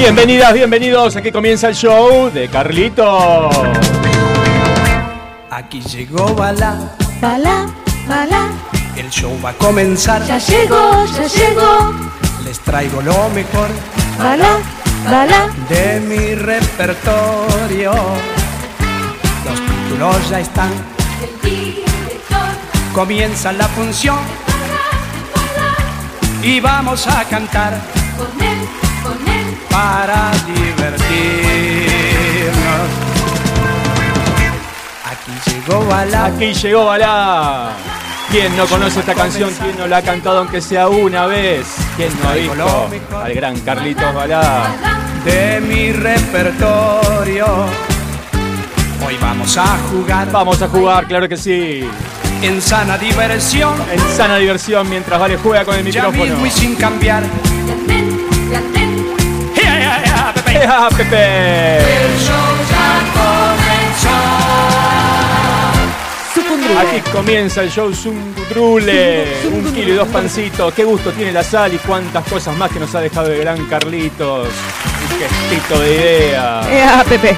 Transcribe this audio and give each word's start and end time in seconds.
Bienvenidas, 0.00 0.54
bienvenidos. 0.54 1.14
Aquí 1.16 1.30
comienza 1.30 1.68
el 1.68 1.74
show 1.74 2.30
de 2.30 2.48
Carlito. 2.48 3.50
Aquí 5.50 5.82
llegó 5.82 6.34
Bala, 6.34 6.96
Bala, 7.20 7.66
bala, 8.08 8.48
el 8.96 9.10
show 9.10 9.38
va 9.44 9.50
a 9.50 9.52
comenzar. 9.52 10.24
ya 10.24 10.38
llegó, 10.38 11.04
ya 11.04 11.26
llegó. 11.26 11.92
Les 12.44 12.58
traigo 12.60 13.02
lo 13.02 13.28
mejor 13.28 13.68
Bala, 14.18 14.56
bala, 15.04 15.48
de 15.68 16.00
mi 16.00 16.34
repertorio. 16.34 17.92
Los 19.44 19.60
títulos 19.60 20.30
ya 20.30 20.40
están, 20.40 20.70
comienza 22.94 23.52
la 23.52 23.68
función. 23.68 24.18
Y 26.42 26.58
vamos 26.58 27.06
a 27.06 27.22
cantar 27.24 27.78
con. 28.16 28.49
Para 29.70 30.30
divertirnos. 30.46 31.10
Aquí 35.10 35.32
llegó 35.50 35.84
Bala, 35.86 36.24
Aquí 36.26 36.52
llegó 36.54 36.84
Balá. 36.86 37.70
¿Quién 38.30 38.56
no 38.56 38.64
conoce 38.66 39.00
esta 39.00 39.14
canción? 39.14 39.50
¿Quién 39.60 39.76
no 39.76 39.88
la 39.88 39.96
ha 39.98 40.02
cantado 40.02 40.38
aunque 40.38 40.60
sea 40.60 40.88
una 40.88 41.26
vez? 41.26 41.66
¿Quién 41.96 42.10
no 42.22 42.28
ha 42.28 42.34
visto 42.34 42.88
al 43.24 43.34
gran 43.34 43.58
Carlitos 43.60 44.14
Balá? 44.14 44.70
de 45.24 45.60
mi 45.60 45.92
repertorio. 45.92 47.46
Hoy 49.06 49.16
vamos 49.20 49.56
a 49.56 49.76
jugar 49.90 50.30
Vamos 50.30 50.60
a 50.62 50.68
jugar, 50.68 51.06
claro 51.06 51.28
que 51.28 51.36
sí. 51.36 51.88
en 52.42 52.62
sana 52.62 52.96
diversión. 52.96 53.74
En 53.92 54.00
sana 54.16 54.36
diversión 54.36 54.88
mientras 54.88 55.18
Vale 55.18 55.36
juega 55.36 55.64
con 55.64 55.74
el 55.74 55.90
Ya 55.90 56.04
micrófono. 56.04 56.24
mismo 56.34 56.46
y 56.46 56.50
sin 56.50 56.76
cambiar. 56.76 57.24
Ea, 60.50 60.88
Pepe! 60.96 61.16
¡Ea, 61.16 61.78
Pepe! 62.10 62.20
Aquí 66.78 67.00
comienza 67.10 67.62
el 67.62 67.70
show 67.70 67.92
Zungutrule. 67.92 69.26
Un 69.52 69.72
kilo 69.74 69.92
y 69.92 69.96
dos 69.96 70.08
pancitos. 70.08 70.72
Qué 70.72 70.84
gusto 70.84 71.12
tiene 71.12 71.32
la 71.32 71.42
sal 71.42 71.74
y 71.74 71.78
cuántas 71.78 72.24
cosas 72.26 72.56
más 72.56 72.70
que 72.70 72.78
nos 72.80 72.94
ha 72.94 73.00
dejado 73.00 73.32
el 73.32 73.40
gran 73.40 73.66
Carlitos. 73.66 74.48
Un 74.48 75.18
gestito 75.18 75.80
de 75.80 75.94
idea. 75.94 76.60
Ea, 76.70 77.04
Pepe. 77.08 77.36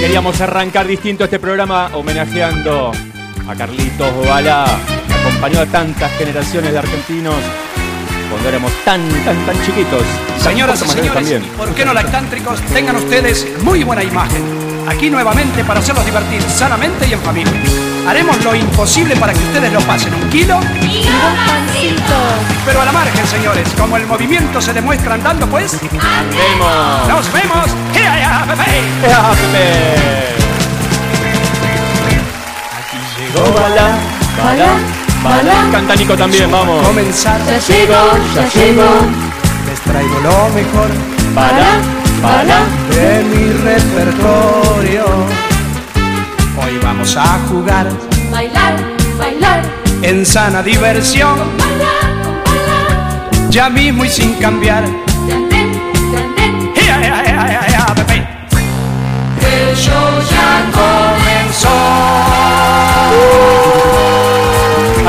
Queríamos 0.00 0.40
arrancar 0.40 0.86
distinto 0.86 1.24
este 1.24 1.38
programa 1.38 1.90
homenajeando 1.94 2.92
a 3.48 3.54
Carlitos 3.54 4.26
Bala. 4.26 4.64
Acompañó 5.42 5.62
a 5.64 5.72
tantas 5.72 6.12
generaciones 6.12 6.70
de 6.70 6.78
argentinos 6.78 7.34
cuando 8.30 8.48
éramos 8.48 8.70
tan, 8.84 9.00
tan, 9.24 9.36
tan 9.44 9.60
chiquitos. 9.66 10.04
Señoras 10.38 10.80
y 10.82 10.88
señores, 10.88 11.42
¿por 11.56 11.74
qué 11.74 11.84
no 11.84 11.92
lactántricos? 11.92 12.60
Tengan 12.72 12.94
ustedes 12.94 13.48
muy 13.64 13.82
buena 13.82 14.04
imagen. 14.04 14.40
Aquí 14.88 15.10
nuevamente 15.10 15.64
para 15.64 15.80
hacerlos 15.80 16.06
divertir 16.06 16.40
sanamente 16.42 17.08
y 17.08 17.14
en 17.14 17.20
familia. 17.22 17.52
Haremos 18.06 18.40
lo 18.44 18.54
imposible 18.54 19.16
para 19.16 19.32
que 19.32 19.40
ustedes 19.40 19.72
lo 19.72 19.80
pasen 19.80 20.14
un 20.14 20.30
kilo, 20.30 20.60
pero 22.64 22.80
a 22.80 22.84
la 22.84 22.92
margen, 22.92 23.26
señores. 23.26 23.68
Como 23.76 23.96
el 23.96 24.06
movimiento 24.06 24.60
se 24.60 24.72
demuestra 24.72 25.14
andando, 25.14 25.48
pues, 25.48 25.76
Vemos. 25.82 27.08
¡nos 27.08 27.32
vemos! 27.32 27.66
¡Ea, 27.96 28.46
Pepe! 28.46 28.92
Llegó 33.18 33.52
Bala, 33.54 33.98
Bala, 34.38 35.01
Bala. 35.22 35.68
Canta 35.70 35.94
Nico 35.94 36.16
también, 36.16 36.50
vamos. 36.50 36.86
Comenzar, 36.86 37.40
Ya 37.46 37.58
llegó, 37.58 37.94
ya 38.34 38.48
llegó. 38.48 38.90
les 39.68 39.80
traigo 39.80 40.18
lo 40.20 40.48
mejor 40.54 40.88
Bala, 41.34 41.80
Bala. 42.22 42.60
de 42.90 43.22
mi 43.24 43.52
repertorio. 43.52 45.04
Hoy 46.64 46.78
vamos 46.82 47.16
a 47.16 47.38
jugar 47.48 47.88
Bailar, 48.30 48.76
bailar, 49.18 49.62
en 50.02 50.24
sana 50.26 50.62
diversión, 50.62 51.38
bailar, 51.58 52.44
bailar. 52.44 53.50
ya 53.50 53.68
mismo 53.70 54.04
y 54.04 54.08
sin 54.08 54.34
cambiar. 54.34 54.84
El 59.40 59.76
show 59.76 60.10
ya 60.30 60.70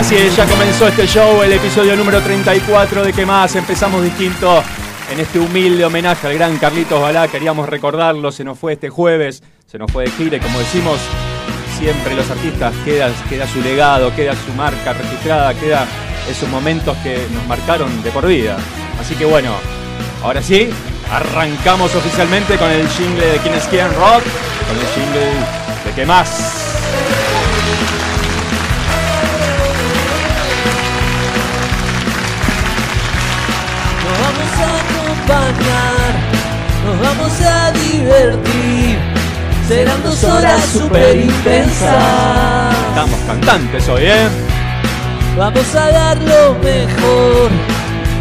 Así 0.03 0.17
es, 0.17 0.35
ya 0.35 0.45
comenzó 0.45 0.85
este 0.89 1.07
show, 1.07 1.41
el 1.43 1.53
episodio 1.53 1.95
número 1.95 2.19
34 2.19 3.05
de 3.05 3.13
¿Qué 3.13 3.25
más? 3.25 3.55
Empezamos 3.55 4.03
distinto 4.03 4.61
en 5.09 5.17
este 5.17 5.39
humilde 5.39 5.85
homenaje 5.85 6.27
al 6.27 6.33
gran 6.33 6.57
Carlitos 6.57 7.01
Balá. 7.01 7.29
Queríamos 7.29 7.69
recordarlo, 7.69 8.29
se 8.29 8.43
nos 8.43 8.59
fue 8.59 8.73
este 8.73 8.89
jueves, 8.89 9.41
se 9.65 9.79
nos 9.79 9.89
fue 9.89 10.03
de 10.03 10.11
gira 10.11 10.35
y 10.35 10.39
como 10.41 10.59
decimos, 10.59 10.99
siempre 11.79 12.15
los 12.15 12.29
artistas 12.29 12.73
queda, 12.83 13.09
queda 13.29 13.47
su 13.47 13.61
legado, 13.61 14.13
queda 14.13 14.33
su 14.35 14.51
marca 14.55 14.91
registrada, 14.91 15.53
queda 15.53 15.87
esos 16.29 16.49
momentos 16.49 16.97
que 16.97 17.25
nos 17.33 17.47
marcaron 17.47 18.03
de 18.03 18.11
por 18.11 18.27
vida. 18.27 18.57
Así 18.99 19.15
que 19.15 19.23
bueno, 19.23 19.53
ahora 20.21 20.41
sí, 20.41 20.67
arrancamos 21.09 21.95
oficialmente 21.95 22.57
con 22.57 22.69
el 22.69 22.85
jingle 22.89 23.25
de 23.25 23.37
Quienes 23.37 23.63
Quieren 23.67 23.93
Rock, 23.93 24.23
con 24.67 24.77
el 24.77 24.85
jingle 24.95 25.29
de 25.85 25.91
¿Qué 25.95 26.05
más? 26.05 26.73
Serán 39.67 40.01
dos 40.01 40.23
horas 40.23 40.63
super 40.65 41.15
intensas. 41.15 42.73
Estamos 42.89 43.19
cantantes 43.27 43.89
hoy, 43.89 44.03
¿eh? 44.05 44.29
Vamos 45.37 45.75
a 45.75 45.91
dar 45.91 46.17
lo 46.21 46.53
mejor, 46.63 47.51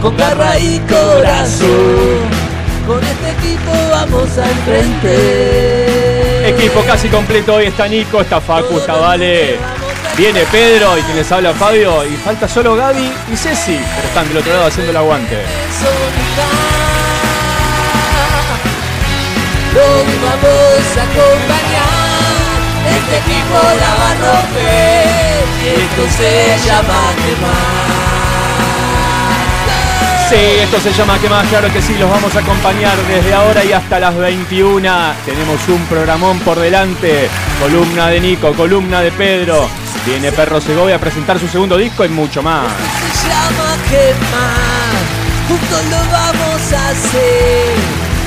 con 0.00 0.16
garra 0.16 0.58
y 0.58 0.80
corazón. 0.80 2.42
Con 2.86 2.98
este 3.04 3.30
equipo 3.30 3.70
vamos 3.90 4.38
al 4.38 4.54
frente. 4.64 6.48
Equipo 6.48 6.80
casi 6.84 7.08
completo 7.08 7.54
hoy 7.54 7.66
está 7.66 7.86
Nico, 7.86 8.22
está 8.22 8.40
Facu, 8.40 8.78
está 8.78 8.94
Vale. 8.94 9.56
Viene 10.16 10.40
Pedro 10.50 10.98
y 10.98 11.02
quien 11.02 11.16
les 11.16 11.30
habla 11.30 11.52
Fabio. 11.52 12.04
Y 12.04 12.16
falta 12.16 12.48
solo 12.48 12.74
Gaby 12.74 13.12
y 13.32 13.36
Ceci. 13.36 13.78
Pero 13.94 14.08
están 14.08 14.26
del 14.28 14.38
otro 14.38 14.52
lado 14.52 14.66
haciendo 14.66 14.90
el 14.90 14.96
aguante. 14.96 15.36
Lo 19.74 19.80
vamos 19.80 20.96
a 20.96 21.02
acompañar. 21.02 22.02
Este 22.96 23.16
equipo 23.18 23.56
la 23.80 23.90
va 23.94 24.10
a 24.10 24.14
romper. 24.14 25.42
Y 25.62 25.68
esto 25.80 26.02
se 26.16 26.68
llama 26.68 26.98
quemar. 27.16 28.12
Sí, 30.28 30.60
esto 30.60 30.80
se 30.80 30.92
llama 30.94 31.18
¿Qué 31.20 31.28
más? 31.28 31.46
Claro 31.48 31.70
que 31.70 31.82
sí, 31.82 31.94
los 31.98 32.08
vamos 32.08 32.34
a 32.34 32.38
acompañar 32.38 32.96
desde 33.06 33.34
ahora 33.34 33.62
y 33.64 33.72
hasta 33.72 34.00
las 34.00 34.16
21. 34.16 34.90
Tenemos 35.26 35.68
un 35.68 35.84
programón 35.86 36.38
por 36.40 36.58
delante. 36.58 37.28
Columna 37.60 38.08
de 38.08 38.20
Nico, 38.20 38.54
columna 38.54 39.02
de 39.02 39.12
Pedro. 39.12 39.68
Viene 40.06 40.32
Perro 40.32 40.60
Segovia 40.60 40.96
a 40.96 40.98
presentar 40.98 41.38
su 41.38 41.48
segundo 41.48 41.76
disco 41.76 42.04
y 42.04 42.08
mucho 42.08 42.42
más. 42.42 42.66
Se 43.12 43.28
llama 43.28 43.76
quemar. 43.90 45.02
Juntos 45.48 45.84
lo 45.90 45.98
vamos 46.10 46.72
a 46.72 46.88
hacer. 46.88 48.11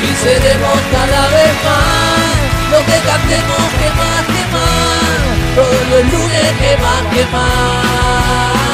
Y 0.00 0.14
seremos 0.14 0.78
cada 0.92 1.28
vez 1.28 1.54
más 1.64 2.48
lo 2.70 2.78
que 2.86 2.98
cantemos 3.06 3.64
que 3.80 3.90
más, 3.98 4.24
que 4.26 4.44
más. 4.52 5.54
Todos 5.56 5.88
los 5.90 6.12
lunes 6.12 6.52
que 6.60 6.76
más, 6.76 7.02
que 7.14 7.24
más. 7.32 8.67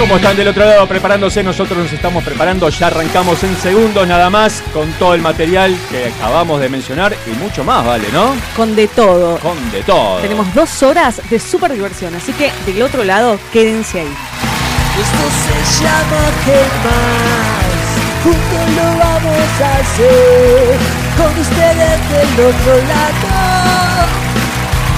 ¿Cómo 0.00 0.16
están 0.16 0.34
del 0.34 0.48
otro 0.48 0.64
lado 0.64 0.86
preparándose? 0.86 1.42
Nosotros 1.42 1.78
nos 1.78 1.92
estamos 1.92 2.24
preparando, 2.24 2.66
ya 2.70 2.86
arrancamos 2.86 3.44
en 3.44 3.54
segundos 3.54 4.08
nada 4.08 4.30
más 4.30 4.62
con 4.72 4.90
todo 4.94 5.14
el 5.14 5.20
material 5.20 5.76
que 5.90 6.06
acabamos 6.06 6.58
de 6.58 6.70
mencionar 6.70 7.14
y 7.26 7.30
mucho 7.38 7.62
más, 7.64 7.84
¿vale? 7.84 8.08
¿No? 8.10 8.34
Con 8.56 8.74
de 8.74 8.88
todo. 8.88 9.36
Con 9.40 9.70
de 9.70 9.82
todo. 9.82 10.16
Tenemos 10.20 10.54
dos 10.54 10.82
horas 10.82 11.20
de 11.28 11.38
super 11.38 11.70
diversión, 11.70 12.14
así 12.14 12.32
que 12.32 12.50
del 12.64 12.80
otro 12.80 13.04
lado, 13.04 13.38
quédense 13.52 14.00
ahí. 14.00 14.16
Esto 14.98 15.28
se 15.44 15.84
llama 15.84 16.22
que 16.46 16.64
más, 16.82 17.84
juntos 18.24 18.66
lo 18.76 18.88
vamos 18.98 19.60
a 19.62 19.76
hacer, 19.80 20.78
con 21.18 21.38
ustedes 21.38 22.00
del 22.08 22.46
otro 22.46 22.74
lado, 22.88 24.08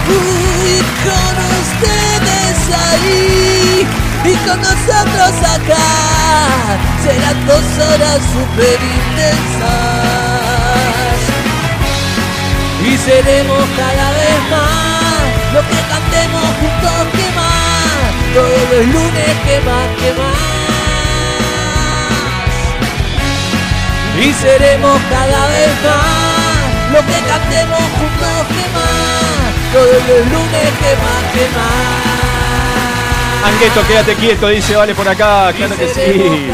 y 0.09 0.79
con 1.03 1.35
ustedes 1.61 2.57
ahí, 2.79 3.87
y 4.25 4.35
con 4.47 4.61
nosotros 4.61 5.33
acá, 5.43 5.89
serán 7.03 7.47
dos 7.47 7.65
horas 7.87 8.21
super 8.33 8.79
intensas, 8.81 9.73
y 12.85 12.97
seremos 12.99 13.65
cada 13.77 14.11
vez 14.13 14.41
más, 14.51 15.23
lo 15.55 15.61
que 15.61 15.81
cantemos 15.89 16.45
juntos 16.61 17.03
que 17.13 17.27
más, 17.35 18.11
todos 18.35 18.65
los 18.71 18.87
lunes 18.95 19.33
que 19.45 19.57
más, 19.61 19.89
que 20.01 20.11
más. 20.21 20.53
Y 24.15 24.33
seremos 24.35 25.01
cada 25.11 25.47
vez 25.49 25.73
más, 25.83 26.93
lo 26.93 27.01
que 27.01 27.19
cantemos 27.27 27.85
juntos 27.99 28.47
que 28.55 28.67
más, 28.77 29.51
todos 29.73 30.01
los 30.07 30.23
lunes 30.31 30.71
que 30.81 30.93
más, 31.03 31.23
que 31.33 31.45
más. 31.57 32.42
Angueto, 33.45 33.87
quédate 33.87 34.15
quieto, 34.15 34.49
dice 34.49 34.77
Vale 34.77 34.95
por 34.95 35.09
acá. 35.09 35.53
Claro 35.53 35.77
que 35.77 35.89
sí. 35.89 36.49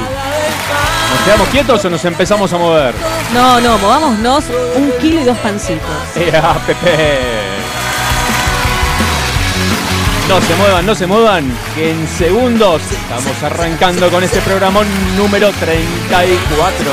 ¿Nos 1.11 1.21
quedamos 1.25 1.49
quietos 1.49 1.85
o 1.85 1.91
nos 1.91 2.05
empezamos 2.05 2.53
a 2.53 2.59
mover? 2.59 2.95
No, 3.33 3.61
no, 3.61 3.79
movámonos 3.79 4.45
un 4.77 4.93
kilo 5.01 5.21
y 5.21 5.25
dos 5.25 5.39
pancitos. 5.39 5.89
¡Ea, 6.17 6.55
Pepe! 6.67 7.59
No 10.29 10.41
se 10.43 10.55
muevan, 10.57 10.85
no 10.85 10.95
se 10.95 11.07
muevan, 11.07 11.51
que 11.75 11.91
en 11.91 12.07
segundos 12.07 12.83
estamos 12.83 13.43
arrancando 13.43 14.11
con 14.11 14.23
este 14.23 14.41
programón 14.43 14.87
número 15.17 15.51
34. 15.53 16.93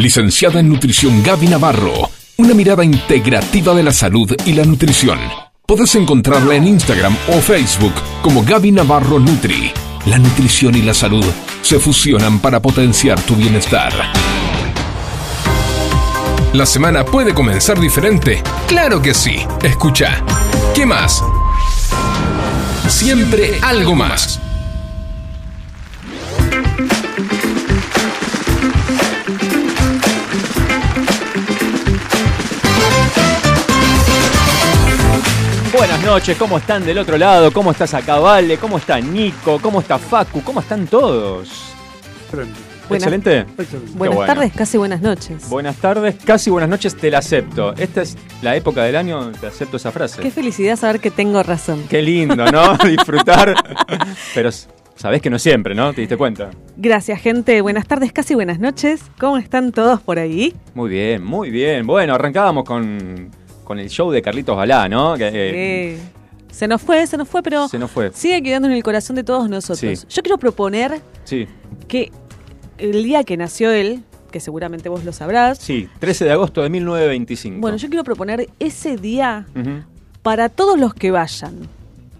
Licenciada 0.00 0.58
en 0.60 0.68
Nutrición 0.68 1.22
Gaby 1.22 1.46
Navarro, 1.46 2.10
una 2.38 2.52
mirada 2.52 2.84
integrativa 2.84 3.72
de 3.74 3.84
la 3.84 3.92
salud 3.92 4.34
y 4.44 4.54
la 4.54 4.64
nutrición. 4.64 5.20
Podés 5.64 5.94
encontrarla 5.94 6.56
en 6.56 6.66
Instagram 6.66 7.16
o 7.28 7.40
Facebook 7.40 7.94
como 8.22 8.42
Gaby 8.42 8.72
Navarro 8.72 9.20
Nutri. 9.20 9.70
La 10.06 10.18
nutrición 10.18 10.74
y 10.74 10.82
la 10.82 10.94
salud 10.94 11.24
se 11.66 11.80
fusionan 11.80 12.38
para 12.38 12.62
potenciar 12.62 13.20
tu 13.22 13.34
bienestar. 13.34 13.92
¿La 16.52 16.64
semana 16.64 17.04
puede 17.04 17.34
comenzar 17.34 17.80
diferente? 17.80 18.40
Claro 18.68 19.02
que 19.02 19.12
sí. 19.12 19.44
Escucha. 19.64 20.22
¿Qué 20.76 20.86
más? 20.86 21.24
Siempre 22.88 23.58
algo 23.62 23.96
más. 23.96 24.40
Buenas 35.76 36.04
noches, 36.04 36.36
¿cómo 36.38 36.58
están 36.58 36.84
del 36.84 36.98
otro 36.98 37.18
lado? 37.18 37.52
¿Cómo 37.52 37.70
estás 37.70 37.92
acá, 37.94 38.18
Vale? 38.18 38.56
¿Cómo 38.58 38.78
está 38.78 38.98
Nico? 39.00 39.58
¿Cómo 39.60 39.80
está 39.80 39.98
Facu? 39.98 40.42
¿Cómo 40.42 40.60
están 40.60 40.86
todos? 40.86 41.72
Buenas- 42.32 42.48
¿Excelente? 42.90 43.44
Buenas 43.94 44.16
bueno. 44.16 44.24
tardes, 44.26 44.52
casi 44.54 44.78
buenas 44.78 45.02
noches. 45.02 45.48
Buenas 45.48 45.76
tardes, 45.76 46.16
casi 46.24 46.50
buenas 46.50 46.70
noches, 46.70 46.96
te 46.96 47.10
la 47.10 47.18
acepto. 47.18 47.74
Esta 47.76 48.02
es 48.02 48.16
la 48.42 48.56
época 48.56 48.84
del 48.84 48.96
año, 48.96 49.32
te 49.32 49.48
acepto 49.48 49.76
esa 49.76 49.90
frase. 49.92 50.22
Qué 50.22 50.30
felicidad 50.30 50.76
saber 50.76 51.00
que 51.00 51.10
tengo 51.10 51.42
razón. 51.42 51.84
Qué 51.90 52.00
lindo, 52.00 52.50
¿no? 52.50 52.76
Disfrutar. 52.86 53.54
Pero 54.34 54.50
sabés 54.94 55.20
que 55.20 55.30
no 55.30 55.38
siempre, 55.38 55.74
¿no? 55.74 55.92
¿Te 55.92 56.00
diste 56.00 56.16
cuenta? 56.16 56.50
Gracias, 56.76 57.20
gente. 57.20 57.60
Buenas 57.60 57.86
tardes, 57.86 58.12
casi 58.12 58.34
buenas 58.34 58.60
noches. 58.60 59.02
¿Cómo 59.18 59.36
están 59.36 59.72
todos 59.72 60.00
por 60.00 60.18
ahí? 60.18 60.54
Muy 60.74 60.88
bien, 60.90 61.24
muy 61.24 61.50
bien. 61.50 61.86
Bueno, 61.86 62.14
arrancábamos 62.14 62.64
con, 62.64 63.30
con 63.66 63.78
el 63.78 63.90
show 63.90 64.10
de 64.10 64.22
Carlitos 64.22 64.56
Balá, 64.56 64.88
¿no? 64.88 65.14
Que, 65.16 65.26
eh, 65.26 65.32
Eh, 65.94 65.98
se 66.50 66.66
nos 66.68 66.80
fue, 66.80 67.06
se 67.06 67.18
nos 67.18 67.28
fue, 67.28 67.42
pero 67.42 67.68
se 67.68 67.78
nos 67.78 67.90
fue. 67.90 68.10
sigue 68.14 68.42
quedando 68.42 68.68
en 68.68 68.74
el 68.74 68.82
corazón 68.82 69.16
de 69.16 69.24
todos 69.24 69.50
nosotros. 69.50 69.98
Sí. 69.98 70.06
Yo 70.08 70.22
quiero 70.22 70.38
proponer 70.38 71.00
Sí, 71.24 71.46
que 71.88 72.10
el 72.78 73.02
día 73.04 73.24
que 73.24 73.36
nació 73.36 73.72
él, 73.72 74.02
que 74.30 74.40
seguramente 74.40 74.88
vos 74.88 75.04
lo 75.04 75.12
sabrás, 75.12 75.58
sí, 75.58 75.88
13 75.98 76.24
de 76.26 76.32
agosto 76.32 76.62
de 76.62 76.70
1925. 76.70 77.60
bueno, 77.60 77.76
yo 77.76 77.88
quiero 77.88 78.04
proponer 78.04 78.48
ese 78.60 78.96
día 78.96 79.46
para 80.22 80.48
todos 80.48 80.78
los 80.78 80.94
que 80.94 81.10
vayan. 81.10 81.68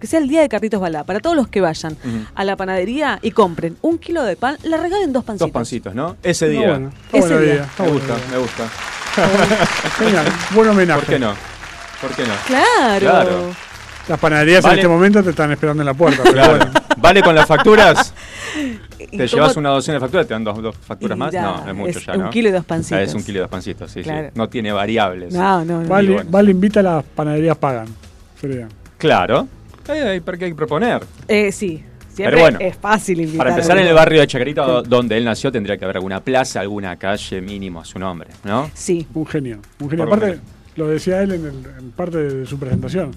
Que 0.01 0.07
sea 0.07 0.19
el 0.19 0.29
día 0.29 0.43
de 0.43 0.49
Carlitos 0.51 0.79
Balá, 0.79 1.05
para 1.05 1.21
todos 1.21 1.35
los 1.35 1.49
que 1.49 1.63
vayan 1.63 1.97
a 2.35 2.45
la 2.45 2.55
panadería 2.57 3.19
y 3.23 3.31
compren 3.31 3.79
un 3.81 3.97
kilo 3.97 4.23
de 4.25 4.37
pan, 4.37 4.59
le 4.65 4.77
regalen 4.77 5.13
dos 5.15 5.25
pancitos. 5.25 5.49
Dos 5.49 5.53
pancitos, 5.55 5.95
¿no? 5.95 6.17
Ese 6.23 6.51
día. 6.51 6.69
bueno, 6.73 6.91
Ese 7.13 7.41
día. 7.41 7.67
Me 7.79 7.89
gusta, 7.91 8.17
me 8.31 8.37
gusta. 8.39 8.69
Genial, 9.99 10.27
buen 10.55 10.69
homenaje. 10.69 11.01
¿Por 11.01 11.09
qué 11.09 11.19
no? 11.19 11.35
¿Por 12.01 12.11
qué 12.13 12.23
no? 12.27 12.33
Claro. 12.47 13.01
Claro. 13.01 13.55
Las 14.09 14.21
panaderías 14.21 14.63
Vale. 14.63 14.75
en 14.75 14.79
este 14.81 14.89
momento 14.89 15.23
te 15.23 15.31
están 15.31 15.51
esperando 15.51 15.83
en 15.83 15.87
la 15.87 15.95
puerta. 15.95 16.23
Pero 16.23 16.35
Claro. 16.35 16.57
bueno. 16.59 16.73
¿Vale 16.99 17.23
con 17.23 17.35
las 17.35 17.47
facturas? 17.47 18.15
¿Y 18.99 19.17
¿Te 19.17 19.27
llevas 19.27 19.57
una 19.57 19.71
docena 19.71 19.95
de 19.97 20.01
facturas? 20.01 20.27
¿Te 20.27 20.35
dan 20.35 20.45
dos, 20.45 20.63
dos 20.63 20.77
facturas 20.77 21.19
más? 21.19 21.33
ya, 21.33 21.43
no, 21.43 21.69
es 21.69 21.75
mucho 21.75 21.99
es 21.99 22.07
ya, 22.07 22.13
un 22.15 22.21
¿no? 22.23 22.31
kilo 22.31 22.49
y 22.49 22.53
dos 22.53 22.65
pancitos. 22.65 22.99
Ah, 22.99 23.03
es 23.03 23.15
un 23.15 23.23
kilo 23.25 23.39
y 23.39 23.41
dos 23.41 23.51
pancitos, 23.51 23.91
sí, 23.91 24.03
Claro. 24.03 24.29
sí. 24.29 24.33
No 24.35 24.49
tiene 24.49 24.73
variables. 24.73 25.33
No, 25.35 25.65
no, 25.65 25.83
no. 25.83 25.89
Vale, 25.89 26.13
bueno. 26.13 26.31
Vale 26.31 26.51
invita 26.51 26.81
a 26.81 26.83
las 26.85 27.05
panaderías 27.05 27.57
pagan. 27.57 27.87
Sería. 28.41 28.69
Claro. 28.99 29.49
Eh, 29.89 30.21
¿Para 30.25 30.39
qué 30.39 30.45
hay 30.47 30.51
que 30.53 30.57
proponer? 30.57 31.03
Eh, 31.29 31.51
sí. 31.53 31.85
Siempre 32.17 32.37
Pero 32.37 32.41
bueno, 32.41 32.59
es 32.61 32.77
fácil 32.77 33.21
invitar. 33.21 33.39
Para 33.39 33.51
a 33.51 33.53
empezar, 33.55 33.77
en 33.79 33.87
el 33.87 33.95
barrio 33.95 34.21
de 34.21 34.27
Chacarita, 34.27 34.63
do- 34.67 34.83
donde 34.83 35.19
él 35.19 35.25
nació, 35.27 35.53
tendría 35.53 35.77
que 35.77 35.85
haber 35.85 35.97
alguna 35.99 36.21
plaza, 36.21 36.61
alguna 36.61 36.97
calle 36.97 37.41
mínimo 37.43 37.81
a 37.81 37.85
su 37.85 37.99
nombre, 37.99 38.31
¿no? 38.45 38.71
Sí. 38.75 39.07
Un 39.13 39.27
genio. 39.27 39.59
Un 39.81 39.91
genio. 39.91 40.07
Por 40.09 40.17
Aparte, 40.19 40.41
Lo 40.77 40.89
decía 40.89 41.23
él 41.23 41.33
en, 41.33 41.41
el- 41.47 41.67
en 41.79 41.91
parte 41.93 42.19
de 42.19 42.47
su 42.47 42.59
presentación. 42.59 43.11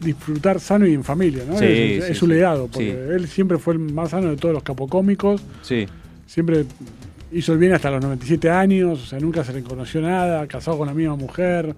Disfrutar 0.00 0.60
sano 0.60 0.86
y 0.86 0.92
en 0.94 1.02
familia, 1.04 1.44
¿no? 1.48 1.58
Sí, 1.58 1.64
es 1.64 2.04
sí, 2.06 2.12
es 2.12 2.18
su 2.18 2.26
legado, 2.26 2.66
porque 2.66 2.90
Sí. 2.92 3.12
él 3.14 3.26
siempre 3.28 3.56
fue 3.58 3.72
el 3.74 3.78
más 3.80 4.10
sano 4.10 4.28
de 4.30 4.36
todos 4.36 4.52
los 4.54 4.62
capocómicos. 4.62 5.40
Sí. 5.62 5.86
Siempre 6.26 6.64
hizo 7.32 7.52
el 7.54 7.58
bien 7.58 7.72
hasta 7.72 7.90
los 7.90 8.02
97 8.02 8.50
años, 8.50 9.02
o 9.02 9.06
sea, 9.06 9.18
nunca 9.18 9.44
se 9.44 9.52
le 9.54 9.62
conoció 9.62 10.00
nada, 10.02 10.46
casado 10.46 10.76
con 10.78 10.86
la 10.88 10.94
misma 10.94 11.16
mujer. 11.16 11.74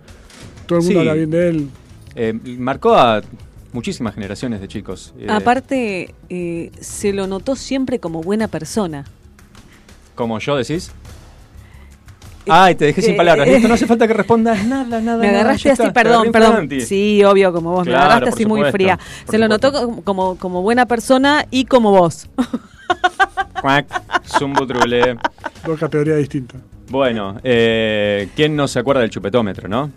Todo 0.67 0.79
el 0.81 0.85
mundo 0.85 1.01
Sí. 1.03 1.09
habla 1.09 1.15
bien 1.15 1.31
de 1.31 1.49
él. 1.49 1.69
Eh, 2.17 2.33
marcó 2.59 2.97
a 2.97 3.21
muchísimas 3.73 4.15
generaciones 4.15 4.61
de 4.61 4.69
chicos. 4.69 5.15
Eh, 5.19 5.27
Aparte, 5.31 6.15
eh, 6.29 6.71
se 6.81 7.13
lo 7.13 7.27
notó 7.27 7.57
siempre 7.57 7.99
como 7.99 8.23
buena 8.23 8.49
persona. 8.49 9.05
Como 10.15 10.39
yo 10.39 10.57
decís. 10.57 10.91
Ay, 12.51 12.75
te 12.77 12.87
dejé 12.87 13.03
sin 13.03 13.13
eh, 13.13 13.17
palabras. 13.17 13.47
eh, 13.47 13.53
Listo, 13.53 13.69
no 13.69 13.75
hace 13.75 13.87
falta 13.87 14.09
que 14.09 14.15
respondas 14.15 14.67
nada, 14.67 15.01
nada. 15.03 15.19
Me 15.19 15.27
nada, 15.27 15.41
agarraste 15.41 15.69
ya 15.69 15.73
así, 15.75 15.83
está, 15.83 15.93
perdón, 15.93 16.33
perdón. 16.33 16.69
Sí, 16.81 17.23
obvio, 17.25 17.53
como 17.53 17.73
vos. 17.73 17.85
Claro, 17.85 17.99
me 17.99 18.05
agarraste 18.07 18.29
así 18.31 18.47
muy 18.47 18.61
supuesto, 18.61 18.73
fría. 18.77 18.97
por 18.97 19.33
Se 19.33 19.39
lo 19.39 19.45
supuesto. 19.47 19.71
notó 19.83 20.03
como, 20.03 20.37
como, 20.37 20.63
buena 20.63 20.87
persona 20.87 21.45
y 21.51 21.67
como 21.67 21.91
vos. 21.91 22.27
Cuac, 23.61 23.87
zumbutrule. 24.27 25.19
Dos 25.67 25.79
categorías 25.79 26.17
distintas. 26.19 26.61
Bueno, 26.89 27.39
eh, 27.45 28.31
¿quién 28.35 28.57
no 28.57 28.67
se 28.67 28.79
acuerda 28.79 29.03
del 29.03 29.11
chupetómetro, 29.11 29.69
no? 29.69 29.91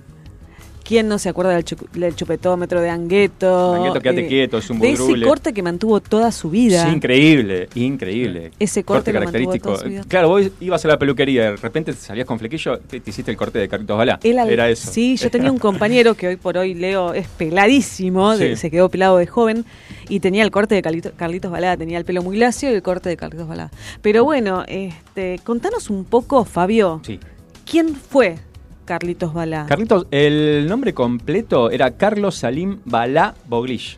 ¿Quién 0.92 1.08
no 1.08 1.18
se 1.20 1.30
acuerda 1.30 1.54
del, 1.54 1.64
chu- 1.64 1.88
del 1.94 2.14
chupetómetro 2.18 2.82
de 2.82 2.90
Angueto? 2.90 3.76
Angueto, 3.76 4.02
quédate 4.02 4.28
quieto, 4.28 4.58
es 4.58 4.70
un 4.70 4.78
De 4.78 4.92
ese 4.92 5.22
corte 5.22 5.54
que 5.54 5.64
mantuvo 5.64 6.02
toda 6.02 6.34
su 6.34 6.50
vida. 6.50 6.84
Sí, 6.86 6.92
increíble, 6.94 7.70
increíble. 7.76 8.52
Ese 8.60 8.84
corte 8.84 9.14
lo 9.14 9.22
mantuvo 9.22 9.56
toda 9.58 9.78
su 9.78 9.86
vida. 9.88 10.04
Claro, 10.06 10.28
vos 10.28 10.50
ibas 10.60 10.84
a 10.84 10.90
la 10.90 11.00
peluquería 11.00 11.44
y 11.44 11.52
de 11.52 11.56
repente 11.56 11.94
salías 11.94 12.28
con 12.28 12.40
flequillo, 12.40 12.78
te, 12.80 13.00
te 13.00 13.10
hiciste 13.10 13.32
el 13.32 13.38
corte 13.38 13.58
de 13.60 13.70
Carlitos 13.70 13.98
Balá. 13.98 14.20
Era 14.22 14.70
eso. 14.70 14.92
Sí, 14.92 15.16
yo 15.16 15.32
tenía 15.32 15.50
un 15.50 15.60
compañero 15.60 16.14
que 16.16 16.28
hoy 16.28 16.36
por 16.36 16.58
hoy 16.58 16.74
Leo 16.74 17.14
es 17.14 17.26
peladísimo, 17.30 18.36
de- 18.36 18.58
se 18.58 18.70
quedó 18.70 18.90
pelado 18.90 19.16
de 19.18 19.28
joven 19.28 19.64
y 20.10 20.20
tenía 20.20 20.44
el 20.44 20.52
corte 20.52 20.76
de 20.76 20.82
Carlito- 20.82 21.14
Carlitos 21.16 21.52
Balada, 21.52 21.78
tenía 21.78 22.00
el 22.00 22.04
pelo 22.04 22.22
muy 22.22 22.36
lacio 22.36 22.70
y 22.70 22.74
el 22.74 22.82
corte 22.82 23.08
de 23.08 23.16
Carlitos 23.16 23.48
Balada. 23.48 23.72
Pero 24.02 24.26
bueno, 24.26 24.66
este, 24.68 25.40
contanos 25.46 25.90
un 25.90 26.04
poco, 26.04 26.44
Fabio, 26.44 27.00
Sí. 27.06 27.18
¿quién 27.66 27.96
fue 27.96 28.36
Carlitos 28.86 29.34
Balá? 29.34 29.66
Carlitos, 29.68 30.08
el 30.12 30.68
nombre 30.68 30.94
completo 30.94 31.70
era 31.70 31.92
Carlos 31.92 32.36
Salim 32.36 32.80
Balá 32.86 33.36
Boglish. 33.48 33.98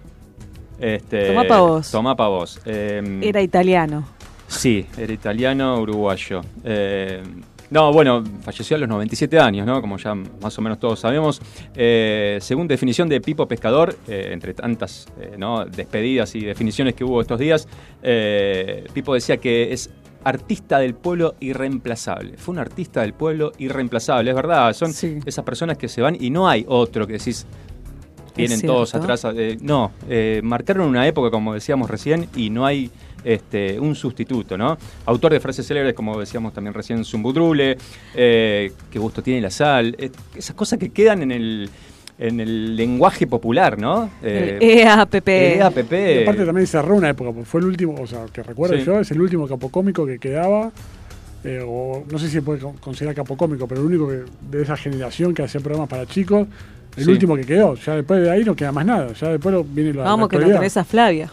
Este, 0.80 1.28
Tomá 1.28 1.44
pa' 1.46 1.60
vos. 1.60 1.92
Tomá 1.92 2.16
pa' 2.16 2.28
vos. 2.28 2.60
Eh, 2.66 3.20
Era 3.22 3.42
italiano. 3.42 4.06
Sí, 4.48 4.86
era 4.98 5.12
italiano, 5.14 5.80
uruguayo. 5.80 6.42
Eh, 6.64 7.24
no, 7.74 7.92
bueno, 7.92 8.24
falleció 8.44 8.76
a 8.76 8.80
los 8.80 8.88
97 8.88 9.40
años, 9.40 9.66
¿no? 9.66 9.82
Como 9.82 9.98
ya 9.98 10.14
más 10.14 10.56
o 10.60 10.62
menos 10.62 10.80
todos 10.80 11.00
sabemos. 11.00 11.42
Eh, 11.76 12.38
según 12.40 12.68
definición 12.68 13.10
de 13.10 13.20
Pipo 13.20 13.48
Pescador, 13.48 13.98
eh, 14.08 14.30
entre 14.32 14.54
tantas 14.54 15.08
eh, 15.20 15.34
¿no? 15.40 15.66
despedidas 15.66 16.36
y 16.36 16.42
definiciones 16.42 16.94
que 16.94 17.04
hubo 17.04 17.20
estos 17.20 17.40
días, 17.40 17.68
Pipo 18.94 19.16
decía 19.16 19.38
que 19.38 19.74
es 19.74 19.90
artista 20.24 20.80
del 20.80 20.94
pueblo 20.96 21.36
irreemplazable. 21.40 22.38
Fue 22.38 22.54
un 22.54 22.60
artista 22.60 23.02
del 23.02 23.14
pueblo 23.14 23.52
irreemplazable, 23.58 24.30
es 24.30 24.36
verdad. 24.36 24.74
Son 24.74 24.94
Sí. 24.94 25.20
esas 25.26 25.44
personas 25.44 25.78
que 25.78 25.88
se 25.88 26.02
van 26.02 26.18
y 26.20 26.30
no 26.30 26.48
hay 26.48 26.66
otro 26.68 27.06
que 27.08 27.14
decís, 27.14 27.46
vienen 28.36 28.62
todos 28.62 28.96
atrás. 28.96 29.26
eh, 29.36 29.58
no, 29.62 29.92
eh, 30.10 30.42
marcaron 30.44 30.88
una 30.88 31.08
época, 31.08 31.30
como 31.30 31.54
decíamos 31.54 31.90
recién, 31.90 32.28
y 32.36 32.50
no 32.50 32.66
hay 32.66 32.90
este, 33.24 33.80
un 33.80 33.96
sustituto, 33.96 34.58
¿no? 34.58 34.78
Autor 35.06 35.32
de 35.32 35.40
frases 35.40 35.66
célebres, 35.66 35.94
como 35.94 36.20
decíamos 36.20 36.52
también 36.52 36.74
recién, 36.74 37.06
Zumbudrule, 37.06 37.78
eh, 38.16 38.74
qué 38.92 39.00
gusto 39.00 39.22
tiene 39.24 39.40
la 39.40 39.50
sal, 39.50 39.96
eh, 39.98 40.12
esas 40.36 40.56
cosas 40.56 40.78
que 40.78 40.90
quedan 40.90 41.22
en 41.22 41.32
el, 41.32 41.70
en 42.20 42.40
el 42.40 42.76
lenguaje 42.76 43.26
popular, 43.28 43.78
¿no? 43.80 44.10
Eh, 44.22 44.58
EAPP. 44.62 45.28
EAPP. 45.28 45.94
Y 45.94 46.22
aparte 46.24 46.46
también 46.46 46.68
cerró 46.68 46.96
una 46.96 47.10
época, 47.10 47.32
porque 47.32 47.46
fue 47.46 47.60
el 47.62 47.68
último, 47.68 47.96
o 48.00 48.08
sea, 48.08 48.26
que 48.32 48.44
recuerdo 48.44 48.78
Sí. 48.78 48.84
yo, 48.84 49.00
es 49.00 49.10
el 49.12 49.22
último 49.22 49.48
capocómico 49.48 50.06
que 50.06 50.20
quedaba. 50.20 50.72
eh, 51.46 51.62
o 51.62 52.06
no 52.10 52.18
sé 52.20 52.28
si 52.28 52.36
se 52.36 52.42
puede 52.42 52.60
con- 52.60 52.78
considerar 52.78 53.14
capocómico, 53.16 53.68
pero 53.68 53.82
el 53.82 53.88
único 53.88 54.08
que, 54.08 54.22
de 54.50 54.64
esa 54.64 54.78
generación 54.78 55.34
que 55.34 55.44
hacía 55.44 55.60
programas 55.60 55.90
para 55.90 56.06
chicos, 56.06 56.48
el 56.96 57.04
Sí. 57.04 57.12
último 57.12 57.36
que 57.36 57.44
quedó. 57.46 57.76
Ya 57.76 57.96
después 57.98 58.22
de 58.22 58.32
ahí 58.32 58.46
no 58.46 58.56
queda 58.56 58.72
más 58.72 58.86
nada. 58.86 59.12
Ya 59.12 59.28
después 59.28 59.54
lo- 59.54 59.62
viene 59.66 59.92
la, 59.94 60.04
Vamos, 60.04 60.28
la 60.28 60.30
que 60.30 60.36
no 60.38 60.40
actualidad. 60.44 60.60
tenés 60.60 60.78
a 60.78 60.84
Flavia. 60.86 61.30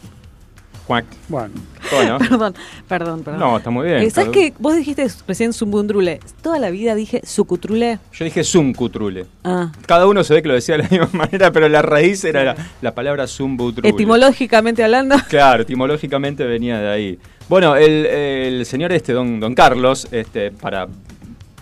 Cuac. 0.91 1.05
Bueno, 1.29 1.55
Bueno, 1.93 2.19
Perdón, 2.29 2.55
perdón, 2.89 3.23
perdón. 3.23 3.39
no, 3.41 3.57
está 3.59 3.71
muy 3.71 3.87
bien. 3.87 3.99
Eh, 4.03 4.11
¿Sabes 4.11 4.31
que 4.31 4.53
vos 4.59 4.75
dijiste 4.75 5.07
recién 5.29 5.53
Zumbundrule? 5.53 6.19
Toda 6.43 6.59
la 6.59 6.71
vida 6.71 6.97
dije 6.97 7.21
Sucutrule. 7.25 8.01
Yo 8.13 8.25
dije 8.25 8.43
Zumcutrule. 8.43 9.27
Ah. 9.45 9.71
Cada 9.87 10.09
uno 10.09 10.25
se 10.25 10.35
ve 10.35 10.43
que 10.43 10.49
lo 10.49 10.55
decía 10.55 10.77
de 10.77 10.83
la 10.83 10.89
misma 10.91 11.09
manera, 11.13 11.53
pero 11.53 11.69
la 11.69 11.81
raíz 11.81 12.25
era 12.25 12.43
la, 12.43 12.57
la 12.83 12.93
palabra 12.93 13.29
Zumbutrule. 13.29 13.89
Etimológicamente 13.89 14.83
hablando. 14.83 15.15
Claro, 15.29 15.63
etimológicamente 15.63 16.45
venía 16.45 16.81
de 16.81 16.89
ahí. 16.89 17.19
Bueno, 17.49 17.77
el, 17.77 18.07
el 18.07 18.67
señor 18.67 18.91
este, 18.91 19.13
don, 19.13 19.39
don 19.39 19.55
Carlos, 19.55 20.09
este, 20.11 20.51
para 20.51 20.89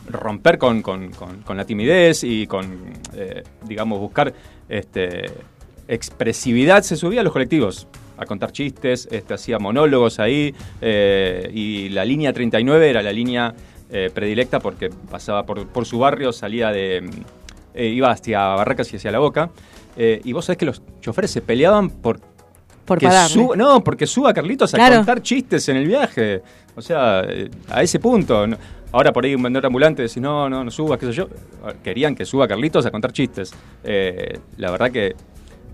romper 0.09 0.57
con, 0.57 0.81
con- 0.81 1.11
con- 1.11 1.43
con 1.43 1.57
la 1.59 1.67
timidez 1.67 2.25
y 2.25 2.47
con, 2.47 2.95
eh, 3.15 3.43
digamos, 3.67 3.99
buscar 4.01 4.33
este, 4.71 5.31
expresividad, 5.87 6.83
se 6.83 6.97
subía 6.97 7.21
a 7.21 7.25
los 7.25 7.33
colectivos 7.35 7.87
a 8.19 8.25
contar 8.27 8.53
chistes, 8.53 9.09
este, 9.11 9.35
hacía 9.35 9.59
monólogos 9.59 10.19
ahí, 10.19 10.55
eh, 10.81 11.51
y 11.55 11.89
la 11.91 12.05
línea 12.05 12.33
39 12.33 12.91
era 12.91 13.03
la 13.03 13.13
línea 13.13 13.55
eh, 13.91 14.11
predilecta 14.13 14.59
porque 14.61 14.91
pasaba 15.11 15.45
por, 15.47 15.67
por 15.69 15.87
su 15.87 15.99
barrio, 15.99 16.33
salía 16.33 16.71
de... 16.73 17.09
eh, 17.75 17.87
iba 17.87 18.11
hacia 18.11 18.41
Barracas 18.49 18.93
y 18.93 18.97
hacia 18.97 19.11
La 19.13 19.19
Boca, 19.19 19.51
y 19.97 20.33
vos 20.33 20.45
sabés 20.45 20.59
que 20.59 20.67
los 20.67 20.81
choferes 21.01 21.31
se 21.33 21.41
peleaban 21.41 21.91
por 21.91 22.21
Por 22.85 22.99
que 22.99 23.07
suba- 23.11 23.57
no, 23.57 23.83
porque 23.83 24.07
suba 24.07 24.33
Carlitos 24.33 24.73
a 24.75 24.77
Claro. 24.77 24.97
contar 24.97 25.21
chistes 25.23 25.69
en 25.69 25.77
el 25.77 25.87
viaje. 25.89 26.41
O 26.77 26.81
sea, 26.81 27.25
a 27.69 27.83
ese 27.83 27.99
punto. 27.99 28.47
Ahora 28.93 29.13
por 29.13 29.25
ahí 29.25 29.35
un 29.35 29.43
vendedor 29.43 29.67
ambulante 29.67 30.03
dice, 30.03 30.21
no, 30.21 30.49
no, 30.49 30.63
no 30.63 30.71
subas, 30.71 30.99
qué 31.01 31.07
sé 31.07 31.13
yo. 31.13 31.29
Querían 31.83 32.15
que 32.15 32.25
suba 32.25 32.47
Carlitos 32.47 32.87
a 32.87 32.91
contar 32.93 33.13
chistes. 33.13 33.53
Eh, 33.83 34.39
la 34.57 34.71
verdad 34.71 34.91
que 34.93 35.17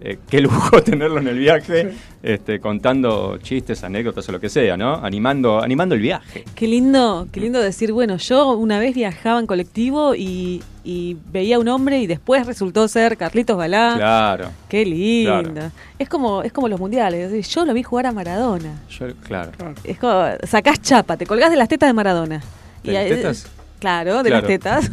eh, 0.01 0.19
qué 0.29 0.41
lujo 0.41 0.83
tenerlo 0.85 1.19
en 1.19 1.29
el 1.29 1.39
viaje, 1.39 1.93
este, 2.23 2.61
contando 2.61 3.39
chistes, 3.39 3.85
anécdotas 3.85 4.29
o 4.29 4.33
lo 4.33 4.41
que 4.41 4.49
sea, 4.49 4.77
¿no? 4.77 4.95
Animando, 4.95 5.63
animando 5.63 5.95
el 5.95 6.01
viaje. 6.01 6.45
Qué 6.55 6.67
lindo, 6.69 7.27
qué 7.33 7.41
lindo 7.41 7.61
decir, 7.61 7.93
bueno, 7.93 8.17
yo 8.19 8.53
una 8.53 8.79
vez 8.79 8.95
viajaba 8.95 9.41
en 9.41 9.47
colectivo 9.47 10.15
y, 10.15 10.63
y 10.85 11.17
veía 11.33 11.57
a 11.57 11.59
un 11.59 11.69
hombre 11.69 12.01
y 12.01 12.07
después 12.07 12.47
resultó 12.47 12.87
ser 12.89 13.17
Carlitos 13.17 13.57
Balá. 13.57 13.95
Claro. 13.97 14.51
Qué 14.69 14.85
lindo. 14.85 15.53
Claro. 15.53 15.71
Es 15.99 16.09
como 16.09 16.43
es 16.43 16.53
como 16.53 16.69
los 16.69 16.79
mundiales. 16.79 17.49
Yo 17.49 17.65
lo 17.65 17.73
vi 17.73 17.83
jugar 17.83 18.07
a 18.07 18.13
Maradona. 18.13 18.83
Yo, 18.91 19.07
claro. 19.27 19.53
Es 19.85 19.99
como, 19.99 20.25
sacás 20.47 20.83
chapa, 20.83 21.17
te 21.17 21.27
colgás 21.27 21.51
de 21.51 21.57
las 21.57 21.69
tetas 21.69 21.89
de 21.89 21.95
Maradona. 21.95 22.43
¿De 22.83 22.91
Y 22.91 22.95
las 22.95 23.07
tetas? 23.07 23.47
Claro, 23.85 24.23
de 24.23 24.31
Claro. 24.31 24.49
las 24.49 24.49
tetas. 24.49 24.91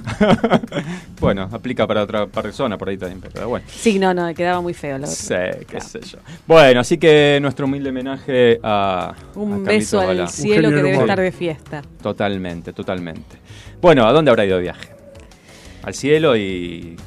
bueno, 1.22 1.48
aplica 1.50 1.88
para 1.88 2.04
otra 2.04 2.28
persona 2.28 2.78
por 2.78 2.90
ahí 2.90 2.98
también, 2.98 3.22
pero 3.22 3.48
bueno. 3.48 3.66
Sí, 3.70 3.98
no, 4.00 4.14
no, 4.14 4.34
quedaba 4.34 4.60
muy 4.60 4.74
feo. 4.74 4.98
La 4.98 5.08
Sí, 5.08 5.34
qué 5.66 5.80
sé 5.80 6.02
yo. 6.02 6.18
Bueno, 6.46 6.82
así 6.82 6.98
que 6.98 7.40
nuestro 7.42 7.68
humilde 7.68 7.88
homenaje 7.88 8.60
a. 8.62 9.14
Un 9.36 9.54
a 9.54 9.58
beso 9.60 10.02
al 10.02 10.28
cielo 10.28 10.68
que 10.68 10.76
debe 10.76 10.96
estar 10.96 11.22
de 11.22 11.32
fiesta. 11.32 11.82
Totalmente, 12.02 12.74
totalmente. 12.74 13.38
Bueno, 13.82 14.06
¿a 14.06 14.12
dónde 14.12 14.30
habrá 14.30 14.44
ido 14.44 14.58
de 14.58 14.64
viaje? 14.64 14.90
Al 15.84 15.94
cielo 15.94 16.36
y. 16.36 16.98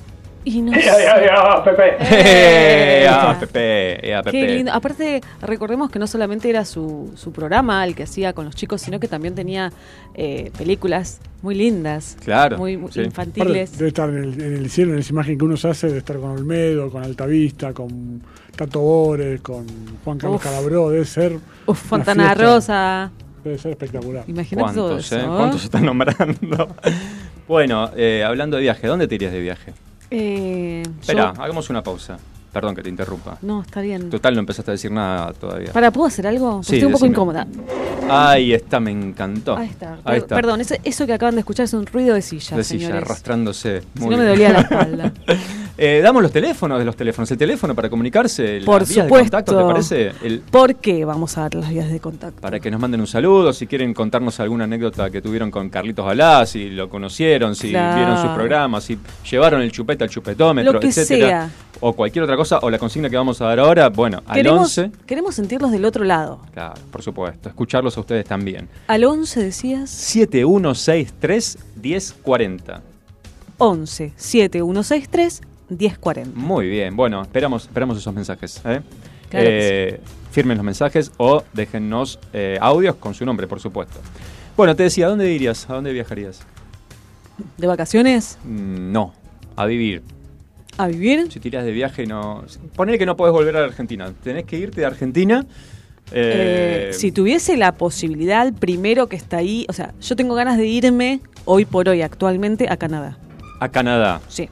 Y 0.47 0.61
no 0.61 0.73
¡Eh! 0.77 1.29
¡Ah, 1.31 1.63
Pepe! 1.65 1.97
¡Eh, 2.01 3.07
Pepe! 3.41 4.31
Qué 4.31 4.47
lindo. 4.47 4.73
Aparte, 4.73 5.21
recordemos 5.41 5.91
que 5.91 5.99
no 5.99 6.07
solamente 6.07 6.51
era 6.51 6.65
su, 6.65 7.13
su 7.17 7.33
programa 7.33 7.85
el 7.87 7.95
que 7.95 8.03
hacía 8.03 8.33
con 8.35 8.45
los 8.45 8.55
chicos, 8.55 8.81
sino 8.83 9.01
que 9.01 9.09
también 9.09 9.35
tenía 9.35 9.73
eh, 10.15 10.51
películas 10.59 11.21
muy 11.43 11.55
lindas. 11.55 12.17
Claro, 12.25 12.59
Muy, 12.59 12.77
muy 12.77 12.91
sí. 12.93 13.01
aparte, 13.01 13.41
infantiles. 13.41 13.79
debe 13.79 13.89
estar 13.89 14.09
en 14.11 14.17
el, 14.17 14.41
en 14.43 14.57
el 14.57 14.71
cielo, 14.71 14.93
en 14.93 14.99
esa 14.99 15.13
imagen 15.13 15.39
que 15.39 15.45
uno 15.45 15.57
se 15.57 15.69
hace, 15.69 15.89
de 15.89 15.99
estar 15.99 16.17
con 16.19 16.31
Olmedo, 16.31 16.91
con 16.91 17.03
Altavista, 17.03 17.73
con 17.73 18.23
Tato 18.57 18.81
Bores, 18.81 19.41
con 19.41 19.67
Juan 20.05 20.19
Carlos 20.19 20.37
Uf. 20.41 20.45
Calabró. 20.45 20.91
Debe 20.91 21.05
ser. 21.05 21.37
Uf, 21.67 21.79
Fontana 21.81 22.25
fiesta. 22.35 22.45
Rosa. 22.45 23.11
Debe 23.43 23.59
ser 23.59 23.71
espectacular. 23.73 24.25
Imagínate 24.27 24.75
todo 24.75 24.89
¿Cuántos, 24.89 25.07
eso. 25.13 25.19
eh? 25.21 25.25
¿Cuántos 25.27 25.61
se 25.61 25.67
están 25.67 25.85
nombrando? 25.87 26.69
bueno, 27.49 27.91
eh, 27.97 28.23
hablando 28.27 28.57
de 28.57 28.63
viaje, 28.63 28.87
¿dónde 28.87 29.07
te 29.09 29.15
irías 29.17 29.33
de 29.33 29.41
viaje? 29.41 29.73
Eh, 30.11 30.83
yo- 30.85 30.91
Espera, 31.01 31.31
hagamos 31.39 31.71
una 31.71 31.83
pausa. 31.83 32.19
Perdón 32.53 32.77
que 32.77 32.83
te 32.85 32.89
interrumpa. 32.89 33.37
No, 33.43 33.63
está 33.63 33.81
bien. 33.81 34.11
Total, 34.11 34.33
no 34.35 34.39
empezaste 34.41 34.71
a 34.71 34.75
decir 34.75 34.93
nada 34.93 35.33
todavía. 35.33 35.73
Para, 35.73 35.91
¿puedo 35.91 36.07
hacer 36.07 36.25
algo? 36.29 36.63
Sí, 36.63 36.77
estoy 36.77 36.87
un 36.87 36.93
poco 36.93 37.05
decime. 37.07 37.15
incómoda. 37.17 37.47
Ahí 38.09 38.53
está, 38.53 38.79
me 38.79 38.93
encantó. 38.93 39.57
Ahí 39.57 39.71
está. 39.71 39.95
Ahí 39.95 40.01
Per- 40.05 40.17
está. 40.19 40.35
Perdón, 40.37 40.61
eso, 40.61 40.77
eso 40.85 41.05
que 41.05 41.15
acaban 41.15 41.35
de 41.35 41.41
escuchar 41.41 41.65
es 41.65 41.73
un 41.75 41.85
ruido 41.85 42.15
de 42.15 42.23
silla, 42.23 42.57
de 42.57 42.63
silla, 42.63 42.87
señores. 42.87 43.07
arrastrándose. 43.07 43.81
Si 43.81 44.01
Muy 44.01 44.11
no 44.15 44.23
me 44.23 44.29
dolía 44.29 44.53
la 44.53 44.61
espalda. 44.61 45.13
Eh, 45.77 46.01
damos 46.05 46.23
los 46.23 46.31
teléfonos 46.31 46.79
de 46.79 46.85
los 46.85 46.95
teléfonos. 46.95 47.29
El 47.33 47.37
teléfono 47.39 47.75
para 47.75 47.91
comunicarse. 47.91 48.59
las 48.59 48.65
Por 48.65 48.81
vías 48.83 48.89
de 48.91 49.03
supuesto. 49.03 49.25
contacto, 49.25 49.59
¿te 49.59 49.65
parece? 49.65 50.13
El- 50.23 50.39
¿Por 50.41 50.77
qué 50.77 51.05
vamos 51.05 51.37
a 51.37 51.41
dar 51.43 51.55
las 51.57 51.69
vías 51.69 51.91
de 51.91 51.99
contacto? 51.99 52.41
para 52.41 52.61
que 52.61 52.71
nos 52.71 52.81
manden 52.81 53.01
un 53.01 53.09
saludo, 53.09 53.53
si 53.53 53.67
quieren 53.67 53.93
contarnos 53.93 54.39
alguna 54.39 54.65
anécdota 54.65 55.11
que 55.11 55.21
tuvieron 55.21 55.51
con 55.51 55.71
Carlitos 55.71 56.05
Balá, 56.07 56.47
si 56.47 56.71
lo 56.71 56.89
conocieron, 56.89 57.57
si 57.57 57.71
Claro. 57.71 57.97
vieron 57.97 58.19
sus 58.23 58.31
programas, 58.31 58.85
si 58.85 58.99
llevaron 59.29 59.63
el 59.63 59.73
chupete 59.73 60.05
al 60.05 60.11
chupetómetro, 60.11 60.81
etcétera, 60.81 61.27
sea. 61.29 61.51
o 61.81 61.93
cualquier 61.93 62.23
otra 62.23 62.37
cosa, 62.37 62.61
o 62.63 62.71
la 62.71 62.79
consigna 62.79 63.11
que 63.11 63.17
vamos 63.17 63.41
a 63.41 63.47
dar 63.47 63.59
ahora, 63.59 63.89
bueno, 63.89 64.23
al 64.27 64.37
Queremos, 64.37 64.79
11, 64.79 64.93
queremos 65.07 65.35
sentirlos 65.35 65.73
del 65.73 65.85
otro 65.85 66.05
lado. 66.05 66.39
claro, 66.53 66.75
por 66.93 67.03
supuesto, 67.03 67.49
escucharlos 67.49 67.97
a 67.97 68.01
ustedes 68.01 68.25
también. 68.27 68.69
Al 68.87 69.03
11 69.05 69.43
decías 69.43 69.91
7163 69.91 71.59
1040. 71.83 72.81
11 73.59 74.13
7163 74.17 75.43
1040. 75.69 76.39
Muy 76.39 76.69
bien, 76.69 76.97
bueno, 76.97 77.23
esperamos, 77.23 77.65
esperamos 77.65 77.99
esos 77.99 78.15
mensajes. 78.15 78.61
¿eh? 78.65 78.81
Claro 79.31 79.47
Eh, 79.49 80.01
firmen 80.31 80.57
los 80.57 80.65
mensajes 80.65 81.13
o 81.17 81.43
déjennos 81.53 82.19
eh, 82.33 82.59
audios 82.61 82.97
con 82.97 83.15
su 83.15 83.25
nombre, 83.25 83.47
por 83.47 83.61
supuesto. 83.61 84.01
Bueno, 84.57 84.77
te 84.77 84.85
decía, 84.85 85.07
¿a 85.07 85.09
dónde 85.09 85.33
irías? 85.33 85.69
¿A 85.69 85.75
dónde 85.75 85.93
viajarías? 85.93 86.41
¿De 87.57 87.67
vacaciones? 87.67 88.39
Mm, 88.45 88.93
no, 88.93 89.13
a 89.57 89.67
vivir. 89.67 90.03
¿A 90.77 90.89
vivir? 90.89 91.31
Si 91.31 91.41
tiras 91.41 91.65
de 91.65 91.73
viaje, 91.73 92.07
no. 92.07 92.45
Ponele 92.75 92.99
que 92.99 93.07
no 93.07 93.17
podés 93.17 93.33
volver 93.33 93.57
a 93.57 93.61
la 93.61 93.67
Argentina. 93.67 94.13
Tenés 94.23 94.45
que 94.45 94.59
irte 94.59 94.81
de 94.81 94.87
Argentina. 94.87 95.47
eh, 96.13 96.91
si 96.93 97.13
tuviese 97.13 97.57
la 97.57 97.73
posibilidad, 97.73 98.53
primero 98.53 99.09
que 99.09 99.17
está 99.17 99.39
ahí, 99.39 99.67
o 99.69 99.73
sea, 99.73 99.95
yo 100.01 100.17
tengo 100.17 100.35
ganas 100.35 100.59
de 100.59 100.67
irme 100.67 101.21
hoy 101.45 101.65
por 101.65 101.89
hoy, 101.89 102.03
actualmente, 102.03 102.69
a 102.69 102.77
Canadá. 102.77 103.17
A 103.61 103.69
Canadá. 103.69 104.21
Sí, 104.29 104.49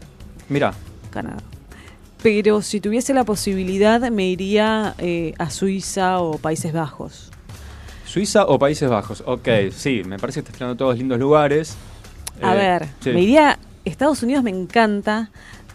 Mira, 0.48 0.74
Canadá. 1.12 1.38
Pero 2.22 2.62
si 2.62 2.80
tuviese 2.80 3.14
la 3.14 3.24
posibilidad, 3.24 4.00
me 4.10 4.26
iría 4.28 4.94
eh, 4.98 5.34
a 5.38 5.50
Suiza 5.50 6.20
o 6.20 6.38
Países 6.38 6.72
Bajos. 6.72 7.30
Suiza 8.06 8.46
o 8.46 8.58
Países 8.58 8.88
Bajos. 8.88 9.22
Ok, 9.26 9.48
sí, 9.74 10.02
me 10.06 10.18
parece 10.18 10.36
que 10.36 10.40
estás 10.44 10.54
tirando 10.56 10.76
todos 10.76 10.96
lindos 10.98 11.18
lugares. 11.18 11.76
A 12.40 12.54
Eh, 12.54 12.58
ver, 12.58 12.88
sí. 13.00 13.10
me 13.10 13.20
iría. 13.22 13.58
Estados 13.84 14.22
Unidos 14.22 14.44
me 14.44 14.50
encanta, 14.50 15.30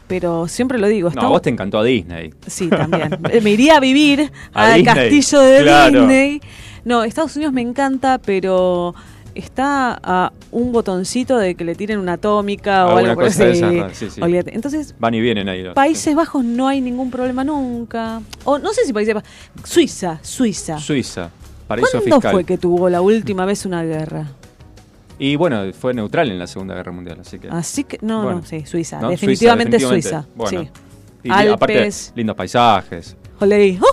pero 0.08 0.48
siempre 0.48 0.78
lo 0.78 0.88
digo. 0.88 1.10
No, 1.10 1.22
a 1.24 1.28
vos 1.28 1.42
te 1.42 1.50
encantó 1.50 1.80
a 1.80 1.84
Disney. 1.84 2.34
Sí, 2.46 2.70
también. 2.70 3.18
Eh, 3.30 3.42
me 3.42 3.52
iría 3.52 3.76
a 3.78 3.80
vivir 3.82 4.32
al 4.54 4.84
castillo 4.84 5.40
de 5.42 5.64
claro. 5.64 6.00
Disney. 6.02 6.40
No, 6.86 7.04
Estados 7.04 7.36
Unidos 7.36 7.54
me 7.54 7.62
encanta, 7.62 8.18
pero 8.20 8.96
está 9.38 10.00
a 10.04 10.34
un 10.52 10.72
botoncito 10.72 11.38
de 11.38 11.56
que 11.56 11.64
le 11.64 11.76
tiren 11.76 12.00
una 12.00 12.14
atómica 12.14 12.86
o 12.86 12.90
Alguna 12.90 13.10
algo 13.12 13.22
por 13.22 13.32
de 13.34 13.50
así. 13.52 13.64
esas, 13.64 13.98
sí, 13.98 14.10
sí. 14.10 14.22
Olvídate. 14.22 14.54
Entonces, 14.56 14.96
Van 15.00 15.14
y 15.14 15.20
vienen 15.22 15.48
ahí. 15.50 15.64
los- 15.64 15.74
Países 15.74 16.16
Bajos 16.16 16.44
no 16.44 16.68
hay 16.68 16.82
ningún 16.82 17.12
problema 17.12 17.44
nunca. 17.44 18.22
O 18.46 18.58
no 18.60 18.74
sé 18.74 18.86
si 18.86 18.94
Países 18.94 19.14
Bajos. 19.16 19.30
Suiza, 19.64 20.20
Suiza. 20.22 20.80
Suiza, 20.80 21.30
paraíso 21.68 21.92
¿Cuándo 22.00 22.16
fiscal. 22.18 22.32
fue 22.32 22.44
que 22.44 22.58
tuvo 22.58 22.90
la 22.90 23.02
última 23.02 23.46
vez 23.46 23.66
una 23.66 23.84
guerra? 23.84 24.26
Y 25.20 25.36
bueno, 25.36 25.64
fue 25.74 25.94
neutral 25.94 26.30
en 26.30 26.38
la 26.38 26.46
Segunda 26.48 26.76
Guerra 26.76 26.92
Mundial, 26.92 27.18
así 27.22 27.40
que. 27.40 27.48
Así 27.50 27.84
que, 27.84 27.98
no, 28.02 28.22
Bueno. 28.24 28.40
no, 28.42 28.46
sí, 28.46 28.66
Suiza. 28.66 29.00
¿no? 29.02 29.10
Definitivamente 29.10 29.80
Suiza. 29.80 30.26
definitivamente. 30.28 30.32
Bueno. 30.36 30.88
Y 31.24 31.48
aparte, 31.52 31.78
Alpes. 31.80 32.14
lindos 32.16 32.36
paisajes. 32.36 33.18
Olé. 33.40 33.78
¡Oh, 33.82 33.86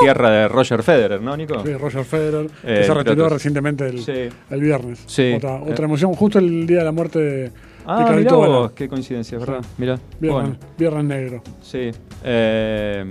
La 0.00 0.04
tierra 0.06 0.30
de 0.30 0.48
Roger 0.48 0.82
Federer, 0.82 1.20
¿no, 1.20 1.36
Nico? 1.36 1.62
Sí, 1.64 1.74
Roger 1.74 2.04
Federer, 2.04 2.46
Eh, 2.64 2.78
que 2.80 2.84
se 2.84 2.94
retiró 2.94 3.14
pilotos. 3.14 3.32
recientemente 3.32 3.86
el, 3.86 4.02
Sí. 4.02 4.28
el 4.50 4.60
viernes. 4.60 5.02
Sí. 5.06 5.34
Otra, 5.36 5.56
Eh. 5.58 5.70
otra 5.72 5.84
emoción, 5.84 6.14
justo 6.14 6.38
el 6.38 6.66
día 6.66 6.78
de 6.78 6.84
la 6.84 6.92
muerte 6.92 7.18
de, 7.18 7.32
de 7.42 7.52
Ah, 7.86 8.10
mirá 8.16 8.32
vos, 8.32 8.72
qué 8.72 8.88
coincidencia, 8.88 9.38
¿verdad? 9.38 9.64
Mirá. 9.78 9.98
Viernes, 10.18 10.42
Bueno, 10.42 10.56
viernes 10.78 11.04
negro. 11.04 11.42
sí. 11.62 11.90
Eh, 12.24 13.04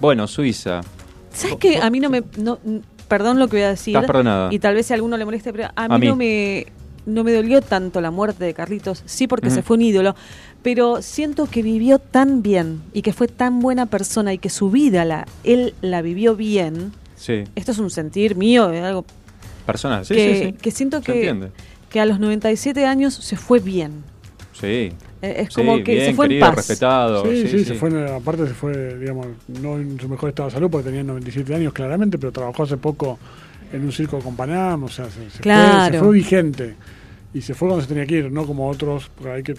bueno, 0.00 0.26
Suiza. 0.26 0.80
¿Sabes 1.32 1.56
qué? 1.56 1.78
A 1.78 1.90
mí 1.90 2.00
no 2.00 2.08
me. 2.10 2.22
No, 2.38 2.58
perdón 3.08 3.38
lo 3.38 3.48
que 3.48 3.56
voy 3.58 3.64
a 3.64 3.70
decir. 3.70 3.94
Estás 3.94 4.06
perdonada. 4.06 4.52
Y 4.52 4.58
tal 4.58 4.74
vez 4.74 4.86
si 4.86 4.92
a 4.92 4.96
alguno 4.96 5.16
le 5.16 5.24
moleste, 5.24 5.52
pero 5.52 5.68
a 5.74 5.88
mí, 5.88 5.94
A 5.94 5.98
mí. 5.98 6.06
no 6.06 6.16
me. 6.16 6.66
No 7.06 7.24
me 7.24 7.32
dolió 7.32 7.62
tanto 7.62 8.02
la 8.02 8.10
muerte 8.10 8.44
de 8.44 8.52
Carlitos, 8.52 9.02
sí 9.06 9.26
porque 9.26 9.48
se 9.48 9.62
fue 9.62 9.76
un 9.78 9.82
ídolo, 9.82 10.14
pero 10.62 11.02
siento 11.02 11.46
que 11.46 11.62
vivió 11.62 11.98
tan 11.98 12.42
bien 12.42 12.80
y 12.92 13.02
que 13.02 13.12
fue 13.12 13.28
tan 13.28 13.60
buena 13.60 13.86
persona 13.86 14.32
y 14.32 14.38
que 14.38 14.50
su 14.50 14.70
vida 14.70 15.04
la, 15.04 15.26
él 15.44 15.74
la 15.82 16.02
vivió 16.02 16.36
bien. 16.36 16.92
Sí. 17.16 17.44
Esto 17.54 17.72
es 17.72 17.78
un 17.78 17.90
sentir 17.90 18.36
mío, 18.36 18.70
es 18.70 18.82
algo 18.82 19.04
Personal, 19.66 20.04
sí, 20.06 20.14
que, 20.14 20.34
sí, 20.38 20.44
sí. 20.46 20.52
que 20.54 20.70
siento 20.70 21.00
que, 21.02 21.48
que 21.90 22.00
a 22.00 22.06
los 22.06 22.18
97 22.20 22.86
años 22.86 23.14
se 23.14 23.36
fue 23.36 23.60
bien. 23.60 24.02
Sí. 24.52 24.92
Eh, 25.20 25.42
Es 25.42 25.48
Sí, 25.48 25.54
como 25.56 25.76
que 25.84 25.94
bien, 25.94 26.06
se 26.06 26.14
fue 26.14 26.26
querido, 26.28 26.46
en 26.46 26.50
paz. 26.54 26.56
respetado. 26.68 27.24
Sí, 27.30 27.48
sí, 27.48 27.64
se 27.64 27.74
fue, 27.74 28.10
aparte 28.14 28.46
se 28.46 28.54
fue, 28.54 28.96
digamos, 28.98 29.26
no 29.60 29.76
en 29.76 29.98
su 30.00 30.08
mejor 30.08 30.30
estado 30.30 30.48
de 30.48 30.54
salud 30.54 30.70
porque 30.70 30.86
tenía 30.86 31.02
97 31.04 31.54
años 31.54 31.72
claramente, 31.72 32.18
pero 32.18 32.32
trabajó 32.32 32.62
hace 32.62 32.76
poco 32.76 33.18
en 33.72 33.84
un 33.84 33.92
circo 33.92 34.20
con 34.20 34.34
Panam, 34.36 34.84
o 34.84 34.88
sea, 34.88 35.04
se, 35.06 35.24
se 35.24 35.30
fue, 35.30 35.40
Claro. 35.42 35.92
se 35.94 35.98
fue 36.04 36.12
vigente. 36.14 36.74
Y 37.34 37.42
se 37.42 37.52
fue 37.54 37.68
cuando 37.68 37.82
se 37.82 37.88
tenía 37.88 38.06
que 38.06 38.14
ir, 38.16 38.32
no 38.32 38.46
como 38.46 38.68
otros, 38.68 39.10
por 39.10 39.28
ahí 39.28 39.42
que 39.42 39.54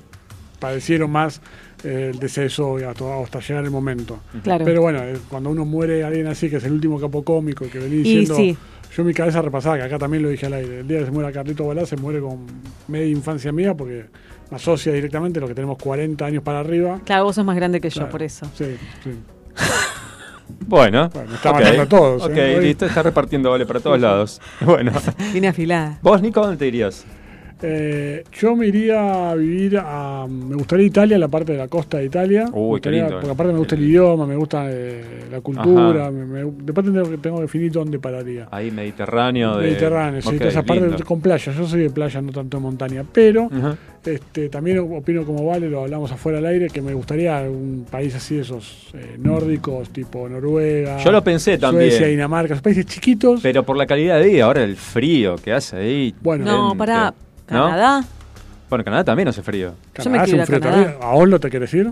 padecieron 0.59 1.09
más 1.11 1.41
eh, 1.83 2.11
el 2.13 2.19
deceso 2.19 2.79
y 2.79 2.83
hasta, 2.83 3.21
hasta 3.21 3.39
llegar 3.39 3.63
el 3.63 3.71
momento. 3.71 4.19
Claro. 4.43 4.65
Pero 4.65 4.81
bueno, 4.81 5.01
eh, 5.03 5.17
cuando 5.29 5.49
uno 5.49 5.65
muere 5.65 6.03
alguien 6.03 6.27
así, 6.27 6.49
que 6.49 6.57
es 6.57 6.63
el 6.65 6.73
último 6.73 6.99
capo 6.99 7.23
cómico 7.23 7.65
que 7.69 7.79
venía 7.79 7.97
diciendo, 7.99 8.35
sí. 8.35 8.57
yo 8.95 9.01
en 9.01 9.07
mi 9.07 9.13
cabeza 9.13 9.41
repasaba, 9.41 9.77
que 9.77 9.83
acá 9.83 9.97
también 9.97 10.23
lo 10.23 10.29
dije 10.29 10.45
al 10.45 10.53
aire, 10.53 10.79
el 10.81 10.87
día 10.87 10.99
que 10.99 11.05
se 11.05 11.11
muera 11.11 11.31
Carlito 11.31 11.65
Balá 11.65 11.85
se 11.85 11.95
muere 11.97 12.19
con 12.19 12.45
media 12.87 13.07
infancia 13.07 13.51
mía 13.51 13.73
porque 13.75 14.05
me 14.51 14.57
asocia 14.57 14.91
directamente, 14.93 15.39
los 15.39 15.47
que 15.47 15.55
tenemos 15.55 15.77
40 15.77 16.25
años 16.25 16.43
para 16.43 16.59
arriba. 16.59 16.99
Claro, 17.05 17.23
vos 17.25 17.35
sos 17.35 17.45
más 17.45 17.55
grande 17.55 17.79
que 17.79 17.89
yo, 17.89 17.95
Claro, 17.95 18.11
por 18.11 18.23
eso. 18.23 18.45
Sí, 18.55 18.75
sí. 19.03 19.11
Bueno, 20.67 21.09
Bueno, 21.13 21.29
me 21.29 21.35
está 21.35 21.51
ok. 21.51 21.55
matando 21.59 21.81
a 21.81 21.85
todos, 21.87 22.23
Ok, 22.23 22.31
¿eh? 22.35 22.59
Listo, 22.61 22.85
está 22.85 23.03
repartiendo 23.03 23.51
vale 23.51 23.65
para 23.65 23.79
todos 23.79 23.99
lados. 23.99 24.41
Bueno, 24.61 24.91
Vine 25.33 25.47
afilada. 25.49 25.99
vos, 26.01 26.21
Nico, 26.21 26.41
¿dónde 26.41 26.57
te 26.57 26.67
irías? 26.67 27.05
Eh, 27.61 28.23
yo 28.39 28.55
me 28.55 28.67
iría 28.67 29.31
a 29.31 29.35
vivir 29.35 29.77
a. 29.83 30.25
Me 30.29 30.55
gustaría 30.55 30.85
Italia, 30.85 31.17
la 31.17 31.27
parte 31.27 31.51
de 31.51 31.57
la 31.57 31.67
costa 31.67 31.97
de 31.97 32.05
Italia. 32.05 32.45
Uy, 32.53 32.69
gustaría- 32.69 33.01
lindo, 33.01 33.15
Porque 33.15 33.27
eh. 33.27 33.31
aparte 33.33 33.51
me 33.53 33.59
gusta 33.59 33.75
el 33.75 33.83
idioma, 33.83 34.25
me 34.25 34.35
gusta 34.35 34.65
eh, 34.69 35.03
la 35.31 35.41
cultura. 35.41 36.09
me- 36.11 36.25
me- 36.25 36.51
después 36.63 36.85
tengo 36.85 37.09
que, 37.09 37.17
tengo 37.17 37.35
que 37.37 37.41
definir 37.43 37.71
dónde 37.71 37.99
pararía. 37.99 38.47
Ahí, 38.51 38.71
Mediterráneo. 38.71 39.57
De... 39.57 39.67
Mediterráneo, 39.67 40.21
sí, 40.21 40.29
Ok, 40.29 40.37
toda 40.37 40.49
esa 40.49 40.63
parte 40.63 41.03
con 41.03 41.19
playa. 41.21 41.51
Yo 41.51 41.67
soy 41.67 41.81
de 41.81 41.89
playa, 41.89 42.21
no 42.21 42.31
tanto 42.31 42.57
de 42.57 42.63
montaña. 42.63 43.03
Pero 43.11 43.49
este, 44.05 44.47
también 44.49 44.79
opino 44.79 45.25
como 45.25 45.45
Vale, 45.45 45.69
lo 45.69 45.81
hablamos 45.81 46.11
afuera 46.11 46.37
del 46.37 46.45
aire, 46.45 46.67
que 46.69 46.81
me 46.81 46.93
gustaría 46.93 47.41
un 47.41 47.85
país 47.91 48.15
así 48.15 48.35
de 48.35 48.41
esos 48.43 48.87
eh, 48.93 49.17
nórdicos, 49.17 49.89
tipo 49.89 50.29
Noruega. 50.29 50.97
Yo 51.03 51.11
lo 51.11 51.21
pensé 51.23 51.57
también. 51.57 51.89
Suecia, 51.89 52.07
Dinamarca, 52.07 52.53
esos 52.53 52.63
países 52.63 52.85
chiquitos. 52.85 53.41
Pero 53.43 53.63
por 53.63 53.75
la 53.75 53.85
calidad 53.85 54.19
de 54.19 54.27
vida, 54.29 54.45
ahora 54.45 54.63
el 54.63 54.75
frío 54.77 55.35
que 55.35 55.51
hace 55.51 55.75
ahí. 55.77 56.15
Bueno, 56.21 56.45
No, 56.45 56.67
gente. 56.69 56.77
para 56.77 57.13
¿No? 57.49 57.65
Canadá. 57.65 58.03
Bueno, 58.69 58.83
Canadá 58.83 59.03
también 59.03 59.27
hace 59.27 59.41
frío. 59.41 59.69
yo 59.97 60.09
me 60.09 60.17
Canadá 60.17 60.23
hace 60.23 60.31
quiero 60.31 60.33
un 60.33 60.35
ir 60.37 60.41
a 60.41 60.45
frío 60.45 60.59
Canadá. 60.59 60.83
terrible. 60.83 61.05
¿A 61.05 61.09
Oslo 61.15 61.39
te 61.39 61.49
querés 61.49 61.73
ir? 61.73 61.91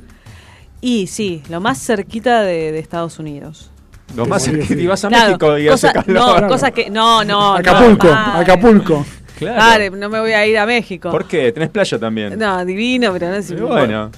Y 0.82 1.08
sí, 1.08 1.42
lo 1.50 1.60
más 1.60 1.80
cerquita 1.84 2.42
de, 2.44 2.72
de 2.72 2.80
Estados 2.80 3.18
Unidos. 3.20 3.72
Lo 4.16 4.26
más 4.26 4.44
sí, 4.44 4.62
sí. 4.62 4.76
y 4.76 4.88
vas 4.88 5.04
a 5.04 5.10
Claro, 5.10 5.26
México 5.30 5.58
y 5.58 5.68
cosa, 5.68 5.90
hace 5.90 5.94
calor. 6.06 6.14
no, 6.22 6.32
Claro. 6.34 6.48
cosa 6.48 6.72
que 6.72 6.90
no, 6.90 7.24
no, 7.24 7.40
no, 7.52 7.56
Acapulco. 7.56 8.08
Acapulco. 8.10 9.06
Claro. 9.38 9.58
Padre, 9.60 9.90
no 9.92 10.10
me 10.10 10.20
voy 10.20 10.32
a 10.32 10.46
ir 10.48 10.58
a 10.58 10.66
México. 10.66 11.12
¿Por 11.12 11.28
qué? 11.28 11.52
Tenés 11.52 11.70
playa 11.70 12.00
también. 12.00 12.38
No, 12.40 12.64
divino, 12.66 13.12
pero 13.14 13.28
no 13.30 13.36
es 13.36 13.52
Y 13.52 13.56
bueno. 13.56 14.12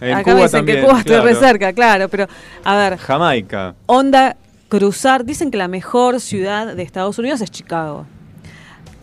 En 0.00 0.12
Acá 0.14 0.22
Cuba 0.24 0.34
me 0.34 0.42
dicen 0.42 0.58
también, 0.58 0.78
que 0.80 0.84
Cuba 0.86 0.98
estoy 0.98 1.16
re 1.20 1.34
cerca, 1.36 1.72
claro, 1.72 2.08
pero 2.08 2.26
a 2.64 2.76
ver, 2.76 2.98
Jamaica. 2.98 3.74
onda 3.86 4.36
cruzar, 4.68 5.24
dicen 5.24 5.50
que 5.50 5.58
la 5.58 5.68
mejor 5.68 6.20
ciudad 6.20 6.74
de 6.74 6.82
Estados 6.82 7.18
Unidos 7.20 7.40
es 7.40 7.50
Chicago. 7.52 8.04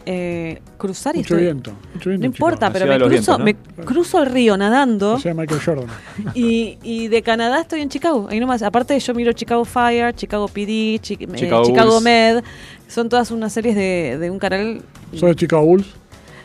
Eh, 0.06 0.62
cruzar 0.78 1.16
y 1.16 1.20
Mucho 1.20 1.36
estoy- 1.36 1.44
viento. 1.46 1.72
Mucho 1.94 2.10
viento 2.10 2.26
No 2.28 2.34
importa, 2.34 2.72
pero 2.72 2.86
me 2.88 2.98
cruzo, 2.98 3.38
vientos, 3.38 3.40
me 3.78 3.86
cruzo 3.86 4.24
el 4.24 4.30
río 4.32 4.58
nadando 4.58 5.14
O 5.16 5.20
sea, 5.20 5.34
Michael 5.34 5.62
Jordan. 5.64 5.86
y, 6.34 6.78
y 6.82 7.10
de 7.10 7.22
Canadá 7.22 7.62
estoy 7.62 7.82
en 7.82 7.90
Chicago. 7.90 8.28
Ahí 8.30 8.40
nomás. 8.40 8.64
Aparte 8.64 8.98
yo 9.00 9.14
miro 9.14 9.34
Chicago 9.34 9.66
Fire, 9.66 10.16
Chicago 10.16 10.48
PD, 10.48 11.00
Chi- 11.02 11.18
eh, 11.20 11.28
Chicago. 11.36 12.02
Med. 12.02 12.44
Son 12.88 13.08
todas 13.10 13.30
unas 13.32 13.54
series 13.54 13.76
de, 13.76 14.18
de 14.20 14.32
un 14.32 14.40
canal. 14.40 14.82
¿Sos 15.14 15.30
de 15.30 15.36
Chicago 15.36 15.64
Bulls? 15.66 15.88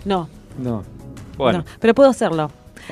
No, 0.04 0.28
No. 0.58 0.82
Bueno. 1.38 1.58
no, 1.60 1.64
pero 1.80 1.94
puedo 1.94 2.10
hacerlo. 2.10 2.50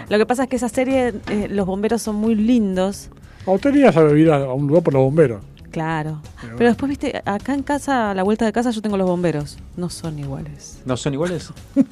Lo 0.09 0.17
que 0.19 0.25
pasa 0.27 0.45
es 0.45 0.49
que 0.49 0.57
esa 0.57 0.69
serie, 0.71 1.13
eh, 1.31 1.49
los 1.51 1.67
bomberos 1.67 2.01
son 2.01 2.17
muy 2.17 2.35
lindos. 2.35 3.11
¿A 3.47 3.51
usted 3.51 3.71
irías 3.75 3.95
a 3.97 4.03
vivir 4.05 4.31
a, 4.31 4.37
a 4.37 4.53
un 4.55 4.67
lugar 4.69 4.83
por 4.83 4.95
los 4.95 5.03
bomberos? 5.03 5.43
Claro. 5.73 6.21
bueno. 6.43 6.55
Pero 6.59 6.71
después, 6.71 6.89
viste, 6.91 7.21
acá 7.25 7.55
en 7.55 7.63
casa, 7.65 8.11
a 8.11 8.15
la 8.15 8.23
vuelta 8.23 8.45
de 8.45 8.53
casa, 8.53 8.71
yo 8.71 8.81
tengo 8.83 8.97
los 8.97 9.07
bomberos. 9.09 9.59
No 9.77 9.91
son 9.91 10.19
iguales. 10.19 10.79
¿No 10.85 10.97
son 10.97 11.15
iguales? 11.15 11.51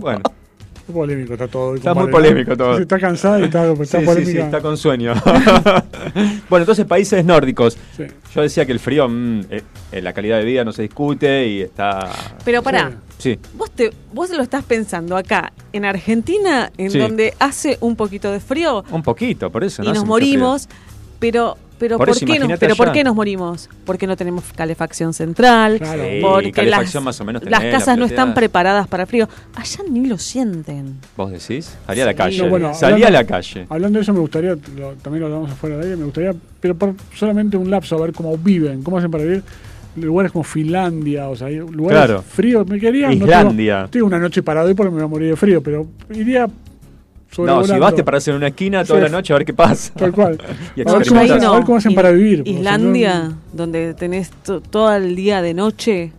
bueno. 0.00 0.22
Muy 0.88 0.94
polémico 1.06 1.34
está 1.34 1.46
todo. 1.46 1.76
Está 1.76 1.94
muy 1.94 2.10
polémico 2.10 2.56
todo. 2.56 2.76
Está 2.78 2.98
cansada 2.98 3.38
y 3.38 3.44
está, 3.44 3.70
está 3.72 3.84
Sí, 3.84 3.96
sí, 4.00 4.04
polémica. 4.06 4.32
sí, 4.32 4.38
está 4.38 4.60
con 4.60 4.76
sueño. 4.76 5.14
bueno, 6.50 6.62
entonces 6.64 6.84
países 6.84 7.24
nórdicos. 7.24 7.78
Sí. 7.96 8.04
Yo 8.34 8.42
decía 8.42 8.66
que 8.66 8.72
el 8.72 8.80
frío, 8.80 9.08
mm, 9.08 9.40
eh, 9.50 9.62
eh, 9.92 10.02
la 10.02 10.12
calidad 10.12 10.38
de 10.38 10.44
vida 10.44 10.64
no 10.64 10.72
se 10.72 10.82
discute 10.82 11.46
y 11.46 11.60
está... 11.62 12.10
Pero 12.44 12.62
pará, 12.62 12.90
Sí. 13.18 13.38
Vos, 13.54 13.70
te, 13.70 13.92
vos 14.12 14.30
lo 14.30 14.42
estás 14.42 14.64
pensando 14.64 15.16
acá, 15.16 15.52
en 15.74 15.84
Argentina, 15.84 16.72
en 16.78 16.90
Sí. 16.90 16.98
donde 16.98 17.34
hace 17.38 17.76
un 17.82 17.94
poquito 17.94 18.32
de 18.32 18.40
frío 18.40 18.82
Un 18.90 19.02
poquito, 19.02 19.50
por 19.50 19.62
eso. 19.62 19.82
y 19.82 19.86
no 19.86 19.92
nos 19.92 20.04
mucho 20.04 20.16
frío. 20.16 20.38
morimos, 20.38 20.68
pero... 21.20 21.56
Pero 21.80 21.96
Por 21.96 22.08
¿por, 22.08 22.16
eso, 22.16 22.26
qué 22.26 22.38
nos, 22.38 22.58
pero 22.58 22.76
¿por 22.76 22.88
allá. 22.88 22.92
qué 22.92 23.02
nos 23.04 23.14
morimos? 23.16 23.68
Porque 23.86 24.06
no 24.06 24.14
tenemos 24.16 24.44
calefacción 24.54 25.14
central, 25.14 25.78
Claro. 25.78 26.02
Sí, 26.04 26.18
porque 26.20 26.52
calefacción 26.52 27.00
las, 27.02 27.04
más 27.06 27.20
o 27.20 27.24
menos 27.24 27.42
las 27.42 27.58
tenés, 27.60 27.72
la 27.72 27.78
casas 27.78 27.96
no 27.98 28.04
están 28.04 28.34
preparadas 28.34 28.86
para 28.86 29.06
frío. 29.06 29.26
Allá 29.54 29.78
ni 29.90 30.06
lo 30.06 30.18
sienten. 30.18 30.98
¿Vos 31.16 31.32
decís? 31.32 31.74
Salí 31.86 32.02
a 32.02 32.04
la 32.04 32.10
Sí. 32.12 32.16
calle. 32.18 32.42
No, 32.42 32.48
bueno, 32.50 32.74
Salí 32.74 32.92
hablando- 33.02 33.06
a 33.18 33.22
la 33.22 33.26
calle. 33.26 33.66
Hablando 33.70 33.98
de 33.98 34.02
eso, 34.02 34.12
me 34.12 34.20
gustaría, 34.20 34.50
lo- 34.50 34.92
también 35.02 35.20
lo 35.22 35.26
hablamos 35.26 35.50
afuera 35.50 35.78
de 35.78 35.84
aire, 35.84 35.96
me 35.96 36.04
gustaría, 36.04 36.34
pero 36.60 36.74
por 36.76 36.94
solamente 37.16 37.56
un 37.56 37.70
lapso, 37.70 37.96
a 37.96 38.00
ver 38.02 38.12
cómo 38.12 38.36
viven, 38.36 38.82
cómo 38.82 38.98
hacen 38.98 39.10
para 39.10 39.24
vivir. 39.24 39.42
Lugares 39.96 40.30
como 40.30 40.44
Finlandia, 40.44 41.28
o 41.30 41.34
sea, 41.34 41.48
hay 41.48 41.56
lugares 41.56 42.04
Claro. 42.04 42.22
fríos. 42.22 42.66
Me 42.68 42.78
quedaría. 42.78 43.06
no 43.08 43.12
Islandia. 43.14 43.74
tengo- 43.74 43.84
Estoy 43.86 44.00
una 44.02 44.18
noche 44.18 44.42
parado 44.42 44.68
ahí 44.68 44.74
porque 44.74 44.90
me 44.90 44.96
voy 44.98 45.04
a 45.04 45.08
morir 45.08 45.30
de 45.30 45.36
frío, 45.36 45.62
pero 45.62 45.86
iría 46.14 46.46
No, 47.38 47.64
si 47.64 47.78
vas 47.78 47.94
te 47.94 48.02
paras 48.04 48.26
en 48.28 48.34
una 48.36 48.48
esquina 48.48 48.84
toda 48.84 48.98
Sí. 48.98 49.04
la 49.04 49.08
noche 49.08 49.32
a 49.32 49.36
ver 49.36 49.46
qué 49.46 49.54
pasa. 49.54 49.92
Tal 49.94 50.12
cual. 50.12 50.38
Y 50.76 50.80
A 50.88 50.92
ver 50.94 51.06
cómo 51.08 51.20
hacen, 51.20 51.44
a 51.44 51.50
ver 51.52 51.64
cómo 51.64 51.78
hacen 51.78 51.94
para 51.94 52.10
vivir. 52.10 52.42
Islandia, 52.46 53.24
no- 53.28 53.36
donde 53.52 53.94
tenés 53.94 54.30
to- 54.42 54.60
todo 54.60 54.92
el 54.94 55.14
día 55.14 55.40
de 55.42 55.54
noche. 55.54 56.12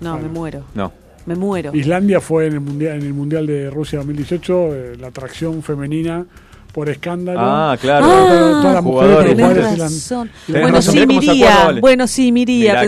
No, 0.00 0.18
me 0.18 0.28
muero. 0.28 0.64
No. 0.74 0.92
Me 1.24 1.36
muero. 1.36 1.70
Islandia 1.74 2.20
fue 2.20 2.46
en 2.48 2.54
el 2.54 2.60
mundial, 2.60 2.96
en 2.98 3.06
el 3.06 3.14
mundial 3.14 3.46
de 3.46 3.70
Rusia 3.70 3.98
2018 4.00 4.74
eh, 4.74 4.96
la 5.00 5.06
atracción 5.06 5.62
femenina 5.62 6.26
por 6.72 6.88
escándalo. 6.88 7.38
Ah, 7.40 7.76
claro. 7.80 8.06
Ah, 8.08 8.58
todas 8.62 8.74
las 8.74 8.82
mujeres, 8.84 9.78
razón. 9.78 10.30
Bueno, 10.48 10.68
razón, 10.68 10.94
sí, 10.94 11.06
miría. 11.06 11.64
vale. 11.66 11.80
Bueno, 11.80 12.06
sí, 12.08 12.32
miría. 12.32 12.80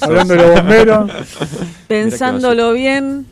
Hablando 0.00 0.34
de 0.34 0.40
los 0.40 0.54
bomberos. 0.56 1.10
pensándolo 1.86 2.72
bien, 2.72 3.26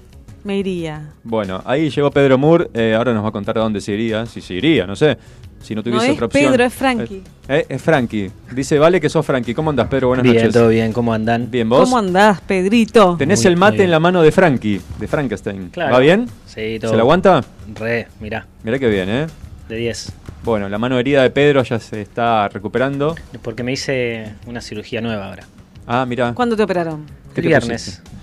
me 0.45 0.59
iría. 0.59 1.03
Bueno, 1.29 1.61
ahí 1.67 1.91
llegó 1.91 2.11
Pedro 2.11 2.38
Moore. 2.38 2.71
eh, 2.73 2.95
ahora 2.97 3.12
nos 3.12 3.23
va 3.23 3.29
a 3.29 3.33
contar 3.33 3.59
a 3.59 3.61
dónde 3.61 3.83
se 3.83 3.93
iría. 3.93 4.25
Si 4.25 4.41
se 4.41 4.55
iría, 4.55 4.87
no 4.87 4.97
sé. 4.97 5.19
Si 5.62 5.75
no 5.75 5.83
tuviese 5.83 6.07
No 6.07 6.11
es 6.12 6.17
otra 6.17 6.27
opción. 6.27 6.53
Pedro, 6.53 6.64
es 6.64 6.73
Frankie. 6.73 7.17
Eh, 7.17 7.23
eh, 7.59 7.67
es 7.69 7.83
Frankie. 7.83 8.31
Dice, 8.53 8.79
vale 8.79 8.99
que 8.99 9.11
sos 9.11 9.27
Frankie. 9.27 9.53
¿Cómo 9.53 9.69
andás, 9.71 9.88
Pedro? 9.88 10.09
Buenas 10.09 10.23
bien, 10.23 10.37
noches. 10.37 10.55
todo 10.55 10.69
bien, 10.69 10.93
¿cómo 10.93 11.12
andan? 11.12 11.51
Bien, 11.51 11.69
vos. 11.69 11.85
¿Cómo 11.85 11.99
andás, 11.99 12.41
Pedrito? 12.41 13.17
Tenés 13.19 13.41
Muy- 13.41 13.53
el 13.53 13.57
mate 13.59 13.73
bien. 13.77 13.85
en 13.87 13.91
la 13.91 14.01
mano 14.01 14.23
de 14.23 14.33
Frankie, 14.33 14.81
de 14.99 15.07
Frankenstein. 15.07 15.69
Claro. 15.71 15.93
¿Va 15.93 15.99
bien? 15.99 16.29
Sí, 16.47 16.79
todo. 16.81 16.93
¿Se 16.93 16.97
la 16.97 17.03
aguanta? 17.03 17.45
Re, 17.75 18.07
mirá, 18.21 18.47
Mirá 18.62 18.79
que 18.79 18.88
bien, 18.88 19.09
¿eh? 19.11 19.27
de 19.69 19.77
10. 19.77 20.12
Bueno, 20.45 20.69
la 20.71 20.79
mano 20.79 20.99
herida 20.99 21.23
de 21.23 21.31
Pedro 21.31 21.62
ya 21.62 21.79
se 21.79 22.01
está 22.01 22.49
recuperando. 22.49 23.14
Porque 23.43 23.62
me 23.62 23.73
hice 23.73 24.33
una 24.47 24.62
cirugía 24.62 25.03
nueva 25.03 25.27
ahora. 25.27 25.43
Ah, 25.87 26.07
mirá. 26.07 26.33
¿Cuándo 26.33 26.57
te 26.57 26.62
operaron? 26.62 27.05
¿Qué 27.35 27.41
El 27.41 27.43
te 27.43 27.49
viernes. 27.49 28.01
pusiste? 28.01 28.17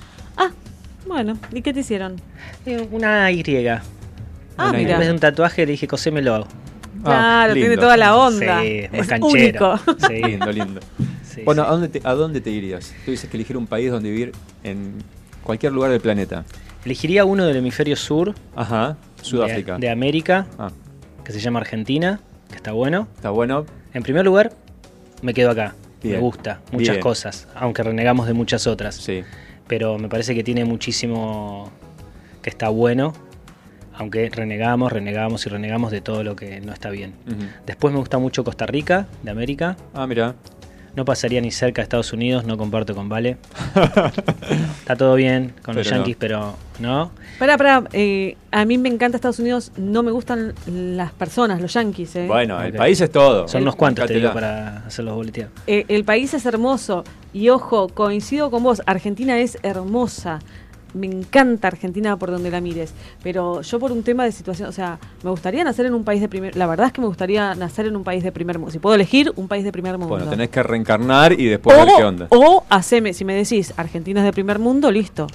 Ah, 1.05 1.07
bueno. 1.07 1.37
¿Y 1.53 1.61
qué 1.61 1.73
te 1.73 1.81
hicieron? 1.81 2.15
Eh, 2.65 2.87
Una 2.91 3.31
Y. 3.31 3.43
Ah, 3.67 3.81
Una 4.57 4.69
En 4.79 4.85
mira. 4.85 4.97
vez 4.97 5.07
de 5.07 5.13
un 5.13 5.19
tatuaje 5.19 5.65
le 5.65 5.73
dije 5.73 5.87
cosémelo. 5.87 6.47
Claro, 7.03 7.49
Ah, 7.51 7.53
tiene 7.53 7.77
toda 7.77 7.97
la 7.97 8.15
onda. 8.17 8.61
Sí, 8.61 8.81
más 8.91 9.01
es 9.01 9.07
canchero. 9.07 9.73
único. 9.75 9.79
Sí, 10.07 10.13
Lindo, 10.23 10.51
lindo. 10.51 10.81
sí, 11.23 11.41
Bueno, 11.43 11.63
sí. 11.63 11.67
¿a 11.67 11.71
dónde, 11.71 11.87
te, 11.89 12.01
¿a 12.07 12.13
dónde 12.13 12.41
te 12.41 12.49
irías? 12.49 12.93
Tú 13.05 13.11
dices 13.11 13.29
que 13.29 13.37
elegir 13.37 13.57
un 13.57 13.67
país 13.67 13.91
donde 13.91 14.09
vivir 14.09 14.31
en 14.63 14.93
cualquier 15.43 15.71
lugar 15.73 15.91
del 15.91 16.01
planeta. 16.01 16.43
Elegiría 16.85 17.25
uno 17.25 17.45
del 17.45 17.57
hemisferio 17.57 17.95
sur. 17.95 18.33
Ajá, 18.55 18.97
Sudáfrica. 19.21 19.73
De, 19.75 19.81
de 19.81 19.89
América, 19.89 20.47
Ah, 20.57 20.71
que 21.23 21.31
se 21.31 21.39
llama 21.39 21.59
Argentina, 21.59 22.19
que 22.49 22.55
está 22.55 22.71
bueno. 22.71 23.07
está 23.15 23.29
bueno. 23.29 23.65
En 23.93 24.01
primer 24.03 24.25
lugar, 24.25 24.53
me 25.21 25.33
quedo 25.33 25.51
acá. 25.51 25.75
Bien. 26.01 26.15
Me 26.17 26.21
gusta, 26.21 26.61
muchas 26.71 26.95
Bien. 26.95 27.01
cosas, 27.01 27.47
aunque 27.55 27.81
renegamos 27.83 28.27
de 28.27 28.33
muchas 28.33 28.67
otras. 28.67 28.95
Sí. 28.95 29.23
Pero 29.67 29.97
me 29.97 30.07
parece 30.09 30.35
que 30.35 30.43
tiene 30.43 30.63
muchísimo 30.65 31.71
que 32.41 32.49
está 32.49 32.69
bueno, 32.69 33.13
aunque 33.97 34.29
renegamos, 34.29 34.91
renegamos 34.91 35.45
y 35.45 35.49
renegamos 35.49 35.91
de 35.91 36.01
todo 36.01 36.23
lo 36.23 36.35
que 36.35 36.61
no 36.61 36.71
está 36.73 36.89
bien. 36.89 37.13
Después 37.65 37.91
me 37.93 37.99
gusta 37.99 38.17
mucho 38.19 38.43
Costa 38.43 38.65
Rica, 38.65 39.07
de 39.23 39.31
América. 39.31 39.77
Ah, 39.93 40.05
mira. 40.05 40.35
No 40.95 41.03
pasaría 41.03 41.41
ni 41.41 41.51
cerca 41.51 41.81
de 41.81 41.83
Estados 41.83 42.13
Unidos, 42.13 42.45
no 42.45 42.57
comparto 42.57 42.95
con 42.95 43.09
Vale. 43.09 43.35
Está 44.79 44.95
todo 44.95 45.15
bien 45.15 45.53
con 45.61 45.75
los 45.75 45.83
Pero 45.85 45.97
no. 45.97 46.01
yankees, 46.03 46.15
pero 46.17 46.55
no. 46.79 47.11
Pará, 47.37 47.57
pará. 47.57 47.83
eh, 47.91 48.37
a 48.51 48.63
mí 48.63 48.77
me 48.77 48.87
encanta 48.89 49.17
Estados 49.17 49.39
Unidos. 49.39 49.71
No 49.75 50.03
me 50.03 50.11
gustan 50.11 50.53
las 50.67 51.11
personas, 51.11 51.61
los 51.61 51.73
yanquis. 51.73 52.15
eh. 52.15 52.27
Bueno, 52.27 52.61
el 52.63 52.73
país 52.73 53.01
es 53.01 53.11
todo. 53.11 53.45
Son 53.47 53.61
unos 53.63 53.75
cuantos, 53.75 54.05
te 54.07 54.13
digo, 54.13 54.31
para 54.31 54.85
hacerlos 54.85 55.15
boletear. 55.15 55.49
Eh, 55.67 55.83
el 55.89 56.05
país 56.05 56.33
es 56.33 56.45
hermoso. 56.45 57.03
Y 57.35 57.49
ojo, 57.49 57.89
coincido 57.89 58.49
con 58.49 58.63
vos. 58.63 58.81
Argentina 58.85 59.37
es 59.39 59.57
hermosa. 59.61 60.39
Me 60.93 61.05
encanta 61.05 61.67
Argentina 61.67 62.15
por 62.15 62.31
donde 62.31 62.49
la 62.49 62.61
mires. 62.61 62.93
Pero 63.21 63.61
yo 63.61 63.77
por 63.77 63.91
un 63.91 64.03
tema 64.03 64.23
de 64.23 64.31
situación, 64.31 64.69
o 64.69 64.71
sea, 64.71 64.99
me 65.21 65.29
gustaría 65.29 65.61
nacer 65.65 65.85
en 65.85 65.95
un 65.95 66.05
país 66.05 66.21
de 66.21 66.29
primer... 66.29 66.55
La 66.55 66.65
verdad 66.65 66.87
es 66.87 66.93
que 66.93 67.01
me 67.01 67.07
gustaría 67.07 67.53
nacer 67.53 67.87
en 67.87 67.97
un 67.97 68.05
país 68.05 68.23
de 68.23 68.31
primer 68.31 68.57
mundo. 68.57 68.71
Si 68.71 68.79
puedo 68.79 68.95
elegir, 68.95 69.33
un 69.35 69.49
país 69.49 69.65
de 69.65 69.73
primer 69.73 69.97
mundo. 69.97 70.15
Bueno, 70.15 70.29
tenés 70.29 70.47
que 70.47 70.63
reencarnar 70.63 71.33
y 71.37 71.47
después 71.47 71.77
ver 71.77 71.89
o, 71.89 71.97
qué 71.97 72.03
onda. 72.05 72.27
o 72.29 72.63
haceme, 72.69 73.11
si 73.11 73.25
me 73.25 73.33
decís, 73.33 73.73
Argentina 73.75 74.21
es 74.21 74.25
de 74.25 74.31
primer 74.31 74.57
mundo, 74.57 74.89
listo. 74.89 75.27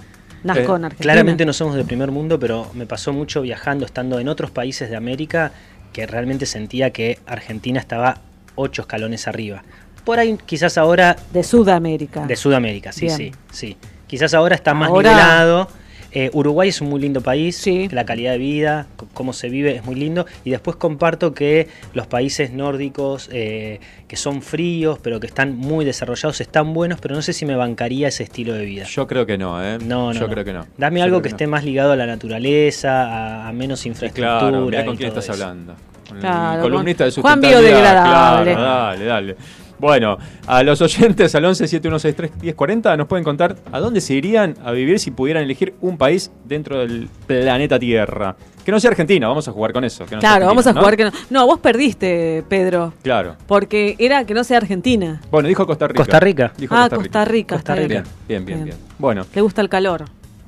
Nazco 0.42 0.72
Eh, 0.72 0.76
en 0.76 0.84
Argentina. 0.86 1.02
Claramente 1.02 1.44
no 1.44 1.52
somos 1.52 1.74
del 1.74 1.84
primer 1.84 2.10
mundo, 2.10 2.40
pero 2.40 2.68
me 2.72 2.86
pasó 2.86 3.12
mucho 3.12 3.42
viajando, 3.42 3.84
estando 3.84 4.18
en 4.18 4.28
otros 4.28 4.50
países 4.50 4.88
de 4.88 4.96
América, 4.96 5.52
que 5.92 6.06
realmente 6.06 6.46
sentía 6.46 6.92
que 6.92 7.18
Argentina 7.26 7.78
estaba 7.78 8.22
ocho 8.54 8.80
escalones 8.80 9.28
arriba. 9.28 9.62
Por 10.04 10.18
ahí 10.18 10.36
quizás 10.46 10.78
ahora 10.78 11.16
De 11.32 11.42
Sudamérica. 11.42 12.26
De 12.26 12.36
Sudamérica, 12.36 12.92
sí, 12.92 13.06
Bien. 13.06 13.16
sí, 13.16 13.32
sí. 13.52 13.76
Quizás 14.06 14.34
ahora 14.34 14.54
está 14.54 14.74
más 14.74 14.88
Ahora- 14.88 15.10
nivelado. 15.10 15.68
Eh, 16.12 16.28
Uruguay 16.32 16.70
es 16.70 16.80
un 16.80 16.88
muy 16.88 17.00
lindo 17.00 17.20
país, 17.20 17.54
Sí. 17.56 17.88
la 17.92 18.04
calidad 18.04 18.32
de 18.32 18.38
vida, 18.38 18.88
cómo 19.14 19.32
se 19.32 19.48
vive 19.48 19.76
es 19.76 19.84
muy 19.84 19.94
lindo. 19.94 20.26
Y 20.42 20.50
después 20.50 20.74
comparto 20.76 21.32
que 21.34 21.68
los 21.94 22.08
países 22.08 22.50
nórdicos, 22.50 23.28
eh, 23.32 23.78
que 24.08 24.16
son 24.16 24.42
fríos, 24.42 24.98
pero 25.00 25.20
que 25.20 25.28
están 25.28 25.56
muy 25.56 25.84
desarrollados, 25.84 26.40
están 26.40 26.74
buenos, 26.74 26.98
pero 27.00 27.14
no 27.14 27.22
sé 27.22 27.32
si 27.32 27.46
me 27.46 27.54
bancaría 27.54 28.08
ese 28.08 28.24
estilo 28.24 28.54
de 28.54 28.64
vida. 28.64 28.86
Yo 28.86 29.06
creo 29.06 29.24
que 29.24 29.38
no, 29.38 29.62
¿eh? 29.64 29.78
No, 29.78 30.08
no. 30.08 30.12
Yo 30.14 30.22
no. 30.26 30.28
creo 30.32 30.44
que 30.44 30.52
no. 30.52 30.66
Dame 30.76 30.98
Yo 30.98 31.04
algo 31.04 31.22
que, 31.22 31.28
no. 31.28 31.34
esté 31.36 31.46
más 31.46 31.62
ligado 31.62 31.92
a 31.92 31.96
la 31.96 32.06
naturaleza, 32.06 33.04
a, 33.44 33.48
a 33.48 33.52
menos 33.52 33.78
Sí, 33.78 33.88
infraestructura. 33.90 34.40
claro, 34.50 34.64
mirá 34.66 34.84
con 34.84 34.94
y 34.94 34.98
quién 34.98 35.10
todo 35.10 35.20
estás 35.20 35.36
eso. 35.36 35.44
hablando. 35.44 35.74
Con 36.08 36.16
el 36.16 36.22
Claro, 36.22 36.62
columnista 36.62 37.04
de 37.04 37.12
Juan. 37.12 37.40
Biodegradable. 37.40 38.52
Claro, 38.54 38.64
dale, 38.98 39.04
dale. 39.04 39.36
Bueno, 39.80 40.18
a 40.46 40.62
los 40.62 40.80
oyentes 40.82 41.34
al 41.34 41.44
11 41.46 41.66
7163 41.66 42.42
1040 42.42 42.96
nos 42.98 43.06
pueden 43.06 43.24
contar 43.24 43.56
a 43.72 43.80
dónde 43.80 44.02
se 44.02 44.12
irían 44.14 44.54
a 44.62 44.72
vivir 44.72 44.98
si 45.00 45.10
pudieran 45.10 45.42
elegir 45.42 45.74
un 45.80 45.96
país 45.96 46.30
dentro 46.44 46.78
del 46.80 47.08
planeta 47.26 47.78
Tierra. 47.78 48.36
Que 48.64 48.70
no 48.70 48.78
sea 48.78 48.90
Argentina, 48.90 49.26
vamos 49.26 49.48
a 49.48 49.52
jugar 49.52 49.72
con 49.72 49.84
eso. 49.84 50.04
que 50.04 50.16
no 50.16 50.20
Claro, 50.20 50.44
vamos 50.46 50.66
a 50.66 50.74
jugar 50.74 50.96
que 50.96 51.04
no. 51.04 51.12
No, 51.30 51.46
vos 51.46 51.60
perdiste, 51.60 52.44
Pedro. 52.46 52.92
Claro. 53.02 53.36
Porque 53.46 53.96
era 53.98 54.24
que 54.26 54.34
no 54.34 54.44
sea 54.44 54.58
Argentina. 54.58 55.18
Bueno, 55.30 55.48
dijo 55.48 55.66
Costa 55.66 55.88
Rica. 55.88 55.96
Costa 55.96 56.20
Rica. 56.20 56.52
Dijo 56.58 56.74
ah, 56.76 56.90
Costa 56.90 57.24
Rica. 57.24 57.54
Costa 57.56 57.74
Rica. 57.74 57.88
Bien, 57.88 58.04
bien, 58.28 58.44
bien, 58.44 58.58
Bien. 58.58 58.64
bien. 58.64 58.76
Bueno, 58.98 59.24
Le 59.34 59.40
gusta 59.40 59.62
el 59.62 59.70
calor. 59.70 60.04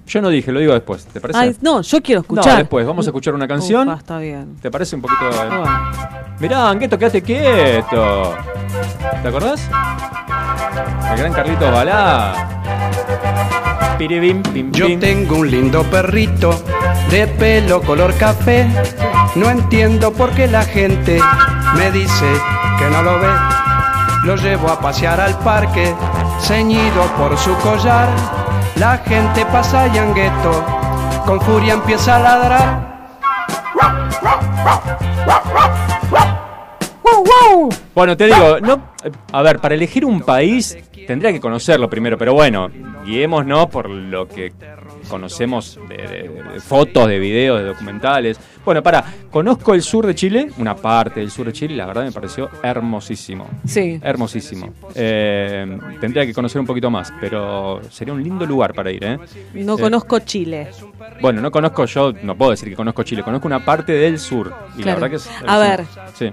Yo 0.07 0.21
no 0.23 0.29
dije, 0.29 0.53
lo 0.53 0.61
digo 0.61 0.73
después. 0.75 1.05
¿Te 1.07 1.21
parece? 1.21 1.38
Ay, 1.38 1.57
no, 1.61 1.81
yo 1.83 2.01
quiero 2.03 2.21
No, 2.29 2.35
escuchar. 2.41 2.59
después, 2.59 2.87
vamos 2.87 3.07
a 3.07 3.11
escuchar 3.11 3.35
una 3.35 3.47
canción. 3.49 3.88
Ufa, 3.88 3.99
está 3.99 4.19
bien. 4.19 4.57
¿Te 4.61 4.71
parece 4.71 4.97
un 4.97 5.03
poquito? 5.03 5.25
de- 5.29 5.49
Bueno. 5.49 5.65
Mirá, 6.41 6.69
Angueto, 6.71 6.99
quédate 6.99 7.23
quieto. 7.23 8.35
¿Te 9.23 9.29
acordás? 9.29 9.69
El 11.12 11.19
gran 11.19 11.33
Carlitos 11.33 11.71
Balá. 11.73 12.49
Piribim, 13.99 14.43
pim, 14.43 14.73
Yo 14.73 14.87
pim. 14.87 14.99
tengo 15.01 15.37
un 15.37 15.51
lindo 15.51 15.83
perrito 15.85 16.62
de 17.11 17.27
pelo 17.29 17.81
color 17.83 18.15
café. 18.17 18.67
No 19.37 19.49
entiendo 19.51 20.12
por 20.12 20.31
qué 20.31 20.47
la 20.49 20.62
gente 20.65 21.21
me 21.77 21.91
dice 21.93 22.27
que 22.79 22.91
no 22.91 23.03
lo 23.03 23.19
ve. 23.21 23.29
Lo 24.25 24.37
llevo 24.37 24.69
a 24.69 24.81
pasear 24.81 25.21
al 25.21 25.38
parque, 25.41 25.95
ceñido 26.41 27.03
por 27.19 27.37
su 27.38 27.55
collar. 27.59 28.09
La 28.77 28.99
gente 28.99 29.45
pasa 29.47 29.87
y 29.89 29.99
Angueto 29.99 30.65
con 31.27 31.41
furia 31.41 31.75
empieza 31.75 32.17
a 32.17 32.19
ladrar. 32.19 32.93
Bueno, 37.95 38.17
te 38.17 38.27
digo, 38.27 38.59
no, 38.61 38.83
a 39.33 39.43
ver, 39.43 39.59
para 39.59 39.75
elegir 39.75 40.05
un 40.05 40.23
país 40.23 40.77
tendría 41.07 41.33
que 41.33 41.41
conocerlo 41.41 41.91
primero, 41.91 42.17
pero 42.17 42.33
bueno, 42.33 42.71
guiémonos 43.05 43.67
por 43.67 43.91
lo 43.91 44.27
que 44.27 44.53
conocemos 45.09 45.79
de, 45.88 45.97
de- 45.97 46.43
de 46.55 46.61
fotos, 46.61 47.09
de 47.09 47.19
videos, 47.19 47.61
de 47.61 47.67
documentales. 47.67 48.38
Bueno, 48.65 48.83
para, 48.83 49.05
conozco 49.31 49.75
el 49.75 49.83
sur 49.83 50.07
de 50.07 50.15
Chile, 50.15 50.51
una 50.59 50.77
parte 50.77 51.21
del 51.21 51.31
sur 51.31 51.47
de 51.47 51.53
Chile, 51.53 51.75
la 51.77 51.87
verdad 51.87 52.05
me 52.05 52.12
pareció 52.12 52.49
hermosísimo. 52.62 53.49
Sí. 53.67 53.99
Hermosísimo. 54.03 54.73
Eh, 54.95 55.79
tendría 56.01 56.25
que 56.27 56.33
conocer 56.33 56.61
un 56.61 56.67
poquito 56.67 56.91
más, 56.91 57.12
pero 57.21 57.81
sería 57.91 58.15
un 58.15 58.23
lindo 58.23 58.47
lugar 58.47 58.73
para 58.75 58.91
ir, 58.93 59.03
¿eh? 59.05 59.19
No 59.55 59.77
Eh, 59.77 59.81
conozco 59.81 60.19
Chile. 60.21 60.69
Bueno, 61.21 61.41
no 61.41 61.51
conozco 61.51 61.85
yo, 61.87 62.12
no 62.23 62.37
puedo 62.37 62.53
decir 62.53 62.69
que 62.69 62.77
conozco 62.77 63.03
Chile, 63.03 63.23
conozco 63.23 63.47
una 63.49 63.65
parte 63.65 63.93
del 63.93 64.19
sur. 64.19 64.53
Y 64.77 64.83
Claro. 64.83 65.01
la 65.01 65.07
verdad 65.07 65.11
que 65.11 65.17
es. 65.17 65.31
A 65.47 65.59
ver. 65.59 65.85
Sí. 66.15 66.31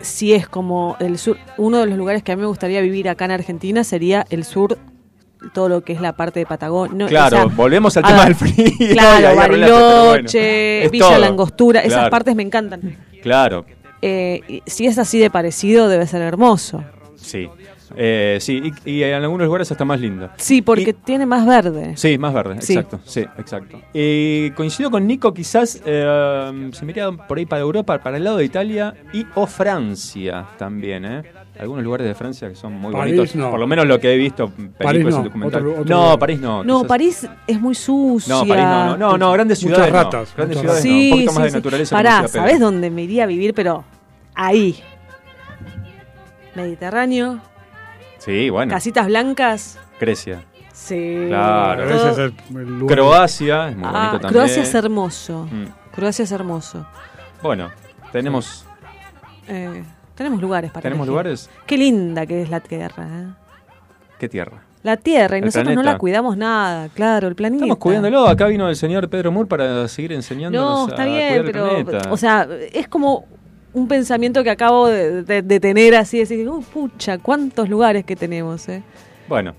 Si 0.00 0.34
es 0.34 0.46
como 0.48 0.96
el 1.00 1.18
sur, 1.18 1.38
uno 1.56 1.78
de 1.78 1.86
los 1.86 1.96
lugares 1.98 2.22
que 2.22 2.30
a 2.30 2.36
mí 2.36 2.42
me 2.42 2.46
gustaría 2.48 2.80
vivir 2.82 3.08
acá 3.08 3.24
en 3.24 3.30
Argentina 3.32 3.82
sería 3.82 4.24
el 4.30 4.44
sur 4.44 4.78
todo 5.52 5.68
lo 5.68 5.80
que 5.82 5.92
es 5.92 6.00
la 6.00 6.14
parte 6.14 6.40
de 6.40 6.46
Patagonia. 6.46 7.06
Claro, 7.06 7.48
volvemos 7.50 7.96
al 7.96 8.04
tema 8.04 8.24
ver, 8.24 8.26
del 8.26 8.34
frío 8.36 8.92
Claro, 8.92 9.34
bueno, 9.34 9.36
Bariloche, 9.36 10.84
es 10.84 10.90
Villa 10.90 11.08
todo. 11.08 11.18
La 11.18 11.26
Angostura, 11.26 11.80
esas 11.80 12.08
partes 12.10 12.34
me 12.34 12.42
encantan. 12.42 12.96
Claro, 13.22 13.64
Eh, 14.02 14.60
si 14.66 14.86
es 14.86 14.98
así 14.98 15.18
de 15.18 15.30
parecido, 15.30 15.88
debe 15.88 16.06
ser 16.06 16.22
hermoso. 16.22 16.84
sí. 17.16 17.48
Eh, 17.98 18.38
sí, 18.40 18.72
y, 18.84 18.90
y 18.90 19.02
en 19.04 19.14
algunos 19.14 19.46
lugares 19.46 19.70
hasta 19.70 19.84
más 19.84 20.00
lindo. 20.00 20.28
Sí, 20.36 20.60
porque 20.60 20.92
tiene 20.92 21.24
más 21.24 21.46
verde. 21.46 21.92
Sí, 21.96 22.18
más 22.18 22.34
verde, 22.34 22.60
Sí. 22.60 22.72
exacto. 22.74 22.98
Sí, 23.04 23.20
exacto. 23.38 23.80
Y 23.94 24.50
coincido 24.50 24.90
con 24.90 25.06
Nico, 25.06 25.32
quizás 25.32 25.80
eh, 25.86 26.70
se 26.72 26.84
mira 26.84 27.12
por 27.12 27.38
ahí 27.38 27.46
para 27.46 27.62
Europa, 27.62 27.96
para 28.02 28.16
el 28.16 28.24
lado 28.24 28.38
de 28.38 28.44
Italia 28.44 28.92
y 29.12 29.24
o 29.36 29.46
Francia 29.46 30.46
también, 30.58 31.04
¿eh? 31.04 31.22
Algunos 31.58 31.84
lugares 31.84 32.06
de 32.06 32.14
Francia 32.14 32.48
que 32.48 32.54
son 32.54 32.74
muy 32.74 32.92
París, 32.92 33.16
bonitos. 33.16 33.36
no. 33.36 33.50
Por 33.50 33.60
lo 33.60 33.66
menos 33.66 33.86
lo 33.86 33.98
que 33.98 34.12
he 34.12 34.16
visto, 34.16 34.50
películas 34.50 35.14
no, 35.14 35.20
y 35.20 35.24
documentales. 35.24 35.66
otro- 35.68 35.80
otro 35.82 35.94
no, 35.96 36.02
lugar. 36.02 36.18
París 36.18 36.40
no. 36.40 36.64
No, 36.64 36.74
quizás- 36.78 36.88
París 36.88 37.28
es 37.46 37.60
muy 37.60 37.74
sucia. 37.74 38.34
No, 38.34 38.40
París 38.46 38.64
no, 38.64 38.84
no, 38.86 38.96
no, 38.96 39.18
no, 39.18 39.32
grandes 39.32 39.62
Muchas 39.62 39.76
ciudades. 39.76 39.92
no. 39.94 40.02
ratas, 40.02 40.34
Grandes 40.36 40.56
muchas 40.58 40.80
ciudades 40.80 40.84
no. 40.84 40.90
Sí, 40.90 41.04
Un 41.04 41.10
poquito 41.10 41.32
más 41.32 41.36
sí, 41.36 41.42
de 41.42 41.50
sí. 41.50 41.56
naturaleza. 41.56 41.96
Pará, 41.96 42.28
¿sabés 42.28 42.60
dónde 42.60 42.90
me 42.90 43.02
iría 43.02 43.24
a 43.24 43.26
vivir? 43.26 43.54
Pero 43.54 43.84
ahí. 44.34 44.76
Mediterráneo, 46.54 47.40
Sí, 48.18 48.50
bueno. 48.50 48.72
casitas 48.72 49.06
blancas. 49.06 49.78
Grecia. 50.00 50.42
Sí. 50.72 51.24
Claro. 51.28 51.88
Todo- 51.88 52.10
es 52.10 52.18
el, 52.18 52.34
el 52.56 52.78
lugar. 52.78 52.96
Croacia, 52.98 53.68
es 53.68 53.76
muy 53.76 53.84
Ah, 53.86 53.92
bonito 53.92 54.20
también. 54.20 54.32
Croacia 54.32 54.62
es 54.62 54.74
hermoso. 54.74 55.48
Mm. 55.50 55.64
Croacia 55.94 56.22
es 56.24 56.32
hermoso. 56.32 56.86
Bueno, 57.42 57.70
tenemos, 58.12 58.64
Eh, 59.48 59.84
tenemos 60.16 60.40
lugares 60.40 60.70
para 60.72 60.82
tenemos 60.82 61.06
elegir. 61.06 61.10
lugares. 61.10 61.50
Qué 61.66 61.76
linda 61.78 62.26
que 62.26 62.42
es 62.42 62.50
la 62.50 62.60
Tierra. 62.60 63.06
¿eh? 63.08 63.26
¿Qué 64.18 64.28
tierra? 64.28 64.62
La 64.82 64.96
Tierra, 64.96 65.36
y 65.36 65.40
El 65.40 65.46
nosotros 65.46 65.74
no 65.74 65.82
la 65.82 65.98
cuidamos 65.98 66.36
nada, 66.36 66.88
claro, 66.94 67.26
el 67.28 67.34
planeta. 67.34 67.64
Estamos 67.64 67.78
cuidándolo. 67.78 68.26
Acá 68.28 68.46
vino 68.46 68.68
el 68.68 68.76
señor 68.76 69.08
Pedro 69.08 69.32
Moore 69.32 69.48
para 69.48 69.88
seguir 69.88 70.12
enseñándonos 70.12 70.86
No, 70.86 70.88
está 70.88 71.04
bien, 71.04 71.34
el 71.34 71.44
pero. 71.44 71.68
planeta. 71.68 72.10
O 72.12 72.16
sea, 72.16 72.46
es 72.72 72.86
como 72.88 73.24
un 73.72 73.88
pensamiento 73.88 74.42
que 74.44 74.50
acabo 74.50 74.86
de, 74.88 75.22
de- 75.24 75.42
de 75.42 75.60
tener 75.60 75.94
así, 75.96 76.18
decir, 76.20 76.48
uh, 76.48 76.62
pucha, 76.62 77.18
cuántos 77.18 77.68
lugares 77.68 78.04
que 78.04 78.14
tenemos, 78.16 78.68
¿eh? 78.68 78.82
Bueno, 79.28 79.54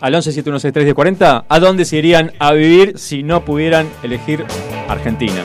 al 0.00 0.12
1171631040, 0.14 1.44
¿a 1.48 1.58
dónde 1.60 1.84
se 1.86 1.96
irían 1.96 2.32
a 2.38 2.52
vivir 2.52 2.98
si 2.98 3.22
no 3.22 3.44
pudieran 3.44 3.88
elegir 4.02 4.44
Argentina? 4.88 5.42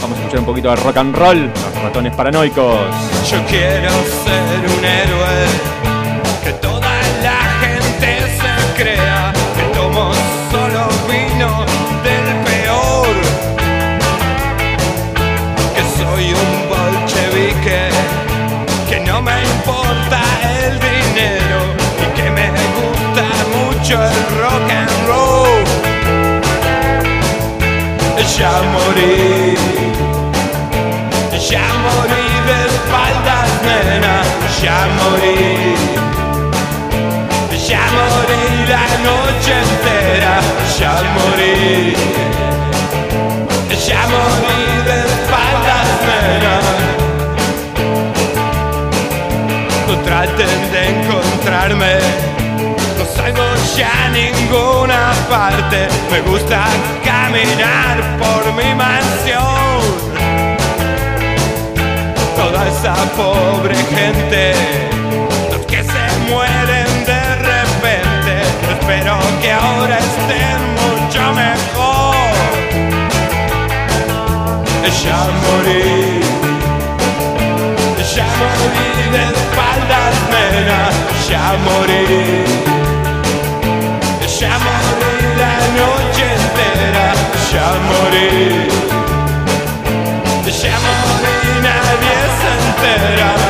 Vamos 0.00 0.16
a 0.16 0.20
escuchar 0.20 0.40
un 0.40 0.46
poquito 0.46 0.70
de 0.70 0.76
rock 0.76 0.96
and 0.96 1.14
roll, 1.16 1.46
los 1.46 1.82
ratones 1.82 2.14
paranoicos. 2.14 2.78
Yo 3.30 3.38
quiero 3.46 3.90
ser 4.24 4.60
un 4.78 4.84
héroe, 4.84 5.46
que 6.44 6.52
toda 6.52 6.90
la 7.22 7.40
gente 7.60 8.08
se 8.38 8.82
crea 8.82 9.32
que 9.56 9.62
tomo 9.76 10.12
solo 10.50 10.88
vino 11.08 11.64
del 12.04 12.28
peor, 12.44 13.16
que 15.74 15.82
soy 15.98 16.32
un 16.32 16.68
bolchevique, 16.68 17.90
que 18.88 19.00
no 19.00 19.20
me 19.20 19.42
importa 19.42 20.20
el 20.64 20.78
dinero 20.78 21.60
y 22.02 22.20
que 22.20 22.30
me 22.30 22.48
gusta 22.78 23.24
mucho 23.56 23.94
el 24.02 24.40
rock 24.40 24.70
and 24.70 25.06
roll. 25.08 25.48
Ya 28.38 28.62
morí. 28.62 29.77
Ya 31.50 31.66
morí 31.84 32.26
de 32.46 32.58
espaldas, 32.66 33.48
nena, 33.64 34.16
ya 34.62 34.78
morí. 34.98 35.74
Ya 37.68 37.84
morí 37.96 38.42
la 38.72 38.86
noche 39.06 39.54
entera, 39.64 40.34
ya 40.78 40.92
morí. 41.14 41.96
Ya 43.86 44.02
morí 44.12 44.58
de 44.88 44.96
espaldas, 45.08 45.88
nena. 46.08 46.54
No 49.86 49.94
traten 50.04 50.72
de 50.72 50.80
encontrarme, 50.94 51.94
no 52.98 53.04
salgo 53.16 53.46
ya 53.74 53.90
a 54.04 54.08
ninguna 54.10 55.14
parte. 55.30 55.88
Me 56.10 56.20
gusta 56.30 56.60
caminar 57.02 57.96
por 58.18 58.52
mi 58.52 58.74
mansión 58.74 59.87
esa 62.66 62.94
pobre 63.16 63.76
gente, 63.76 64.52
los 65.50 65.66
que 65.66 65.82
se 65.82 66.04
mueren 66.28 67.04
de 67.06 67.22
repente, 67.52 68.32
espero 68.72 69.18
que 69.40 69.52
ahora 69.52 69.98
estén 69.98 70.60
mucho 70.82 71.22
mejor. 71.34 72.16
Ya 75.04 75.20
morí, 75.44 76.20
ya 78.14 78.26
morí 78.40 78.88
de 79.12 79.22
espaldas, 79.32 80.14
nena, 80.32 80.80
ya 81.28 81.46
morí. 81.66 82.44
Ya 84.38 84.54
morí 84.66 85.14
la 85.42 85.54
noche 85.78 86.24
entera, 86.40 87.06
ya 87.52 87.68
morí. 87.88 88.87
Se 92.80 93.47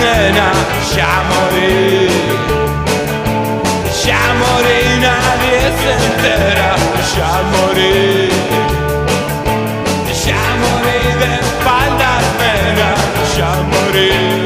nena, 0.00 0.48
ya 0.96 1.12
morí. 1.30 2.08
Ya 4.04 4.22
morí, 4.40 4.80
nadie 5.04 5.60
se 5.78 5.92
entera, 6.06 6.70
ya 7.16 7.32
morí. 7.52 8.28
Ya 10.26 10.44
morí 10.62 11.00
de 11.20 11.30
espaldas, 11.40 12.24
nena, 12.40 12.90
ya 13.36 13.50
morí. 13.72 14.45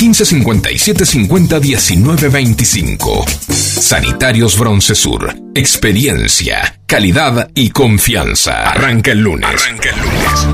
1557 0.00 1.04
50 1.04 1.60
19 1.60 2.28
25. 2.30 3.22
Sanitarios 3.50 4.58
Broncesur. 4.58 5.34
Experiencia, 5.54 6.80
calidad 6.86 7.50
y 7.54 7.68
confianza. 7.68 8.70
Arranca 8.70 9.12
el 9.12 9.18
lunes. 9.18 9.50
Arranca 9.50 9.90
el 9.90 9.96
lunes. 10.00 10.46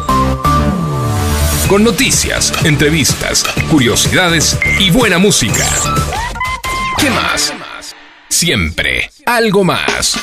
Con 1.69 1.85
noticias, 1.85 2.53
entrevistas, 2.65 3.45
curiosidades 3.71 4.59
y 4.81 4.91
buena 4.91 5.19
música. 5.19 5.65
¿Qué 6.99 7.09
más? 7.11 7.55
Siempre 8.29 9.13
algo 9.27 9.63
más. 9.63 10.19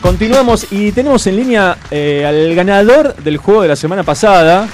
Continuamos 0.00 0.66
y 0.72 0.90
tenemos 0.90 1.24
en 1.28 1.36
línea 1.36 1.78
eh, 1.92 2.26
al 2.26 2.56
ganador 2.56 3.14
del 3.14 3.36
juego 3.36 3.62
de 3.62 3.68
la 3.68 3.76
semana 3.76 4.02
pasada. 4.02 4.68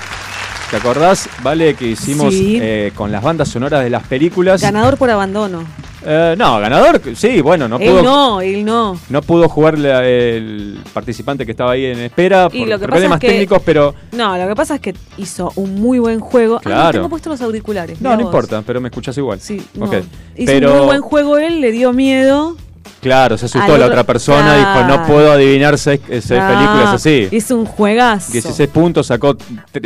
¿Te 0.71 0.77
acordás, 0.77 1.29
Vale, 1.43 1.75
que 1.75 1.89
hicimos 1.89 2.33
Sí. 2.33 2.59
eh, 2.63 2.93
con 2.95 3.11
las 3.11 3.23
bandas 3.25 3.49
sonoras 3.49 3.83
de 3.83 3.91
las 3.91 4.05
películas? 4.07 4.63
Ganador 4.63 4.97
por 4.97 5.11
abandono. 5.11 5.65
Eh, 6.07 6.35
no, 6.39 6.59
ganador, 6.61 7.01
sí, 7.15 7.41
bueno, 7.43 7.69
no 7.69 7.77
él 7.79 7.91
pudo, 7.91 8.03
no, 8.03 8.41
él 8.41 8.65
no. 8.65 8.99
no 9.11 9.21
pudo 9.21 9.49
jugar 9.51 9.79
la- 9.79 10.03
el 10.07 10.79
participante 10.95 11.45
que 11.45 11.51
estaba 11.51 11.73
ahí 11.73 11.85
en 11.87 11.99
espera 11.99 12.49
Y 12.53 12.61
por 12.61 12.69
lo 12.69 12.79
que 12.79 12.87
pasa 12.87 12.91
problemas 12.93 13.17
es 13.17 13.21
que- 13.21 13.27
técnicos, 13.29 13.63
pero 13.67 13.95
No, 14.13 14.39
lo 14.39 14.49
que 14.49 14.55
pasa 14.55 14.77
es 14.77 14.81
que 14.81 14.95
hizo 15.19 15.53
un 15.57 15.75
muy 15.75 15.99
buen 15.99 16.21
juego. 16.21 16.57
Ah, 16.57 16.61
no 16.65 16.71
Claro. 16.71 16.93
tengo 16.93 17.09
puestos 17.11 17.33
los 17.33 17.41
auriculares. 17.43 18.01
no, 18.01 18.11
no 18.11 18.17
vos. 18.17 18.25
importa, 18.25 18.63
pero 18.65 18.81
me 18.81 18.89
escuchas 18.89 19.19
igual. 19.19 19.41
Sí, 19.41 19.61
no. 19.75 19.87
Ok. 19.87 19.95
Hizo 20.37 20.47
Pero 20.53 20.71
un 20.71 20.77
muy 20.79 20.87
buen 20.87 21.01
juego 21.03 21.37
él, 21.37 21.61
le 21.61 21.71
dio 21.73 21.93
miedo. 21.93 22.57
Claro, 23.01 23.37
se 23.39 23.47
asustó 23.47 23.77
la 23.77 23.87
otra 23.87 24.05
persona, 24.05 24.57
dijo, 24.57 24.85
no 24.89 25.07
puedo 25.07 25.33
adivinar 25.33 25.79
seis, 25.79 26.01
eh, 26.09 26.21
seis 26.21 26.43
películas 26.43 26.95
así. 26.95 27.29
Hizo 27.31 27.57
un 27.57 27.67
juegazo. 27.67 28.33
16 28.33 28.69
puntos, 28.71 29.07
sacó 29.07 29.37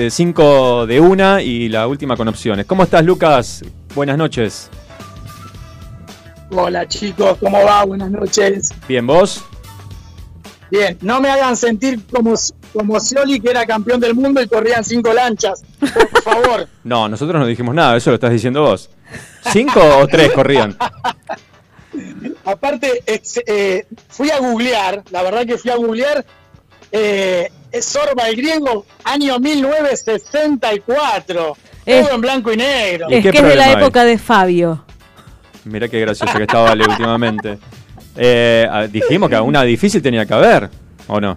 5 0.09 0.87
de 0.87 1.00
una 1.00 1.42
y 1.42 1.68
la 1.68 1.87
última 1.87 2.16
con 2.16 2.28
opciones. 2.28 2.66
¿Cómo 2.66 2.83
estás, 2.83 3.04
Lucas? 3.04 3.64
Buenas 3.94 4.18
noches. 4.18 4.70
Hola 6.50 6.87
chicos, 6.87 7.38
¿cómo 7.40 7.64
va? 7.64 7.85
Buenas 7.85 8.11
noches. 8.11 8.70
Bien, 8.87 9.07
¿vos? 9.07 9.42
Bien, 10.70 10.96
no 11.02 11.20
me 11.20 11.30
hagan 11.30 11.57
sentir 11.57 12.00
como, 12.11 12.35
como 12.72 13.00
Scioli 13.00 13.40
que 13.40 13.50
era 13.50 13.66
campeón 13.66 14.00
del 14.00 14.14
mundo 14.14 14.40
y 14.40 14.48
corrían 14.48 14.85
cinco 14.85 15.12
lanchas. 15.12 15.62
Por 15.80 16.22
favor. 16.22 16.68
No, 16.85 17.09
nosotros 17.09 17.40
no 17.40 17.46
dijimos 17.46 17.74
nada, 17.74 17.96
eso 17.96 18.11
lo 18.11 18.16
estás 18.16 18.30
diciendo 18.30 18.61
vos. 18.61 18.90
¿Cinco 19.50 19.80
o 20.02 20.07
tres 20.07 20.33
corrían? 20.33 20.76
Aparte, 22.44 23.02
eh, 23.07 23.87
fui 24.09 24.30
a 24.30 24.38
googlear, 24.38 25.02
la 25.11 25.22
verdad 25.22 25.46
que 25.46 25.57
fui 25.59 25.70
a 25.70 25.76
googlear, 25.76 26.24
eh, 26.92 27.50
Sorba 27.80 28.28
el 28.28 28.37
griego, 28.37 28.87
año 29.02 29.38
1964. 29.40 31.57
Es- 31.85 32.04
todo 32.07 32.14
en 32.14 32.20
blanco 32.20 32.52
y 32.52 32.57
negro. 32.57 33.07
¿Y 33.11 33.14
Es 33.14 33.22
qué 33.24 33.30
que 33.33 33.38
es 33.38 33.44
de 33.44 33.57
la 33.57 33.64
hay? 33.66 33.72
época 33.74 34.04
de 34.04 34.16
Fabio. 34.18 34.85
Mirá 35.64 35.88
qué 35.88 35.98
gracioso 36.00 36.37
que 36.37 36.44
estaba 36.44 36.70
Ale 36.70 36.85
últimamente. 36.87 37.59
Eh, 38.16 38.68
ah, 38.70 38.87
dijimos 38.87 39.28
que 39.28 39.37
una 39.40 39.62
difícil 39.64 40.00
tenía 40.02 40.24
que 40.24 40.35
haber, 40.35 40.70
¿o 41.09 41.20
no? 41.20 41.37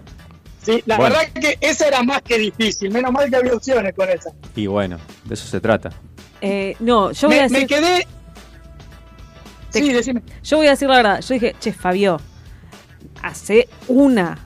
Sí, 0.64 0.82
la 0.86 0.96
Bueno. 0.96 1.16
verdad 1.16 1.32
que 1.40 1.58
esa 1.60 1.88
era 1.88 2.02
más 2.02 2.22
que 2.22 2.38
difícil, 2.38 2.90
menos 2.90 3.10
mal 3.10 3.28
que 3.30 3.36
había 3.36 3.54
opciones 3.54 3.94
con 3.94 4.08
esa. 4.08 4.30
Y 4.54 4.66
bueno, 4.66 4.98
de 5.24 5.34
eso 5.34 5.46
se 5.46 5.60
trata. 5.60 5.90
Eh, 6.40 6.76
no, 6.80 7.10
yo 7.12 7.28
voy 7.28 7.38
a 7.38 7.48
Me, 7.48 7.66
quedé... 7.66 8.06
Te- 9.80 9.86
Sí, 9.86 9.92
decime. 9.92 10.22
Yo 10.42 10.56
voy 10.58 10.66
a 10.66 10.70
decir 10.70 10.88
la 10.88 10.96
verdad. 10.96 11.20
Yo 11.20 11.34
dije, 11.34 11.54
che, 11.60 11.72
Fabio, 11.72 12.18
hace 13.22 13.68
una, 13.88 14.38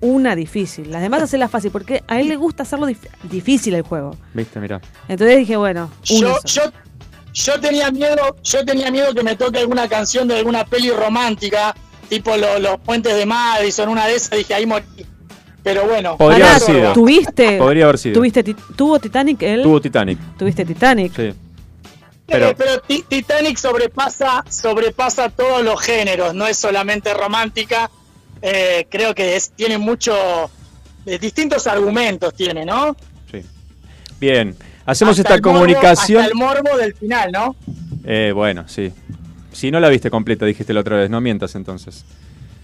una 0.00 0.34
difícil. 0.36 0.90
Las 0.90 1.02
demás 1.02 1.22
hacerla 1.22 1.48
fácil, 1.48 1.70
porque 1.70 2.02
a 2.08 2.20
él 2.20 2.28
le 2.28 2.36
gusta 2.36 2.62
hacerlo 2.62 2.88
dif- 2.88 3.08
difícil 3.24 3.74
el 3.74 3.82
juego. 3.82 4.16
¿Viste? 4.34 4.60
Mirá. 4.60 4.80
Entonces 5.08 5.38
dije, 5.38 5.56
bueno, 5.56 5.90
Yo, 6.04 6.36
yo, 6.44 6.62
yo 7.32 7.60
tenía 7.60 7.90
miedo, 7.90 8.36
yo 8.42 8.64
tenía 8.64 8.90
miedo 8.90 9.14
que 9.14 9.22
me 9.22 9.36
toque 9.36 9.58
alguna 9.58 9.88
canción 9.88 10.26
de 10.28 10.36
alguna 10.38 10.64
peli 10.64 10.90
romántica, 10.90 11.74
tipo 12.08 12.36
lo- 12.36 12.58
los 12.58 12.78
puentes 12.80 13.14
de 13.16 13.26
Madison, 13.26 13.88
una 13.88 14.06
de 14.06 14.16
esas, 14.16 14.30
dije 14.38 14.54
ahí 14.54 14.66
morí. 14.66 14.84
Pero 15.62 15.86
bueno, 15.86 16.16
Podría 16.16 16.52
haber 16.52 16.60
sido. 16.62 16.92
¿Tuviste? 16.94 17.58
Podría 17.58 17.84
haber 17.84 17.98
sido. 17.98 18.14
¿Tuviste 18.14 18.42
¿Tuvo 18.74 18.98
Titanic 18.98 19.42
él? 19.42 19.62
Tuvo 19.62 19.78
Titanic. 19.78 20.18
¿Tuviste 20.38 20.64
Titanic? 20.64 21.12
Sí. 21.14 21.34
Pero, 22.30 22.54
Pero, 22.56 22.80
Ti- 22.80 23.04
Titanic 23.08 23.56
sobrepasa, 23.58 24.44
sobrepasa 24.48 25.28
todos 25.28 25.62
los 25.64 25.80
géneros, 25.80 26.34
no 26.34 26.46
es 26.46 26.56
solamente 26.56 27.12
romántica, 27.14 27.90
eh, 28.42 28.86
creo 28.90 29.14
que 29.14 29.36
es, 29.36 29.50
tiene 29.50 29.78
mucho, 29.78 30.14
eh, 31.06 31.18
distintos 31.18 31.66
argumentos 31.66 32.32
tiene, 32.34 32.64
¿no? 32.64 32.96
sí. 33.30 33.42
Bien. 34.20 34.56
Hacemos 34.86 35.12
Hasta 35.18 35.22
esta 35.22 35.34
el 35.34 35.40
morbo- 35.42 35.52
comunicación. 35.52 36.20
hasta 36.22 36.32
el 36.32 36.36
morbo 36.38 36.76
del 36.76 36.94
final, 36.94 37.30
¿no? 37.32 37.54
Eh, 38.04 38.32
bueno, 38.34 38.64
sí. 38.66 38.92
Si 39.52 39.70
no 39.70 39.78
la 39.78 39.88
viste 39.88 40.10
completa, 40.10 40.46
dijiste 40.46 40.72
la 40.72 40.80
otra 40.80 40.96
vez, 40.96 41.10
no 41.10 41.20
mientas 41.20 41.54
entonces. 41.54 42.04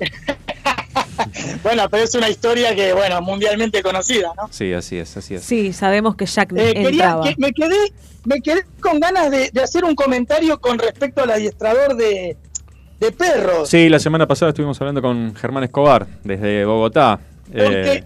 Bueno, 1.63 1.89
pero 1.91 2.05
es 2.05 2.15
una 2.15 2.29
historia 2.29 2.75
que, 2.75 2.93
bueno, 2.93 3.21
mundialmente 3.23 3.83
conocida, 3.83 4.33
¿no? 4.37 4.49
Sí, 4.53 4.73
así 4.73 4.97
es, 4.99 5.17
así 5.17 5.35
es. 5.35 5.43
Sí, 5.43 5.73
sabemos 5.73 6.17
que 6.17 6.27
Jack 6.27 6.53
Eh, 6.57 6.75
quería, 6.75 6.89
entraba. 6.91 7.25
que- 7.25 7.35
me, 7.39 7.53
quedé, 7.53 7.93
me 8.25 8.41
quedé 8.41 8.65
con 8.81 9.01
ganas 9.01 9.31
de, 9.31 9.51
de 9.53 9.63
hacer 9.63 9.85
un 9.85 9.95
comentario 9.95 10.61
con 10.61 10.79
respecto 10.79 11.23
al 11.23 11.31
adiestrador 11.31 11.97
de, 11.97 12.37
de 13.01 13.13
perros. 13.13 13.69
Sí, 13.69 13.89
la 13.89 13.99
semana 13.99 14.27
pasada 14.27 14.51
estuvimos 14.51 14.81
hablando 14.81 15.03
con 15.03 15.35
Germán 15.35 15.65
Escobar 15.65 16.07
desde 16.25 16.65
Bogotá. 16.65 17.19
Porque, 17.47 17.93
Eh, 17.93 18.05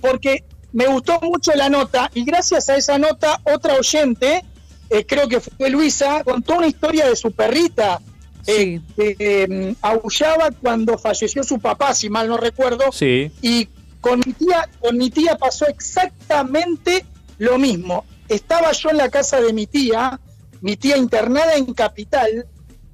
porque 0.00 0.44
me 0.72 0.86
gustó 0.86 1.18
mucho 1.20 1.52
la 1.54 1.68
nota 1.68 2.10
y 2.14 2.24
gracias 2.24 2.68
a 2.68 2.76
esa 2.76 2.98
nota 2.98 3.40
otra 3.44 3.74
oyente, 3.74 4.44
eh, 4.90 5.04
creo 5.06 5.28
que 5.28 5.40
fue 5.40 5.70
Luisa, 5.70 6.22
contó 6.24 6.56
una 6.56 6.66
historia 6.66 7.06
de 7.08 7.16
su 7.16 7.30
perrita. 7.32 8.00
Eh, 8.48 8.80
que 8.96 9.16
eh, 9.18 9.74
aullaba 9.82 10.50
cuando 10.50 10.96
falleció 10.98 11.44
su 11.44 11.58
papá, 11.60 11.94
si 11.94 12.08
mal 12.08 12.28
no 12.28 12.36
recuerdo, 12.36 12.90
sí, 12.90 13.30
y 13.42 13.68
con 14.00 14.20
mi 14.24 14.32
tía, 14.32 14.68
con 14.80 14.96
mi 14.96 15.10
tía 15.10 15.36
pasó 15.36 15.66
exactamente 15.66 17.04
lo 17.38 17.58
mismo. 17.58 18.04
Estaba 18.28 18.72
yo 18.72 18.90
en 18.90 18.96
la 18.98 19.08
casa 19.10 19.40
de 19.40 19.52
mi 19.52 19.66
tía, 19.66 20.18
mi 20.60 20.76
tía 20.76 20.96
internada 20.96 21.54
en 21.54 21.72
Capital, 21.74 22.46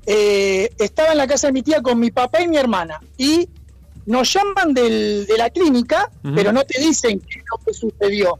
eh, 0.07 0.71
estaba 0.79 1.13
en 1.13 1.19
la 1.19 1.27
casa 1.27 1.47
de 1.49 1.53
mi 1.53 1.63
tía 1.63 1.81
con 1.83 1.99
mi 1.99 2.11
papá 2.11 2.43
y 2.43 2.49
mi 2.49 2.57
hermana. 2.57 3.01
Y 3.17 3.49
nos 4.07 4.33
llaman 4.33 4.75
del- 4.75 5.25
de 5.27 5.39
la 5.39 5.51
clínica, 5.51 6.11
pero 6.35 6.53
no 6.53 6.65
te 6.65 6.81
dicen 6.81 7.21
qué 7.21 7.39
es 7.39 7.45
lo 7.51 7.65
que 7.65 7.73
sucedió. 7.75 8.39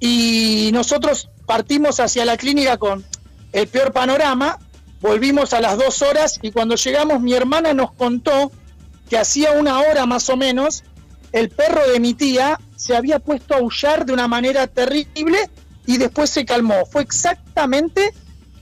Y 0.00 0.70
nosotros 0.72 1.28
partimos 1.46 2.00
hacia 2.00 2.24
la 2.24 2.36
clínica 2.36 2.76
con 2.78 3.04
el 3.52 3.66
peor 3.68 3.92
panorama, 3.92 4.58
volvimos 5.00 5.52
a 5.52 5.60
las 5.60 5.76
dos 5.76 6.02
horas 6.02 6.38
y 6.42 6.50
cuando 6.50 6.76
llegamos 6.76 7.20
mi 7.20 7.34
hermana 7.34 7.74
nos 7.74 7.92
contó 7.92 8.50
que 9.08 9.18
hacía 9.18 9.52
una 9.52 9.80
hora 9.80 10.06
más 10.06 10.28
o 10.30 10.36
menos 10.36 10.84
el 11.32 11.50
perro 11.50 11.86
de 11.88 12.00
mi 12.00 12.14
tía 12.14 12.58
se 12.76 12.96
había 12.96 13.18
puesto 13.18 13.54
a 13.54 13.58
aullar 13.58 14.06
de 14.06 14.12
una 14.12 14.28
manera 14.28 14.66
terrible 14.66 15.38
y 15.86 15.98
después 15.98 16.30
se 16.30 16.44
calmó. 16.44 16.86
Fue 16.86 17.02
exactamente 17.02 18.12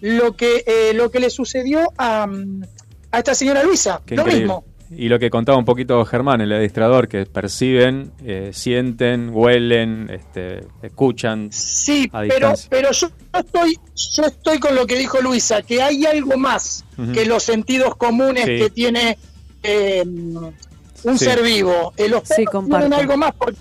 lo 0.01 0.37
que, 0.37 0.65
eh, 0.67 0.93
lo 0.95 1.11
que 1.11 1.21
le 1.21 1.31
sucedió 1.31 1.93
a, 1.97 2.27
mm, 2.27 2.63
a 3.11 3.19
esta 3.19 3.35
señora 3.35 3.63
Luisa. 3.63 4.03
qué 4.05 4.17
lo 4.17 4.23
increíble. 4.23 4.45
mismo. 4.47 4.65
Y 4.91 5.09
lo 5.09 5.19
que 5.19 5.31
contaba 5.31 5.59
un 5.59 5.65
poquito 5.65 6.05
Germán, 6.05 6.41
el 6.41 6.53
administrador, 6.53 7.09
que 7.09 7.27
perciben, 7.27 8.13
eh, 8.25 8.51
sienten, 8.53 9.31
huelen, 9.33 10.09
este, 10.11 10.67
escuchan 10.83 11.49
Sí, 11.51 12.09
a 12.13 12.21
pero, 12.29 12.53
pero 12.69 12.93
yo 12.93 13.09
estoy, 13.33 13.79
yo 14.15 14.23
estoy 14.25 14.59
con 14.59 14.75
lo 14.75 14.87
que 14.87 14.97
dijo 14.97 15.21
Luisa, 15.21 15.63
que 15.63 15.83
hay 15.83 16.05
algo 16.07 16.37
más 16.37 16.85
que 17.13 17.25
los 17.25 17.43
sentidos 17.43 17.97
comunes 17.97 18.45
Sí. 18.45 18.59
que 18.59 18.71
tiene 18.71 19.19
eh, 19.63 20.03
un 20.05 21.19
Sí. 21.19 21.25
ser 21.25 21.43
vivo. 21.43 21.93
Eh, 21.97 22.09
los 22.09 22.23
perros 22.29 22.67
tienen 22.69 22.93
algo 22.93 23.17
más, 23.17 23.33
porque 23.35 23.59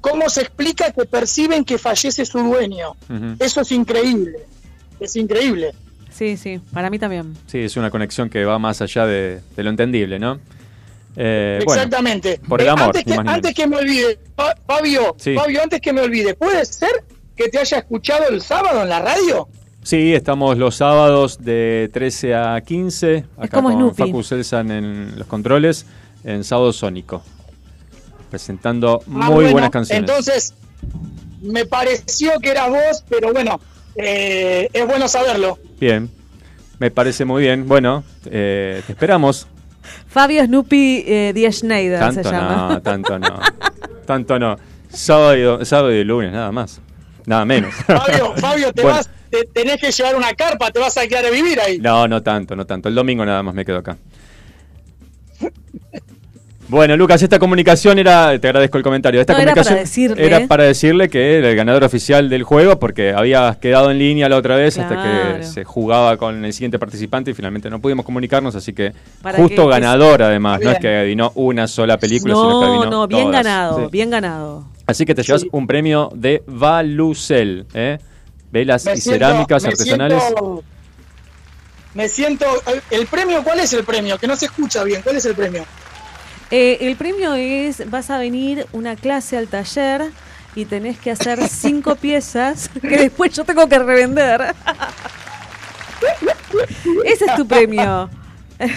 ¿cómo 0.00 0.28
se 0.30 0.42
explica 0.42 0.92
que 0.92 1.04
perciben 1.04 1.64
que 1.64 1.76
fallece 1.78 2.24
su 2.24 2.38
dueño? 2.38 2.94
Eso 3.40 3.60
es 3.62 3.72
increíble, 3.72 4.38
es 5.00 5.16
increíble. 5.16 5.72
Sí, 6.12 6.36
sí, 6.36 6.60
para 6.72 6.90
mí 6.90 6.98
también. 6.98 7.36
Sí, 7.46 7.58
es 7.58 7.76
una 7.76 7.90
conexión 7.90 8.28
que 8.28 8.44
va 8.44 8.58
más 8.58 8.80
allá 8.82 9.06
de, 9.06 9.40
de 9.56 9.62
lo 9.62 9.70
entendible, 9.70 10.18
¿no? 10.18 10.38
Eh, 11.16 11.60
bueno, 11.64 11.82
Exactamente. 11.82 12.40
por 12.48 12.60
el 12.60 12.66
Eh, 12.66 12.70
amor, 12.70 12.86
antes, 12.96 13.04
que, 13.04 13.12
antes 13.14 13.68
me 13.68 13.76
olvide, 13.76 14.18
Fa- 14.36 14.54
Fabio, 14.66 15.14
Sí. 15.18 15.34
Fabio, 15.34 15.62
antes 15.62 15.80
que 15.80 15.92
me 15.92 16.00
olvide, 16.00 16.34
¿puede 16.34 16.64
ser 16.64 16.90
que 17.36 17.48
te 17.48 17.58
haya 17.58 17.78
escuchado 17.78 18.28
el 18.28 18.40
sábado 18.40 18.82
en 18.82 18.88
la 18.88 19.00
radio? 19.00 19.48
Sí, 19.82 20.12
estamos 20.14 20.58
los 20.58 20.76
sábados 20.76 21.38
de 21.42 21.88
13 21.92 22.34
a 22.34 22.60
15, 22.60 23.24
acá 23.36 23.48
como 23.56 23.70
con 23.70 23.78
Snoopy. 23.78 23.96
Facu 24.02 24.22
Selsan 24.22 24.70
en 24.70 25.18
los 25.18 25.26
controles, 25.26 25.86
en 26.24 26.44
Sábado 26.44 26.72
Sónico, 26.72 27.22
presentando 28.30 29.00
Ah, 29.06 29.10
muy 29.10 29.34
bueno, 29.34 29.52
buenas 29.52 29.70
canciones. 29.70 30.08
Entonces, 30.08 30.54
me 31.42 31.64
pareció 31.64 32.38
que 32.40 32.50
eras 32.50 32.68
vos, 32.70 33.04
pero 33.08 33.32
bueno, 33.32 33.60
eh, 33.96 34.68
es 34.72 34.86
bueno 34.86 35.08
saberlo. 35.08 35.58
Bien, 35.80 36.10
me 36.78 36.90
parece 36.90 37.24
muy 37.24 37.42
bien. 37.42 37.66
Bueno, 37.68 38.04
eh, 38.26 38.82
te 38.86 38.92
esperamos. 38.92 39.46
Fabio 40.08 40.44
Snoopy 40.44 41.04
eh, 41.06 41.48
Schneider 41.52 42.12
se 42.12 42.22
llama. 42.22 42.68
no, 42.72 42.82
tanto 42.82 43.18
no. 43.18 43.40
Tanto 44.06 44.38
no. 44.38 44.56
Sábado 44.90 45.64
sábado 45.64 45.92
y 45.92 46.02
lunes, 46.04 46.32
nada 46.32 46.50
más. 46.52 46.80
Nada 47.26 47.44
menos. 47.44 47.74
Fabio, 47.86 48.34
Fabio, 48.36 48.72
te 48.72 48.82
Bueno. 48.82 48.96
vas, 48.96 49.10
te- 49.30 49.44
tenés 49.52 49.76
que 49.80 49.92
llevar 49.92 50.16
una 50.16 50.32
carpa, 50.32 50.70
te 50.70 50.80
vas 50.80 50.96
a 50.96 51.06
quedar 51.06 51.26
a 51.26 51.30
vivir 51.30 51.60
ahí. 51.60 51.78
No, 51.78 52.08
no 52.08 52.22
tanto, 52.22 52.56
no 52.56 52.64
tanto. 52.66 52.88
El 52.88 52.94
domingo 52.94 53.24
nada 53.24 53.42
más 53.42 53.54
me 53.54 53.64
quedo 53.64 53.78
acá. 53.78 53.96
Bueno, 56.68 56.98
Lucas, 56.98 57.22
esta 57.22 57.38
comunicación 57.38 57.98
era, 57.98 58.38
te 58.38 58.46
agradezco 58.46 58.76
el 58.76 58.84
comentario, 58.84 59.22
esta 59.22 59.32
No, 59.32 59.38
era 59.38 59.52
comunicación 59.52 59.74
para 59.76 59.80
decirle, 59.80 60.26
era 60.26 60.46
para 60.46 60.64
decirle 60.64 61.08
que 61.08 61.38
era 61.38 61.48
el 61.48 61.56
ganador 61.56 61.82
oficial 61.84 62.28
del 62.28 62.42
juego 62.42 62.78
porque 62.78 63.12
había 63.14 63.56
quedado 63.58 63.90
en 63.90 63.98
línea 63.98 64.28
la 64.28 64.36
otra 64.36 64.54
vez 64.56 64.76
hasta 64.78 65.02
que 65.38 65.44
se 65.44 65.64
jugaba 65.64 66.18
con 66.18 66.44
el 66.44 66.52
siguiente 66.52 66.78
participante 66.78 67.30
y 67.30 67.34
finalmente 67.34 67.70
no 67.70 67.80
pudimos 67.80 68.04
comunicarnos, 68.04 68.54
así 68.54 68.74
que 68.74 68.92
justo 69.36 69.64
que- 69.64 69.70
ganador 69.70 70.22
además, 70.22 70.60
no 70.62 70.70
es 70.70 70.78
que 70.78 70.94
adivinó 70.94 71.32
una 71.36 71.66
sola 71.66 71.96
película, 71.98 72.34
sino 72.34 72.60
que 72.60 72.66
No, 72.66 72.72
adivinó 72.72 72.90
no, 72.90 73.06
bien 73.08 73.22
todas. 73.30 73.44
ganado, 73.44 73.80
Sí. 73.80 73.86
bien 73.90 74.10
ganado. 74.10 74.64
Así 74.86 75.06
que 75.06 75.14
te 75.14 75.22
llevas 75.22 75.46
un 75.50 75.66
premio 75.66 76.10
de 76.14 76.42
Valucel, 76.46 77.66
¿eh? 77.72 77.96
Velas 78.52 78.84
Me 78.84 78.92
y 78.92 78.96
siento- 79.00 79.26
cerámicas 79.26 79.62
me 79.62 79.68
artesanales. 79.70 80.22
siento- 80.22 80.62
me 81.94 82.08
siento. 82.08 82.44
¿El 82.90 83.06
premio 83.06 83.42
cuál 83.42 83.60
es 83.60 83.72
el 83.72 83.84
premio? 83.84 84.18
Que 84.18 84.26
no 84.26 84.36
se 84.36 84.44
escucha 84.46 84.84
bien. 84.84 85.00
¿Cuál 85.02 85.16
es 85.16 85.24
el 85.24 85.34
premio? 85.34 85.64
Eh, 86.50 86.78
el 86.80 86.96
premio 86.96 87.34
es, 87.34 87.88
vas 87.90 88.10
a 88.10 88.18
venir 88.18 88.66
una 88.72 88.96
clase 88.96 89.36
al 89.36 89.48
taller 89.48 90.10
y 90.54 90.64
tenés 90.64 90.98
que 90.98 91.10
hacer 91.10 91.46
cinco 91.48 91.94
piezas 92.00 92.68
que 92.80 92.96
después 92.96 93.32
yo 93.34 93.44
tengo 93.44 93.68
que 93.68 93.78
revender. 93.78 94.54
Ese 97.04 97.24
es 97.26 97.34
tu 97.36 97.46
premio. 97.46 98.08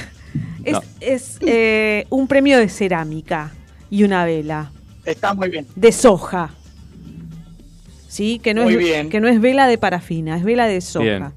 Es, 0.63 0.73
No. 0.73 0.83
es, 0.99 1.37
eh, 1.41 2.05
un 2.11 2.27
premio 2.27 2.59
de 2.59 2.69
cerámica 2.69 3.49
y 3.89 4.03
una 4.03 4.25
vela 4.25 4.71
Está 5.05 5.33
muy 5.33 5.49
bien. 5.49 5.65
de 5.75 5.91
soja. 5.91 6.51
¿Sí? 8.07 8.39
Que 8.43 8.53
no, 8.53 8.61
Muy 8.63 8.73
es, 8.73 8.79
bien. 8.79 9.09
que 9.09 9.19
no 9.19 9.27
es 9.27 9.41
vela 9.41 9.65
de 9.65 9.79
parafina, 9.79 10.37
es 10.37 10.43
vela 10.43 10.67
de 10.67 10.79
soja. 10.81 11.03
Bien. 11.03 11.31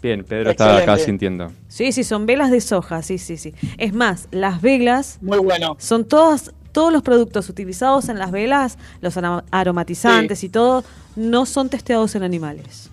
Bien, 0.00 0.22
Pedro 0.24 0.50
está 0.50 0.66
acá 0.76 0.78
Excelente. 0.94 1.04
sintiendo. 1.04 1.52
Sí, 1.66 1.90
sí, 1.92 2.04
son 2.04 2.24
velas 2.26 2.50
de 2.50 2.60
soja, 2.60 3.02
sí, 3.02 3.18
sí, 3.18 3.36
sí. 3.36 3.52
Es 3.78 3.92
más, 3.92 4.28
las 4.30 4.62
velas 4.62 5.18
Muy 5.20 5.38
bueno. 5.38 5.76
son 5.80 6.04
todas, 6.04 6.52
todos 6.72 6.92
los 6.92 7.02
productos 7.02 7.48
utilizados 7.48 8.08
en 8.08 8.18
las 8.18 8.30
velas, 8.30 8.78
los 9.00 9.16
aromatizantes 9.50 10.44
y 10.44 10.48
todo, 10.48 10.84
no 11.16 11.46
son 11.46 11.68
testeados 11.68 12.14
en 12.14 12.22
animales. 12.22 12.90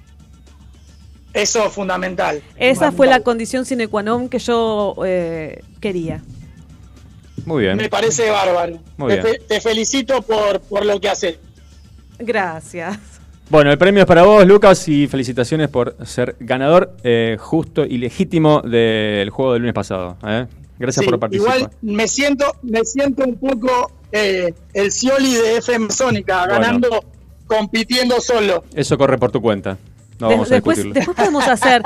Eso 1.33 1.65
es 1.67 1.73
fundamental. 1.73 2.41
Esa 2.55 2.91
fue 2.91 3.07
la 3.07 3.19
condición 3.19 3.65
sine 3.65 3.87
qua 3.87 4.01
non 4.01 4.29
que 4.29 4.39
yo 4.39 4.95
eh, 5.05 5.61
quería. 5.81 6.23
Muy 7.45 7.63
bien. 7.63 7.75
Me 7.77 7.89
parece 7.89 8.31
bárbaro. 8.31 8.79
Muy 8.97 9.09
te, 9.13 9.21
bien. 9.21 9.33
fe- 9.35 9.41
te 9.45 9.61
felicito 9.61 10.21
por, 10.23 10.61
por 10.61 10.85
lo 10.85 10.99
que 10.99 11.09
haces. 11.09 11.37
Gracias. 12.17 12.97
Bueno, 13.49 13.71
el 13.71 13.77
premio 13.77 14.01
es 14.01 14.07
para 14.07 14.23
vos, 14.23 14.45
Lucas, 14.45 14.87
y 14.87 15.07
felicitaciones 15.07 15.69
por 15.69 15.95
ser 16.05 16.35
ganador 16.39 16.95
eh, 17.03 17.37
justo 17.39 17.85
y 17.85 17.97
legítimo 17.99 18.61
del 18.61 19.29
juego 19.29 19.53
del 19.53 19.61
lunes 19.61 19.75
pasado. 19.75 20.17
¿eh? 20.25 20.47
Gracias 20.79 21.05
Sí, 21.05 21.09
por 21.09 21.19
participar. 21.19 21.57
Igual 21.57 21.71
me 21.81 22.07
siento, 22.07 22.45
me 22.63 22.83
siento 22.83 23.23
un 23.23 23.35
poco 23.35 23.91
eh, 24.11 24.53
el 24.73 24.91
Scioli 24.91 25.35
de 25.35 25.57
FM 25.57 25.91
Sónica, 25.91 26.45
Bueno. 26.47 26.53
ganando, 26.59 27.03
compitiendo 27.45 28.19
solo. 28.19 28.63
Eso 28.73 28.97
corre 28.97 29.17
por 29.17 29.31
tu 29.31 29.41
cuenta. 29.41 29.77
No 30.19 30.29
vamos 30.29 30.51
a 30.51 30.55
discutirlo. 30.55 30.93
después 30.93 31.15
podemos 31.15 31.47
hacer. 31.47 31.83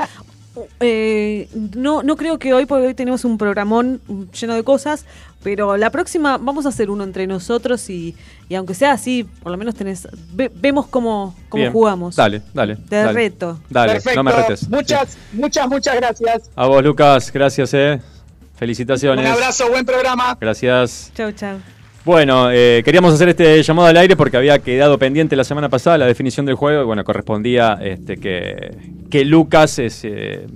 Eh, 0.80 1.48
no, 1.76 2.02
no 2.02 2.16
creo 2.16 2.38
que 2.38 2.52
hoy, 2.52 2.66
porque 2.66 2.86
hoy 2.88 2.94
tenemos 2.94 3.24
un 3.24 3.38
programón 3.38 4.00
lleno 4.38 4.54
de 4.54 4.62
cosas, 4.64 5.04
pero 5.42 5.76
la 5.76 5.90
próxima 5.90 6.36
vamos 6.38 6.66
a 6.66 6.70
hacer 6.70 6.90
uno 6.90 7.04
entre 7.04 7.26
nosotros 7.26 7.88
y, 7.88 8.14
y 8.48 8.54
aunque 8.54 8.74
sea 8.74 8.92
así, 8.92 9.24
por 9.42 9.52
lo 9.52 9.58
menos 9.58 9.74
tenés, 9.74 10.06
ve- 10.34 10.50
vemos 10.54 10.86
cómo, 10.86 11.34
cómo 11.48 11.62
Bien. 11.62 11.72
jugamos. 11.72 12.16
Dale, 12.16 12.42
dale. 12.52 12.76
Te 12.76 12.96
dale. 12.96 13.12
reto. 13.12 13.58
Dale, 13.70 13.92
Perfecto. 13.94 14.22
no 14.22 14.24
me 14.24 14.32
retes. 14.36 14.68
Muchas, 14.68 15.16
muchas, 15.32 15.68
muchas 15.68 15.96
gracias. 15.96 16.50
A 16.54 16.66
vos, 16.66 16.82
Lucas, 16.82 17.32
gracias, 17.32 17.72
eh. 17.74 18.00
Felicitaciones. 18.56 19.24
Un 19.24 19.32
abrazo, 19.32 19.70
buen 19.70 19.86
programa. 19.86 20.36
Gracias. 20.38 21.10
Chau, 21.14 21.32
chau. 21.32 21.79
Bueno, 22.04 22.50
eh, 22.50 22.80
queríamos 22.84 23.12
hacer 23.12 23.28
este 23.28 23.62
llamado 23.62 23.88
al 23.88 23.96
aire 23.98 24.16
porque 24.16 24.36
había 24.36 24.58
quedado 24.58 24.98
pendiente 24.98 25.36
la 25.36 25.44
semana 25.44 25.68
pasada 25.68 25.98
la 25.98 26.06
definición 26.06 26.46
del 26.46 26.54
juego 26.54 26.82
y 26.82 26.86
bueno, 26.86 27.04
correspondía 27.04 27.78
este, 27.82 28.16
que, 28.16 28.74
que 29.10 29.24
Lucas 29.26 29.78
es, 29.78 30.00
eh, 30.04 30.46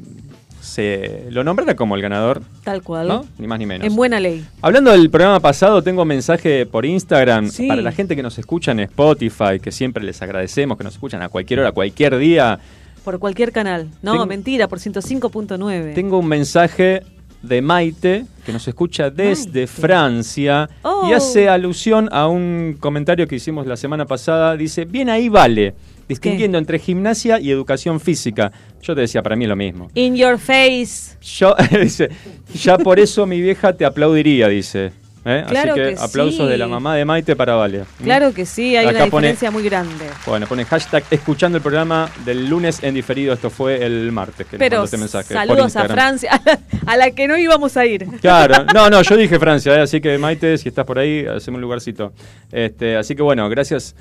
se 0.62 1.26
lo 1.30 1.45
nombrara 1.45 1.76
como 1.76 1.97
el 1.97 2.03
ganador, 2.03 2.40
Tal 2.64 2.82
cual. 2.82 3.09
¿no? 3.09 3.26
Ni 3.38 3.47
más 3.47 3.59
ni 3.59 3.66
menos. 3.66 3.86
En 3.86 3.95
buena 3.95 4.20
ley. 4.20 4.42
Hablando 4.62 4.90
del 4.92 5.11
programa 5.11 5.38
pasado, 5.40 5.82
tengo 5.82 6.07
mensaje 6.07 6.64
por 6.64 6.86
Instagram 6.86 7.49
Sí. 7.51 7.68
para 7.68 7.82
la 7.82 7.92
gente 7.92 8.16
que 8.16 8.22
nos 8.22 8.38
escucha 8.38 8.72
en 8.72 8.80
Spotify, 8.80 9.61
que 9.62 9.70
siempre 9.70 10.03
les 10.03 10.22
agradecemos, 10.22 10.78
que 10.78 10.84
nos 10.84 10.95
escuchan 10.95 11.20
a 11.20 11.28
cualquier 11.28 11.61
hora, 11.61 11.72
cualquier 11.72 12.16
día. 12.16 12.59
Por 13.05 13.18
cualquier 13.18 13.53
canal. 13.53 13.88
No, 14.01 14.24
mentira, 14.24 14.66
por 14.66 14.78
105.9. 14.78 15.92
Tengo 15.95 16.18
un 16.20 16.26
mensaje 16.26 17.03
de 17.45 17.62
Maite, 17.62 18.24
que 18.45 18.53
nos 18.53 18.66
escucha 18.68 19.11
desde 19.11 19.66
Francia, 19.66 20.68
Oh. 20.82 21.07
y 21.09 21.12
hace 21.12 21.49
alusión 21.49 22.09
a 22.12 22.26
un 22.28 22.76
comentario 22.80 23.26
que 23.26 23.36
hicimos 23.36 23.66
la 23.66 23.76
semana 23.76 24.07
pasada. 24.07 24.57
Dice, 24.57 24.84
bien 24.84 25.09
ahí 25.11 25.28
vale, 25.28 25.74
distinguiendo 26.09 26.59
entre 26.59 26.78
gimnasia 26.78 27.40
y 27.40 27.51
educación 27.51 28.01
física. 28.01 28.53
Yo 28.82 28.95
te 28.95 29.03
decía, 29.03 29.22
para 29.22 29.36
mí 29.36 29.45
es 29.45 29.49
lo 29.49 29.57
mismo. 29.57 29.90
In 29.95 30.14
your 30.16 30.38
face. 30.38 31.16
Yo, 31.22 31.55
dice, 31.82 32.11
ya 32.55 32.76
por 32.78 32.99
eso 32.99 33.26
mi 33.26 33.40
vieja 33.40 33.72
te 33.72 33.84
aplaudiría, 33.84 34.49
dice. 34.49 34.92
¿Eh? 35.27 35.43
Claro 35.49 35.72
Así 35.72 35.81
que, 35.81 35.95
que 35.95 36.01
aplausos 36.01 36.45
sí. 36.47 36.47
de 36.47 36.59
la 36.59 36.68
mamá 36.68 36.95
de 36.97 37.05
Maite 37.07 37.35
para 37.35 37.55
Vale. 37.55 37.85
Claro 38.03 38.35
que 38.35 38.45
sí, 38.45 38.77
hay 38.77 38.85
Acá 38.87 38.99
una 39.05 39.07
pone- 39.11 39.29
diferencia 39.29 39.51
muy 39.51 39.62
grande. 39.62 40.05
Bueno, 40.27 40.47
pone 40.47 40.64
hashtag 40.66 41.03
escuchando 41.11 41.57
el 41.57 41.62
programa 41.62 42.11
del 42.27 42.47
lunes 42.47 42.83
en 42.83 42.95
diferido. 42.95 43.33
Esto 43.33 43.49
fue 43.49 43.85
el 43.85 44.12
martes 44.12 44.47
que 44.47 44.59
Pero 44.59 44.85
este 44.85 44.99
mensaje. 44.99 45.33
saludos 45.33 45.77
a. 45.77 45.85
Francia, 45.89 46.31
a 46.33 46.41
la, 46.45 46.59
a 46.93 46.97
la 46.99 47.11
que 47.12 47.27
no 47.27 47.39
íbamos 47.39 47.77
a 47.77 47.87
ir. 47.87 48.07
Claro, 48.20 48.66
no, 48.75 48.91
no, 48.91 49.01
yo 49.03 49.16
dije 49.16 49.39
Francia, 49.39 49.75
¿eh? 49.77 49.81
así 49.81 50.01
que 50.01 50.18
Maite, 50.18 50.59
si 50.59 50.68
estás 50.68 50.85
por 50.85 50.99
ahí, 50.99 51.25
hacemos 51.27 51.57
un 51.59 51.62
lugarcito. 51.62 52.12
Este, 52.53 52.97
así 52.97 53.14
que 53.16 53.22
bueno, 53.22 53.49
gracias, 53.49 53.95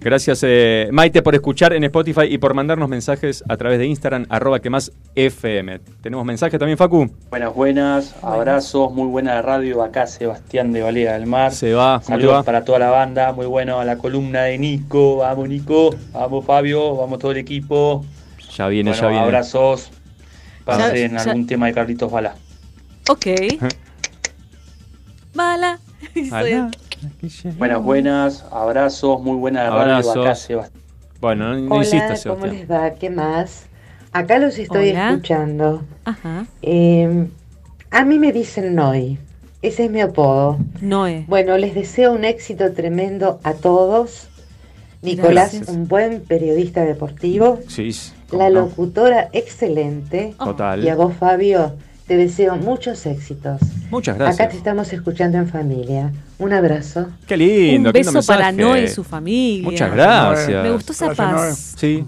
gracias 0.00 0.40
eh, 0.42 0.88
Maite 0.92 1.22
por 1.22 1.34
escuchar 1.34 1.72
en 1.72 1.84
Spotify 1.84 2.22
y 2.28 2.38
por 2.38 2.54
mandarnos 2.54 2.88
mensajes 2.88 3.42
a 3.48 3.56
través 3.56 3.78
de 3.78 3.86
Instagram, 3.86 4.26
arroba 4.28 4.60
que 4.60 4.70
más 4.70 4.92
FM. 5.14 5.80
¿Tenemos 6.00 6.24
mensaje 6.24 6.58
también, 6.58 6.78
Facu? 6.78 7.10
Buenas, 7.30 7.54
buenas, 7.54 8.14
abrazos, 8.22 8.92
muy 8.92 9.06
buena 9.08 9.34
la 9.34 9.42
radio. 9.42 9.82
Acá 9.82 10.06
Sebastián 10.06 10.72
de 10.72 10.82
Valera 10.82 11.14
del 11.14 11.26
Mar. 11.26 11.52
Se 11.52 11.74
va, 11.74 11.94
¿cómo 11.94 12.00
te 12.00 12.06
Saludos 12.06 12.34
va? 12.34 12.42
para 12.42 12.64
toda 12.64 12.78
la 12.78 12.90
banda, 12.90 13.32
muy 13.32 13.46
bueno 13.46 13.80
a 13.80 13.84
la 13.84 13.98
columna 13.98 14.42
de 14.42 14.58
Nico. 14.58 15.16
Vamos, 15.18 15.48
Nico, 15.48 15.94
vamos, 16.12 16.44
Fabio, 16.44 16.96
vamos 16.96 17.18
todo 17.18 17.32
el 17.32 17.38
equipo. 17.38 18.04
Ya 18.56 18.68
viene, 18.68 18.90
Bueno, 18.90 19.02
ya 19.02 19.08
viene. 19.08 19.24
abrazos. 19.24 19.90
Pasen 20.64 21.12
Ya- 21.12 21.24
ya- 21.24 21.30
algún 21.30 21.46
tema 21.46 21.66
de 21.66 21.72
Carlitos 21.74 22.10
Bala. 22.10 22.34
Ok. 23.08 23.26
Mala. 25.34 25.78
Buenas, 27.58 27.82
buenas, 27.82 28.44
abrazos, 28.50 29.20
muy 29.22 29.36
buena 29.36 29.64
la 29.64 29.70
radio. 29.70 29.82
Acá 29.96 30.08
Abrazos. 30.20 30.38
Sebastián. 30.40 30.82
Bueno, 31.20 31.54
no, 31.56 31.74
Hola, 31.74 31.84
insistas, 31.84 32.22
¿cómo 32.24 32.36
Sebastián. 32.42 32.56
les 32.56 32.70
va? 32.70 32.90
¿Qué 32.94 33.10
más? 33.10 33.66
Acá 34.12 34.38
los 34.38 34.58
estoy 34.58 34.90
Hola. 34.90 35.10
escuchando. 35.10 35.82
Ajá. 36.04 36.46
Eh, 36.62 37.26
a 37.90 38.04
mí 38.04 38.18
me 38.18 38.32
dicen 38.32 38.74
Noy. 38.74 39.18
Ese 39.60 39.86
es 39.86 39.90
mi 39.90 40.00
apodo. 40.00 40.58
Noé. 40.80 41.24
Bueno, 41.26 41.58
les 41.58 41.74
deseo 41.74 42.12
un 42.12 42.24
éxito 42.24 42.72
tremendo 42.72 43.40
a 43.42 43.54
todos. 43.54 44.28
Nicolás, 45.02 45.52
Gracias. 45.52 45.68
un 45.68 45.88
buen 45.88 46.20
periodista 46.22 46.84
deportivo. 46.84 47.58
Sí, 47.68 47.90
La 48.30 48.50
no. 48.50 48.60
locutora, 48.62 49.28
excelente. 49.32 50.34
Total. 50.38 50.84
Y 50.84 50.88
a 50.88 50.94
vos, 50.96 51.14
Fabio, 51.14 51.74
te 52.08 52.16
deseo 52.16 52.56
muchos 52.56 53.04
éxitos. 53.04 53.60
Muchas 53.90 54.16
Acá 54.16 54.24
gracias. 54.24 54.48
te 54.48 54.56
estamos 54.56 54.90
escuchando 54.94 55.36
en 55.36 55.46
familia. 55.46 56.10
Un 56.38 56.54
abrazo. 56.54 57.08
Qué 57.26 57.36
lindo, 57.36 57.90
Un 57.90 57.92
qué 57.92 57.98
lindo 58.00 58.12
beso 58.14 58.26
para. 58.26 58.50
Noé 58.50 58.84
y 58.84 58.88
su 58.88 59.04
familia. 59.04 59.70
Muchas 59.70 59.92
gracias. 59.92 60.62
Me 60.62 60.70
gustó 60.70 60.92
esa 60.92 61.04
Gracias, 61.06 61.30
Noé. 61.30 61.36
paz. 61.36 61.74
Sí. 61.76 62.04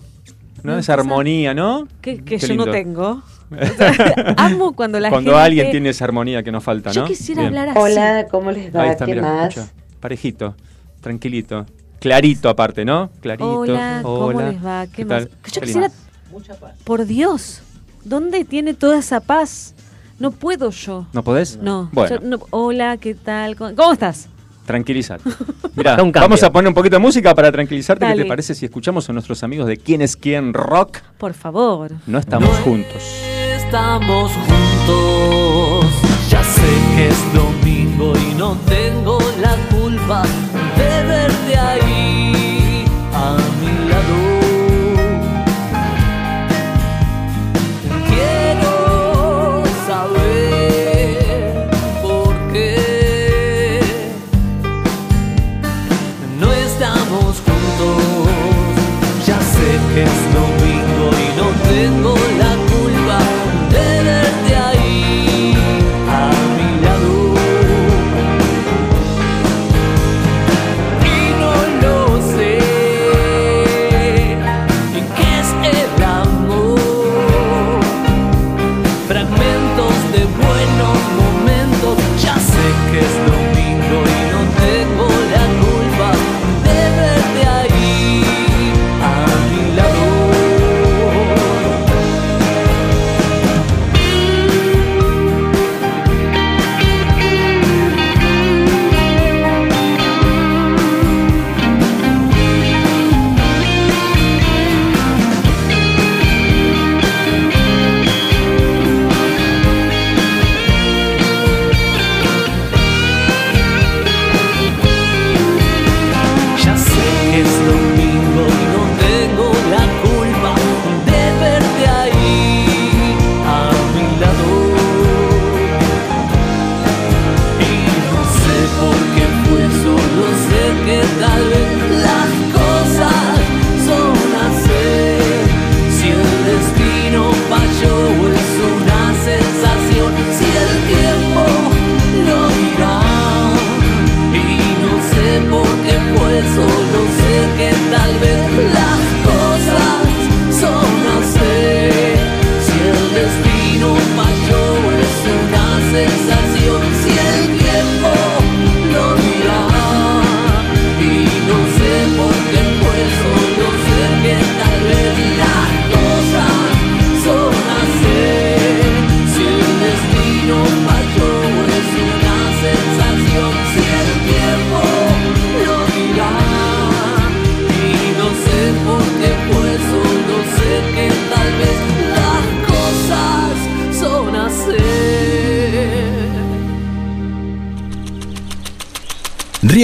¿No? 0.63 0.79
Esa 0.79 0.95
armonía, 0.95 1.53
¿no? 1.53 1.87
Que, 2.01 2.23
yo 2.39 2.55
no 2.55 2.71
tengo. 2.71 3.23
Amo 4.39 4.73
cuando 4.73 4.99
la 5.01 5.11
Cuando 5.11 5.33
gente... 5.33 5.45
alguien 5.45 5.71
tiene 5.71 5.91
esa 5.91 6.05
armonía 6.05 6.43
que 6.43 6.53
nos 6.53 6.65
falta, 6.65 6.93
Yo 6.93 7.03
¿no? 7.03 7.07
quisiera 7.09 7.43
Bien. 7.43 7.59
hablar 7.59 7.69
así. 7.71 7.79
Hola, 7.79 8.27
¿cómo 8.31 8.51
les 8.53 8.75
va? 8.75 8.83
Ahí 8.83 8.91
está, 8.91 9.05
¿Qué 9.07 9.15
mirá, 9.15 9.27
más? 9.27 9.49
escucha. 9.57 9.73
Parejito, 10.01 10.55
tranquilito. 11.03 11.67
Clarito 11.99 12.49
aparte, 12.49 12.85
¿no? 12.87 13.11
Clarito. 13.21 13.59
Hola, 13.61 14.01
¿cómo 14.03 14.41
les 14.41 14.65
va? 14.65 14.87
¿Qué, 14.87 15.05
más? 15.05 15.25
tal? 15.27 15.31
Yo 15.53 15.61
quisiera. 15.61 15.91
Mucha 16.31 16.55
paz. 16.55 16.73
Por 16.85 17.05
Dios, 17.05 17.61
¿dónde 18.05 18.45
tiene 18.47 18.73
toda 18.73 18.99
esa 19.01 19.21
paz? 19.21 19.75
No 20.21 20.31
puedo 20.31 20.71
yo. 20.71 21.07
¿No 21.13 21.25
podés? 21.25 21.57
No. 21.57 21.89
Bueno, 21.93 22.17
yo 22.21 22.27
no- 22.29 22.39
hola, 22.51 22.97
¿qué 22.99 23.15
tal? 23.17 23.57
¿Cómo 23.57 23.75
cómo 23.75 23.93
estás? 23.93 24.29
tranquilízate. 24.67 25.25
Mira, 25.75 25.97
vamos 25.97 26.43
a 26.45 26.53
poner 26.53 26.69
un 26.69 26.75
poquito 26.75 26.95
de 26.95 27.01
música 27.01 27.35
para 27.35 27.51
tranquilizarte. 27.51 28.07
¿Qué 28.07 28.15
te 28.23 28.25
parece 28.27 28.55
si 28.55 28.67
escuchamos 28.67 29.09
a 29.11 29.13
nuestros 29.13 29.43
amigos 29.43 29.67
de 29.67 29.77
quién 29.77 30.01
es 30.01 30.15
quién 30.17 30.55
rock? 30.55 30.99
Por 31.19 31.35
favor. 31.35 31.91
No 32.07 32.19
estamos 32.19 32.51
juntos. 32.59 33.03
Estamos 33.57 34.31
juntos. 34.33 35.87
Ya 36.29 36.45
sé 36.45 36.63
que 36.95 37.09
es 37.09 37.35
domingo 37.35 38.13
y 38.17 38.35
no 38.35 38.57
tengo 38.69 39.19
la 39.41 39.57
culpa 39.75 40.23
de 40.77 41.05
verte 41.05 41.57
ahí 41.57 42.00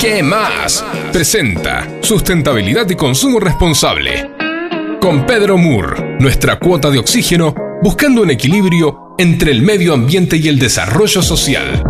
¿Qué 0.00 0.22
más? 0.22 0.82
Presenta 1.12 1.86
Sustentabilidad 2.00 2.88
y 2.88 2.96
Consumo 2.96 3.38
Responsable. 3.38 4.30
Con 4.98 5.26
Pedro 5.26 5.58
Moore, 5.58 6.16
nuestra 6.18 6.58
cuota 6.58 6.88
de 6.88 6.98
oxígeno, 6.98 7.54
buscando 7.82 8.22
un 8.22 8.30
equilibrio 8.30 9.14
entre 9.18 9.50
el 9.50 9.60
medio 9.60 9.92
ambiente 9.92 10.38
y 10.38 10.48
el 10.48 10.58
desarrollo 10.58 11.20
social. 11.20 11.84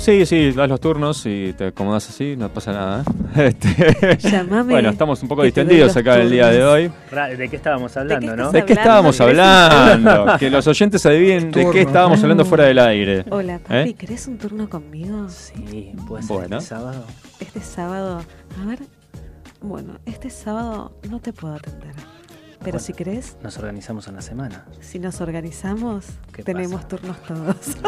Sí, 0.00 0.24
sí, 0.24 0.50
das 0.52 0.66
los 0.66 0.80
turnos 0.80 1.26
y 1.26 1.52
te 1.52 1.66
acomodas 1.66 2.08
así, 2.08 2.34
no 2.34 2.48
pasa 2.48 2.72
nada. 2.72 3.04
¿eh? 3.36 3.54
Este, 3.60 4.16
Llamame 4.30 4.72
bueno, 4.72 4.88
estamos 4.88 5.22
un 5.22 5.28
poco 5.28 5.42
distendidos 5.42 5.94
acá 5.94 6.16
el 6.16 6.30
día 6.30 6.48
de 6.48 6.64
hoy. 6.64 6.90
¿De 7.36 7.48
qué 7.50 7.56
estábamos 7.56 7.94
hablando, 7.98 8.34
no? 8.34 8.50
¿De 8.50 8.64
qué 8.64 8.72
estábamos 8.72 9.20
hablando? 9.20 10.38
Que 10.38 10.48
los 10.48 10.66
oyentes 10.66 11.04
adivinen 11.04 11.50
de 11.50 11.70
qué 11.70 11.82
estábamos 11.82 12.22
hablando 12.22 12.46
fuera 12.46 12.64
del 12.64 12.78
aire. 12.78 13.26
Hola, 13.28 13.58
papi, 13.58 13.90
¿Eh? 13.90 13.94
¿querés 13.94 14.26
un 14.26 14.38
turno 14.38 14.70
conmigo? 14.70 15.28
Sí, 15.28 15.92
puede 16.08 16.22
ser 16.22 16.34
Bueno. 16.36 16.56
este 16.56 16.68
sábado. 16.68 17.04
Este 17.38 17.60
sábado, 17.60 18.22
a 18.62 18.66
ver. 18.66 18.78
Bueno, 19.60 19.98
este 20.06 20.30
sábado 20.30 20.92
no 21.10 21.20
te 21.20 21.34
puedo 21.34 21.54
atender. 21.54 21.94
Pero 22.60 22.72
Bueno. 22.72 22.78
si 22.80 22.92
querés, 22.92 23.38
Nos 23.42 23.56
organizamos 23.56 24.06
en 24.08 24.16
la 24.16 24.20
semana. 24.20 24.66
si 24.80 24.98
nos 24.98 25.22
organizamos, 25.22 26.04
¿Qué 26.30 26.42
tenemos 26.42 26.86
turnos 26.86 27.16
todos. 27.22 27.56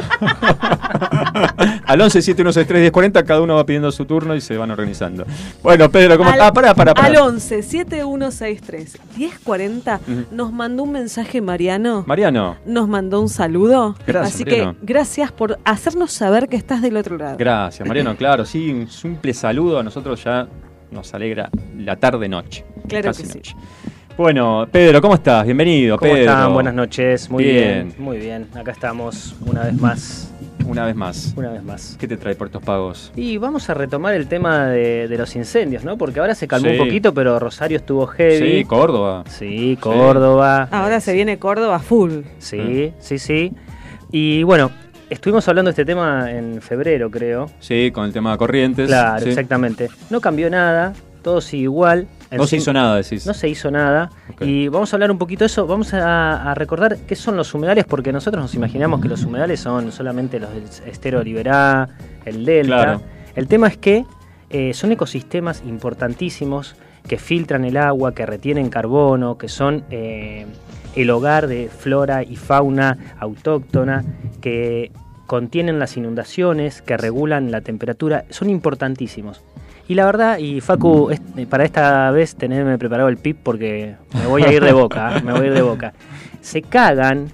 Al 1.87 2.01
11 2.01 2.23
7163 2.23 2.81
1040 2.81 3.23
cada 3.25 3.41
uno 3.43 3.57
va 3.57 3.67
pidiendo 3.67 3.91
su 3.93 4.05
turno 4.07 4.35
y 4.35 4.41
se 4.41 4.57
van 4.57 4.71
organizando. 4.71 5.25
Bueno, 5.63 5.91
Pedro, 5.91 6.17
¿cómo 6.17 6.31
Al- 6.31 6.41
Ah, 6.41 6.53
pará, 6.53 6.75
pará, 6.75 6.95
pará. 6.95 7.07
Al 7.07 7.17
11 7.17 7.63
7163 7.63 8.99
1040 9.17 10.01
Ujú. 10.09 10.25
nos 10.31 10.53
mandó 10.53 10.83
un 10.85 10.93
mensaje 10.93 11.41
Mariano. 11.41 12.05
Mariano, 12.07 12.57
Nos 12.67 12.89
mandó 12.89 13.21
un 13.21 13.29
saludo. 13.29 13.95
Gracias, 14.07 14.35
Así 14.37 14.45
Mariano. 14.45 14.73
que 14.75 14.79
gracias 14.87 15.33
por 15.33 15.59
hacernos 15.65 16.13
saber 16.13 16.49
que 16.49 16.57
estás 16.57 16.81
del 16.83 16.97
otro 16.97 17.19
lado. 17.19 17.37
gracias, 17.39 17.87
Mariano, 17.87 18.17
claro, 18.17 18.45
sí, 18.47 18.71
un 18.71 18.89
simple 18.89 19.35
saludo 19.35 19.79
a 19.79 19.83
nosotros 19.83 20.23
ya 20.25 20.47
nos 20.91 21.13
alegra 21.15 21.51
la 21.77 21.97
tarde-noche. 21.97 22.65
Claro 22.89 23.05
casi 23.05 23.23
que 23.23 23.29
sí. 23.29 23.39
noche. 23.39 23.57
Bueno, 24.17 24.67
Pedro, 24.71 25.01
¿cómo 25.01 25.15
estás? 25.15 25.45
Bienvenido, 25.45 25.97
¿Cómo 25.97 26.11
Pedro. 26.13 26.31
están? 26.31 26.53
Buenas 26.53 26.75
noches. 26.75 27.31
Muy 27.31 27.45
bien. 27.45 27.89
Bien. 27.89 27.95
Muy 27.99 28.19
bien. 28.19 28.47
Acá 28.55 28.71
estamos 28.73 29.35
una 29.47 29.65
vez 29.65 29.75
más. 29.81 30.33
Una 30.67 30.85
vez 30.87 30.95
más. 30.95 31.33
Una 31.37 31.51
vez 31.51 31.63
más. 31.63 31.97
¿Qué 31.99 32.07
te 32.07 32.17
trae 32.17 32.35
Puertos 32.35 32.63
Pagos? 32.63 33.11
Y 33.17 33.37
vamos 33.39 33.69
a 33.69 33.75
retomar 33.75 34.15
el 34.15 34.29
tema 34.29 34.67
de, 34.67 35.09
de 35.09 35.19
los 35.19 35.35
incendios, 35.35 35.83
¿no? 35.83 35.97
Porque 35.97 36.21
ahora 36.21 36.35
se 36.35 36.47
calmó 36.47 36.69
Sí. 36.69 36.79
un 36.79 36.87
poquito, 36.87 37.13
pero 37.15 37.39
Rosario 37.39 37.79
estuvo 37.79 38.07
heavy. 38.07 38.59
Sí, 38.59 38.65
Córdoba. 38.65 39.25
Sí, 39.29 39.77
Córdoba. 39.81 40.69
Ahora 40.71 41.01
se 41.01 41.15
viene 41.15 41.39
Córdoba 41.39 41.79
full. 41.81 42.21
Sí, 42.39 42.93
sí, 43.01 43.19
sí. 43.19 43.53
Y 44.13 44.43
bueno, 44.45 44.71
estuvimos 45.11 45.49
hablando 45.49 45.71
de 45.71 45.73
este 45.73 45.85
tema 45.87 46.31
en 46.31 46.61
febrero, 46.61 47.11
creo. 47.11 47.47
Sí, 47.61 47.91
con 47.93 48.05
el 48.05 48.13
tema 48.13 48.33
de 48.33 48.39
corrientes. 48.39 48.87
Claro, 48.89 49.23
sí. 49.25 49.31
exactamente. 49.31 49.89
No 50.11 50.21
cambió 50.21 50.49
nada, 50.49 50.93
todo 51.23 51.41
sigue 51.41 51.65
igual. 51.65 52.07
No 52.37 52.47
se 52.47 52.57
hizo 52.57 52.73
nada, 52.73 52.97
decís. 52.97 53.27
No 53.27 53.35
se 53.35 53.49
hizo 53.49 53.71
nada. 53.71 54.11
Y 54.41 54.69
vamos 54.69 54.93
a 54.93 54.97
hablar 54.97 55.11
un 55.11 55.19
poquito 55.19 55.41
de 55.41 55.47
eso. 55.47 55.67
Vamos 55.67 55.93
a, 55.95 56.51
a 56.51 56.55
recordar 56.55 56.99
qué 57.07 57.17
son 57.17 57.37
los 57.37 57.53
humedales, 57.55 57.85
porque 57.85 58.13
nosotros 58.13 58.43
nos 58.43 58.55
imaginamos 58.55 59.01
que 59.01 59.09
los 59.09 59.25
humedales 59.25 59.61
son 59.61 59.93
solamente 59.93 60.41
los 60.41 60.53
del 60.53 60.65
estero 60.87 61.23
Liberá, 61.23 61.89
el 62.25 62.45
Delta. 62.45 62.83
Claro. 62.83 63.01
El 63.35 63.49
tema 63.49 63.69
es 63.69 63.77
que 63.77 64.05
eh, 64.51 64.75
son 64.75 64.93
ecosistemas 64.93 65.63
importantísimos 65.67 66.77
que 67.09 67.19
filtran 67.19 67.65
el 67.65 67.77
agua, 67.77 68.15
que 68.15 68.27
retienen 68.27 68.69
carbono, 68.69 69.39
que 69.39 69.49
son 69.49 69.85
eh, 69.91 70.47
el 70.95 71.11
hogar 71.11 71.47
de 71.47 71.69
flora 71.69 72.23
y 72.23 72.37
fauna 72.37 73.17
autóctona, 73.19 74.05
que 74.41 74.93
contienen 75.27 75.79
las 75.79 75.97
inundaciones, 75.97 76.83
que 76.83 76.97
regulan 76.97 77.51
la 77.51 77.63
temperatura, 77.63 78.25
son 78.31 78.51
importantísimos. 78.51 79.41
Y 79.93 79.95
la 79.95 80.07
verdad, 80.07 80.39
y 80.39 80.63
Facu, 80.63 81.11
eh, 81.11 81.45
para 81.45 81.65
esta 81.67 82.11
vez 82.13 82.35
tenerme 82.35 82.79
preparado 82.79 83.11
el 83.11 83.19
pip 83.19 83.37
porque 83.43 83.97
me 84.15 84.27
voy 84.27 84.43
a 84.43 84.51
ir 84.51 84.65
de 84.65 84.73
boca, 84.73 85.19
¿eh? 85.19 85.23
me 85.23 85.33
voy 85.33 85.43
a 85.43 85.47
ir 85.49 85.53
de 85.53 85.61
boca. 85.61 85.93
Se 86.41 86.63
cagan, 86.63 87.31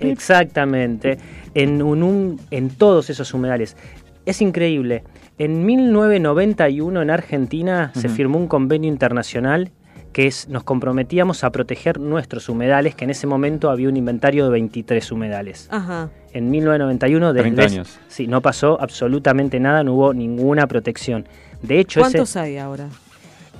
exactamente, 0.00 1.16
en, 1.54 1.80
un- 1.80 2.02
un- 2.02 2.40
en 2.50 2.68
todos 2.68 3.08
esos 3.08 3.32
humedales. 3.32 3.74
Es 4.26 4.42
increíble. 4.42 5.02
En 5.38 5.64
1991 5.64 7.00
en 7.00 7.10
Argentina 7.10 7.90
se 7.94 8.10
firmó 8.10 8.38
un 8.38 8.48
convenio 8.48 8.90
internacional 8.90 9.70
que 10.16 10.26
es, 10.28 10.48
nos 10.48 10.64
comprometíamos 10.64 11.44
a 11.44 11.50
proteger 11.50 12.00
nuestros 12.00 12.48
humedales, 12.48 12.94
que 12.94 13.04
en 13.04 13.10
ese 13.10 13.26
momento 13.26 13.68
había 13.68 13.90
un 13.90 13.98
inventario 13.98 14.46
de 14.46 14.50
23 14.52 15.12
humedales. 15.12 15.68
Ajá. 15.70 16.08
En 16.32 16.50
1991, 16.50 17.34
desde 17.34 17.42
30 17.42 17.64
ese- 17.64 17.74
años. 17.74 17.98
sí, 18.08 18.26
no 18.26 18.40
pasó 18.40 18.80
absolutamente 18.80 19.60
nada, 19.60 19.84
no 19.84 19.92
hubo 19.92 20.14
ninguna 20.14 20.66
protección. 20.68 21.26
De 21.60 21.78
hecho, 21.80 22.00
ese- 22.00 22.12
¿Cuántos 22.12 22.34
hay 22.36 22.56
ahora? 22.56 22.86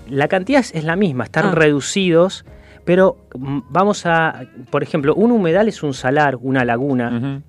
la 0.09 0.29
cantidad 0.29 0.61
es- 0.61 0.75
es 0.75 0.85
la 0.85 0.97
misma, 0.97 1.25
están 1.25 1.49
Ah. 1.49 1.53
reducidos, 1.53 2.47
pero 2.87 3.19
mm, 3.39 3.59
vamos 3.69 4.07
a, 4.07 4.47
por 4.71 4.83
ejemplo, 4.83 5.15
un 5.15 5.33
humedal 5.33 5.69
es 5.69 5.83
un 5.83 5.93
salar, 5.93 6.39
una 6.41 6.65
laguna. 6.65 7.43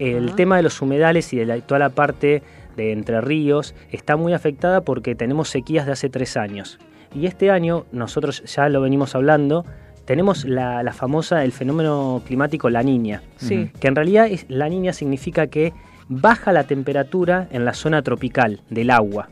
El 0.00 0.30
Ah. 0.30 0.34
tema 0.34 0.56
de 0.56 0.64
los 0.64 0.82
humedales 0.82 1.32
y 1.32 1.36
de 1.36 1.46
la, 1.46 1.60
toda 1.60 1.78
la 1.78 1.90
parte 1.90 2.42
de 2.76 2.90
Entre 2.90 3.20
Ríos 3.20 3.76
está 3.92 4.16
muy 4.16 4.32
afectada 4.32 4.80
porque 4.80 5.14
tenemos 5.14 5.48
sequías 5.48 5.86
de 5.86 5.92
hace 5.92 6.08
tres 6.08 6.36
años. 6.36 6.78
Y 7.14 7.26
este 7.26 7.50
año, 7.50 7.86
nosotros 7.92 8.42
ya 8.44 8.68
lo 8.68 8.80
venimos 8.80 9.14
hablando, 9.14 9.64
tenemos 10.04 10.44
la, 10.44 10.82
la 10.82 10.92
famosa, 10.92 11.44
el 11.44 11.52
fenómeno 11.52 12.22
climático 12.26 12.70
La 12.70 12.82
Niña. 12.82 13.22
Sí. 13.36 13.70
Que 13.80 13.88
en 13.88 13.96
realidad 13.96 14.26
es, 14.26 14.46
La 14.48 14.68
Niña 14.68 14.92
significa 14.92 15.48
que 15.48 15.72
baja 16.08 16.52
la 16.52 16.64
temperatura 16.64 17.48
en 17.50 17.64
la 17.64 17.74
zona 17.74 18.02
tropical 18.02 18.62
del 18.70 18.90
agua. 18.90 19.28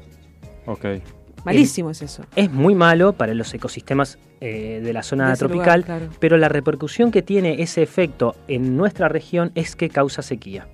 Ok. 0.66 0.85
Malísimo 1.45 1.91
es 1.91 2.03
eso. 2.03 2.24
Es 2.35 2.51
muy 2.51 2.74
malo 2.74 3.12
para 3.12 3.33
los 3.33 3.55
ecosistemas 3.55 4.18
eh, 4.41 4.81
de 4.83 4.93
la 4.93 5.03
zona 5.03 5.31
De 5.31 5.37
tropical, 5.37 5.83
lugar, 5.83 6.01
claro. 6.01 6.12
pero 6.18 6.37
la 6.37 6.49
repercusión 6.49 7.12
que 7.12 7.22
tiene 7.22 7.62
ese 7.62 7.83
efecto 7.83 8.35
en 8.49 8.77
nuestra 8.77 9.09
región 9.09 9.53
es 9.55 9.77
que 9.77 9.89
causa 9.89 10.22
sequía. 10.22 10.66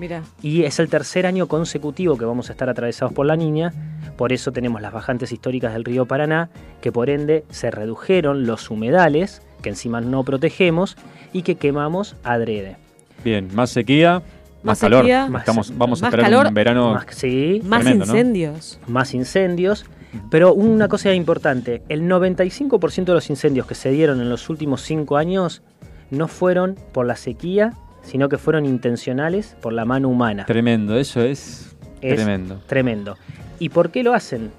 Mira. 0.00 0.22
Y 0.42 0.64
es 0.64 0.78
el 0.80 0.88
tercer 0.88 1.26
año 1.26 1.46
consecutivo 1.46 2.16
que 2.16 2.24
vamos 2.24 2.48
a 2.48 2.52
estar 2.52 2.68
atravesados 2.70 3.12
por 3.12 3.26
la 3.26 3.36
niña, 3.36 3.72
por 4.16 4.32
eso 4.32 4.50
tenemos 4.50 4.80
las 4.80 4.92
bajantes 4.94 5.30
históricas 5.30 5.74
del 5.74 5.84
río 5.84 6.06
Paraná, 6.06 6.48
que 6.80 6.90
por 6.90 7.10
ende 7.10 7.44
se 7.50 7.70
redujeron 7.70 8.46
los 8.46 8.70
humedales, 8.70 9.42
que 9.62 9.68
encima 9.68 10.00
no 10.00 10.24
protegemos, 10.24 10.96
y 11.34 11.42
que 11.42 11.56
quemamos 11.56 12.16
adrede. 12.24 12.78
Bien, 13.22 13.48
más 13.54 13.68
sequía, 13.70 14.14
más, 14.14 14.64
Más 14.64 14.80
calor. 14.80 15.02
sequía. 15.02 15.30
Estamos, 15.38 15.76
vamos 15.76 16.02
a 16.02 16.06
esperar 16.06 16.24
calor. 16.26 16.46
un 16.48 16.54
verano. 16.54 16.94
Más, 16.94 17.06
sí, 17.10 17.60
Más 17.64 17.80
Tremendo, 17.82 18.06
¿no? 18.06 18.12
incendios. 18.12 18.80
más 18.86 19.12
incendios. 19.14 19.84
Pero 20.30 20.54
una 20.54 20.88
cosa 20.88 21.12
importante, 21.14 21.82
el 21.88 22.02
95% 22.08 23.04
de 23.04 23.12
los 23.14 23.30
incendios 23.30 23.66
que 23.66 23.74
se 23.76 23.90
dieron 23.90 24.20
en 24.20 24.28
los 24.30 24.48
últimos 24.48 24.80
cinco 24.82 25.18
años 25.18 25.62
no 26.10 26.26
fueron 26.26 26.76
por 26.92 27.06
la 27.06 27.14
sequía, 27.16 27.74
sino 28.02 28.28
que 28.28 28.38
fueron 28.38 28.66
intencionales 28.66 29.56
por 29.60 29.72
la 29.72 29.84
mano 29.84 30.08
humana. 30.08 30.44
Tremendo, 30.46 30.98
eso 30.98 31.20
es, 31.22 31.76
Es 32.00 32.16
tremendo. 32.16 32.60
Tremendo. 32.66 33.16
¿Y 33.58 33.68
por 33.68 33.90
qué 33.90 34.02
lo 34.02 34.14
hacen? 34.14 34.50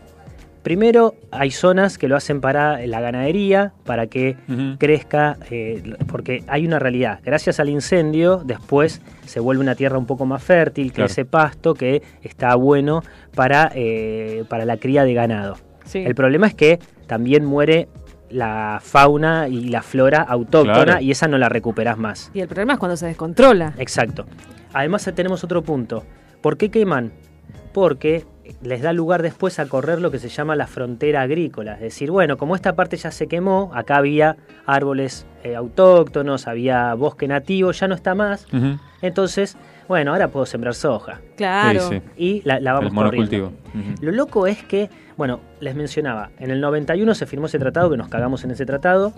Primero, 0.64 1.16
hay 1.32 1.50
zonas 1.50 1.98
que 1.98 2.08
lo 2.08 2.16
hacen 2.16 2.40
para 2.40 2.86
la 2.86 3.02
ganadería, 3.02 3.74
para 3.84 4.06
que 4.06 4.38
crezca, 4.78 5.38
eh, 5.50 5.82
porque 6.08 6.44
hay 6.46 6.68
una 6.68 6.78
realidad. 6.78 7.20
Gracias 7.24 7.60
al 7.60 7.68
incendio, 7.70 8.44
después 8.46 9.02
se 9.26 9.40
vuelve 9.40 9.64
una 9.64 9.74
tierra 9.74 9.98
un 9.98 10.06
poco 10.06 10.28
más 10.28 10.44
fértil, 10.44 10.92
Claro. 10.94 11.08
crece 11.08 11.26
pasto 11.26 11.74
que 11.74 12.04
está 12.22 12.54
bueno 12.54 13.02
para, 13.34 13.72
eh, 13.74 14.44
para 14.50 14.66
la 14.66 14.78
cría 14.78 15.04
de 15.04 15.16
ganado. 15.16 15.58
Sí. 15.86 15.98
El 16.06 16.14
problema 16.14 16.46
es 16.46 16.54
que 16.54 16.78
también 17.08 17.44
muere 17.44 17.88
la 18.32 18.80
fauna 18.82 19.48
y 19.48 19.70
la 19.70 19.82
flora 19.82 20.22
autóctona 20.22 20.84
Claro. 20.84 21.02
y 21.02 21.12
esa 21.12 21.28
no 21.28 21.38
la 21.38 21.50
recuperas 21.50 21.98
más. 21.98 22.32
Y 22.34 22.40
el 22.42 22.48
problema 22.48 22.74
es 22.74 22.80
cuando 22.80 22.98
se 22.98 23.06
descontrola. 23.08 23.74
Exacto. 23.78 24.26
Además 24.74 25.10
tenemos 25.16 25.44
otro 25.44 25.62
punto. 25.64 26.04
¿Por 26.42 26.58
qué 26.58 26.70
queman? 26.70 27.12
Porque 27.74 28.26
les 28.62 28.82
da 28.82 28.92
lugar 28.94 29.22
después 29.22 29.60
a 29.60 29.66
correr 29.68 30.02
lo 30.02 30.12
que 30.12 30.20
se 30.20 30.28
llama 30.30 30.56
la 30.56 30.68
frontera 30.68 31.22
agrícola. 31.22 31.74
Es 31.76 31.80
decir, 31.82 32.12
bueno, 32.12 32.38
como 32.38 32.56
esta 32.56 32.76
parte 32.76 32.98
ya 32.98 33.12
se 33.12 33.28
quemó, 33.28 33.72
acá 33.74 33.98
había 33.98 34.38
árboles 34.66 35.26
eh, 35.44 35.56
autóctonos, 35.56 36.48
había 36.48 36.94
bosque 36.96 37.28
nativo, 37.28 37.72
ya 37.72 37.88
no 37.88 37.96
está 37.96 38.14
más. 38.16 38.46
Entonces, 39.02 39.58
bueno, 39.92 40.14
ahora 40.14 40.30
puedo 40.30 40.46
sembrar 40.46 40.74
soja. 40.74 41.20
Claro. 41.36 41.82
Sí, 41.90 41.96
sí. 41.96 42.02
Y 42.16 42.42
la, 42.46 42.62
la 42.62 42.72
vamos 42.72 42.88
El 42.92 42.94
monocultivo. 42.94 43.48
Ujú. 43.48 44.06
Lo 44.06 44.12
loco 44.14 44.48
es 44.48 44.64
que, 44.64 44.90
bueno, 45.18 45.42
les 45.60 45.76
mencionaba, 45.76 46.30
en 46.40 46.50
el 46.50 46.62
91 46.62 47.14
se 47.14 47.26
firmó 47.26 47.48
ese 47.48 47.60
tratado, 47.60 47.90
que 47.90 47.98
nos 47.98 48.08
cagamos 48.08 48.46
en 48.46 48.52
ese 48.52 48.66
tratado. 48.66 49.12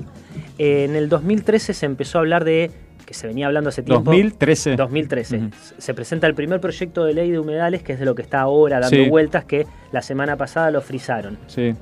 Eh, 0.58 0.86
en 0.86 0.96
el 0.96 1.10
2013 1.10 1.76
se 1.76 1.86
empezó 1.86 2.18
a 2.18 2.22
hablar 2.22 2.44
de, 2.44 2.72
que 3.06 3.14
se 3.14 3.28
venía 3.28 3.46
hablando 3.46 3.70
hace 3.70 3.84
tiempo. 3.84 4.06
2013. 4.10 4.76
2013. 4.76 5.38
Ujú. 5.38 5.50
Se 5.78 5.94
presenta 5.94 6.26
el 6.26 6.34
primer 6.34 6.60
proyecto 6.60 7.06
de 7.06 7.14
ley 7.14 7.30
de 7.30 7.38
humedales, 7.38 7.84
que 7.84 7.94
es 7.94 8.00
de 8.00 8.06
lo 8.06 8.16
que 8.16 8.24
está 8.24 8.42
ahora 8.42 8.80
dando 8.80 8.98
Sí. 9.04 9.10
vueltas, 9.10 9.46
que 9.46 9.68
la 9.92 10.02
semana 10.02 10.38
pasada 10.38 10.72
lo 10.72 10.82
frizaron. 10.82 11.38
Sí. 11.46 11.76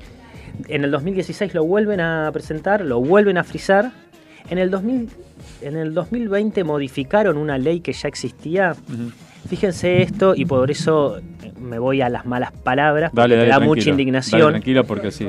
En 0.68 0.84
el 0.84 0.90
2016 0.90 1.54
lo 1.54 1.64
vuelven 1.64 2.00
a 2.00 2.28
presentar, 2.30 2.84
lo 2.84 3.00
vuelven 3.00 3.38
a 3.38 3.44
frizar. 3.44 3.90
En 4.50 4.58
el, 4.58 4.70
2000, 4.70 5.08
en 5.62 5.76
el 5.76 5.94
2020 5.94 6.64
modificaron 6.64 7.36
una 7.36 7.58
ley 7.58 7.80
que 7.80 7.92
ya 7.92 8.08
existía. 8.08 8.74
Fíjense 9.48 10.02
esto, 10.02 10.34
y 10.36 10.44
por 10.44 10.70
eso 10.70 11.18
me 11.60 11.78
voy 11.78 12.00
a 12.00 12.08
las 12.08 12.26
malas 12.26 12.52
palabras, 12.52 13.10
porque 13.10 13.20
Dale, 13.22 13.34
me 13.36 13.40
dale. 13.48 13.50
da 13.50 13.60
mucha 13.60 13.80
Dale, 13.82 13.90
indignación. 13.92 14.50
tranquilo, 14.52 14.84
porque 14.84 15.10
sí. 15.10 15.28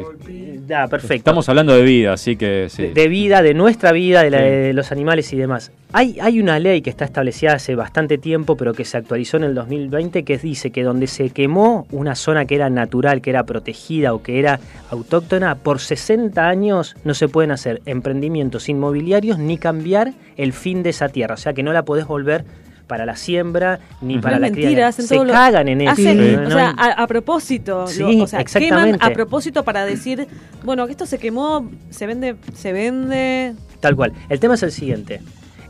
Da, 0.65 0.87
perfecto. 0.87 1.15
Estamos 1.15 1.49
hablando 1.49 1.75
de 1.75 1.83
vida, 1.83 2.13
así 2.13 2.37
que 2.37 2.67
sí. 2.69 2.87
de 2.87 3.07
vida, 3.09 3.41
de 3.41 3.53
nuestra 3.53 3.91
vida, 3.91 4.23
de, 4.23 4.29
la 4.29 4.37
Sí. 4.37 4.43
de 4.45 4.73
los 4.73 4.91
animales 4.93 5.31
y 5.33 5.35
demás. 5.35 5.71
Hay, 5.91 6.17
hay 6.21 6.39
una 6.39 6.57
ley 6.57 6.81
que 6.81 6.89
está 6.89 7.03
establecida 7.05 7.53
hace 7.53 7.75
bastante 7.75 8.17
tiempo, 8.17 8.55
pero 8.55 8.73
que 8.73 8.85
se 8.85 8.95
actualizó 8.97 9.37
en 9.37 9.43
el 9.43 9.55
2020, 9.55 10.23
que 10.23 10.37
dice 10.37 10.71
que 10.71 10.83
donde 10.83 11.07
se 11.07 11.29
quemó 11.31 11.85
una 11.91 12.15
zona 12.15 12.45
que 12.45 12.55
era 12.55 12.69
natural, 12.69 13.21
que 13.21 13.29
era 13.29 13.43
protegida 13.43 14.13
o 14.13 14.23
que 14.23 14.39
era 14.39 14.59
autóctona, 14.89 15.55
por 15.55 15.79
60 15.81 16.47
años 16.47 16.95
no 17.03 17.13
se 17.13 17.27
pueden 17.27 17.51
hacer 17.51 17.81
emprendimientos 17.85 18.69
inmobiliarios 18.69 19.37
ni 19.39 19.57
cambiar 19.57 20.13
el 20.37 20.53
fin 20.53 20.81
de 20.81 20.91
esa 20.91 21.09
tierra. 21.09 21.33
O 21.35 21.37
sea 21.37 21.53
que 21.53 21.61
no 21.63 21.73
la 21.73 21.83
podés 21.83 22.07
volver 22.07 22.45
para 22.93 23.07
la 23.07 23.15
siembra 23.15 23.79
ni 24.01 24.19
para 24.19 24.35
No 24.35 24.41
la 24.41 24.51
cría. 24.51 24.91
se 24.91 25.07
todo 25.07 25.25
lo- 25.25 25.33
cagan 25.33 25.67
en 25.67 25.81
eso. 25.81 25.91
Hacen, 25.93 26.45
o 26.45 26.51
sea, 26.51 26.75
a, 26.77 26.91
a 27.01 27.07
propósito. 27.07 27.87
Sí, 27.87 28.01
lo- 28.17 28.23
o 28.25 28.27
sea, 28.27 28.39
exactamente. 28.39 28.99
queman 28.99 29.11
a 29.11 29.15
propósito 29.15 29.63
para 29.63 29.83
decir, 29.83 30.27
bueno, 30.63 30.85
que 30.85 30.91
esto 30.91 31.07
se 31.07 31.17
quemó, 31.17 31.71
se 31.89 32.05
vende, 32.05 32.35
se 32.53 32.71
vende. 32.71 33.55
Tal 33.79 33.95
cual. 33.95 34.13
El 34.29 34.39
tema 34.39 34.53
es 34.53 34.61
el 34.61 34.71
siguiente. 34.71 35.21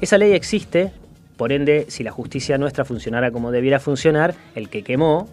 Esa 0.01 0.17
ley 0.17 0.33
existe, 0.33 0.91
por 1.37 1.53
ende, 1.53 1.85
si 1.87 2.03
la 2.03 2.11
justicia 2.11 2.57
nuestra 2.57 2.83
funcionara 2.83 3.31
como 3.31 3.51
debiera 3.51 3.79
funcionar, 3.79 4.35
el 4.53 4.67
que 4.67 4.83
quemó 4.83 5.29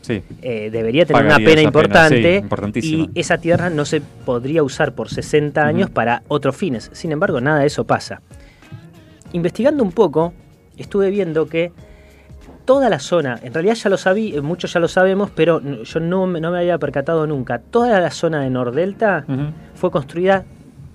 Sí. 0.00 0.22
eh, 0.40 0.70
debería 0.72 1.04
tener 1.04 1.24
Pagaría 1.24 1.36
una 1.36 1.44
pena 1.44 1.56
pena, 1.56 1.62
importante 1.62 2.22
sí, 2.38 2.38
importantísima. 2.42 3.08
y 3.14 3.20
esa 3.20 3.36
tierra 3.36 3.68
no 3.68 3.84
se 3.84 4.00
podría 4.00 4.62
usar 4.62 4.94
por 4.94 5.10
60 5.10 5.60
años 5.66 5.90
para 5.90 6.22
otros 6.28 6.56
fines. 6.56 6.88
Sin 6.94 7.12
embargo, 7.12 7.38
nada 7.42 7.58
de 7.60 7.66
eso 7.66 7.84
pasa. 7.84 8.22
Investigando 9.32 9.82
un 9.82 9.92
poco, 9.92 10.32
estuve 10.76 11.10
viendo 11.10 11.46
que 11.46 11.72
toda 12.64 12.88
la 12.88 12.98
zona, 12.98 13.38
en 13.42 13.52
realidad 13.52 13.74
ya 13.74 13.90
lo 13.90 13.96
sabía, 13.98 14.40
muchos 14.42 14.72
ya 14.72 14.80
lo 14.80 14.88
sabemos, 14.88 15.30
pero 15.30 15.60
yo 15.82 16.00
no, 16.00 16.26
me- 16.26 16.40
no 16.40 16.50
me 16.50 16.58
había 16.58 16.78
percatado 16.78 17.26
nunca, 17.26 17.58
toda 17.58 18.00
la 18.00 18.10
zona 18.10 18.40
de 18.42 18.50
Nordelta 18.50 19.24
fue 19.74 19.90
construida 19.90 20.44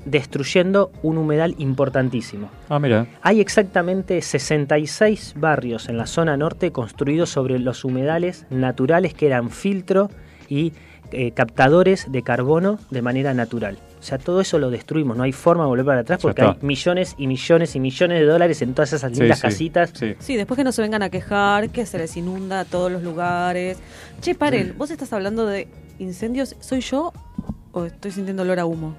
destruyendo 0.05 0.91
un 1.03 1.17
humedal 1.17 1.55
importantísimo. 1.59 2.49
Ah, 2.69 2.79
mira. 2.79 3.05
Hay 3.21 3.41
exactamente 3.41 4.21
66 4.21 5.33
barrios 5.37 5.89
en 5.89 5.97
la 5.97 6.07
zona 6.07 6.37
norte 6.37 6.71
construidos 6.71 7.29
sobre 7.29 7.59
los 7.59 7.83
humedales 7.83 8.45
naturales 8.49 9.13
que 9.13 9.27
eran 9.27 9.49
filtro 9.49 10.09
y 10.47 10.73
eh, 11.11 11.31
captadores 11.31 12.11
de 12.11 12.23
carbono 12.23 12.79
de 12.89 13.01
manera 13.01 13.33
natural. 13.33 13.77
O 13.99 14.03
sea, 14.03 14.17
todo 14.17 14.39
eso 14.39 14.57
lo 14.59 14.69
destruimos, 14.69 15.17
no 15.17 15.23
hay 15.23 15.33
forma 15.33 15.63
de 15.63 15.67
volver 15.69 15.85
para 15.85 16.01
atrás 16.01 16.19
porque 16.21 16.41
hay 16.41 16.55
millones 16.61 17.15
y 17.17 17.27
millones 17.27 17.75
y 17.75 17.79
millones 17.81 18.19
de 18.19 18.25
dólares 18.25 18.61
en 18.61 18.73
todas 18.73 18.93
esas 18.93 19.11
lindas 19.17 19.39
sí, 19.39 19.41
casitas. 19.41 19.91
sí. 19.93 20.15
Sí, 20.19 20.35
después 20.37 20.57
que 20.57 20.63
no 20.63 20.71
se 20.71 20.81
vengan 20.81 21.03
a 21.03 21.09
quejar, 21.09 21.69
que 21.69 21.85
se 21.85 21.97
les 21.97 22.15
inunda 22.15 22.61
a 22.61 22.65
todos 22.65 22.89
los 22.91 23.03
lugares. 23.03 23.77
Che, 24.21 24.35
paren, 24.35 24.75
vos 24.77 24.89
estás 24.89 25.11
hablando 25.11 25.45
de 25.45 25.67
incendios. 25.99 26.55
¿Soy 26.61 26.79
yo 26.79 27.11
o 27.73 27.85
estoy 27.85 28.11
sintiendo 28.11 28.43
olor 28.43 28.59
a 28.59 28.65
humo? 28.65 28.95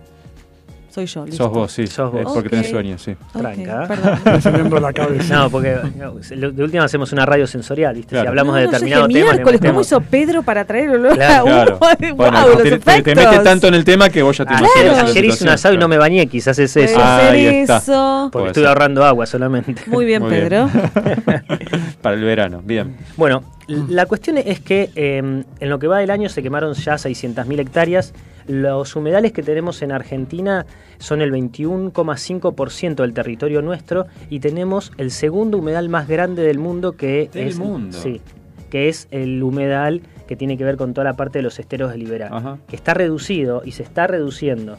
Soy 0.91 1.07
yo, 1.07 1.25
listo. 1.25 1.45
Sos 1.45 1.53
vos, 1.53 1.71
sí. 1.73 1.87
Sos 1.87 2.11
vos. 2.11 2.21
Es 2.23 2.27
porque 2.27 2.49
Ok. 2.49 2.51
tenés 2.51 2.71
sueño, 2.71 2.99
sí. 2.99 3.15
Tranca. 3.33 3.87
la 4.81 4.93
cabeza. 4.93 5.35
No, 5.37 5.51
porque 5.51 5.77
no, 5.97 6.15
de 6.15 6.63
última 6.65 6.85
hacemos 6.85 7.13
una 7.13 7.25
radio 7.25 7.47
sensorial, 7.47 7.95
¿viste? 7.95 8.11
Claro. 8.11 8.25
Si 8.25 8.29
hablamos 8.29 8.55
No, 8.55 8.59
de 8.59 8.65
no, 8.65 8.67
yo 8.67 8.73
determinado 8.73 9.07
dije, 9.07 9.21
tema, 9.21 9.31
le 9.31 9.37
miércoles, 9.37 9.61
¿cómo 9.71 9.81
hizo 9.83 10.01
Pedro 10.01 10.43
para 10.43 10.65
traer 10.65 10.91
el 10.91 10.97
olor 10.97 11.15
Claro, 11.15 11.35
a 11.35 11.45
humo? 11.45 11.53
Claro. 11.55 11.79
¡Wow! 12.01 12.17
Bueno, 12.17 12.49
los 12.49 12.57
te, 12.57 12.63
te- 12.65 12.71
te 12.71 12.91
efectos. 12.91 13.15
metes 13.25 13.43
tanto 13.45 13.69
en 13.69 13.75
el 13.75 13.85
tema 13.85 14.11
que 14.11 14.23
vos 14.23 14.37
ya 14.37 14.45
te 14.45 14.49
Claro. 14.55 14.67
imaginas 14.67 15.11
Ayer 15.11 15.25
hice 15.27 15.45
un 15.45 15.51
asado 15.51 15.75
y 15.75 15.79
no 15.79 15.87
me 15.87 15.97
bañé, 15.97 16.27
quizás 16.27 16.59
es 16.59 16.77
eso. 16.77 16.99
Ah, 17.01 17.29
ahí 17.31 17.47
está. 17.47 17.77
eso. 17.77 18.29
Porque 18.33 18.49
estuve 18.49 18.67
ahorrando 18.67 19.05
agua 19.05 19.27
solamente. 19.27 19.75
Muy 19.87 20.05
bien, 20.07 20.23
Muy 20.23 20.31
bien. 20.33 20.49
Pedro. 20.49 20.71
Para 22.03 22.17
el 22.17 22.23
verano, 22.25 22.63
bien. 22.65 22.97
Bueno, 23.17 23.45
la 23.69 24.07
cuestión 24.07 24.39
es 24.39 24.61
que 24.61 24.91
eh, 24.97 25.19
en 25.19 25.69
lo 25.71 25.79
que 25.79 25.87
va 25.87 25.99
del 25.99 26.11
año 26.11 26.29
se 26.29 26.43
quemaron 26.43 26.75
ya 26.75 26.95
600.000 26.95 27.61
hectáreas. 27.61 28.13
Los 28.51 28.97
humedales 28.97 29.33
que 29.33 29.43
tenemos 29.43 29.81
en 29.83 29.93
Argentina 29.93 30.67
son 30.99 31.21
el 31.23 31.31
21,5% 31.33 32.97
del 32.97 33.13
territorio 33.15 33.63
nuestro 33.63 34.07
y 34.29 34.41
tenemos 34.41 34.93
el 34.99 35.11
segundo 35.11 35.59
humedal 35.59 35.89
más 35.89 36.09
grande 36.09 36.43
del 36.43 36.59
mundo 36.59 36.93
que 36.93 37.31
Del 37.33 37.49
es 37.49 37.59
mundo. 37.59 37.97
Sí, 37.97 38.21
que 38.69 38.89
es 38.89 39.07
el 39.11 39.43
humedal 39.43 40.03
que 40.27 40.37
tiene 40.37 40.57
que 40.59 40.65
ver 40.65 40.77
con 40.77 40.95
toda 40.95 41.05
la 41.05 41.15
parte 41.15 41.39
de 41.39 41.43
los 41.43 41.59
esteros 41.59 41.91
de 41.93 41.99
Liberá, 41.99 42.29
Ajá. 42.33 42.59
que 42.69 42.77
está 42.77 42.95
reducido 42.95 43.63
y 43.65 43.73
se 43.73 43.83
está 43.83 44.07
reduciendo 44.07 44.79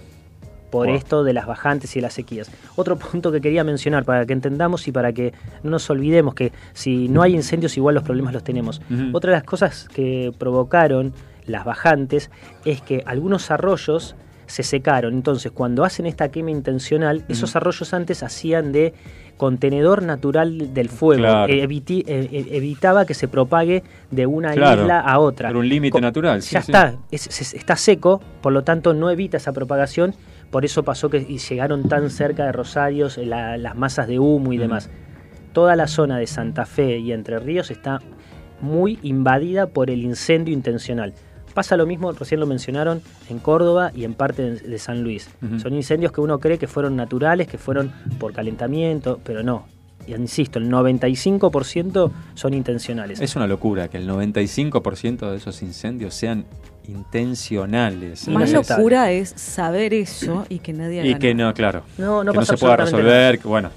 por 0.69 0.87
Wow. 0.87 0.95
esto 0.95 1.23
de 1.25 1.33
las 1.33 1.45
bajantes 1.47 1.93
y 1.95 1.99
de 1.99 2.03
las 2.03 2.13
sequías. 2.13 2.49
Otro 2.77 2.97
punto 2.97 3.31
que 3.31 3.41
quería 3.41 3.63
mencionar 3.65 4.05
para 4.05 4.25
que 4.25 4.31
entendamos 4.33 4.87
y 4.87 4.91
para 4.93 5.11
que 5.11 5.33
no 5.63 5.71
nos 5.71 5.89
olvidemos 5.89 6.33
que 6.33 6.53
si 6.73 7.09
no 7.09 7.21
hay 7.21 7.35
incendios 7.35 7.75
igual 7.75 7.95
los 7.95 8.03
problemas 8.05 8.33
los 8.33 8.43
tenemos. 8.43 8.81
Otra 9.11 9.31
de 9.31 9.37
las 9.37 9.43
cosas 9.43 9.89
que 9.93 10.31
provocaron 10.37 11.13
las 11.51 11.65
bajantes 11.65 12.31
es 12.65 12.81
que 12.81 13.03
algunos 13.05 13.51
arroyos 13.51 14.15
se 14.47 14.63
secaron. 14.63 15.13
Entonces, 15.13 15.51
cuando 15.51 15.85
hacen 15.85 16.05
esta 16.05 16.29
quema 16.29 16.51
intencional, 16.51 17.23
esos 17.29 17.55
arroyos 17.55 17.93
antes 17.93 18.21
hacían 18.23 18.71
de 18.73 18.93
contenedor 19.37 20.03
natural 20.03 20.73
del 20.73 20.89
fuego. 20.89 21.21
Claro. 21.23 21.51
Eh, 21.51 21.63
eviti- 21.67 22.03
eh, 22.05 22.27
eh, 22.31 22.47
evitaba 22.51 23.05
que 23.05 23.13
se 23.13 23.27
propague 23.27 23.81
de 24.11 24.25
una 24.27 24.51
Claro. 24.53 24.81
isla 24.81 24.99
a 24.99 25.19
otra. 25.19 25.49
Era 25.49 25.57
un 25.57 25.67
límite 25.69 25.99
natural. 26.01 26.41
sí, 26.41 26.53
ya 26.53 26.61
sí. 26.61 26.71
está, 26.71 26.95
es- 27.11 27.27
es- 27.27 27.53
está 27.53 27.75
seco, 27.75 28.21
por 28.41 28.51
lo 28.53 28.63
tanto 28.63 28.93
no 28.93 29.09
evita 29.09 29.37
esa 29.37 29.51
propagación, 29.53 30.13
por 30.51 30.65
eso 30.65 30.83
pasó 30.83 31.09
que 31.09 31.25
y 31.27 31.37
llegaron 31.37 31.87
tan 31.87 32.09
cerca 32.09 32.45
de 32.45 32.51
Rosarios 32.51 33.17
la- 33.17 33.57
las 33.57 33.75
masas 33.75 34.07
de 34.07 34.19
humo 34.19 34.51
y 34.53 34.57
demás. 34.57 34.89
Toda 35.53 35.75
la 35.77 35.87
zona 35.87 36.17
de 36.17 36.27
Santa 36.27 36.65
Fe 36.65 36.97
y 36.99 37.11
Entre 37.13 37.39
Ríos 37.39 37.71
está 37.71 37.99
muy 38.59 38.99
invadida 39.01 39.67
por 39.67 39.89
el 39.89 40.03
incendio 40.03 40.53
intencional. 40.53 41.13
Pasa 41.53 41.75
lo 41.77 41.85
mismo, 41.85 42.11
recién 42.13 42.39
lo 42.39 42.45
mencionaron, 42.47 43.01
en 43.29 43.39
Córdoba 43.39 43.91
y 43.93 44.03
en 44.05 44.13
parte 44.13 44.51
de, 44.51 44.79
San 44.79 45.03
Luis. 45.03 45.29
Son 45.61 45.73
incendios 45.73 46.11
que 46.11 46.21
uno 46.21 46.39
cree 46.39 46.57
que 46.57 46.67
fueron 46.67 46.95
naturales, 46.95 47.47
que 47.47 47.57
fueron 47.57 47.91
por 48.19 48.33
calentamiento, 48.33 49.19
pero 49.23 49.43
no. 49.43 49.65
Y 50.07 50.15
insisto, 50.15 50.57
el 50.57 50.69
95% 50.71 52.11
son 52.33 52.53
intencionales. 52.55 53.19
Es 53.21 53.35
una 53.35 53.45
locura 53.47 53.87
que 53.87 53.97
el 53.97 54.09
95% 54.09 55.29
de 55.29 55.37
esos 55.37 55.61
incendios 55.61 56.15
sean 56.15 56.45
intencionales. 56.87 58.27
Más 58.27 58.51
locura 58.51 59.11
es 59.11 59.29
saber 59.29 59.93
eso 59.93 60.45
y 60.49 60.59
que 60.59 60.73
nadie 60.73 61.01
haga 61.01 61.09
Y 61.09 61.15
que 61.15 61.33
nada. 61.35 61.49
no, 61.49 61.53
claro. 61.53 61.83
No, 61.97 62.23
no 62.23 62.31
que 62.31 62.39
no 62.39 62.45
se 62.45 62.57
pueda 62.57 62.77
resolver. 62.77 63.39
que, 63.39 63.47
bueno, 63.47 63.69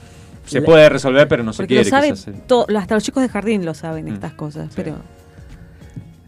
se 0.47 0.63
puede 0.63 0.89
resolver, 0.89 1.29
pero 1.29 1.43
no 1.43 1.53
se 1.53 1.67
quiere. 1.67 1.85
lo 1.85 1.91
sabe 1.91 2.15
to- 2.47 2.67
hasta 2.77 2.95
los 2.95 3.03
chicos 3.05 3.23
de 3.23 3.29
jardín 3.29 3.65
lo 3.65 3.75
saben 3.75 4.07
Mm. 4.07 4.15
estas 4.15 4.33
cosas, 4.35 4.67
Sí. 4.69 4.75
pero 4.77 4.97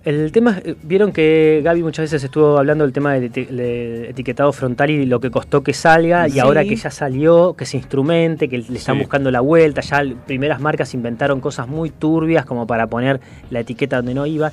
El 0.07 0.31
tema, 0.31 0.61
eh, 0.65 0.77
vieron 0.85 1.11
que 1.11 1.63
Gaby 1.65 1.83
muchas 1.83 2.05
veces 2.05 2.23
estuvo 2.23 2.57
hablando 2.59 2.85
del 2.85 2.93
tema 2.93 3.15
del 3.15 3.29
de 3.33 4.09
etiquetado 4.11 4.53
frontal 4.53 4.89
y 4.89 5.05
lo 5.05 5.19
que 5.19 5.33
costó 5.33 5.65
que 5.65 5.73
salga, 5.75 6.29
Sí. 6.29 6.37
y 6.37 6.39
ahora 6.39 6.63
que 6.63 6.77
ya 6.77 6.93
salió, 6.93 7.55
que 7.55 7.67
se 7.67 7.77
instrumente, 7.77 8.49
que 8.49 8.59
le 8.59 8.79
están 8.79 8.95
Sí. 8.95 9.01
buscando 9.01 9.33
la 9.33 9.41
vuelta, 9.41 9.81
ya 9.81 10.05
primeras 10.25 10.61
marcas 10.61 10.95
inventaron 10.95 11.41
cosas 11.41 11.67
muy 11.67 11.91
turbias 11.91 12.45
como 12.47 12.69
para 12.69 12.87
poner 12.87 13.21
la 13.51 13.59
etiqueta 13.59 13.97
donde 13.97 14.15
no 14.15 14.27
iba. 14.27 14.53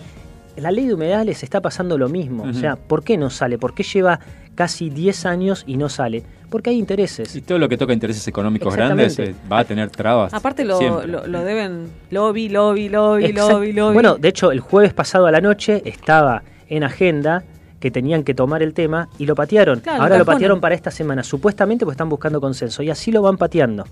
La 0.57 0.71
ley 0.71 0.87
de 0.87 0.95
humedales 0.95 1.43
está 1.43 1.61
pasando 1.61 1.99
lo 1.99 2.09
mismo, 2.09 2.45
o 2.45 2.53
sea, 2.53 2.75
¿por 2.75 3.03
qué 3.03 3.15
no 3.17 3.29
sale? 3.29 3.59
¿Por 3.59 3.75
qué 3.75 3.83
lleva 3.83 4.19
casi 4.55 4.89
10 4.89 5.27
años 5.27 5.63
y 5.67 5.77
no 5.77 5.87
sale? 5.87 6.23
Porque 6.53 6.69
hay 6.69 6.77
intereses. 6.77 7.35
Y 7.35 7.41
todo 7.41 7.57
lo 7.57 7.67
que 7.67 7.77
toca 7.79 7.93
intereses 7.93 8.27
económicos 8.27 8.75
grandes 8.75 9.17
eh, 9.17 9.33
va 9.51 9.57
a 9.57 9.63
tener 9.65 9.89
trabas. 9.89 10.31
aparte 10.35 10.63
lo, 10.63 11.03
lo, 11.07 11.25
lo 11.25 11.43
deben 11.43 11.87
lobby, 12.11 12.47
lobby, 12.47 12.89
lobby, 12.89 13.25
Exact- 13.25 13.49
lobby, 13.53 13.73
lobby. 13.73 13.93
Bueno, 13.95 14.17
de 14.19 14.27
hecho, 14.27 14.51
el 14.51 14.59
jueves 14.59 14.93
pasado 14.93 15.25
a 15.25 15.31
la 15.31 15.41
noche 15.41 15.81
estaba 15.83 16.43
en 16.69 16.83
agenda 16.83 17.43
que 17.79 17.89
tenían 17.89 18.23
que 18.23 18.35
tomar 18.35 18.61
el 18.61 18.75
tema 18.75 19.09
y 19.17 19.25
lo 19.25 19.33
patearon. 19.33 19.79
Claro, 19.79 20.03
Ahora 20.03 20.19
lo 20.19 20.25
patearon 20.25 20.61
para 20.61 20.75
esta 20.75 20.91
semana, 20.91 21.23
supuestamente 21.23 21.85
porque 21.85 21.95
están 21.95 22.09
buscando 22.09 22.39
consenso 22.39 22.83
y 22.83 22.91
así 22.91 23.11
lo 23.11 23.23
van 23.23 23.35
pateando. 23.37 23.85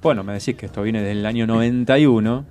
Bueno, 0.00 0.24
me 0.24 0.32
decís 0.32 0.56
que 0.56 0.64
esto 0.64 0.80
viene 0.82 1.02
del 1.02 1.26
año 1.26 1.46
91. 1.46 2.44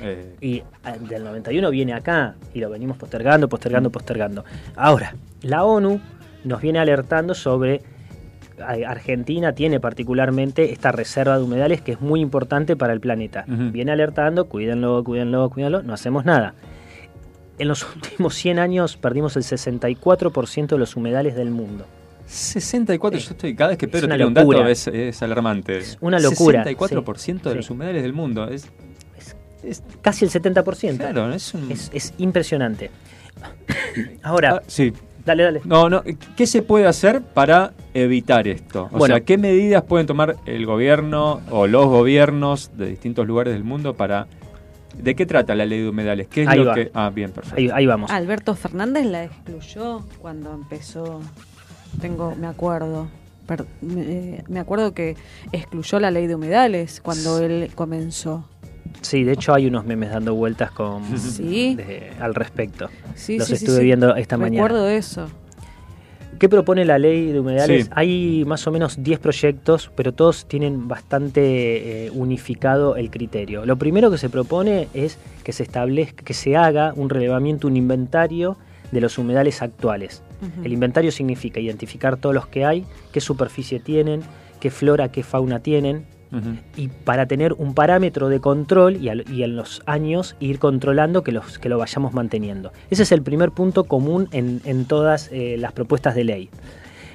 Eh, 0.00 0.36
Y 0.40 0.62
ah, 0.84 0.96
del 0.98 1.22
91 1.22 1.70
viene 1.70 1.92
acá 1.92 2.34
y 2.54 2.60
lo 2.60 2.70
venimos 2.70 2.96
postergando, 2.96 3.46
postergando, 3.48 3.90
postergando. 3.90 4.42
Ahora, 4.74 5.14
la 5.42 5.64
ONU 5.64 6.00
nos 6.44 6.60
viene 6.60 6.78
alertando 6.78 7.34
sobre 7.34 7.80
a- 8.60 8.90
Argentina 8.90 9.54
tiene 9.54 9.80
particularmente 9.80 10.72
esta 10.72 10.92
reserva 10.92 11.36
de 11.38 11.44
humedales 11.44 11.80
que 11.80 11.92
es 11.92 12.00
muy 12.00 12.20
importante 12.20 12.76
para 12.76 12.92
el 12.92 13.00
planeta. 13.00 13.44
Viene 13.46 13.92
alertando, 13.92 14.48
cuídenlo, 14.48 15.02
cuídenlo, 15.04 15.48
cuídenlo, 15.50 15.82
no 15.82 15.92
hacemos 15.94 16.24
nada. 16.24 16.54
En 17.58 17.68
los 17.68 17.82
últimos 17.94 18.34
100 18.34 18.58
años 18.58 18.96
perdimos 18.96 19.36
el 19.36 19.42
64% 19.42 20.66
de 20.68 20.78
los 20.78 20.96
humedales 20.96 21.34
del 21.34 21.50
mundo. 21.50 21.86
64, 22.26 23.18
yo 23.18 23.30
estoy, 23.32 23.54
cada 23.54 23.70
vez 23.70 23.78
que 23.78 23.88
Pedro 23.88 24.08
tiene 24.08 24.24
un 24.24 24.32
locura. 24.34 24.58
dato 24.60 24.70
es, 24.70 24.86
es 24.86 25.22
alarmante. 25.22 25.78
Es 25.78 25.98
una 26.00 26.18
locura, 26.20 26.64
64% 26.64 27.42
de 27.42 27.50
sí, 27.50 27.56
los 27.56 27.66
sí. 27.66 27.72
humedales 27.72 28.02
del 28.02 28.12
mundo. 28.12 28.48
Es, 28.48 28.68
Es 29.64 29.82
casi 30.00 30.24
el 30.24 30.30
70%. 30.30 30.96
claro, 30.98 31.32
es 31.34 31.52
un... 31.54 31.70
Es, 31.70 31.90
es 31.92 32.14
impresionante. 32.18 32.90
Ahora, 34.22 34.56
Ah, 34.56 34.62
sí. 34.66 34.92
Dale, 35.24 35.42
dale. 35.44 35.60
No, 35.64 35.88
no, 35.88 36.02
¿qué 36.36 36.46
se 36.46 36.62
puede 36.62 36.86
hacer 36.86 37.22
para 37.22 37.72
evitar 37.94 38.46
esto? 38.48 38.88
O 38.92 38.98
Bueno. 38.98 39.14
sea, 39.16 39.24
¿qué 39.24 39.38
medidas 39.38 39.82
pueden 39.84 40.06
tomar 40.06 40.36
el 40.46 40.66
gobierno 40.66 41.40
o 41.50 41.66
los 41.66 41.86
gobiernos 41.86 42.70
de 42.76 42.86
distintos 42.86 43.26
lugares 43.26 43.52
del 43.54 43.64
mundo 43.64 43.94
para... 43.94 44.26
¿De 44.96 45.14
qué 45.14 45.24
trata 45.24 45.54
la 45.54 45.64
ley 45.64 45.80
de 45.80 45.88
humedales? 45.88 46.26
¿Qué 46.28 46.42
es 46.42 46.48
Ahí 46.48 46.58
lo 46.58 46.66
va. 46.66 46.74
que...? 46.74 46.90
Ah, 46.92 47.10
bien, 47.14 47.30
perfecto. 47.30 47.58
Ahí, 47.58 47.70
ahí 47.72 47.86
vamos. 47.86 48.10
Alberto 48.10 48.54
Fernández 48.54 49.06
la 49.06 49.24
excluyó 49.24 50.00
cuando 50.20 50.52
empezó. 50.52 51.20
Tengo, 52.00 52.34
me 52.36 52.46
acuerdo. 52.46 53.08
per- 53.46 53.64
me, 53.80 54.02
eh, 54.02 54.44
me 54.48 54.60
acuerdo 54.60 54.92
que 54.92 55.16
excluyó 55.50 55.98
la 55.98 56.10
ley 56.10 56.26
de 56.26 56.34
humedales 56.34 57.00
cuando 57.00 57.38
él 57.38 57.70
comenzó. 57.74 58.44
Sí, 59.00 59.24
de 59.24 59.32
hecho 59.32 59.54
hay 59.54 59.66
unos 59.66 59.84
memes 59.84 60.10
dando 60.10 60.34
vueltas 60.34 60.70
con 60.70 61.02
Sí. 61.18 61.74
de- 61.74 62.12
al 62.20 62.34
respecto. 62.34 62.88
Sí, 63.14 63.38
Los 63.38 63.48
sí, 63.48 63.54
estuve 63.54 63.78
sí. 63.78 63.84
viendo 63.84 64.14
esta 64.16 64.36
mañana. 64.36 64.66
Recuerdo 64.68 64.88
eso. 64.88 65.28
¿Qué 66.38 66.48
propone 66.48 66.84
la 66.84 66.98
ley 66.98 67.30
de 67.30 67.38
humedales? 67.38 67.84
Sí. 67.84 67.90
Hay 67.94 68.44
más 68.46 68.66
o 68.66 68.72
menos 68.72 69.00
10 69.02 69.20
proyectos, 69.20 69.92
pero 69.94 70.12
todos 70.12 70.46
tienen 70.46 70.88
bastante 70.88 72.06
eh, 72.06 72.10
unificado 72.10 72.96
el 72.96 73.10
criterio. 73.10 73.64
Lo 73.64 73.76
primero 73.76 74.10
que 74.10 74.18
se 74.18 74.28
propone 74.28 74.88
es 74.92 75.18
que 75.44 75.52
se 75.52 75.62
establezca, 75.62 76.24
que 76.24 76.34
se 76.34 76.56
haga 76.56 76.94
un 76.96 77.10
relevamiento, 77.10 77.68
un 77.68 77.76
inventario 77.76 78.56
de 78.90 79.00
los 79.00 79.18
humedales 79.18 79.62
actuales. 79.62 80.22
El 80.64 80.72
inventario 80.72 81.12
significa 81.12 81.60
identificar 81.60 82.16
todos 82.16 82.34
los 82.34 82.48
que 82.48 82.64
hay, 82.64 82.84
qué 83.12 83.20
superficie 83.20 83.78
tienen, 83.78 84.22
qué 84.58 84.70
flora, 84.72 85.12
qué 85.12 85.22
fauna 85.22 85.60
tienen, 85.60 86.04
Y 86.76 86.88
para 86.88 87.26
tener 87.26 87.52
un 87.52 87.74
parámetro 87.74 88.28
de 88.28 88.40
control 88.40 88.96
y, 88.96 89.08
al- 89.10 89.24
y 89.30 89.42
en 89.42 89.54
los 89.56 89.82
años 89.86 90.34
ir 90.40 90.58
controlando 90.58 91.22
que, 91.22 91.32
los, 91.32 91.58
que 91.58 91.68
lo 91.68 91.78
vayamos 91.78 92.14
manteniendo. 92.14 92.72
Ese 92.90 93.02
es 93.02 93.12
el 93.12 93.22
primer 93.22 93.50
punto 93.50 93.84
común 93.84 94.28
en, 94.32 94.60
en 94.64 94.86
todas 94.86 95.28
eh, 95.32 95.56
las 95.58 95.72
propuestas 95.72 96.14
de 96.14 96.24
ley. 96.24 96.48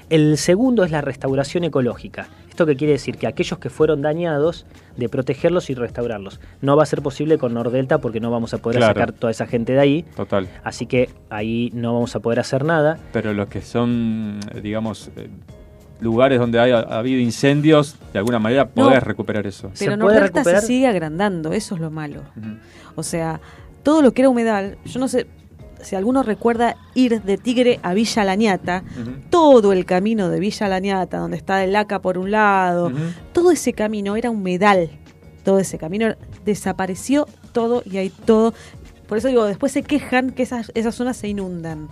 El 0.09 0.38
segundo 0.38 0.84
es 0.86 0.91
la 0.91 1.01
restauración 1.01 1.63
ecológica. 1.65 2.28
¿Esto 2.49 2.65
qué 2.65 2.76
quiere 2.78 2.93
decir? 2.93 3.18
Que 3.18 3.28
aquellos 3.28 3.59
que 3.59 3.70
fueron 3.70 4.01
dañados, 4.01 4.65
de 4.95 5.09
protegerlos 5.09 5.70
y 5.70 5.76
restaurarlos. 5.76 6.39
No 6.61 6.78
va 6.78 6.84
a 6.84 6.86
ser 6.86 7.01
posible 7.01 7.38
con 7.38 7.53
Nordelta 7.53 7.97
porque 7.99 8.20
no 8.22 8.32
vamos 8.32 8.53
a 8.53 8.59
poder 8.59 8.78
Claro. 8.78 8.93
sacar 8.93 9.11
toda 9.11 9.32
esa 9.32 9.45
gente 9.47 9.74
de 9.74 9.80
ahí. 9.80 10.05
Total. 10.15 10.47
Así 10.63 10.86
que 10.86 11.09
ahí 11.30 11.72
no 11.74 11.93
vamos 11.93 12.15
a 12.15 12.20
poder 12.22 12.39
hacer 12.39 12.63
nada. 12.63 12.97
Pero 13.11 13.34
los 13.34 13.47
que 13.49 13.61
son, 13.61 14.39
digamos, 14.63 15.11
eh, 15.18 15.28
lugares 15.99 16.39
donde 16.39 16.59
haya 16.59 16.79
ha 16.79 16.99
habido 16.99 17.19
incendios, 17.19 17.95
de 18.13 18.19
alguna 18.19 18.39
manera 18.39 18.69
No. 18.75 18.85
podés 18.85 19.03
recuperar 19.03 19.47
eso. 19.47 19.71
Pero 19.77 19.97
Nordelta 19.97 20.43
se 20.43 20.61
sigue 20.61 20.87
agrandando, 20.87 21.53
eso 21.53 21.75
es 21.75 21.81
lo 21.81 21.91
malo. 21.91 22.21
O 22.95 23.03
sea, 23.03 23.39
todo 23.83 24.01
lo 24.01 24.13
que 24.13 24.21
era 24.21 24.29
humedal, 24.29 24.77
yo 24.85 24.99
no 24.99 25.07
sé 25.07 25.27
si 25.81 25.95
alguno 25.95 26.23
recuerda 26.23 26.75
ir 26.95 27.21
de 27.21 27.37
Tigre 27.37 27.79
a 27.83 27.93
Villa 27.93 28.23
Lañata, 28.23 28.83
todo 29.29 29.73
el 29.73 29.85
camino 29.85 30.29
de 30.29 30.39
Villa 30.39 30.67
Lañata, 30.67 31.19
donde 31.19 31.37
está 31.37 31.63
el 31.63 31.73
Laca 31.73 32.01
por 32.01 32.17
un 32.17 32.31
lado, 32.31 32.91
todo 33.33 33.51
ese 33.51 33.73
camino 33.73 34.15
era 34.15 34.29
humedal. 34.29 34.89
Todo 35.43 35.59
ese 35.59 35.77
camino 35.77 36.13
desapareció 36.43 37.25
todo 37.53 37.81
y 37.85 37.97
hay 37.97 38.09
todo. 38.09 38.53
Por 39.07 39.17
eso 39.17 39.29
digo, 39.29 39.45
después 39.45 39.71
se 39.71 39.81
quejan 39.83 40.31
que 40.31 40.43
esas, 40.43 40.71
esas 40.75 40.93
zonas 40.95 41.15
se 41.15 41.29
inundan. 41.29 41.87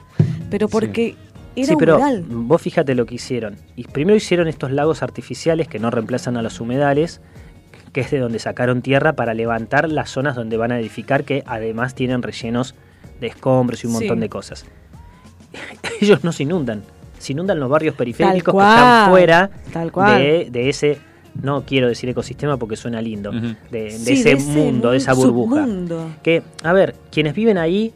Pero 0.50 0.68
porque 0.68 1.16
era 1.62 1.68
sí, 1.70 1.76
pero 1.78 1.96
humedal. 1.98 2.24
vos 2.28 2.62
fíjate 2.62 2.96
lo 2.96 3.06
que 3.06 3.16
hicieron. 3.16 3.56
Y 3.76 3.84
primero 3.86 4.16
hicieron 4.18 4.48
estos 4.48 4.72
lagos 4.72 5.02
artificiales 5.04 5.68
que 5.68 5.80
no 5.80 5.90
reemplazan 5.92 6.38
a 6.38 6.42
los 6.42 6.60
humedales, 6.60 7.22
que 7.94 8.02
es 8.02 8.12
de 8.12 8.20
donde 8.20 8.40
sacaron 8.40 8.82
tierra 8.82 9.14
para 9.14 9.34
levantar 9.34 9.90
las 9.90 10.10
zonas 10.10 10.36
donde 10.36 10.58
van 10.58 10.72
a 10.72 10.80
edificar, 10.80 11.24
que 11.24 11.44
además 11.46 11.96
tienen 11.96 12.22
rellenos 12.22 12.76
de 13.22 13.28
escombros 13.28 13.84
y 13.84 13.88
un 13.88 13.94
Sí. 13.94 14.00
montón 14.00 14.20
de 14.20 14.30
cosas. 14.30 14.66
Ellos 16.02 16.24
no 16.24 16.32
se 16.32 16.44
inundan, 16.44 16.84
se 17.18 17.32
inundan 17.34 17.60
los 17.60 17.70
barrios 17.70 17.96
periféricos 17.96 18.44
que 18.44 18.52
cual, 18.52 18.70
están 18.78 19.10
fuera 19.10 19.50
tal 19.72 19.92
cual. 19.92 20.20
de, 20.20 20.48
de 20.52 20.70
ese, 20.70 20.98
no 21.42 21.64
quiero 21.66 21.88
decir 21.88 22.10
ecosistema 22.10 22.58
porque 22.58 22.76
suena 22.76 23.02
lindo, 23.02 23.32
de, 23.32 23.56
de 23.72 23.92
Sí, 23.92 24.14
ese 24.14 24.30
de 24.30 24.36
ese 24.36 24.52
mundo, 24.52 24.92
de 24.92 24.98
esa 24.98 25.14
burbuja. 25.14 25.64
submundo. 25.64 26.12
Que, 26.22 26.44
a 26.64 26.74
ver, 26.74 26.96
quienes 27.12 27.34
viven 27.34 27.58
ahí, 27.58 27.94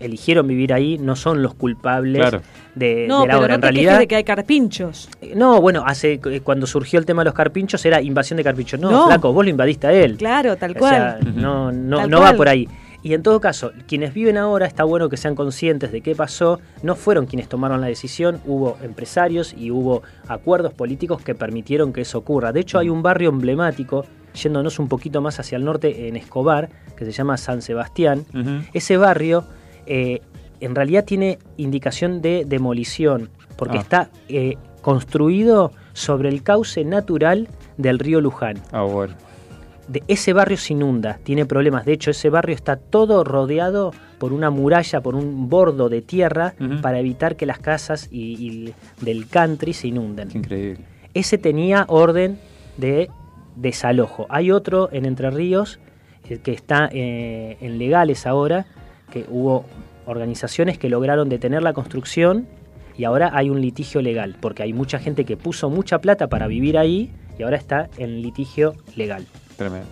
eligieron 0.00 0.46
vivir 0.46 0.72
ahí, 0.72 0.98
no 0.98 1.16
son 1.16 1.42
los 1.42 1.54
culpables 1.54 2.20
Claro. 2.20 2.42
de, 2.74 3.06
No, 3.08 3.22
de 3.22 3.26
la 3.28 3.32
pero 3.34 3.38
obra. 3.38 3.48
no 3.48 3.54
en 3.54 3.60
te 3.60 3.66
realidad, 3.66 3.98
de 3.98 4.06
que 4.06 4.16
hay 4.16 4.24
carpinchos. 4.24 5.08
no, 5.34 5.60
bueno, 5.60 5.82
hace 5.86 6.20
eh, 6.24 6.40
cuando 6.42 6.66
surgió 6.66 6.98
el 6.98 7.06
tema 7.06 7.22
de 7.22 7.26
los 7.26 7.34
carpinchos 7.34 7.84
era 7.86 8.00
invasión 8.02 8.36
de 8.36 8.44
carpinchos. 8.44 8.78
No, 8.80 8.90
No. 8.90 9.06
flaco, 9.06 9.32
vos 9.32 9.44
lo 9.44 9.50
invadiste 9.50 9.86
a 9.86 9.92
él. 9.92 10.16
Claro, 10.16 10.56
tal 10.56 10.72
O 10.72 10.74
cual. 10.74 10.94
sea, 10.94 11.18
no, 11.34 11.72
no, 11.72 11.98
Tal 11.98 12.10
no 12.10 12.20
va 12.20 12.32
por 12.34 12.48
ahí. 12.48 12.68
Y 13.02 13.14
en 13.14 13.22
todo 13.22 13.40
caso, 13.40 13.70
quienes 13.86 14.12
viven 14.14 14.36
ahora 14.36 14.66
está 14.66 14.82
bueno 14.82 15.08
que 15.08 15.16
sean 15.16 15.36
conscientes 15.36 15.92
de 15.92 16.00
qué 16.00 16.16
pasó. 16.16 16.58
No 16.82 16.96
fueron 16.96 17.26
quienes 17.26 17.48
tomaron 17.48 17.80
la 17.80 17.86
decisión, 17.86 18.40
hubo 18.46 18.78
empresarios 18.82 19.54
y 19.56 19.70
hubo 19.70 20.02
acuerdos 20.26 20.74
políticos 20.74 21.22
que 21.22 21.34
permitieron 21.36 21.92
que 21.92 22.00
eso 22.00 22.18
ocurra. 22.18 22.52
De 22.52 22.60
hecho, 22.60 22.80
hay 22.80 22.88
un 22.88 23.02
barrio 23.02 23.28
emblemático, 23.28 24.04
yéndonos 24.34 24.80
un 24.80 24.88
poquito 24.88 25.20
más 25.20 25.38
hacia 25.38 25.54
el 25.56 25.64
norte, 25.64 26.08
en 26.08 26.16
Escobar, 26.16 26.68
que 26.96 27.04
se 27.04 27.12
llama 27.12 27.36
San 27.36 27.62
Sebastián. 27.62 28.24
Ese 28.72 28.96
barrio 28.96 29.44
eh, 29.86 30.20
en 30.60 30.74
realidad 30.74 31.04
tiene 31.04 31.38
indicación 31.56 32.22
de 32.22 32.44
demolición, 32.46 33.30
porque 33.56 33.78
Ah. 33.78 33.80
está 33.80 34.10
eh, 34.28 34.56
construido 34.82 35.72
sobre 35.92 36.28
el 36.28 36.42
cauce 36.42 36.84
natural 36.84 37.48
del 37.76 37.98
río 37.98 38.20
Luján. 38.20 38.56
Ah, 38.72 38.82
bueno. 38.82 39.14
De 39.88 40.02
ese 40.08 40.32
barrio 40.32 40.56
se 40.56 40.72
inunda, 40.72 41.18
tiene 41.22 41.46
problemas. 41.46 41.84
De 41.84 41.92
hecho, 41.92 42.10
ese 42.10 42.28
barrio 42.28 42.54
está 42.56 42.76
todo 42.76 43.22
rodeado 43.22 43.92
por 44.18 44.32
una 44.32 44.50
muralla, 44.50 45.00
por 45.00 45.14
un 45.14 45.48
bordo 45.48 45.88
de 45.88 46.02
tierra, 46.02 46.54
para 46.82 46.98
evitar 46.98 47.36
que 47.36 47.46
las 47.46 47.58
casas 47.60 48.08
y, 48.10 48.20
y 48.68 48.74
del 49.04 49.28
country 49.28 49.72
se 49.74 49.88
inunden. 49.88 50.28
Increíble. 50.34 50.84
Ese 51.14 51.38
tenía 51.38 51.84
orden 51.88 52.38
de 52.78 53.08
desalojo. 53.54 54.26
Hay 54.28 54.50
otro 54.50 54.88
en 54.92 55.04
Entre 55.06 55.30
Ríos 55.30 55.78
eh, 56.28 56.38
que 56.42 56.52
está 56.52 56.88
eh, 56.92 57.56
en 57.60 57.78
legales 57.78 58.26
ahora, 58.26 58.66
que 59.10 59.26
hubo 59.28 59.64
organizaciones 60.06 60.78
que 60.78 60.88
lograron 60.88 61.28
detener 61.28 61.62
la 61.62 61.72
construcción 61.72 62.46
y 62.96 63.04
ahora 63.04 63.30
hay 63.34 63.50
un 63.50 63.60
litigio 63.60 64.00
legal, 64.00 64.36
porque 64.40 64.62
hay 64.62 64.72
mucha 64.72 64.98
gente 64.98 65.24
que 65.24 65.36
puso 65.36 65.68
mucha 65.68 65.98
plata 66.00 66.28
para 66.28 66.46
vivir 66.46 66.78
ahí 66.78 67.12
y 67.38 67.42
ahora 67.42 67.56
está 67.56 67.88
en 67.98 68.22
litigio 68.22 68.74
legal. 68.94 69.26
Tremendo. 69.56 69.86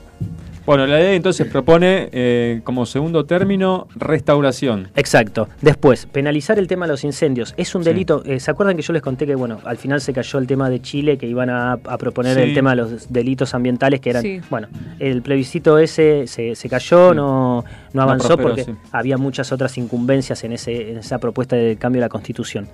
Bueno, 0.66 0.86
la 0.86 0.98
ley 0.98 1.16
entonces 1.16 1.46
propone 1.46 2.08
eh, 2.12 2.62
como 2.64 2.86
segundo 2.86 3.26
término 3.26 3.86
restauración. 3.96 4.88
Exacto. 4.96 5.46
Después, 5.60 6.06
penalizar 6.06 6.58
el 6.58 6.66
tema 6.68 6.86
de 6.86 6.92
los 6.92 7.04
incendios. 7.04 7.52
Es 7.58 7.74
un 7.74 7.82
Sí. 7.84 7.90
delito. 7.90 8.22
eh, 8.24 8.40
¿Se 8.40 8.50
acuerdan 8.50 8.74
que 8.74 8.80
yo 8.82 8.94
les 8.94 9.02
conté 9.02 9.26
que, 9.26 9.34
bueno, 9.34 9.58
al 9.64 9.76
final 9.76 10.00
se 10.00 10.14
cayó 10.14 10.38
el 10.38 10.46
tema 10.46 10.70
de 10.70 10.80
Chile, 10.80 11.18
que 11.18 11.26
iban 11.26 11.50
a, 11.50 11.72
a 11.72 11.98
proponer 11.98 12.36
Sí. 12.36 12.42
el 12.44 12.54
tema 12.54 12.70
de 12.70 12.76
los 12.76 13.12
delitos 13.12 13.52
ambientales, 13.54 14.00
que 14.00 14.08
eran. 14.10 14.22
Sí. 14.22 14.40
Bueno, 14.48 14.68
el 15.00 15.20
plebiscito 15.20 15.76
ese 15.78 16.26
se, 16.26 16.54
se 16.54 16.68
cayó, 16.70 17.10
Sí. 17.10 17.16
no, 17.16 17.62
no 17.62 17.64
No 17.92 18.02
avanzó 18.02 18.28
prosperó, 18.28 18.48
porque 18.48 18.64
sí. 18.64 18.74
había 18.90 19.18
muchas 19.18 19.52
otras 19.52 19.76
incumbencias 19.76 20.42
en, 20.44 20.52
ese, 20.52 20.92
en 20.92 20.96
esa 20.98 21.18
propuesta 21.18 21.56
de 21.56 21.76
cambio 21.76 22.00
de 22.00 22.06
la 22.06 22.08
Constitución. 22.08 22.68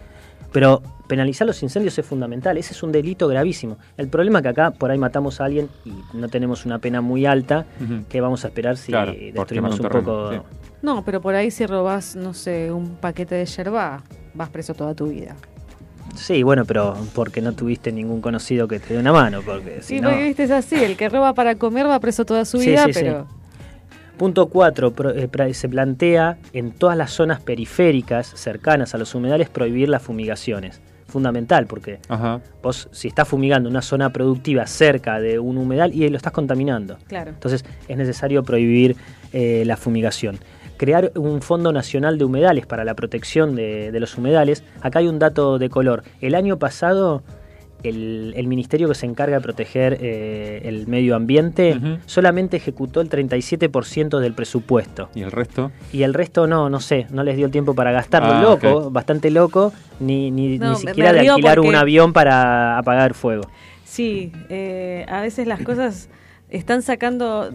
Pero 0.53 0.83
penalizar 1.07 1.47
los 1.47 1.63
incendios 1.63 1.99
es 1.99 2.05
fundamental, 2.07 2.57
ese 2.59 2.73
es 2.73 2.83
un 2.83 2.91
delito 2.93 3.29
gravísimo. 3.29 3.79
El 3.97 4.09
problema 4.09 4.39
es 4.41 4.43
que 4.45 4.49
acá 4.49 4.71
por 4.73 4.91
ahí 4.91 4.99
matamos 4.99 5.41
a 5.41 5.45
alguien 5.45 5.69
y 5.85 5.93
no 6.17 6.29
tenemos 6.29 6.67
una 6.67 6.79
pena 6.79 7.01
muy 7.01 7.27
alta, 7.27 7.67
Ujú. 7.83 8.05
que 8.09 8.21
vamos 8.21 8.45
a 8.45 8.49
esperar 8.49 8.77
si 8.77 8.93
Claro, 8.93 9.13
destruimos 9.13 9.79
un 9.79 9.87
un, 9.87 9.91
terreno, 9.91 10.05
poco... 10.05 10.33
sí. 10.33 10.39
No, 10.83 11.05
pero 11.05 11.21
por 11.21 11.35
ahí 11.35 11.51
si 11.51 11.67
robás, 11.67 12.17
no 12.17 12.33
sé, 12.33 12.73
un 12.73 12.97
paquete 12.97 13.35
de 13.35 13.45
yerba, 13.47 14.03
vas 14.35 14.49
preso 14.49 14.73
toda 14.75 14.95
tu 14.95 15.09
vida. 15.09 15.37
Sí, 16.17 16.43
bueno, 16.43 16.65
pero 16.65 16.97
porque 17.15 17.41
no 17.41 17.53
tuviste 17.53 17.93
ningún 17.93 18.21
conocido 18.21 18.67
que 18.67 18.81
te 18.81 18.95
dé 18.95 19.01
una 19.01 19.13
mano, 19.13 19.43
porque 19.45 19.83
si 19.83 19.97
Sí, 19.97 20.01
no... 20.01 20.09
porque 20.09 20.25
viste, 20.25 20.45
es 20.45 20.51
así, 20.51 20.75
el 20.77 20.97
que 20.97 21.09
roba 21.09 21.35
para 21.35 21.55
comer 21.55 21.87
va 21.87 22.01
preso 22.01 22.25
toda 22.25 22.45
su 22.45 22.59
Sí, 22.59 22.71
vida, 22.71 22.87
sí, 22.87 22.95
sí. 22.95 23.01
pero... 23.05 23.27
Punto 24.21 24.49
4. 24.51 24.93
se 25.55 25.69
plantea 25.71 26.37
en 26.53 26.73
todas 26.73 26.95
las 26.95 27.11
zonas 27.11 27.41
periféricas 27.41 28.27
cercanas 28.27 28.95
a 28.95 28.99
los 28.99 29.15
humedales 29.15 29.49
prohibir 29.49 29.89
las 29.89 30.03
fumigaciones. 30.03 30.83
Fundamental, 31.09 31.67
porque 31.67 32.01
Ajá. 32.07 32.43
vos 32.63 32.91
si 32.93 33.09
estás 33.09 33.27
fumigando 33.27 33.71
una 33.71 33.81
zona 33.81 34.13
productiva 34.13 34.67
cerca 34.67 35.21
de 35.21 35.39
un 35.39 35.57
humedal 35.57 35.95
y 35.95 36.07
lo 36.11 36.19
estás 36.19 36.35
contaminando. 36.35 36.99
Claro. 37.09 37.31
Entonces 37.31 37.65
es 37.89 37.97
necesario 37.97 38.43
prohibir 38.43 38.95
eh, 39.33 39.63
la 39.65 39.79
fumigación. 39.79 40.39
Crear 40.77 41.13
un 41.15 41.41
Fondo 41.41 41.73
Nacional 41.73 42.19
de 42.19 42.27
Humedales 42.27 42.67
para 42.67 42.85
la 42.85 42.93
protección 42.93 43.57
de, 43.57 43.91
de 43.91 44.01
los 44.01 44.19
humedales. 44.19 44.65
Acá 44.83 44.99
hay 44.99 45.09
un 45.09 45.19
dato 45.19 45.59
de 45.59 45.71
color. 45.71 46.03
El 46.21 46.35
año 46.35 46.59
pasado, 46.59 47.23
el, 47.83 48.33
el 48.37 48.47
ministerio 48.47 48.89
que 48.89 48.95
se 48.95 49.07
encarga 49.07 49.37
de 49.37 49.43
proteger 49.43 49.99
eh, 50.01 50.63
el 50.65 50.87
medio 50.87 51.17
ambiente 51.17 51.79
solamente 52.07 52.57
ejecutó 52.57 53.01
el 53.01 53.09
37% 53.11 54.19
del 54.19 54.33
presupuesto. 54.35 55.09
¿Y 55.15 55.23
el 55.23 55.31
resto? 55.33 55.71
Y 55.93 56.03
el 56.03 56.15
resto 56.15 56.47
no, 56.47 56.69
no 56.71 56.81
sé, 56.81 57.07
no 57.11 57.23
les 57.25 57.37
dio 57.37 57.47
el 57.47 57.53
tiempo 57.53 57.75
para 57.75 57.93
gastarlo. 57.93 58.33
Ah, 58.33 58.43
loco, 58.43 58.87
ok. 58.87 58.93
bastante 58.93 59.31
loco, 59.31 59.73
ni, 59.99 60.31
ni, 60.31 60.59
No, 60.59 60.71
ni 60.71 60.77
siquiera 60.77 61.13
de 61.13 61.21
alquilar 61.29 61.57
porque- 61.57 61.69
un 61.69 61.77
avión 61.77 62.13
para 62.13 62.79
apagar 62.79 63.15
fuego. 63.15 63.45
Sí, 63.85 64.33
eh, 64.49 65.05
a 65.09 65.21
veces 65.23 65.47
las 65.47 65.61
cosas 65.63 66.09
están 66.49 66.83
sacando, 66.83 67.51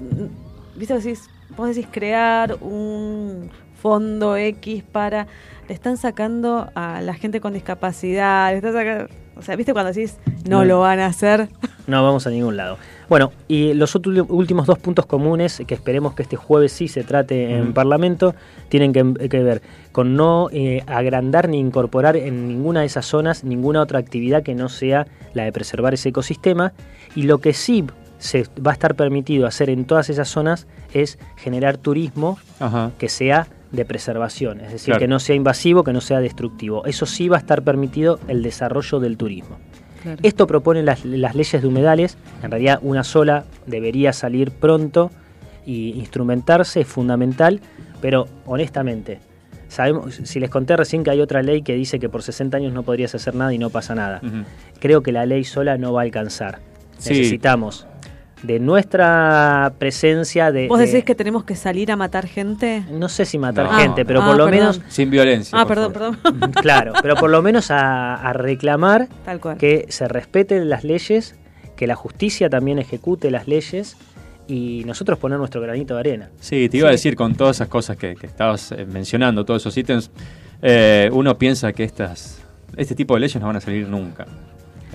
viste, 0.75 0.93
vos 0.93 1.03
decís, 1.03 1.29
vos 1.55 1.67
decís 1.69 1.87
crear 1.91 2.55
un 2.61 3.49
fondo 3.89 4.35
X 4.35 4.83
para, 4.91 5.27
le 5.67 5.75
están 5.75 5.97
sacando 5.97 6.71
a 6.73 7.01
la 7.01 7.13
gente 7.13 7.39
con 7.39 7.53
discapacidad, 7.53 8.49
le 8.49 8.57
están 8.57 8.73
sacando, 8.73 9.13
o 9.37 9.43
sea, 9.43 9.55
viste 9.55 9.73
cuando 9.73 9.93
decís, 9.93 10.17
no, 10.49 10.61
No. 10.61 10.65
lo 10.65 10.79
van 10.79 10.99
a 10.99 11.05
hacer. 11.05 11.49
No 11.85 12.01
vamos 12.03 12.25
a 12.25 12.31
ningún 12.31 12.57
lado. 12.57 12.79
Bueno, 13.09 13.31
y 13.47 13.75
los 13.75 13.93
últimos 13.93 14.65
dos 14.65 14.79
puntos 14.79 15.05
comunes 15.05 15.61
que 15.67 15.75
esperemos 15.75 16.15
que 16.15 16.23
este 16.23 16.35
jueves 16.35 16.71
sí 16.71 16.87
se 16.87 17.03
trate 17.03 17.55
en. 17.55 17.73
Parlamento 17.73 18.33
tienen 18.69 18.91
que, 18.91 19.29
que 19.29 19.43
ver 19.43 19.61
con 19.91 20.15
no 20.15 20.49
eh, 20.51 20.81
agrandar 20.87 21.47
ni 21.47 21.59
incorporar 21.59 22.17
en 22.17 22.47
ninguna 22.47 22.79
de 22.79 22.87
esas 22.87 23.05
zonas 23.05 23.43
ninguna 23.43 23.81
otra 23.83 23.99
actividad 23.99 24.41
que 24.41 24.55
no 24.55 24.67
sea 24.67 25.05
la 25.35 25.43
de 25.43 25.51
preservar 25.51 25.93
ese 25.93 26.09
ecosistema. 26.09 26.73
Y 27.15 27.23
lo 27.23 27.37
que 27.37 27.53
sí 27.53 27.85
se 28.17 28.47
va 28.65 28.71
a 28.71 28.73
estar 28.73 28.95
permitido 28.95 29.45
hacer 29.45 29.69
en 29.69 29.85
todas 29.85 30.09
esas 30.09 30.27
zonas 30.27 30.65
es 30.91 31.19
generar 31.35 31.77
turismo 31.77 32.39
Ajá. 32.59 32.89
que 32.97 33.09
sea 33.09 33.45
de 33.71 33.85
preservación, 33.85 34.61
es 34.61 34.71
decir, 34.71 34.87
Claro. 34.87 34.99
que 34.99 35.07
no 35.07 35.19
sea 35.19 35.35
invasivo, 35.35 35.83
que 35.83 35.93
no 35.93 36.01
sea 36.01 36.19
destructivo. 36.19 36.85
Eso 36.85 37.05
sí 37.05 37.27
va 37.29 37.37
a 37.37 37.39
estar 37.39 37.61
permitido 37.63 38.19
el 38.27 38.41
desarrollo 38.43 38.99
del 38.99 39.17
turismo. 39.17 39.57
Esto 40.21 40.45
propone 40.45 40.83
las, 40.83 41.03
las 41.03 41.33
leyes 41.33 41.61
de 41.63 41.67
humedales, 41.67 42.17
en 42.43 42.51
realidad 42.51 42.79
una 42.83 43.03
sola 43.03 43.43
debería 43.65 44.13
salir 44.13 44.51
pronto 44.51 45.09
y 45.65 45.93
instrumentarse, 45.97 46.81
es 46.81 46.87
fundamental, 46.87 47.59
pero 48.01 48.27
honestamente, 48.45 49.19
sabemos, 49.67 50.13
si 50.13 50.39
les 50.39 50.51
conté 50.51 50.77
recién 50.77 51.03
que 51.03 51.09
hay 51.09 51.21
otra 51.21 51.41
ley 51.41 51.63
que 51.63 51.73
dice 51.73 51.97
que 51.97 52.07
por 52.07 52.21
60 52.21 52.55
años 52.55 52.71
no 52.71 52.83
podrías 52.83 53.15
hacer 53.15 53.33
nada 53.33 53.51
y 53.51 53.57
no 53.57 53.71
pasa 53.71 53.95
nada, 53.95 54.21
creo 54.79 55.01
que 55.01 55.11
la 55.11 55.25
ley 55.25 55.43
sola 55.43 55.75
no 55.79 55.91
va 55.91 56.01
a 56.01 56.03
alcanzar. 56.03 56.59
Sí. 56.99 57.09
Necesitamos 57.09 57.87
de 58.43 58.59
nuestra 58.59 59.73
presencia 59.79 60.51
de... 60.51 60.67
¿Vos 60.67 60.79
de- 60.79 60.85
decís 60.87 61.03
que 61.03 61.15
tenemos 61.15 61.43
que 61.45 61.55
salir 61.55 61.91
a 61.91 61.95
matar 61.95 62.27
gente? 62.27 62.83
no 62.91 63.09
sé 63.09 63.25
si 63.25 63.37
matar 63.37 63.65
No. 63.65 63.77
gente, 63.79 64.05
pero 64.05 64.21
Ah, 64.21 64.25
por 64.27 64.37
lo 64.37 64.45
perdón. 64.45 64.59
menos... 64.59 64.81
Sin 64.89 65.09
violencia. 65.09 65.57
Ah, 65.59 65.65
perdón, 65.65 65.93
favor. 65.93 66.17
perdón. 66.21 66.51
Claro, 66.61 66.93
pero 67.01 67.15
por 67.15 67.29
lo 67.29 67.41
menos 67.41 67.71
a, 67.71 68.15
a 68.15 68.33
reclamar 68.33 69.07
Tal 69.25 69.39
cual. 69.39 69.57
que 69.57 69.85
se 69.89 70.07
respeten 70.07 70.69
las 70.69 70.83
leyes 70.83 71.35
que 71.75 71.87
la 71.87 71.95
justicia 71.95 72.49
también 72.49 72.79
ejecute 72.79 73.29
las 73.31 73.47
leyes 73.47 73.97
y 74.47 74.83
nosotros 74.85 75.17
poner 75.17 75.39
nuestro 75.39 75.59
granito 75.59 75.95
de 75.95 75.99
arena. 76.01 76.29
Sí, 76.39 76.69
te 76.69 76.77
iba 76.77 76.87
a 76.87 76.91
decir 76.91 77.15
con 77.15 77.35
todas 77.35 77.57
esas 77.57 77.67
cosas 77.67 77.97
que, 77.97 78.15
que 78.15 78.27
estabas 78.27 78.71
eh, 78.71 78.85
mencionando, 78.85 79.43
todos 79.43 79.61
esos 79.63 79.75
ítems, 79.75 80.11
eh, 80.61 81.09
uno 81.11 81.37
piensa 81.37 81.73
que 81.73 81.83
estas, 81.83 82.39
este 82.77 82.93
tipo 82.95 83.15
de 83.15 83.21
leyes 83.21 83.41
no 83.41 83.47
van 83.47 83.55
a 83.55 83.61
salir 83.61 83.87
nunca. 83.89 84.25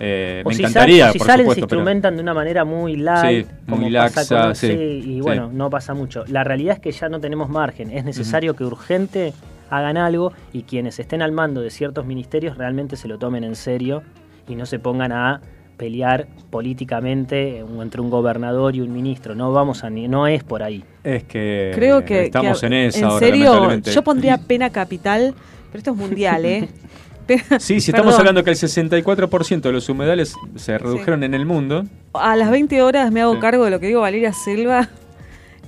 Eh, 0.03 0.43
O 0.45 0.49
me 0.49 0.55
si 0.55 0.63
encantaría, 0.63 1.05
sal- 1.05 1.11
o 1.11 1.13
si 1.13 1.19
por 1.19 1.27
salen, 1.27 1.47
se 1.47 1.55
pero- 1.55 1.65
instrumentan 1.67 2.17
de 2.17 2.23
una 2.23 2.33
manera 2.35 2.65
muy 2.65 2.97
light, 2.97 3.47
Sí, 3.47 3.53
como 3.69 3.83
muy 3.83 3.93
pasa 3.93 4.21
laxa, 4.23 4.43
con- 4.47 4.55
sí, 4.57 4.67
y 4.67 5.03
sí. 5.03 5.21
bueno, 5.21 5.51
no 5.53 5.69
pasa 5.69 5.93
mucho. 5.95 6.25
La 6.29 6.43
realidad 6.43 6.77
es 6.77 6.81
que 6.81 6.91
ya 6.93 7.09
no 7.11 7.21
tenemos 7.21 7.51
margen, 7.51 7.91
es 7.91 8.05
necesario 8.05 8.57
que 8.57 8.65
urgente 8.65 9.35
hagan 9.69 9.97
algo 9.99 10.33
y 10.53 10.63
quienes 10.63 10.99
estén 10.99 11.21
al 11.23 11.33
mando 11.33 11.61
de 11.61 11.71
ciertos 11.71 12.07
ministerios 12.07 12.57
realmente 12.57 12.97
se 12.97 13.09
lo 13.09 13.19
tomen 13.19 13.45
en 13.45 13.55
serio 13.57 14.03
y 14.49 14.57
no 14.57 14.65
se 14.67 14.79
pongan 14.79 15.13
a 15.13 15.41
pelear 15.77 16.27
políticamente 16.51 17.59
entre 17.59 18.01
un 18.01 18.11
gobernador 18.11 18.75
y 18.77 18.81
un 18.81 18.93
ministro. 18.93 19.35
No 19.35 19.53
vamos 19.53 19.83
a 19.85 19.91
ni, 19.91 20.09
no 20.09 20.27
es 20.27 20.43
por 20.45 20.63
ahí. 20.63 20.83
Es 21.05 21.25
que 21.25 21.73
Creo 21.75 22.05
que. 22.05 22.25
estamos 22.25 22.61
que- 22.61 22.67
en 22.67 22.73
esa 22.75 23.07
ahora, 23.07 23.19
serio, 23.27 23.75
yo 23.81 24.03
pondría 24.03 24.39
pena 24.39 24.71
capital, 24.71 25.35
pero 25.71 25.79
esto 25.79 25.91
es 25.93 25.97
mundial, 25.97 26.45
¿eh? 26.45 26.69
Sí, 27.59 27.81
si 27.81 27.91
estamos 27.91 28.13
Perdón. 28.15 28.21
hablando 28.21 28.45
que 28.45 28.51
el 28.51 28.57
64% 28.57 29.61
de 29.61 29.73
los 29.73 29.89
humedales 29.89 30.35
se 30.57 30.79
redujeron 30.79 31.23
en 31.23 31.35
el 31.35 31.47
mundo, 31.47 31.85
A 32.15 32.37
las 32.37 32.51
20 32.51 32.83
horas 32.83 33.11
me 33.13 33.21
hago 33.23 33.39
cargo 33.41 33.65
de 33.65 33.71
lo 33.71 33.81
que 33.81 33.87
digo 33.89 34.01
Valeria 34.01 34.33
Selva. 34.33 34.89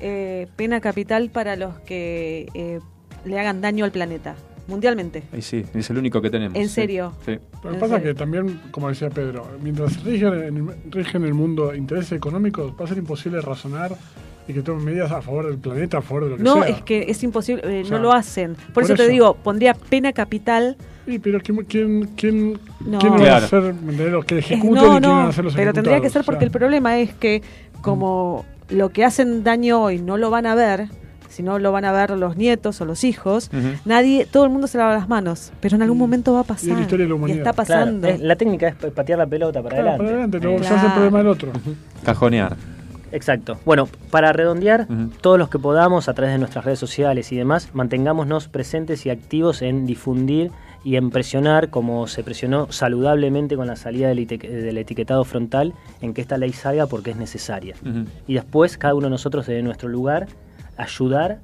Eh, 0.04 0.48
pena 0.56 0.80
capital 0.80 1.30
para 1.30 1.54
los 1.54 1.78
que 1.80 2.48
eh, 2.54 2.80
le 3.24 3.38
hagan 3.38 3.60
daño 3.60 3.84
al 3.84 3.92
planeta, 3.92 4.34
mundialmente. 4.66 5.22
y 5.32 5.42
sí, 5.42 5.64
es 5.74 5.90
el 5.90 5.98
único 5.98 6.20
que 6.20 6.28
tenemos. 6.28 6.56
¿En 6.58 6.66
sí, 6.68 6.74
serio? 6.74 7.12
sí. 7.24 7.38
Lo 7.62 7.70
que 7.70 7.74
En 7.76 7.78
pasa 7.78 7.96
es 7.98 8.00
serio. 8.02 8.14
que 8.14 8.18
también, 8.18 8.60
como 8.72 8.88
decía 8.88 9.10
Pedro, 9.10 9.46
mientras 9.62 10.02
rigen 10.02 10.74
rigen 10.90 11.22
el 11.22 11.34
mundo 11.34 11.72
intereses 11.72 12.10
económicos, 12.10 12.72
va 12.80 12.84
a 12.84 12.88
ser 12.88 12.98
imposible 12.98 13.40
razonar 13.42 13.92
y 14.48 14.52
que 14.52 14.62
tomen 14.62 14.84
medidas 14.84 15.10
a 15.12 15.22
favor 15.22 15.46
del 15.46 15.58
planeta, 15.58 15.98
a 15.98 16.02
favor 16.02 16.24
de 16.24 16.30
lo 16.30 16.36
que 16.36 16.42
No, 16.42 16.62
sea. 16.62 16.68
es 16.68 16.82
que 16.82 17.04
es 17.08 17.22
imposible, 17.22 17.62
eh, 17.64 17.82
O 17.82 17.86
sea, 17.86 17.96
no 17.96 18.02
lo 18.02 18.12
hacen. 18.12 18.54
Por, 18.54 18.72
por 18.74 18.82
eso, 18.84 18.94
te 18.94 19.02
eso. 19.02 19.10
digo, 19.12 19.34
pondría 19.34 19.74
pena 19.74 20.12
capital. 20.12 20.76
Sí, 21.06 21.18
pero 21.18 21.40
¿quién, 21.40 21.64
quién, 21.64 22.08
quién, 22.16 22.52
No. 22.86 22.98
quién 22.98 23.12
va 23.14 23.16
Claro. 23.18 23.32
a 23.34 23.46
hacer 23.46 23.74
de 23.74 24.10
los 24.10 24.24
que 24.24 24.36
Eh, 24.36 24.38
ejecuten 24.38 24.74
no, 24.74 24.80
y 24.80 24.88
quién 24.88 25.02
van 25.02 25.02
no, 25.02 25.18
a 25.20 25.28
hacer 25.28 25.44
los 25.44 25.54
pero 25.54 25.72
tendría 25.72 26.00
que 26.00 26.10
ser 26.10 26.24
porque 26.24 26.44
O 26.44 26.46
el 26.46 26.52
sea, 26.52 26.58
problema 26.58 26.98
es 26.98 27.12
que 27.14 27.42
como 27.80 28.44
lo 28.68 28.90
que 28.90 29.04
hacen 29.04 29.42
daño 29.44 29.82
hoy 29.82 29.98
no 30.00 30.16
lo 30.16 30.30
van 30.30 30.46
a 30.46 30.54
ver, 30.54 30.88
si 31.28 31.42
no 31.42 31.58
lo 31.58 31.72
van 31.72 31.84
a 31.84 31.92
ver 31.92 32.10
los 32.10 32.36
nietos 32.36 32.80
o 32.80 32.84
los 32.84 33.04
hijos, 33.04 33.48
Ujú. 33.52 33.68
nadie, 33.84 34.26
todo 34.30 34.44
el 34.44 34.50
mundo 34.50 34.66
se 34.66 34.76
lava 34.78 34.92
las 34.94 35.08
manos, 35.08 35.52
pero 35.60 35.76
en 35.76 35.82
algún 35.82 35.98
momento 35.98 36.32
va 36.34 36.40
a 36.40 36.44
pasar. 36.44 36.68
Y 36.68 36.72
la 36.74 36.80
historia 36.82 37.04
de 37.04 37.08
la 37.08 37.14
humanidad. 37.14 37.38
está 37.38 37.52
pasando. 37.52 38.00
Claro, 38.00 38.14
es- 38.16 38.20
la 38.20 38.36
técnica 38.36 38.68
es 38.68 38.74
patear 38.92 39.18
la 39.18 39.26
pelota 39.26 39.62
para 39.62 39.74
Claro, 39.76 39.88
adelante. 39.90 39.98
para 40.04 40.10
adelante, 40.10 40.38
luego 40.40 40.58
Eh, 40.58 40.64
se 40.64 40.74
hace 40.74 40.86
el 40.86 40.92
problema 40.92 41.18
del 41.18 41.26
otro. 41.28 41.50
Cajonear. 42.04 42.56
Exacto. 43.12 43.58
Bueno, 43.64 43.88
para 44.10 44.32
redondear, 44.32 44.88
todos 45.20 45.38
los 45.38 45.48
que 45.48 45.58
podamos 45.58 46.08
a 46.08 46.14
través 46.14 46.32
de 46.32 46.38
nuestras 46.38 46.64
redes 46.64 46.78
sociales 46.78 47.30
y 47.30 47.36
demás, 47.36 47.70
mantengámonos 47.74 48.48
presentes 48.48 49.06
y 49.06 49.10
activos 49.10 49.62
en 49.62 49.86
difundir 49.86 50.50
y 50.84 50.96
en 50.96 51.10
presionar, 51.10 51.70
como 51.70 52.06
se 52.08 52.24
presionó 52.24 52.72
saludablemente 52.72 53.54
con 53.56 53.66
la 53.68 53.76
salida 53.76 54.08
del, 54.08 54.26
del 54.26 54.78
etiquetado 54.78 55.24
frontal, 55.24 55.74
en 56.00 56.14
que 56.14 56.20
esta 56.20 56.38
ley 56.38 56.52
salga 56.52 56.86
porque 56.86 57.10
es 57.10 57.16
necesaria. 57.16 57.76
Y 58.26 58.34
después, 58.34 58.78
cada 58.78 58.94
uno 58.94 59.06
de 59.06 59.10
nosotros 59.10 59.46
desde 59.46 59.62
nuestro 59.62 59.88
lugar, 59.88 60.26
ayudar 60.76 61.38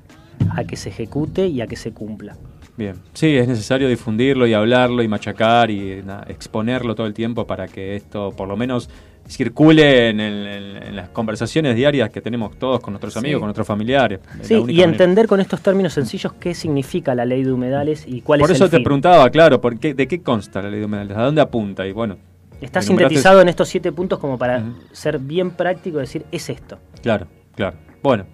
a 0.50 0.64
que 0.64 0.76
se 0.76 0.88
ejecute 0.88 1.46
y 1.46 1.60
a 1.60 1.66
que 1.66 1.76
se 1.76 1.92
cumpla. 1.92 2.36
Bien. 2.76 2.94
Sí, 3.12 3.36
es 3.36 3.48
necesario 3.48 3.88
difundirlo 3.88 4.46
y 4.46 4.54
hablarlo 4.54 5.02
y 5.02 5.08
machacar 5.08 5.68
y 5.68 6.02
exponerlo 6.28 6.94
todo 6.94 7.08
el 7.08 7.14
tiempo 7.14 7.44
para 7.44 7.66
que 7.66 7.96
esto 7.96 8.32
por 8.36 8.46
lo 8.46 8.56
menos 8.56 8.88
circule 9.28 10.08
en, 10.08 10.20
el- 10.20 10.46
en- 10.46 10.96
las 10.96 11.10
conversaciones 11.10 11.76
diarias 11.76 12.10
que 12.10 12.20
tenemos 12.20 12.58
todos 12.58 12.80
con 12.80 12.92
nuestros 12.94 13.12
Sí. 13.12 13.18
amigos, 13.20 13.40
con 13.40 13.46
nuestros 13.48 13.66
familiares. 13.66 14.20
Es 14.40 14.48
Sí, 14.48 14.54
y 14.54 14.60
manera. 14.60 14.84
entender 14.84 15.26
con 15.28 15.38
estos 15.40 15.60
términos 15.60 15.92
sencillos 15.92 16.32
qué 16.34 16.54
significa 16.54 17.14
la 17.14 17.24
ley 17.24 17.44
de 17.44 17.52
humedales 17.52 18.04
y 18.06 18.22
cuál 18.22 18.40
Por 18.40 18.50
es 18.50 18.56
eso 18.56 18.64
el 18.64 18.70
te 18.70 18.76
fin. 18.78 18.84
preguntaba, 18.84 19.28
claro, 19.30 19.60
¿por 19.60 19.78
qué, 19.78 19.94
¿de 19.94 20.08
qué 20.08 20.20
consta 20.22 20.62
la 20.62 20.70
ley 20.70 20.80
de 20.80 20.86
humedales? 20.86 21.16
¿A 21.16 21.22
dónde 21.22 21.40
apunta? 21.40 21.86
Y 21.86 21.92
bueno. 21.92 22.16
Está 22.60 22.82
sintetizado 22.82 23.40
en 23.40 23.48
estos 23.48 23.68
siete 23.68 23.92
puntos 23.92 24.18
como 24.18 24.36
para 24.36 24.64
ser 24.90 25.18
bien 25.20 25.52
práctico 25.52 25.98
y 25.98 26.00
decir, 26.00 26.24
es 26.32 26.50
esto. 26.50 26.78
Claro, 27.02 27.28
claro. 27.54 27.76
Bueno, 28.02 28.24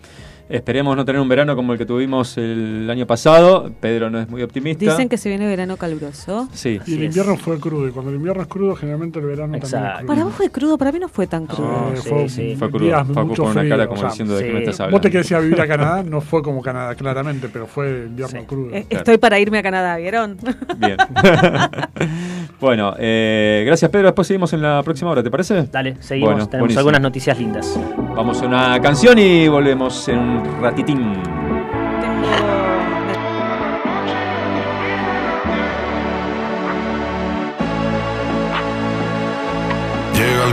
esperemos 0.48 0.96
no 0.96 1.04
tener 1.04 1.20
un 1.20 1.28
verano 1.28 1.56
como 1.56 1.72
el 1.72 1.78
que 1.78 1.86
tuvimos 1.86 2.36
el 2.38 2.88
año 2.90 3.06
pasado. 3.06 3.70
Pedro 3.80 4.10
no 4.10 4.20
es 4.20 4.28
muy 4.28 4.42
optimista. 4.42 4.84
Dicen 4.84 5.08
que 5.08 5.16
se 5.16 5.28
viene 5.28 5.46
verano 5.46 5.76
caluroso. 5.76 6.48
Sí. 6.52 6.80
Y 6.86 6.94
el 6.94 7.04
invierno 7.04 7.36
fue 7.36 7.58
crudo, 7.58 7.88
y 7.88 7.90
cuando 7.90 8.10
el 8.10 8.16
invierno 8.16 8.42
es 8.42 8.48
crudo, 8.48 8.74
generalmente 8.76 9.18
el 9.18 9.26
verano 9.26 9.58
también 9.58 9.64
es 9.64 9.70
crudo. 9.70 10.06
Para 10.06 10.24
vos 10.24 10.34
fue 10.34 10.50
crudo, 10.50 10.78
para 10.78 10.92
mí 10.92 10.98
no 10.98 11.08
fue 11.08 11.26
tan 11.26 11.46
crudo. 11.46 11.92
Eh, 11.94 11.96
fue, 11.96 12.28
Fue 12.56 12.70
crudo. 12.70 12.84
días 12.84 13.06
Facu 13.06 13.26
mucho 13.28 13.42
con 13.42 13.52
una 13.52 13.60
frío, 13.60 13.70
cara 13.76 13.86
como 13.86 13.98
o 13.98 14.00
sea, 14.00 14.10
diciendo 14.10 14.36
de 14.36 14.44
qué 14.46 14.52
me 14.52 14.58
estás 14.60 14.74
Vos 14.74 14.80
hablando. 14.80 15.00
te 15.00 15.10
querés 15.10 15.30
ir 15.30 15.36
a 15.36 15.40
vivir 15.40 15.60
a 15.60 15.66
Canadá, 15.66 16.02
no 16.02 16.20
fue 16.20 16.42
como 16.42 16.62
Canadá, 16.62 16.94
claramente, 16.94 17.48
pero 17.52 17.66
fue 17.66 18.04
invierno 18.06 18.44
crudo. 18.46 18.74
Eh, 18.74 18.86
Estoy 18.90 19.18
para 19.18 19.38
irme 19.38 19.58
a 19.58 19.62
Canadá, 19.62 19.96
¿vieron? 19.96 20.36
Bien. 20.78 20.96
bueno, 22.60 22.94
eh, 22.98 23.62
gracias 23.66 23.90
Pedro. 23.90 24.06
Después 24.06 24.26
seguimos 24.26 24.52
en 24.52 24.62
la 24.62 24.82
próxima 24.82 25.10
hora, 25.10 25.22
¿te 25.22 25.30
parece? 25.30 25.64
Dale, 25.70 25.96
seguimos. 26.00 26.30
Bueno, 26.32 26.46
Tenemos 26.46 26.60
buenísimo. 26.60 26.78
algunas 26.80 27.00
noticias 27.00 27.38
lindas. 27.38 27.78
Vamos 28.16 28.42
a 28.42 28.46
una 28.46 28.80
canción 28.80 29.18
y 29.18 29.48
volvemos 29.48 30.08
en 30.08 30.18
un 30.18 30.62
ratitín. 30.62 31.53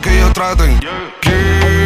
que 0.00 0.16
ellos 0.16 0.32
traten. 0.32 0.78
Quédate, 0.80 1.85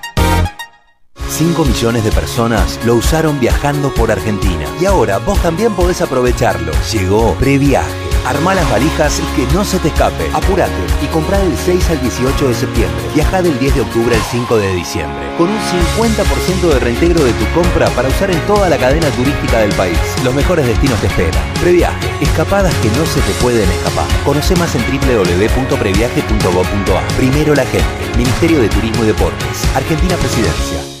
5 1.41 1.65
millones 1.65 2.03
de 2.03 2.11
personas 2.11 2.79
lo 2.85 2.93
usaron 2.93 3.39
viajando 3.39 3.91
por 3.91 4.11
Argentina. 4.11 4.67
Y 4.79 4.85
ahora 4.85 5.17
vos 5.17 5.41
también 5.41 5.73
podés 5.73 5.99
aprovecharlo. 5.99 6.71
Llegó 6.93 7.33
Previaje. 7.33 7.89
Armá 8.27 8.53
las 8.53 8.69
valijas 8.69 9.19
y 9.19 9.23
que 9.35 9.51
no 9.51 9.65
se 9.65 9.79
te 9.79 9.87
escape. 9.87 10.29
Apurate 10.35 10.71
y 11.03 11.07
comprá 11.07 11.39
del 11.39 11.57
6 11.57 11.89
al 11.89 11.99
18 11.99 12.47
de 12.47 12.53
septiembre. 12.53 13.01
Viajá 13.15 13.41
del 13.41 13.57
10 13.57 13.73
de 13.73 13.81
octubre 13.81 14.15
al 14.15 14.21
5 14.21 14.57
de 14.57 14.75
diciembre. 14.75 15.35
Con 15.39 15.49
un 15.49 15.57
50% 15.57 16.73
de 16.75 16.79
reintegro 16.79 17.23
de 17.23 17.33
tu 17.33 17.45
compra 17.55 17.89
para 17.95 18.09
usar 18.09 18.29
en 18.29 18.39
toda 18.45 18.69
la 18.69 18.77
cadena 18.77 19.09
turística 19.09 19.61
del 19.61 19.73
país. 19.73 19.97
Los 20.23 20.35
mejores 20.35 20.67
destinos 20.67 21.01
te 21.01 21.07
esperan. 21.07 21.41
Previaje. 21.59 22.07
Escapadas 22.21 22.75
que 22.83 22.89
no 22.89 23.03
se 23.07 23.19
te 23.19 23.31
pueden 23.41 23.67
escapar. 23.67 24.05
Conoce 24.23 24.55
más 24.57 24.75
en 24.75 24.83
www.previaje.gov.ar. 24.83 27.07
Primero 27.17 27.55
la 27.55 27.65
gente. 27.65 27.87
Ministerio 28.15 28.61
de 28.61 28.69
Turismo 28.69 29.05
y 29.05 29.07
Deportes. 29.07 29.65
Argentina 29.75 30.15
Presidencia. 30.17 31.00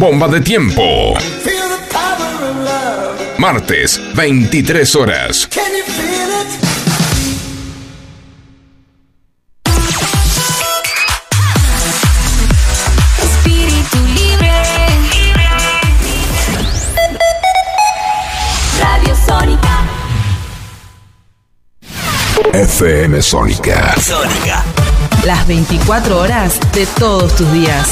Bomba 0.00 0.28
de 0.28 0.40
tiempo. 0.40 1.12
Martes, 3.36 4.00
23 4.14 4.96
horas. 4.96 5.46
Espíritu 13.22 13.98
libre. 14.14 14.50
Radio 18.80 19.14
Sónica. 19.26 19.84
FM 22.54 23.20
Sónica. 23.20 23.94
Sónica. 24.00 24.64
Las 25.26 25.46
24 25.46 26.18
horas 26.18 26.58
de 26.72 26.86
todos 26.86 27.36
tus 27.36 27.52
días. 27.52 27.90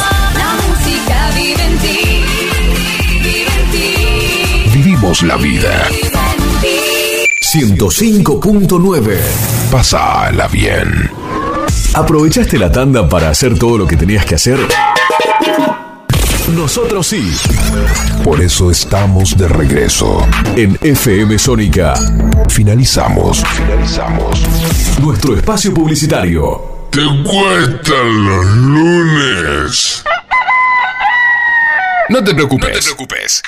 Música 1.09 1.31
vive 1.35 1.65
en 1.65 1.79
ti. 1.79 1.99
Vive 3.23 3.47
en 3.47 3.71
ti. 3.71 4.71
Vivimos 4.75 5.23
la 5.23 5.37
vida. 5.37 5.89
Vive 5.91 6.09
en 6.09 6.61
ti. 6.61 7.79
105.9. 7.79 9.19
Pásala 9.71 10.49
bien. 10.49 11.11
¿Aprovechaste 11.95 12.59
la 12.59 12.71
tanda 12.71 13.09
para 13.09 13.31
hacer 13.31 13.59
todo 13.59 13.79
lo 13.79 13.87
que 13.87 13.97
tenías 13.97 14.25
que 14.27 14.35
hacer? 14.35 14.59
Nosotros 16.55 17.07
sí. 17.07 17.33
Por 18.23 18.41
eso 18.43 18.71
estamos 18.71 19.37
de 19.37 19.49
regreso. 19.49 20.27
En 20.57 20.79
FM 20.83 21.39
Sónica. 21.39 21.95
Finalizamos. 22.49 23.43
Finalizamos. 23.55 24.43
Nuestro 25.01 25.37
espacio 25.37 25.73
publicitario. 25.73 26.79
¿Te 26.91 27.03
cuestan 27.23 28.25
los 28.25 28.47
lunes? 28.57 29.98
No 32.09 32.25
te 32.25 32.35
preocupes. 32.35 32.69
No 32.71 32.75
te 32.75 32.83
preocupes. 32.83 33.43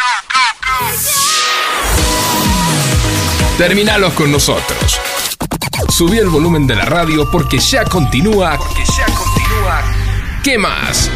Terminalos 3.57 4.13
con 4.13 4.31
nosotros. 4.31 5.01
Subí 5.89 6.19
el 6.19 6.29
volumen 6.29 6.67
de 6.67 6.77
la 6.77 6.85
radio 6.85 7.31
porque 7.31 7.59
ya 7.59 7.85
continúa. 7.85 8.59
Porque 8.59 8.83
ya 8.85 9.07
continúa. 9.07 9.83
¿Qué 10.45 10.59
más? 10.59 11.11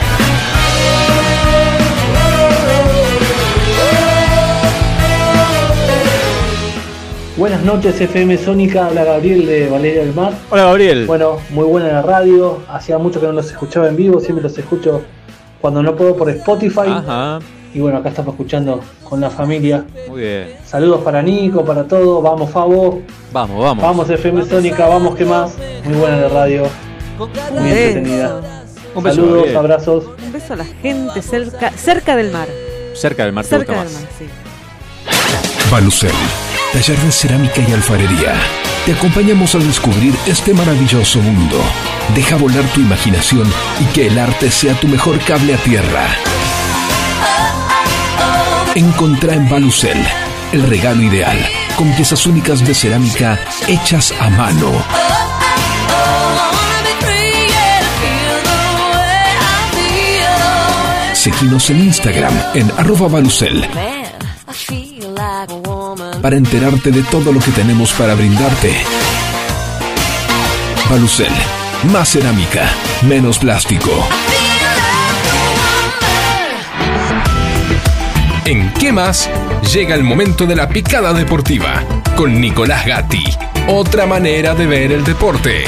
Buenas 7.37 7.63
noches, 7.63 8.01
FM 8.01 8.39
Sónica. 8.39 8.87
Habla 8.87 9.05
Gabriel 9.05 9.45
de 9.45 9.69
Valeria 9.69 10.01
del 10.01 10.15
Mar. 10.15 10.33
Hola, 10.49 10.65
Gabriel. 10.65 11.05
Bueno, 11.07 11.41
muy 11.51 11.65
buena 11.65 11.89
la 11.89 12.01
radio. 12.01 12.63
Hacía 12.71 12.97
mucho 12.97 13.21
que 13.21 13.27
no 13.27 13.33
los 13.35 13.51
escuchaba 13.51 13.89
en 13.89 13.97
vivo. 13.97 14.19
Siempre 14.19 14.43
los 14.43 14.57
escucho 14.57 15.05
cuando 15.65 15.83
no 15.83 15.97
puedo 15.97 16.15
por 16.15 16.29
Spotify. 16.29 16.89
Ajá. 16.89 17.39
Y 17.73 17.81
bueno, 17.81 17.97
acá 17.97 18.11
estamos 18.11 18.35
escuchando 18.35 18.83
con 19.03 19.19
la 19.19 19.31
familia. 19.31 19.83
Muy 20.11 20.21
bien. 20.21 20.57
Saludos 20.67 21.01
para 21.03 21.23
Nico, 21.23 21.65
para 21.65 21.85
todos. 21.85 22.23
Vamos, 22.23 22.51
Fabo. 22.51 23.01
Vamos, 23.33 23.65
vamos. 23.65 23.83
Vamos, 23.83 24.11
FM 24.11 24.45
Sónica. 24.45 24.87
Vamos, 24.87 25.17
¿qué 25.17 25.25
más? 25.25 25.55
Muy 25.87 25.95
buena 25.97 26.19
la 26.19 26.29
radio. 26.29 26.65
Muy 27.19 27.71
entretenida. 27.71 28.43
Un 28.95 29.03
beso, 29.05 29.17
Saludos, 29.17 29.37
Gabriel. 29.37 29.57
abrazos. 29.57 30.05
Un 30.23 30.33
beso 30.33 30.53
a 30.53 30.57
la 30.57 30.67
gente 30.67 31.23
cerca, 31.23 31.71
cerca 31.71 32.15
del 32.15 32.31
mar. 32.31 32.49
Cerca 32.95 33.25
del 33.25 33.33
mar 33.33 33.45
te 33.45 33.49
Cerca 33.49 33.73
gusta 33.73 33.85
del 33.85 33.93
más. 33.95 34.03
mar, 34.03 34.11
sí. 34.19 35.71
Balucel, 35.73 36.11
taller 36.75 36.99
de 36.99 37.11
cerámica 37.11 37.61
y 37.67 37.73
alfarería. 37.73 38.35
Te 38.87 38.93
acompañamos 38.93 39.55
a 39.55 39.59
descubrir 39.59 40.15
este 40.27 40.53
maravilloso 40.53 41.19
mundo. 41.21 41.59
Deja 42.15 42.37
volar 42.37 42.65
tu 42.75 42.81
imaginación 42.81 43.51
y 43.81 43.85
que 43.95 44.09
el 44.09 44.19
arte 44.19 44.51
sea 44.51 44.75
tu 44.75 44.89
mejor 44.89 45.19
cable 45.21 45.55
a 45.55 45.57
tierra. 45.57 46.07
Encontrá 48.75 49.35
en 49.35 49.49
Balucel 49.49 49.97
el 50.53 50.63
regalo 50.65 51.03
ideal, 51.03 51.39
con 51.77 51.91
piezas 51.95 52.27
únicas 52.27 52.65
de 52.67 52.75
cerámica 52.75 53.39
hechas 53.69 54.13
a 54.21 54.29
mano. 54.29 54.71
Seguinos 61.15 61.71
en 61.71 61.85
Instagram 61.85 62.35
en 62.53 62.71
arroba 62.73 63.09
Balucel 63.09 63.67
para 66.21 66.37
enterarte 66.37 66.91
de 66.91 67.03
todo 67.03 67.33
lo 67.33 67.41
que 67.41 67.51
tenemos 67.51 67.93
para 67.93 68.15
brindarte. 68.15 68.75
Balucel, 70.91 71.33
más 71.93 72.11
cerámica, 72.11 72.71
menos 73.03 73.39
plástico. 73.39 73.91
En 78.45 78.73
¿Qué 78.75 78.93
más? 78.93 79.31
Llega 79.73 79.95
el 79.95 80.05
momento 80.05 80.47
de 80.47 80.57
la 80.57 80.69
picada 80.69 81.15
deportiva 81.15 81.83
con 82.17 82.41
Nicolás 82.41 82.85
Gatti. 82.87 83.25
Otra 83.69 84.07
manera 84.07 84.55
de 84.55 84.67
ver 84.67 84.93
el 84.93 85.05
deporte. 85.05 85.65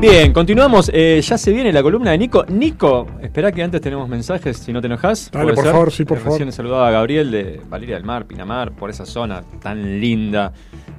Bien, 0.00 0.32
continuamos. 0.32 0.90
Eh, 0.94 1.20
ya 1.22 1.36
se 1.36 1.52
viene 1.52 1.72
la 1.72 1.82
columna 1.82 2.12
de 2.12 2.18
Nico. 2.18 2.44
Nico, 2.48 3.06
espera 3.20 3.52
que 3.52 3.62
antes 3.62 3.82
tenemos 3.82 4.08
mensajes, 4.08 4.56
si 4.56 4.72
no 4.72 4.80
te 4.80 4.86
enojas. 4.86 5.30
Dale, 5.30 5.44
¿puede 5.44 5.54
por 5.56 5.64
ser? 5.64 5.72
favor, 5.72 5.92
sí, 5.92 6.04
por 6.06 6.16
Eh, 6.16 6.20
favor. 6.20 6.38
Recién 6.38 6.52
saludaba 6.52 6.88
a 6.88 6.90
Gabriel 6.90 7.30
de 7.30 7.60
Valeria 7.68 7.96
del 7.96 8.04
Mar, 8.04 8.24
Pinamar, 8.26 8.72
por 8.72 8.88
esa 8.88 9.04
zona 9.04 9.42
tan 9.60 10.00
linda 10.00 10.52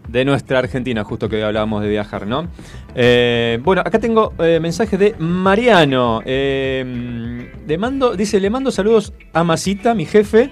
de 0.07 0.23
nuestra 0.25 0.59
Argentina, 0.59 1.03
justo 1.03 1.27
que 1.29 1.37
hoy 1.37 1.41
hablábamos 1.41 1.81
de 1.81 1.89
viajar, 1.89 2.27
¿no? 2.27 2.47
Eh, 2.93 3.59
bueno, 3.63 3.81
acá 3.81 3.97
tengo 3.97 4.33
mensajes 4.37 4.99
de 4.99 5.15
Mariano. 5.17 6.21
Le 6.25 7.77
mando, 7.79 8.15
dice, 8.15 8.39
le 8.39 8.49
mando 8.51 8.69
saludos 8.69 9.13
a 9.33 9.43
Masita, 9.43 9.95
mi 9.95 10.05
jefe. 10.05 10.51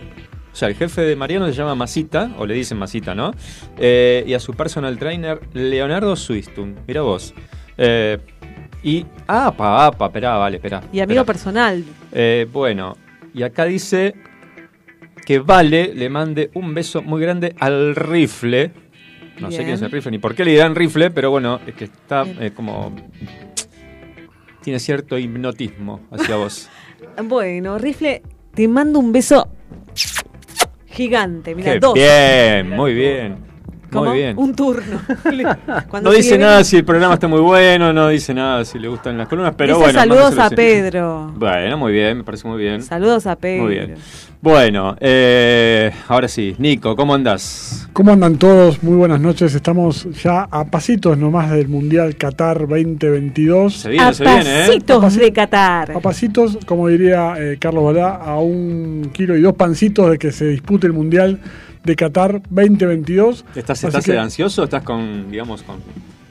O 0.51 0.55
sea, 0.55 0.69
el 0.69 0.75
jefe 0.75 1.01
de 1.01 1.15
Mariano 1.15 1.45
se 1.45 1.53
llama 1.53 1.75
Masita, 1.75 2.31
o 2.39 2.45
le 2.47 2.55
dicen 2.55 2.79
Masita, 2.79 3.13
¿no? 3.13 3.31
Eh, 3.77 4.23
y 4.25 4.33
a 4.33 4.39
su 4.39 4.53
personal 4.55 4.97
trainer, 4.97 5.39
Leonardo 5.53 6.15
Suistun. 6.15 6.75
Mira 6.87 7.01
vos. 7.03 7.33
Eh, 7.77 8.17
y. 8.83 9.05
Ah, 9.27 9.53
pa, 9.55 9.85
apa, 9.87 10.05
esperá, 10.07 10.37
vale, 10.37 10.57
esperá. 10.57 10.81
Y 10.91 10.99
amigo 10.99 11.21
esperá. 11.21 11.25
personal. 11.25 11.83
Eh, 12.11 12.47
bueno, 12.51 12.97
y 13.33 13.43
acá 13.43 13.65
dice 13.65 14.15
que 15.25 15.39
Vale 15.39 15.93
le 15.93 16.09
mande 16.09 16.49
un 16.55 16.73
beso 16.73 17.01
muy 17.01 17.21
grande 17.21 17.55
al 17.59 17.95
rifle. 17.95 18.71
No 19.39 19.51
sé 19.51 19.57
quién 19.57 19.75
es 19.75 19.81
el 19.81 19.91
rifle 19.91 20.11
ni 20.11 20.17
por 20.17 20.35
qué 20.35 20.43
le 20.43 20.51
dirán 20.51 20.75
rifle, 20.75 21.11
pero 21.11 21.31
bueno, 21.31 21.59
es 21.65 21.75
que 21.75 21.85
está 21.85 22.25
eh, 22.39 22.51
como. 22.53 22.95
Tiene 24.61 24.79
cierto 24.79 25.17
hipnotismo 25.17 26.01
hacia 26.11 26.35
vos. 26.35 26.69
Bueno, 27.23 27.77
Rifle, 27.77 28.21
te 28.53 28.67
mando 28.67 28.99
un 28.99 29.11
beso 29.11 29.49
gigante. 30.85 31.55
Mira, 31.55 31.77
dos. 31.79 31.93
bien, 31.93 32.69
muy 32.69 32.93
bien. 32.93 33.48
¿Cómo? 33.91 34.09
Muy 34.11 34.17
bien. 34.19 34.37
Un 34.37 34.55
turno. 34.55 34.99
Cuando 35.89 36.09
no 36.09 36.15
dice 36.15 36.37
nada 36.37 36.63
si 36.63 36.77
el 36.77 36.85
programa 36.85 37.15
está 37.15 37.27
muy 37.27 37.41
bueno, 37.41 37.91
no 37.93 38.09
dice 38.09 38.33
nada 38.33 38.63
si 38.65 38.79
le 38.79 38.87
gustan 38.87 39.17
las 39.17 39.27
columnas, 39.27 39.53
pero 39.57 39.75
Dice 39.75 39.85
bueno. 39.85 39.99
saludos 39.99 40.37
a. 40.37 40.49
Pedro. 40.49 41.31
Bueno, 41.35 41.77
muy 41.77 41.93
bien, 41.93 42.17
me 42.17 42.23
parece 42.23 42.47
muy 42.47 42.57
bien. 42.57 42.81
Saludos 42.81 43.27
a 43.27 43.35
Pedro. 43.35 43.63
Muy 43.63 43.73
bien. 43.73 43.95
Bueno, 44.41 44.95
eh, 45.01 45.91
ahora 46.07 46.27
sí, 46.29 46.55
Nico, 46.57 46.95
¿cómo 46.95 47.13
andás? 47.13 47.89
¿Cómo 47.93 48.13
andan 48.13 48.37
todos? 48.37 48.81
Muy 48.83 48.95
buenas 48.95 49.19
noches. 49.19 49.53
Estamos 49.53 50.07
ya 50.23 50.47
a 50.49 50.63
pasitos 50.65 51.17
nomás 51.17 51.51
del 51.51 51.67
Mundial 51.67 52.15
Qatar 52.15 52.59
2022. 52.59 53.73
Se 53.73 53.89
viene, 53.89 54.05
a 54.05 54.13
se 54.13 54.23
viene, 54.23 54.61
¿eh? 54.61 54.67
pasitos 54.67 55.15
de 55.15 55.33
Qatar. 55.33 55.91
A 55.91 55.99
pasitos, 55.99 56.57
como 56.65 56.87
diría 56.87 57.33
eh, 57.37 57.57
Carlos 57.59 57.83
Balá, 57.83 58.15
a 58.15 58.39
un 58.39 59.11
kilo 59.13 59.35
y 59.35 59.41
dos 59.41 59.55
pancitos 59.55 60.11
de 60.11 60.17
que 60.17 60.31
se 60.31 60.45
dispute 60.45 60.87
el 60.87 60.93
Mundial 60.93 61.39
de 61.83 61.95
Qatar 61.95 62.41
2022. 62.49 63.45
¿Estás, 63.55 63.83
estás 63.83 64.05
que- 64.05 64.17
ansioso? 64.17 64.63
¿Estás 64.63 64.83
con, 64.83 65.31
digamos, 65.31 65.63
con 65.63 65.77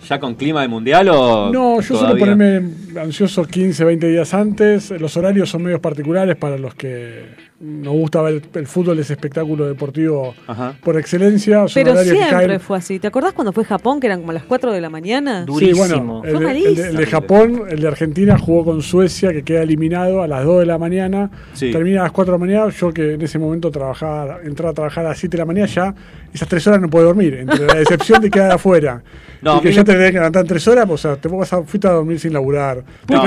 ya 0.08 0.18
con 0.20 0.36
clima 0.36 0.62
de 0.62 0.68
mundial 0.68 1.08
o 1.10 1.50
No, 1.52 1.76
yo 1.76 1.82
suelo 1.82 2.00
todavía? 2.14 2.20
ponerme 2.34 2.70
ansioso 3.00 3.44
15, 3.44 3.84
20 3.84 4.08
días 4.08 4.32
antes. 4.32 4.90
Los 4.92 5.16
horarios 5.16 5.50
son 5.50 5.62
medios 5.64 5.80
particulares 5.80 6.36
para 6.36 6.56
los 6.56 6.74
que 6.74 7.26
nos 7.60 7.92
gusta 7.92 8.22
ver 8.22 8.40
el 8.54 8.66
fútbol, 8.68 8.98
ese 9.00 9.14
espectáculo 9.14 9.66
deportivo 9.66 10.32
Ajá. 10.46 10.74
por 10.84 10.96
excelencia. 10.96 11.64
Pero 11.74 11.96
siempre 12.02 12.26
caen- 12.30 12.60
fue 12.60 12.78
así. 12.78 12.98
¿Te 13.00 13.08
acordás 13.08 13.32
cuando 13.32 13.52
fue 13.52 13.64
Japón, 13.64 13.98
que 13.98 14.06
eran 14.06 14.20
como 14.20 14.32
las 14.32 14.44
4 14.44 14.72
de 14.72 14.80
la 14.80 14.90
mañana? 14.90 15.44
Sí, 15.58 15.72
bueno, 15.72 16.22
el, 16.24 16.30
Fue 16.30 16.30
de- 16.30 16.36
el 16.38 16.44
malísimo. 16.44 16.86
el 16.86 16.96
de 16.96 17.06
Japón, 17.06 17.62
el 17.68 17.80
de 17.80 17.88
Argentina 17.88 18.38
jugó 18.38 18.64
con 18.64 18.80
Suecia, 18.82 19.32
que 19.32 19.42
queda 19.42 19.62
eliminado 19.62 20.22
a 20.22 20.28
las 20.28 20.44
2 20.44 20.60
de 20.60 20.66
la 20.66 20.78
mañana. 20.78 21.30
Sí. 21.54 21.72
Termina 21.72 22.00
a 22.00 22.04
las 22.04 22.12
4 22.12 22.32
de 22.34 22.38
la 22.38 22.44
mañana. 22.46 22.70
Yo 22.70 22.92
que 22.92 23.14
en 23.14 23.22
ese 23.22 23.38
momento 23.40 23.70
trabajaba, 23.72 24.38
entraba 24.44 24.70
a 24.70 24.74
trabajar 24.74 25.04
a 25.06 25.08
las 25.10 25.18
7 25.18 25.36
de 25.36 25.42
la 25.42 25.46
mañana, 25.46 25.66
ya 25.66 25.94
esas 26.32 26.46
3 26.48 26.64
horas 26.68 26.80
no 26.80 26.88
puedo 26.88 27.06
dormir. 27.06 27.34
Entre 27.34 27.66
la 27.66 27.74
decepción 27.74 28.22
de 28.22 28.30
quedar 28.30 28.52
afuera 28.52 29.02
No, 29.42 29.56
y 29.56 29.58
a 29.58 29.60
que 29.62 29.72
ya 29.72 29.84
te 29.84 29.92
tenés 29.92 30.08
que 30.12 30.18
levantar 30.18 30.42
en 30.42 30.48
3 30.48 30.68
horas, 30.68 30.86
pues, 30.86 31.04
o 31.04 31.08
sea, 31.08 31.20
te 31.20 31.28
vas 31.28 31.52
a, 31.52 31.62
fuiste 31.62 31.86
a 31.88 31.92
dormir 31.92 32.18
sin 32.20 32.32
laburar. 32.32 32.84
No. 33.08 33.22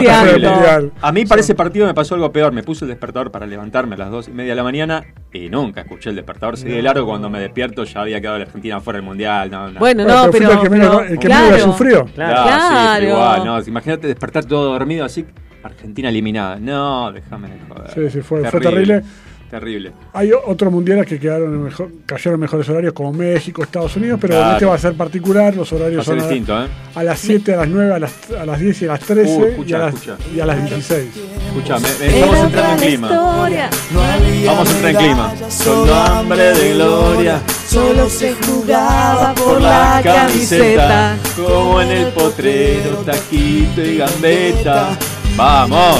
A 1.01 1.11
mí 1.11 1.25
para 1.25 1.41
ese 1.41 1.55
partido 1.55 1.85
me 1.85 1.93
pasó 1.93 2.15
algo 2.15 2.31
peor. 2.31 2.51
Me 2.53 2.63
puse 2.63 2.85
el 2.85 2.89
despertador 2.89 3.31
para 3.31 3.45
levantarme 3.45 3.95
a 3.95 3.97
las 3.97 4.11
dos 4.21 4.27
y 4.29 4.31
media 4.31 4.51
de 4.51 4.55
la 4.55 4.63
mañana 4.63 5.03
y 5.33 5.49
nunca 5.49 5.81
escuché 5.81 6.09
el 6.11 6.15
despertador. 6.15 6.57
Seguí 6.57 6.73
de 6.73 6.81
largo 6.81 7.05
cuando 7.05 7.29
me 7.29 7.39
despierto 7.39 7.83
ya 7.83 8.01
había 8.01 8.21
quedado 8.21 8.37
la 8.37 8.45
Argentina 8.45 8.79
fuera 8.79 8.97
del 8.97 9.05
mundial. 9.05 9.49
No, 9.49 9.69
no. 9.71 9.79
Bueno, 9.79 10.03
Bueno, 10.03 10.25
no, 10.25 10.31
pero 10.31 10.51
el 10.51 10.59
que 10.59 10.69
menos- 10.69 10.95
pero- 10.97 11.09
el 11.13 11.19
que 11.19 11.27
menos 11.29 11.51
la 11.51 11.59
sufrió. 11.59 12.05
Claro, 12.05 12.43
Claro. 12.43 13.01
sí, 13.01 13.07
igual, 13.07 13.45
no. 13.45 13.61
Imagínate 13.61 14.07
despertar 14.07 14.45
todo 14.45 14.71
dormido 14.73 15.05
así, 15.05 15.25
Argentina 15.63 16.09
eliminada. 16.09 16.57
No, 16.59 17.11
déjame 17.11 17.49
de 17.49 17.55
joder. 17.67 17.91
Sí, 17.91 18.09
sí, 18.09 18.21
fue- 18.21 18.43
fue 18.49 18.59
terrible. 18.59 19.01
Terrible. 19.51 19.91
Hay 20.13 20.31
otros 20.31 20.71
mundiales 20.71 21.05
que 21.05 21.19
quedaron 21.19 21.53
en 21.53 21.63
mejor, 21.65 21.89
cayeron 22.05 22.35
en 22.35 22.39
mejores 22.39 22.69
horarios, 22.69 22.93
como 22.93 23.11
México, 23.11 23.61
Estados 23.61 23.93
Unidos, 23.97 24.17
pero 24.21 24.35
Claro. 24.35 24.53
este 24.53 24.65
va 24.65 24.75
a 24.75 24.77
ser 24.77 24.93
particular. 24.93 25.53
Los 25.53 25.73
horarios 25.73 26.05
son 26.05 26.19
a- 26.19 26.23
distinto, 26.23 26.63
¿eh? 26.63 26.67
a 26.95 27.03
las 27.03 27.19
7, 27.19 27.53
a 27.53 27.57
las 27.57 27.67
9, 27.67 27.93
a 27.93 27.99
las, 27.99 28.11
a 28.39 28.45
las 28.45 28.59
10 28.61 28.81
y 28.81 28.85
a 28.85 28.87
las 28.89 29.01
13 29.01 29.29
Uh, 29.37 29.45
escucha, 29.45 29.69
y, 29.69 29.73
a 29.73 29.77
las, 29.79 29.93
escucha. 29.93 30.17
y 30.33 30.39
a 30.39 30.45
las 30.45 30.57
16. 30.69 31.09
Escucha, 31.47 31.79
me- 31.79 31.89
me- 31.99 32.19
estamos 32.19 32.37
entrando 32.45 32.71
en 32.83 32.89
clima. 32.89 33.09
Vamos 34.45 34.69
a 34.69 34.71
entrar 34.71 34.91
en 34.91 34.97
clima. 34.97 35.33
Solo 35.49 35.93
hambre 35.95 36.43
de 36.53 36.73
gloria. 36.75 37.41
Solo 37.67 38.09
se 38.09 38.33
jugaba 38.35 39.33
por 39.35 39.61
la 39.61 39.99
camiseta, 40.03 41.17
como 41.35 41.81
en 41.81 41.91
el 41.91 42.07
potrero, 42.13 42.95
taquito 43.05 43.81
y 43.81 43.97
gambeta. 43.97 44.97
Vamos. 45.37 45.99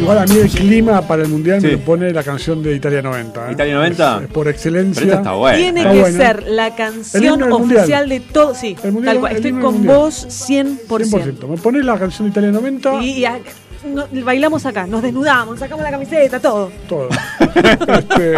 Igual 0.00 0.18
a 0.18 0.24
mí 0.26 0.36
el 0.38 0.48
clima 0.50 1.02
para 1.06 1.22
el 1.22 1.28
mundial 1.28 1.60
me 1.60 1.72
lo 1.72 1.78
pone 1.80 2.10
la 2.12 2.22
canción 2.22 2.62
de 2.62 2.74
Italia 2.74 3.02
90. 3.02 3.48
¿eh? 3.48 3.52
¿Italia 3.52 3.74
90? 3.74 4.16
Es, 4.16 4.22
es 4.24 4.28
por 4.30 4.48
excelencia. 4.48 5.00
Pero 5.02 5.06
esta 5.12 5.18
está 5.22 5.32
buena. 5.34 5.58
Tiene 5.58 5.80
Está 5.80 5.92
que 5.92 6.00
buena. 6.00 6.16
ser 6.18 6.42
la 6.48 6.74
canción 6.74 7.52
oficial 7.52 8.08
de 8.08 8.20
todo. 8.20 8.54
Sí, 8.54 8.76
El 8.82 8.92
mundial- 8.92 9.14
tal 9.14 9.20
cual. 9.20 9.36
Estoy 9.36 9.52
con 9.52 9.74
mundial. 9.74 9.96
vos 9.96 10.26
100%. 10.28 10.78
100%. 10.88 11.48
Me 11.48 11.56
pones 11.58 11.84
la 11.84 11.98
canción 11.98 12.26
de 12.26 12.30
Italia 12.32 12.50
90, 12.50 13.02
Y, 13.02 13.10
y 13.10 13.24
a- 13.24 13.38
no- 13.84 14.06
bailamos 14.24 14.64
acá, 14.66 14.86
nos 14.86 15.02
desnudamos, 15.02 15.58
sacamos 15.58 15.82
la 15.84 15.90
camiseta, 15.90 16.40
todo. 16.40 16.70
todo. 16.88 17.08
Este, 17.88 18.34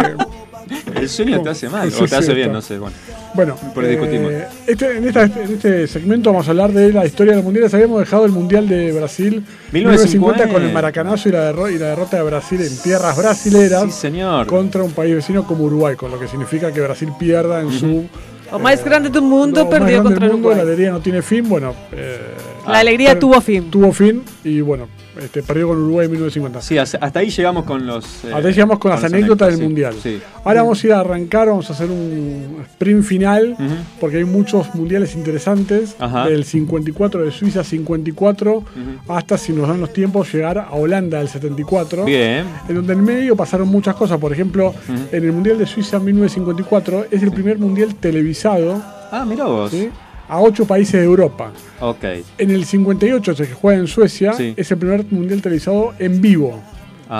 El 1.01 1.09
sueño 1.09 1.41
te 1.43 1.49
hace 1.49 1.69
mal, 1.69 1.91
Sí, 1.91 2.03
o 2.03 2.07
te 2.07 2.15
hace 2.15 2.33
bien, 2.33 2.47
está. 2.47 2.53
no 2.53 2.61
sé, 2.61 2.77
bueno. 2.79 2.95
Bueno, 3.35 3.55
Por 3.73 3.83
ahí 3.83 3.91
discutimos. 3.91 4.31
eh, 4.31 4.47
este- 4.65 4.97
en, 4.97 5.07
esta- 5.07 5.23
en 5.25 5.53
este 5.53 5.87
segmento 5.87 6.31
vamos 6.31 6.47
a 6.47 6.51
hablar 6.51 6.71
de 6.71 6.91
la 6.91 7.05
historia 7.05 7.31
de 7.33 7.37
los 7.37 7.43
mundiales. 7.45 7.73
Habíamos 7.73 7.99
dejado 7.99 8.25
el 8.25 8.31
mundial 8.31 8.67
de 8.67 8.91
Brasil 8.93 9.43
1950 9.71 10.47
con 10.49 10.63
el 10.63 10.71
maracanazo 10.73 11.29
y 11.29 11.33
la, 11.33 11.51
derro- 11.53 11.69
y 11.71 11.77
la 11.77 11.87
derrota 11.87 12.17
de 12.17 12.23
Brasil 12.23 12.61
en 12.61 12.77
tierras 12.81 13.15
brasileras 13.17 13.83
Sí, 13.83 13.91
señor. 13.91 14.47
contra 14.47 14.83
un 14.83 14.91
país 14.93 15.13
vecino 15.15 15.45
como 15.45 15.65
Uruguay, 15.65 15.95
con 15.95 16.09
lo 16.11 16.19
que 16.19 16.27
significa 16.27 16.71
que 16.71 16.81
Brasil 16.81 17.09
pierda 17.19 17.61
en 17.61 17.71
su 17.71 18.05
O 18.51 18.57
más 18.57 18.83
grande 18.83 19.09
del 19.09 19.21
mundo 19.21 19.65
más 19.65 19.79
perdió 19.79 20.01
contra 20.01 20.21
del 20.27 20.31
mundo. 20.33 20.49
La 20.49 20.55
Uruguay. 20.55 20.67
alegría 20.73 20.91
no 20.91 20.99
tiene 21.01 21.21
fin. 21.21 21.47
Bueno, 21.47 21.75
eh, 21.91 22.19
La 22.67 22.79
alegría 22.79 23.19
tuvo 23.19 23.39
fin. 23.41 23.69
Tuvo 23.69 23.91
fin 23.91 24.23
y 24.43 24.61
bueno, 24.61 24.87
este, 25.21 25.43
perdió 25.43 25.67
con 25.69 25.77
Uruguay 25.77 26.05
en 26.05 26.11
1950. 26.11 26.61
Sí, 26.61 26.77
hasta 26.77 26.97
hasta 26.97 27.19
ahí 27.19 27.29
llegamos 27.29 27.63
con 27.65 27.85
los. 27.85 28.25
eh, 28.25 28.31
Ahora 28.33 28.49
llegamos 28.49 28.79
con 28.79 28.91
las 28.91 29.03
anécdotas 29.03 29.49
del 29.49 29.57
sí, 29.57 29.63
Mundial. 29.63 29.95
Sí. 30.01 30.19
Ahora 30.43 30.61
vamos 30.63 30.83
a 30.83 30.87
ir 30.87 30.93
a 30.93 30.99
arrancar, 30.99 31.47
vamos 31.47 31.69
a 31.69 31.73
hacer 31.73 31.89
un 31.89 32.57
sprint 32.71 33.03
final, 33.03 33.55
porque 33.99 34.17
hay 34.17 34.25
muchos 34.25 34.73
mundiales 34.75 35.15
interesantes. 35.15 35.95
Ajá. 35.99 36.27
Del 36.27 36.43
54 36.45 37.23
de 37.25 37.31
Suiza 37.31 37.63
54 37.63 38.63
hasta, 39.07 39.37
si 39.37 39.53
nos 39.53 39.67
dan 39.67 39.79
los 39.81 39.93
tiempos, 39.93 40.31
llegar 40.33 40.57
a 40.57 40.71
Holanda 40.73 41.19
del 41.19 41.27
74. 41.29 42.05
Bien. 42.05 42.45
En 42.69 42.75
donde 42.75 42.93
en 42.93 43.03
medio 43.03 43.35
pasaron 43.35 43.67
muchas 43.67 43.95
cosas. 43.95 44.17
Por 44.19 44.31
ejemplo, 44.33 44.73
en 45.11 45.23
el 45.23 45.31
Mundial 45.31 45.57
de 45.57 45.65
Suiza 45.65 45.99
1954 45.99 47.05
es 47.11 47.23
el 47.23 47.31
primer 47.31 47.57
mundial 47.57 47.95
televisado 47.95 48.81
Ah, 49.11 49.23
mira 49.25 49.45
vos. 49.45 49.71
¿sí? 49.71 49.89
A 50.27 50.39
ocho 50.39 50.65
países 50.65 50.93
de 50.99 51.03
Europa. 51.05 51.51
Ok. 51.79 52.03
En 52.37 52.51
el 52.51 52.65
58, 52.65 53.31
ese 53.33 53.47
que 53.47 53.53
juega 53.53 53.79
en 53.79 53.87
Suecia, 53.87 54.33
Sí. 54.33 54.53
es 54.57 54.71
el 54.71 54.77
primer 54.77 55.05
mundial 55.11 55.41
televisado 55.41 55.93
en 55.99 56.21
vivo. 56.21 56.61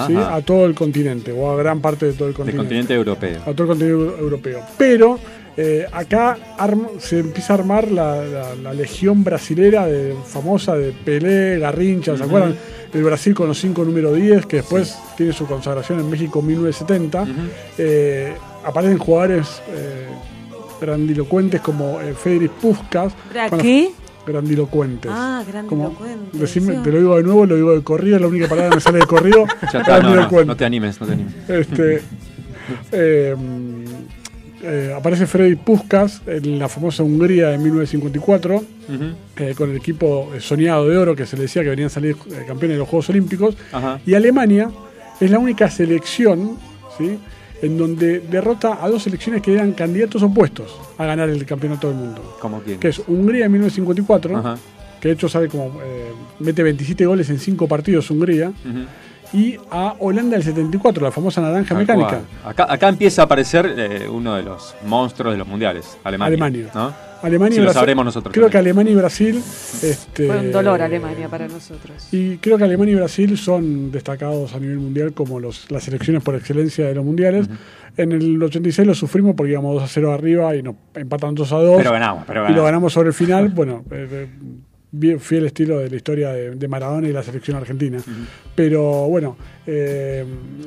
¿sí? 0.07 0.15
A 0.15 0.41
todo 0.41 0.65
el 0.65 0.73
continente, 0.73 1.31
o 1.31 1.51
a 1.51 1.55
gran 1.57 1.79
parte 1.79 2.07
de 2.07 2.13
todo 2.13 2.27
el 2.27 2.33
continente. 2.33 2.57
continente 2.57 2.93
europeo. 2.95 3.41
A 3.41 3.51
todo 3.53 3.63
el 3.63 3.67
continente 3.69 4.19
europeo. 4.19 4.61
Pero 4.79 5.19
eh, 5.57 5.85
acá 5.91 6.37
se 6.97 7.19
empieza 7.19 7.53
a 7.53 7.57
armar 7.57 7.91
la, 7.91 8.25
la- 8.25 8.55
la 8.55 8.73
legión 8.73 9.23
brasilera 9.23 9.85
de, 9.85 10.15
famosa 10.25 10.75
de 10.75 10.91
Pelé, 10.91 11.59
Garrincha, 11.59 12.17
¿se 12.17 12.23
acuerdan? 12.23 12.55
El 12.93 13.03
Brasil 13.03 13.33
con 13.35 13.47
los 13.47 13.59
cinco 13.59 13.85
número 13.85 14.11
10, 14.11 14.47
que 14.47 14.57
después 14.57 14.97
tiene 15.15 15.33
su 15.33 15.45
consagración 15.45 15.99
en 15.99 16.09
México 16.09 16.39
en 16.39 16.47
1970. 16.47 17.25
Eh, 17.77 18.33
aparecen 18.65 18.97
jugadores 18.97 19.61
eh, 19.69 20.07
grandilocuentes 20.81 21.61
como 21.61 21.99
eh, 22.01 22.13
Federic 22.13 22.51
Puskas. 22.51 23.13
¿Era 23.31 23.49
Con 23.49 23.57
la- 23.59 23.63
qué? 23.63 23.91
Grandilocuentes. 24.25 25.11
Ah, 25.13 25.43
Como- 25.67 25.91
grandilocuente. 25.91 26.37
Decime, 26.37 26.77
te 26.83 26.91
lo 26.91 26.97
digo 26.97 27.15
de 27.17 27.23
nuevo, 27.23 27.45
lo 27.45 27.55
digo 27.55 27.75
de 27.75 27.83
corrido, 27.83 28.15
es 28.15 28.21
la 28.21 28.27
única 28.27 28.47
palabra 28.47 28.69
que 28.71 28.75
me 28.77 28.81
sale 28.81 28.99
de 28.99 29.05
corrido. 29.05 29.45
Ya 29.73 29.79
está, 29.79 29.79
no, 29.81 29.85
no, 29.85 30.09
Grandilocuente. 30.09 30.45
no 30.47 30.55
te 30.57 30.65
animes, 30.65 30.99
no 30.99 31.05
te 31.07 31.13
animes. 31.13 31.33
Este, 31.47 32.01
eh, 32.91 33.35
eh, 34.63 34.93
aparece 34.97 35.27
Freddy 35.27 35.55
Puskas 35.55 36.21
en 36.25 36.57
la 36.57 36.67
famosa 36.69 37.03
Hungría 37.03 37.49
de 37.49 37.57
1954, 37.59 38.55
Ujú. 38.55 38.63
eh, 39.37 39.53
con 39.55 39.69
el 39.69 39.75
equipo 39.77 40.31
eh, 40.35 40.41
soñado 40.41 40.87
de 40.89 40.97
oro 40.97 41.15
que 41.15 41.25
se 41.27 41.35
le 41.35 41.43
decía 41.43 41.61
que 41.63 41.69
venían 41.69 41.87
a 41.87 41.89
salir 41.91 42.15
eh, 42.31 42.45
campeones 42.47 42.75
de 42.75 42.77
los 42.79 42.87
Juegos 42.89 43.09
Olímpicos. 43.09 43.55
Ajá. 43.71 43.99
Y 44.07 44.15
Alemania 44.15 44.71
es 45.19 45.29
la 45.29 45.37
única 45.39 45.69
selección 45.69 46.57
¿sí? 46.97 47.19
En 47.61 47.77
donde 47.77 48.19
derrota 48.19 48.79
a 48.81 48.89
dos 48.89 49.03
selecciones 49.03 49.41
que 49.41 49.53
eran 49.53 49.71
candidatos 49.73 50.21
opuestos 50.23 50.75
a 50.97 51.05
ganar 51.05 51.29
el 51.29 51.45
campeonato 51.45 51.87
del 51.87 51.97
mundo. 51.97 52.37
Como 52.39 52.61
quien. 52.61 52.79
Que 52.79 52.89
es 52.89 53.01
Hungría 53.07 53.45
en 53.45 53.51
1954, 53.51 54.37
Ajá. 54.37 54.57
que 54.99 55.07
de 55.09 55.13
hecho 55.13 55.29
sabe 55.29 55.47
como 55.47 55.81
eh, 55.81 56.11
mete 56.39 56.63
27 56.63 57.05
goles 57.05 57.29
en 57.29 57.39
5 57.39 57.67
partidos 57.67 58.09
Hungría. 58.11 58.51
Y 59.33 59.57
a 59.71 59.95
Holanda 59.99 60.37
del 60.37 60.43
74, 60.43 61.03
la 61.03 61.11
famosa 61.11 61.41
naranja 61.41 61.75
mecánica. 61.75 62.21
Acá, 62.45 62.67
acá 62.71 62.87
empieza 62.87 63.23
a 63.23 63.25
aparecer 63.25 63.73
eh, 63.77 64.07
uno 64.07 64.35
de 64.35 64.43
los 64.43 64.75
monstruos 64.85 65.33
de 65.33 65.37
los 65.39 65.47
mundiales, 65.47 65.97
Alemania. 66.03 66.27
Alemania. 66.27 66.71
¿no? 66.73 66.93
Alemania 67.21 67.55
Sí, 67.55 67.57
y 67.57 67.59
lo 67.61 67.65
Brasil. 67.65 67.79
sabremos 67.79 68.05
nosotros. 68.05 68.33
Creo 68.33 68.49
que. 68.49 68.57
Alemania 68.57 68.93
y 68.93 68.95
Brasil. 68.95 69.35
Este, 69.83 70.27
Fue 70.27 70.37
un 70.39 70.51
dolor 70.51 70.81
Alemania 70.81 71.27
para 71.29 71.47
nosotros. 71.47 72.07
Y 72.11 72.37
creo 72.37 72.57
que 72.57 72.63
Alemania 72.63 72.93
y 72.93 72.95
Brasil 72.95 73.37
son 73.37 73.91
destacados 73.91 74.53
a 74.53 74.59
nivel 74.59 74.77
mundial 74.77 75.13
como 75.13 75.39
los, 75.39 75.69
las 75.71 75.83
selecciones 75.83 76.23
por 76.23 76.35
excelencia 76.35 76.85
de 76.87 76.95
los 76.95 77.03
mundiales. 77.05 77.47
En 77.97 78.11
el 78.11 78.41
86 78.43 78.85
lo 78.87 78.93
sufrimos 78.93 79.35
porque 79.35 79.53
íbamos 79.53 79.73
2 79.75 79.83
a 79.83 79.87
0 79.87 80.11
arriba 80.11 80.55
y 80.55 80.61
nos 80.61 80.75
empatan 80.93 81.33
2 81.33 81.51
a 81.53 81.55
2. 81.57 81.77
Pero 81.77 81.91
ganamos, 81.91 82.23
pero 82.27 82.39
Y 82.41 82.41
lo 82.41 82.47
ganamos. 82.47 82.65
ganamos 82.65 82.93
sobre 82.93 83.07
el 83.09 83.13
final. 83.13 83.49
Bueno, 83.55 83.83
eh, 83.91 84.07
eh, 84.11 84.27
bien 84.99 85.19
fiel 85.19 85.45
estilo 85.45 85.79
de 85.79 85.89
la 85.89 85.95
historia 85.95 86.29
de, 86.29 86.51
de 86.51 86.67
Maradona 86.67 87.07
y 87.07 87.11
la 87.11 87.23
selección 87.23 87.57
argentina. 87.57 87.99
Pero 88.55 89.07
bueno, 89.07 89.35
eh, 89.67 90.25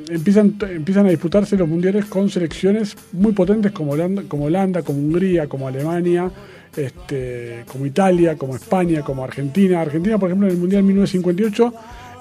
empiezan, 0.09 0.55
empiezan 0.61 1.05
a 1.07 1.09
disputarse 1.09 1.57
los 1.57 1.67
mundiales 1.67 2.05
con 2.05 2.29
selecciones 2.29 2.95
muy 3.11 3.31
potentes 3.31 3.71
como 3.71 3.93
Holanda, 3.93 4.23
como, 4.27 4.45
Holanda, 4.45 4.81
como 4.83 4.99
Hungría, 4.99 5.47
como 5.47 5.67
Alemania, 5.67 6.31
este, 6.75 7.63
como 7.67 7.85
Italia, 7.85 8.37
como 8.37 8.55
España, 8.55 9.01
como 9.01 9.23
Argentina. 9.23 9.81
Argentina, 9.81 10.17
por 10.17 10.29
ejemplo, 10.29 10.47
en 10.47 10.53
el 10.53 10.59
Mundial 10.59 10.83
1958 10.83 11.73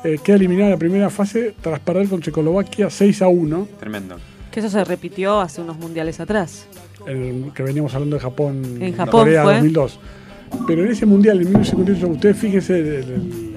eh, 0.05 0.19
queda 0.23 0.37
eliminada 0.37 0.69
en 0.69 0.73
la 0.73 0.79
primera 0.79 1.11
fase 1.11 1.55
tras 1.61 1.81
perder 1.81 2.09
con 2.09 2.23
Checoslovaquia 2.23 2.89
6 2.89 3.23
a 3.23 3.29
1, 3.29 3.69
Tremendo. 3.81 4.17
Que 4.51 4.61
eso 4.61 4.71
se 4.71 4.83
repitió 4.85 5.41
hace 5.41 5.61
unos 5.61 5.77
mundiales 5.77 6.21
atrás. 6.21 6.67
en 7.07 7.45
el 7.45 7.53
que 7.53 7.63
veníamos 7.63 7.95
hablando 7.95 8.17
de 8.17 8.23
Japón, 8.23 8.79
En 8.81 8.95
Japón 8.95 9.21
Corea 9.21 9.43
fue. 9.43 9.55
2002. 9.55 10.01
Pero 10.67 10.85
en 10.85 10.91
ese 10.93 11.07
Mundial, 11.07 11.39
en 11.39 11.45
1958, 11.45 12.09
ustedes 12.13 12.37
fíjense 12.37 12.79
el, 12.79 12.87
el- 12.87 13.55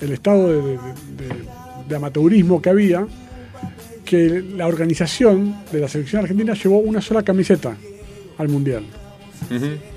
el 0.00 0.12
estado 0.12 0.48
de, 0.48 0.56
de- 0.56 0.72
de- 0.78 1.42
de 1.88 1.96
amateurismo 1.96 2.60
que 2.60 2.70
había, 2.70 3.06
que 4.04 4.42
la 4.56 4.66
organización 4.66 5.54
de 5.72 5.80
la 5.80 5.88
selección 5.88 6.22
argentina 6.22 6.54
llevó 6.54 6.78
una 6.78 7.00
sola 7.00 7.22
camiseta 7.22 7.76
al 8.38 8.48
Mundial. 8.48 8.82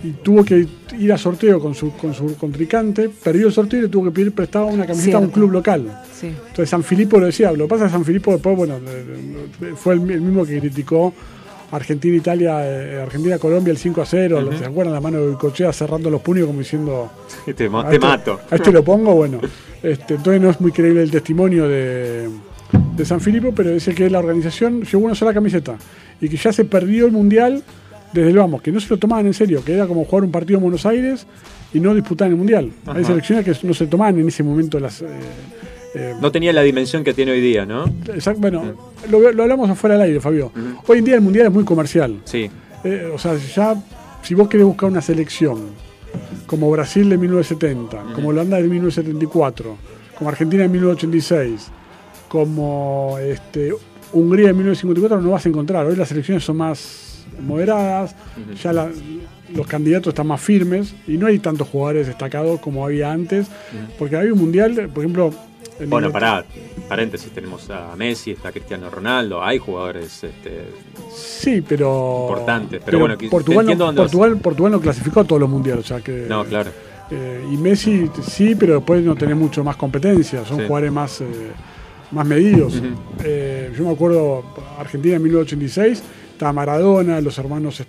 Y 0.04 0.10
tuvo 0.24 0.44
que 0.44 0.68
ir 1.00 1.14
a 1.14 1.18
sorteo 1.18 1.60
con 1.60 1.76
su, 1.76 1.92
con 1.94 2.14
su 2.14 2.36
contrincante, 2.36 3.10
perdió 3.10 3.48
el 3.48 3.54
sorteo 3.54 3.80
y 3.80 3.84
le 3.84 3.90
tuvo 3.90 4.06
que 4.06 4.12
pedir 4.12 4.32
prestada 4.34 4.66
una 4.66 4.86
camiseta 4.86 5.18
a 5.18 5.20
un 5.22 5.30
club 5.30 5.52
local. 5.52 6.02
Sí. 6.20 6.28
Entonces 6.28 6.70
San 6.70 6.84
Filipo 6.84 7.20
lo 7.20 7.28
decía, 7.28 7.52
lo 7.52 7.68
pasa 7.68 7.88
San 7.90 8.04
Filipo 8.04 8.32
después, 8.34 8.56
bueno, 8.58 8.80
fue 9.76 9.94
el, 9.96 10.12
el 10.12 10.22
mismo 10.22 10.46
que 10.46 10.60
criticó 10.60 11.14
Argentina, 11.72 12.16
Italia, 12.16 12.60
eh, 12.64 13.02
Argentina, 13.02 13.38
Colombia 13.40 13.72
el 13.72 13.78
5 13.78 14.02
a 14.02 14.06
0, 14.06 14.40
Ujú. 14.48 14.58
¿se 14.58 14.66
acuerdan 14.66 14.94
la 14.94 15.02
mano 15.02 15.26
de 15.26 15.36
Cochea 15.36 15.74
cerrando 15.74 16.10
los 16.10 16.22
puños 16.22 16.46
como 16.48 16.60
diciendo 16.60 17.12
Te, 17.46 17.52
este- 17.52 17.70
mato. 17.70 18.40
A 18.50 18.56
este 18.56 18.72
lo 18.72 18.84
pongo, 18.84 19.14
bueno. 19.16 19.40
Este, 19.84 20.16
entonces 20.16 20.42
no 20.42 20.50
es 20.50 20.60
muy 20.62 20.72
creíble 20.72 21.02
el 21.04 21.12
testimonio 21.12 21.68
de, 21.68 22.30
de 22.96 23.06
San 23.06 23.20
Filipo, 23.22 23.52
pero 23.54 23.72
dice 23.72 23.94
que 23.94 24.10
la 24.10 24.20
organización 24.20 24.84
llevó 24.84 25.06
una 25.06 25.16
sola 25.16 25.34
camiseta 25.34 25.76
y 26.22 26.30
que 26.30 26.38
ya 26.38 26.52
se 26.54 26.66
perdió 26.66 27.06
el 27.06 27.12
mundial 27.12 27.62
desde 28.14 28.30
el 28.30 28.38
vamos, 28.38 28.62
que 28.62 28.72
no 28.72 28.80
se 28.80 28.90
lo 28.90 28.98
tomaban 28.98 29.26
en 29.26 29.34
serio, 29.34 29.64
que 29.64 29.74
era 29.74 29.86
como 29.88 30.06
jugar 30.06 30.24
un 30.24 30.32
partido 30.32 30.58
en 30.60 30.64
Buenos 30.64 30.86
Aires 30.86 31.28
y 31.74 31.80
no 31.82 31.94
disputar 31.94 32.30
el 32.30 32.36
mundial. 32.38 32.72
Hay 32.86 33.04
selecciones 33.04 33.44
que 33.44 33.68
no 33.68 33.74
se 33.74 33.88
tomaban 33.88 34.18
en 34.20 34.28
ese 34.30 34.42
momento 34.44 34.80
las. 34.80 35.02
eh, 35.02 35.06
eh, 35.96 36.14
No 36.22 36.32
tenía 36.32 36.52
la 36.54 36.62
dimensión 36.62 37.04
que 37.04 37.14
tiene 37.14 37.32
hoy 37.32 37.42
día, 37.42 37.66
¿no? 37.66 37.86
exact- 38.06 38.38
bueno, 38.38 38.64
lo, 39.10 39.32
lo 39.32 39.44
hablamos 39.44 39.70
afuera 39.70 39.96
del 39.96 40.04
aire, 40.04 40.20
Fabio. 40.20 40.52
Hoy 40.88 41.00
en 41.00 41.06
día 41.06 41.16
el 41.16 41.22
mundial 41.22 41.48
es 41.48 41.54
muy 41.54 41.64
comercial. 41.64 42.20
Sí. 42.26 42.50
Eh, 42.84 43.10
o 43.14 43.18
sea, 43.18 43.36
ya 43.38 43.76
si 44.22 44.36
vos 44.36 44.48
querés 44.48 44.66
buscar 44.66 44.90
una 44.90 45.02
selección 45.02 45.60
como 46.46 46.70
Brasil 46.70 47.10
de 47.10 47.18
1970, 47.18 48.14
como 48.14 48.30
Holanda 48.30 48.58
de 48.58 48.64
1974, 48.64 49.78
como 50.18 50.30
Argentina 50.30 50.64
de 50.64 50.70
1986, 50.70 51.68
como 52.30 53.18
este, 53.20 53.74
Hungría 54.14 54.48
de 54.48 54.54
1954, 54.54 55.22
no 55.22 55.32
vas 55.32 55.46
a 55.46 55.50
encontrar. 55.50 55.86
Hoy 55.86 55.96
las 55.96 56.08
selecciones 56.10 56.44
son 56.44 56.58
más 56.58 57.26
moderadas, 57.42 58.16
ya 58.62 58.72
la- 58.74 58.90
los 59.54 59.68
candidatos 59.68 60.12
están 60.14 60.28
más 60.28 60.42
firmes 60.42 60.96
y 61.08 61.18
no 61.18 61.28
hay 61.28 61.40
tantos 61.40 61.68
jugadores 61.68 62.08
destacados 62.08 62.60
como 62.60 62.86
había 62.86 63.12
antes, 63.12 63.48
porque 64.00 64.16
había 64.18 64.34
un 64.34 64.40
mundial, 64.40 64.90
por 64.94 65.04
ejemplo... 65.04 65.34
en 65.80 65.90
Bueno, 65.90 66.12
pará, 66.12 66.46
paréntesis, 66.88 67.32
tenemos 67.32 67.70
a 67.70 67.96
Messi, 67.96 68.32
está 68.32 68.52
Cristiano 68.52 68.90
Ronaldo, 68.90 69.44
hay 69.44 69.58
jugadores 69.58 70.24
este, 70.24 70.66
Sí, 71.14 71.62
pero... 71.62 72.28
importantes, 72.30 72.82
pero, 72.86 73.00
bueno, 73.00 73.18
Portugal, 73.30 73.66
no. 73.78 73.94
Portugal, 73.96 74.38
Portugal 74.38 74.72
no 74.74 74.80
clasificó 74.82 75.22
a 75.22 75.24
todos 75.24 75.40
los 75.42 75.50
mundiales, 75.50 75.86
o 75.86 75.88
sea 75.88 76.02
que... 76.02 76.26
No, 76.30 76.46
claro. 76.46 76.72
Eh, 77.12 77.46
y 77.52 77.58
Messi 77.58 78.10
sí, 78.28 78.56
pero 78.56 78.76
después 78.76 79.04
no 79.04 79.16
tenés 79.16 79.36
mucho 79.38 79.64
más 79.64 79.76
competencia, 79.76 80.44
son 80.46 80.58
Sí. 80.60 80.64
jugadores 80.66 80.92
más, 80.92 81.22
eh, 81.22 81.26
más 82.12 82.26
medidos. 82.26 82.82
Eh, 83.24 83.72
yo 83.78 83.84
me 83.84 83.92
acuerdo, 83.92 84.44
Argentina 84.80 85.16
en 85.18 85.24
1986, 85.24 86.04
estaba 86.32 86.52
Maradona, 86.52 87.22
los 87.22 87.38
hermanos 87.38 87.80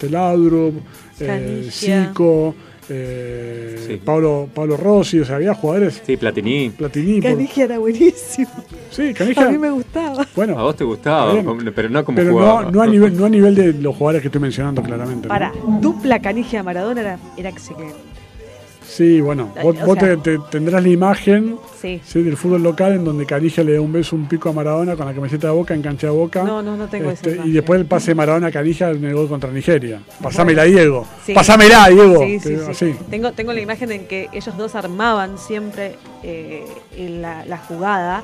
eh, 1.19 1.27
Canigia. 1.27 2.09
Zico, 2.09 2.55
eh, 2.89 3.85
Sí. 3.87 4.01
Pablo, 4.05 4.49
Pablo 4.53 4.77
Rossi, 4.77 5.21
o 5.21 5.25
sea, 5.25 5.37
había 5.37 5.55
jugadores. 5.55 6.03
Sí, 6.05 6.17
Platini. 6.17 6.71
Platini. 6.71 7.21
por- 7.21 7.31
Canigia 7.31 7.65
era 7.65 7.79
buenísimo. 7.79 8.49
Sí, 8.91 9.13
Canigia. 9.15 9.47
A 9.47 9.51
mí 9.51 9.59
me 9.59 9.71
gustaba. 9.71 10.27
Bueno, 10.35 10.59
A 10.59 10.63
vos 10.63 10.77
te 10.77 10.85
gustaba, 10.85 11.33
Bien. 11.35 11.73
pero 11.75 11.89
no 11.89 12.05
como 12.05 12.17
pero 12.17 12.33
jugaba. 12.33 12.63
no, 12.63 12.71
no, 12.71 12.83
a 12.83 12.87
nivel, 12.87 13.17
no 13.17 13.25
a 13.27 13.29
nivel 13.29 13.55
de 13.55 13.73
los 13.75 13.95
jugadores 13.95 14.23
que 14.23 14.29
estoy 14.29 14.41
mencionando 14.41 14.83
claramente. 14.83 15.29
¿no? 15.29 15.29
Para, 15.29 15.53
dupla 15.81 16.21
Canigia 16.21 16.63
Maradona 16.63 17.01
era, 17.01 17.19
era 17.37 17.49
excelente. 17.49 17.95
Sí, 18.97 19.21
bueno, 19.21 19.53
vos, 19.63 19.77
vos 19.85 19.99
sea- 19.99 20.17
te- 20.17 20.39
te- 20.39 20.45
tendrás 20.51 20.83
la 20.83 20.89
imagen 20.89 21.57
Sí. 21.81 22.01
sí, 22.05 22.23
del 22.23 22.37
fútbol 22.37 22.63
local 22.63 22.93
en 22.93 23.05
donde 23.05 23.27
Canija 23.27 23.63
le 23.63 23.75
da 23.75 23.81
un 23.83 23.93
beso, 23.93 24.17
un 24.17 24.27
pico 24.27 24.49
a 24.49 24.53
Maradona 24.53 24.97
con 24.97 25.05
la 25.07 25.13
camiseta 25.13 25.49
de 25.49 25.53
Boca 25.53 25.75
en 25.75 25.83
cancha 25.83 26.07
de 26.07 26.13
Boca. 26.15 26.43
No, 26.45 26.63
no, 26.63 26.77
no 26.77 26.87
tengo 26.89 27.11
Este. 27.11 27.39
Y 27.45 27.51
después 27.53 27.79
el 27.81 27.87
pase 27.87 28.13
de 28.13 28.15
Maradona 28.15 28.47
a 28.47 28.51
Canija 28.53 28.91
en 28.91 29.05
el 29.05 29.15
gol 29.15 29.29
contra 29.29 29.51
Nigeria. 29.51 30.01
Pasámela, 30.23 30.65
Diego. 30.65 31.07
Sí. 31.27 31.35
Pasámela, 31.35 31.89
Diego. 31.89 32.21
Sí, 32.25 32.41
sí, 32.41 32.49
Te- 32.49 32.59
sí. 32.59 32.71
así. 32.71 32.95
Tengo, 33.11 33.33
tengo 33.33 33.53
la 33.53 33.61
imagen 33.61 33.93
en 33.93 34.07
que 34.07 34.29
ellos 34.33 34.57
dos 34.57 34.75
armaban 34.75 35.37
siempre 35.39 35.97
eh, 36.23 36.65
la, 36.97 37.45
la 37.45 37.59
jugada 37.59 38.23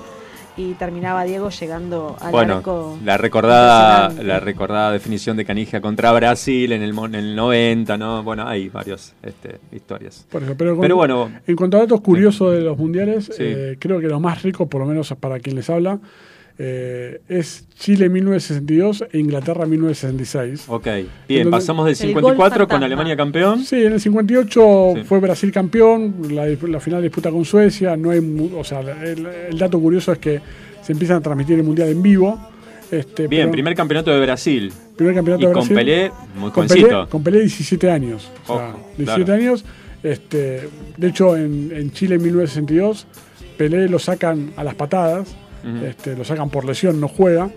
y 0.56 0.74
terminaba 0.74 1.24
Diego 1.24 1.48
llegando 1.50 2.16
al 2.20 2.30
Bueno, 2.30 2.56
arco. 2.56 2.98
la 3.04 3.16
recordada, 3.16 4.10
la 4.22 4.38
recordada 4.40 4.92
definición 4.92 5.36
de 5.36 5.44
Canija 5.44 5.80
contra 5.80 6.12
Brasil 6.12 6.72
en 6.72 6.82
el, 6.82 6.90
en 6.98 7.14
el 7.14 7.34
90, 7.36 7.96
¿no? 7.96 8.22
Bueno, 8.22 8.46
hay 8.46 8.68
varias 8.68 9.14
este, 9.22 9.58
historias. 9.72 10.26
Por 10.30 10.42
eso, 10.42 10.54
pero, 10.56 10.72
con- 10.76 10.82
Pero 10.82 10.96
bueno, 10.96 11.30
En 11.46 11.56
cuanto 11.56 11.78
a 11.78 11.80
datos 11.80 12.00
curiosos 12.02 12.52
de 12.52 12.60
los 12.60 12.76
mundiales, 12.76 13.26
Sí. 13.26 13.32
eh, 13.44 13.76
creo 13.78 13.98
que 14.00 14.08
lo 14.08 14.20
más 14.20 14.42
rico, 14.42 14.66
por 14.68 14.82
lo 14.82 14.86
menos 14.86 15.14
para 15.18 15.40
quien 15.40 15.56
les 15.56 15.70
habla, 15.70 15.98
eh, 16.58 17.20
es 17.28 17.66
Chile 17.78 18.08
1962 18.08 19.04
e 19.12 19.18
Inglaterra 19.18 19.66
1966. 19.66 20.64
ok. 20.68 20.84
Bien, 20.84 21.06
Entonces- 21.28 21.50
pasamos 21.50 21.84
del 21.86 21.92
El 21.92 21.96
54 21.96 22.68
con. 22.68 22.82
Alemania 22.82 23.16
campeón. 23.16 23.60
Sí, 23.64 23.76
en 23.84 23.92
el 23.94 24.00
58 24.00 24.92
Sí. 24.96 25.02
fue 25.04 25.20
Brasil 25.20 25.50
campeón, 25.52 26.14
la, 26.30 26.46
la 26.46 26.80
final 26.80 27.02
disputa 27.02 27.30
con 27.30 27.44
Suecia, 27.44 27.96
no 27.96 28.10
hay, 28.10 28.20
mu- 28.20 28.56
o 28.58 28.64
sea, 28.64 28.80
el, 28.80 29.26
el 29.50 29.58
dato 29.58 29.80
curioso 29.80 30.12
es 30.12 30.18
que 30.18 30.40
se 30.82 30.92
empiezan 30.92 31.18
a 31.18 31.20
transmitir 31.20 31.56
el 31.58 31.64
mundial 31.64 31.88
en 31.88 32.02
vivo. 32.02 32.38
Este, 32.90 33.26
Bien, 33.26 33.44
pero- 33.44 33.52
primer 33.52 33.74
campeonato 33.74 34.10
de 34.10 34.20
Brasil. 34.20 34.72
primer 34.96 35.14
campeonato 35.14 35.44
y 35.44 35.46
de 35.46 35.52
con 35.52 35.60
Brasil. 35.68 35.76
Pelé, 35.76 36.10
muy 36.36 36.50
con. 36.50 36.66
Pelé, 36.68 36.88
con 37.08 37.22
Pelé 37.22 37.40
17 37.40 37.90
años. 37.90 38.30
O 38.46 38.56
sea, 38.58 38.68
Ojo, 38.70 38.78
17 38.98 39.24
claro. 39.24 39.40
años. 39.42 39.64
Este, 40.02 40.68
de 40.96 41.08
hecho, 41.08 41.36
en, 41.36 41.72
en 41.74 41.92
Chile 41.92 42.16
en 42.16 42.22
1962, 42.22 43.06
Pelé 43.56 43.88
lo 43.88 43.98
sacan 43.98 44.50
a 44.56 44.64
las 44.64 44.74
patadas, 44.74 45.34
Este, 45.84 46.16
lo 46.16 46.24
sacan 46.24 46.50
por 46.50 46.64
lesión, 46.64 47.00
no 47.00 47.08
juega. 47.08 47.48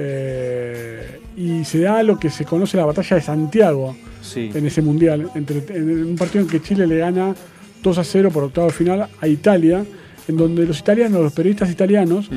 eh, 0.00 1.20
y 1.36 1.64
se 1.64 1.80
da 1.80 2.02
lo 2.02 2.18
que 2.18 2.30
se 2.30 2.44
conoce 2.44 2.76
la 2.76 2.84
batalla 2.86 3.16
de 3.16 3.22
Santiago 3.22 3.96
Sí. 4.22 4.50
en 4.54 4.66
ese 4.66 4.82
mundial, 4.82 5.30
entre, 5.34 5.62
en 5.76 6.04
un 6.06 6.16
partido 6.16 6.42
en 6.44 6.50
que 6.50 6.60
Chile 6.60 6.86
le 6.86 6.98
gana 6.98 7.34
2 7.82 7.98
a 7.98 8.04
0 8.04 8.30
por 8.32 8.44
octavo 8.44 8.66
de 8.68 8.72
final 8.72 9.08
a 9.20 9.28
Italia, 9.28 9.84
en 10.28 10.36
donde 10.36 10.66
los 10.66 10.78
italianos, 10.80 11.22
los 11.22 11.32
periodistas 11.32 11.70
italianos, 11.70 12.28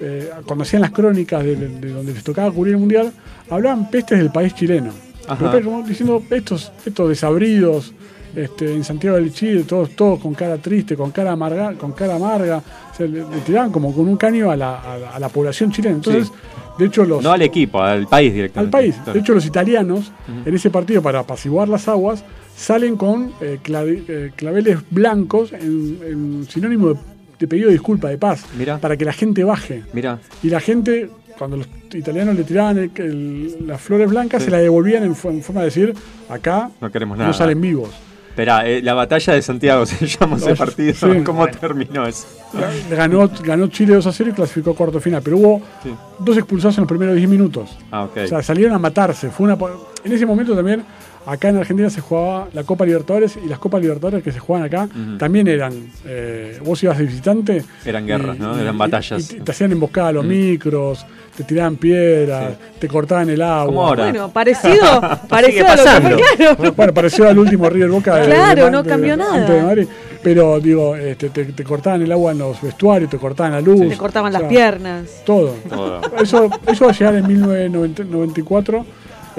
eh, 0.00 0.30
cuando 0.46 0.62
hacían 0.64 0.82
las 0.82 0.90
crónicas 0.90 1.42
de, 1.44 1.56
de 1.56 1.92
donde 1.92 2.12
les 2.12 2.22
tocaba 2.24 2.50
cubrir 2.52 2.74
el 2.74 2.80
mundial, 2.80 3.12
hablaban 3.48 3.88
pestes 3.90 4.18
del 4.18 4.30
país 4.30 4.54
chileno. 4.54 4.90
Pero 5.52 5.64
como 5.70 5.82
diciendo 5.86 6.22
estos, 6.30 6.72
estos 6.84 7.08
desabridos 7.08 7.92
este, 8.44 8.72
en 8.74 8.84
Santiago 8.84 9.16
del 9.16 9.32
Chile, 9.32 9.64
todos, 9.64 9.90
todos 9.90 10.18
con 10.20 10.34
cara 10.34 10.56
triste, 10.58 10.96
con 10.96 11.10
cara 11.10 11.32
amarga, 11.32 11.74
con 11.74 11.92
cara 11.92 12.16
amarga, 12.16 12.58
o 12.92 12.96
sea, 12.96 13.06
le, 13.06 13.20
le 13.20 13.40
tiraban 13.44 13.70
como 13.70 13.94
con 13.94 14.08
un 14.08 14.16
caño 14.16 14.50
a 14.50 14.56
la, 14.56 14.78
a 14.80 14.98
la- 14.98 15.10
a 15.10 15.18
la 15.18 15.28
población 15.28 15.70
chilena. 15.72 15.96
Entonces, 15.96 16.28
Sí. 16.28 16.32
de 16.78 16.84
hecho, 16.86 17.04
los, 17.04 17.22
No 17.22 17.32
al 17.32 17.42
equipo, 17.42 17.82
al 17.82 18.06
país 18.06 18.30
al 18.30 18.34
directamente. 18.34 18.72
país. 18.72 18.94
Claro. 18.96 19.12
De 19.14 19.18
hecho, 19.20 19.34
los 19.34 19.46
italianos 19.46 20.12
en 20.46 20.54
ese 20.54 20.70
partido 20.70 21.02
para 21.02 21.20
apaciguar 21.20 21.68
las 21.68 21.88
aguas 21.88 22.24
salen 22.56 22.96
con 22.96 23.32
eh, 23.40 23.58
clave- 23.62 24.02
eh, 24.08 24.30
claveles 24.36 24.78
blancos 24.90 25.52
en, 25.52 25.98
en 26.06 26.46
sinónimo 26.48 26.88
de, 26.88 26.96
de 27.38 27.46
pedido 27.48 27.66
de 27.68 27.72
disculpa, 27.74 28.08
de 28.08 28.18
paz, 28.18 28.44
para 28.80 28.96
que 28.96 29.04
la 29.04 29.12
gente 29.12 29.44
baje. 29.44 29.82
Mira, 29.92 30.18
Y 30.42 30.50
la 30.50 30.58
gente, 30.60 31.08
cuando 31.38 31.56
los 31.58 31.68
italianos 31.94 32.34
le 32.36 32.42
tiraban 32.42 32.78
el- 32.78 32.90
el- 32.96 33.66
las 33.66 33.80
flores 33.80 34.08
blancas, 34.10 34.42
Sí. 34.42 34.46
se 34.46 34.50
las 34.50 34.60
devolvían 34.60 35.04
en, 35.04 35.10
en 35.10 35.42
forma 35.42 35.60
de 35.60 35.66
decir, 35.66 35.94
acá 36.28 36.70
no 36.80 36.90
queremos 36.90 37.16
nada. 37.16 37.28
no 37.28 37.34
salen 37.34 37.60
vivos. 37.60 37.90
Espera, 38.38 38.64
eh, 38.68 38.80
la 38.82 38.94
batalla 38.94 39.32
de 39.32 39.42
Santiago 39.42 39.84
se 39.86 40.06
llama 40.06 40.36
ese 40.36 40.54
partido. 40.54 40.94
sí. 40.94 41.22
¿Cómo 41.24 41.48
terminó 41.48 42.06
eso? 42.06 42.28
Ganó, 42.88 43.28
ganó 43.42 43.66
Chile 43.66 43.94
2 43.94 44.06
a 44.06 44.12
0 44.12 44.30
y 44.30 44.32
clasificó 44.32 44.70
a 44.70 44.74
cuarto 44.76 45.00
final, 45.00 45.20
pero 45.24 45.38
hubo 45.38 45.62
Sí. 45.82 45.92
dos 46.20 46.36
expulsados 46.36 46.78
en 46.78 46.82
los 46.82 46.88
primeros 46.88 47.16
10 47.16 47.28
minutos. 47.28 47.76
Ah, 47.90 48.04
ok. 48.04 48.16
O 48.24 48.26
sea, 48.28 48.40
salieron 48.44 48.76
a 48.76 48.78
matarse. 48.78 49.30
Fue 49.30 49.52
una, 49.52 49.58
en 50.04 50.12
ese 50.12 50.24
momento 50.24 50.54
también, 50.54 50.84
acá 51.32 51.48
en 51.50 51.56
Argentina 51.58 51.90
se 51.90 52.00
jugaba 52.00 52.48
la 52.52 52.64
Copa 52.64 52.84
Libertadores 52.84 53.38
y 53.44 53.48
las 53.48 53.58
Copas 53.58 53.80
Libertadores 53.82 54.22
que 54.24 54.32
se 54.32 54.38
juegan 54.38 54.64
acá 54.66 54.88
también 55.18 55.46
eran. 55.48 55.72
eh, 56.06 56.58
vos 56.64 56.82
ibas 56.82 56.98
de 56.98 57.04
visitante. 57.04 57.64
Eran 57.84 58.06
guerras, 58.06 58.36
y- 58.36 58.40
¿no? 58.40 58.58
Eran 58.58 58.74
y- 58.74 58.78
batallas. 58.78 59.30
y 59.30 59.36
te, 59.36 59.40
te 59.42 59.50
hacían 59.52 59.72
emboscada 59.72 60.08
a 60.08 60.12
los 60.12 60.24
micros, 60.24 61.04
te 61.36 61.44
tiraban 61.44 61.76
piedras, 61.76 62.54
te 62.78 62.88
cortaban 62.88 63.30
el 63.30 63.42
agua. 63.42 63.66
Como 63.66 63.86
ahora. 63.86 64.04
Bueno, 64.04 64.28
parecido, 64.32 65.00
parecido 65.28 65.66
a 65.66 65.76
lo 65.76 65.76
que 65.76 65.84
pasando. 65.84 66.08
fue, 66.18 66.36
claro. 66.56 66.72
Bueno, 66.76 66.94
pareció 66.94 67.28
al 67.28 67.38
último 67.38 67.68
River 67.70 67.90
Boca. 67.90 68.16
de- 68.16 68.26
Claro, 68.26 68.64
de- 68.66 68.70
no 68.70 68.82
de- 68.82 68.88
cambió 68.88 69.10
de- 69.12 69.16
nada. 69.18 69.34
antes 69.34 69.54
de 69.54 69.62
Madrid. 69.62 69.86
Pero 70.20 70.58
digo, 70.58 70.96
este, 70.96 71.30
te, 71.30 71.44
te 71.44 71.62
cortaban 71.64 72.02
el 72.02 72.10
agua 72.10 72.32
en 72.32 72.38
los 72.38 72.60
vestuarios, 72.60 73.08
te 73.08 73.18
cortaban 73.18 73.52
la 73.52 73.60
luz. 73.60 73.88
Te 73.88 73.96
cortaban 73.96 74.30
o 74.30 74.32
sea, 74.32 74.40
las 74.40 74.48
piernas. 74.50 75.22
Todo. 75.24 75.54
Todo. 75.68 76.00
Eso, 76.20 76.50
eso 76.66 76.84
va 76.86 76.90
a 76.90 76.94
llegar 76.94 77.14
en 77.14 77.26
1994. 77.28 78.84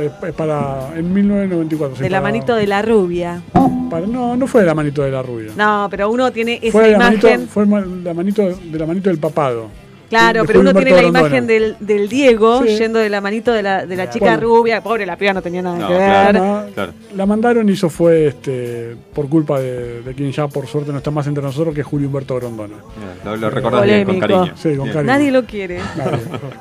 Eh, 0.05 0.11
para, 0.35 0.89
en 0.95 1.13
1994. 1.13 1.97
sí, 1.97 2.03
De 2.03 2.09
la 2.09 2.17
para- 2.17 2.31
manito 2.31 2.55
de 2.55 2.67
la 2.67 2.81
rubia. 2.81 3.41
para- 3.89 4.05
no, 4.07 4.35
no 4.37 4.47
fue 4.47 4.61
de 4.61 4.67
la 4.67 4.75
manito 4.75 5.01
de 5.03 5.11
la 5.11 5.21
rubia. 5.21 5.51
No, 5.55 5.87
pero 5.89 6.09
uno 6.09 6.31
tiene 6.31 6.59
esa 6.61 6.71
fue 6.71 6.83
de 6.85 6.91
la 6.91 6.95
imagen. 6.97 7.21
manito, 7.31 7.51
fue 7.51 7.65
la 7.65 8.13
manito, 8.13 8.43
de 8.47 8.79
la 8.79 8.85
manito 8.85 9.09
del 9.09 9.19
papado. 9.19 9.67
Claro, 10.09 10.43
pero 10.45 10.61
uno 10.61 10.73
tiene 10.73 10.91
la 10.91 11.03
imagen 11.03 11.45
del, 11.45 11.75
del 11.79 12.09
Diego 12.09 12.63
Sí. 12.65 12.77
yendo 12.77 12.97
de 12.99 13.09
la 13.09 13.21
manito 13.21 13.51
de 13.53 13.61
la, 13.61 13.85
de 13.85 13.95
la 13.95 14.09
chica 14.09 14.25
Bueno. 14.37 14.41
rubia. 14.41 14.81
Pobre, 14.81 15.05
la 15.05 15.15
piba 15.17 15.33
no 15.33 15.41
tenía 15.41 15.61
nada 15.61 15.77
No, 15.77 15.87
que 15.87 15.93
ver. 15.93 16.01
claro. 16.31 16.65
La, 16.75 16.89
la 17.15 17.25
mandaron 17.27 17.69
y 17.69 17.73
eso 17.73 17.89
fue 17.89 18.27
este, 18.27 18.95
por 19.13 19.29
culpa 19.29 19.59
de, 19.59 20.01
de 20.01 20.13
quien 20.15 20.31
ya 20.31 20.47
por 20.47 20.65
suerte 20.67 20.91
no 20.91 20.97
está 20.97 21.11
más 21.11 21.27
entre 21.27 21.43
nosotros, 21.43 21.75
que 21.75 21.81
es 21.81 21.87
Julio 21.87 22.07
Humberto 22.07 22.35
Grondona. 22.35 22.75
Lo, 23.23 23.37
lo 23.37 23.49
recordás 23.51 23.85
bien, 23.85 24.05
con 24.05 24.19
cariño. 24.19 24.51
Sí, 24.55 24.69
con 24.75 24.85
Bien. 24.85 24.93
cariño. 24.93 25.03
Nadie 25.13 25.31
lo 25.31 25.45
quiere. 25.45 25.79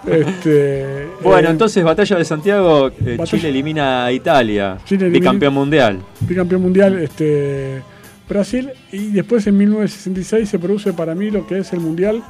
Este, 0.07 1.07
Bueno, 1.23 1.49
eh, 1.49 1.53
entonces, 1.53 1.83
batalla 1.85 2.16
de 2.16 2.25
Santiago, 2.25 2.89
eh, 2.89 3.16
batalla- 3.16 3.25
Chile 3.25 3.49
elimina 3.49 4.05
a 4.07 4.12
Italia, 4.12 4.79
Chile 4.85 5.07
elimina- 5.07 5.19
bicampeón 5.20 5.55
mundial. 5.55 5.99
bicampeón 6.20 6.62
mundial 6.62 6.99
este, 7.03 7.83
Brasil 8.29 8.70
y 8.93 9.11
después 9.12 9.47
en 9.47 9.57
1966 9.57 10.49
se 10.49 10.59
produce 10.59 10.93
para 10.93 11.15
mí 11.15 11.31
lo 11.31 11.47
que 11.47 11.59
es 11.59 11.73
el 11.73 11.81
mundial, 11.81 12.23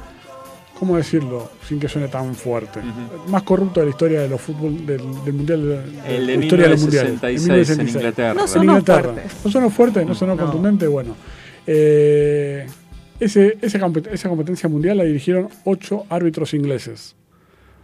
¿cómo 0.79 0.97
decirlo? 0.97 1.51
Sin 1.67 1.79
que 1.79 1.87
suene 1.87 2.07
tan 2.07 2.33
fuerte. 2.35 2.79
Más 3.27 3.43
corrupto 3.43 3.79
de 3.81 3.87
la 3.87 3.89
historia 3.91 4.21
de 4.21 4.29
los 4.29 4.39
fútbol 4.41 4.85
del, 4.85 5.01
del 5.25 5.33
mundial 5.33 5.83
El 6.07 6.25
de 6.27 6.37
la 6.37 6.43
historia 6.43 6.65
de 6.65 6.71
los 6.71 6.81
mundiales. 6.81 7.11
1966 7.21 7.69
en 7.79 7.87
Inglaterra. 7.87 8.33
No 8.33 8.41
En 8.41 8.47
sonó 8.47 8.63
Inglaterra. 8.63 9.01
fuerte. 9.13 9.29
No 9.43 9.51
sonó 9.51 9.69
fuerte, 9.69 10.05
no 10.05 10.15
sonó 10.15 10.37
contundente, 10.37 10.87
bueno. 10.87 11.15
Eh, 11.67 12.65
ese, 13.19 13.57
esa, 13.61 13.79
compet- 13.79 14.07
esa 14.11 14.29
competencia 14.29 14.67
mundial 14.69 14.97
la 14.97 15.03
dirigieron 15.03 15.49
ocho 15.65 16.05
árbitros 16.09 16.53
ingleses. 16.53 17.15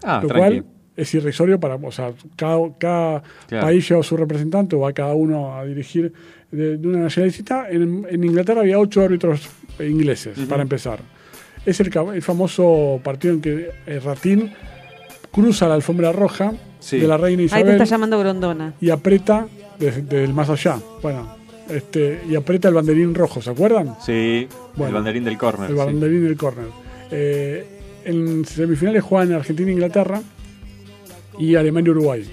Ah, 0.04 0.20
lo 0.22 0.28
tranqui. 0.30 0.40
cual 0.40 0.66
es 0.96 1.14
irrisorio 1.14 1.60
para, 1.60 1.76
o 1.76 1.92
sea, 1.92 2.14
cada, 2.38 2.58
cada 2.78 3.24
Claro. 3.48 3.68
país 3.68 3.88
lleva 3.90 4.02
su 4.02 4.16
representante 4.16 4.76
o 4.76 4.80
va 4.80 4.94
cada 4.94 5.14
uno 5.14 5.56
a 5.58 5.66
dirigir 5.66 6.14
de, 6.52 6.78
de 6.78 6.88
una 6.88 7.00
nacionalidad. 7.00 7.70
En, 7.72 8.06
en 8.10 8.24
Inglaterra 8.24 8.62
había 8.62 8.80
ocho 8.80 9.02
árbitros 9.02 9.50
ingleses, 9.80 10.40
para 10.48 10.62
empezar. 10.62 11.00
Es 11.66 11.80
el, 11.80 11.92
famoso 12.22 13.00
partido 13.04 13.34
en 13.34 13.42
que 13.42 13.70
eh, 13.88 14.00
Ratín 14.00 14.52
cruza 15.32 15.68
la 15.68 15.76
alfombra 15.76 16.12
roja 16.12 16.54
Sí. 16.80 17.00
de 17.00 17.08
la 17.08 17.18
reina 17.18 17.42
Ahí 17.42 17.48
te 17.50 17.56
Isabel 17.58 17.70
está 17.74 17.86
llamando 17.86 18.20
Grondona. 18.20 18.74
y 18.80 18.92
aprieta 18.92 19.48
desde, 19.80 20.04
desde 20.04 20.24
el 20.24 20.34
más 20.36 20.50
allá. 20.52 20.78
Bueno, 21.02 21.36
este, 21.68 22.22
y 22.30 22.36
aprieta 22.36 22.68
el 22.68 22.76
banderín 22.76 23.16
rojo, 23.16 23.42
¿se 23.42 23.50
acuerdan? 23.50 23.96
Sí, 24.06 24.48
Bueno, 24.76 24.90
el 24.90 24.94
banderín 24.94 25.24
del 25.24 25.38
córner. 25.38 25.72
El 25.72 25.78
sí. 25.78 25.84
banderín 25.84 26.24
del 26.26 26.38
córner. 26.38 26.68
Eh, 27.10 27.66
en 28.06 28.46
semifinales 28.46 29.04
juegan 29.04 29.34
Argentina 29.34 29.70
e 29.70 29.74
Inglaterra 29.74 30.22
y 31.40 31.56
Alemania 31.56 31.88
y 31.88 31.92
Uruguay. 31.92 32.24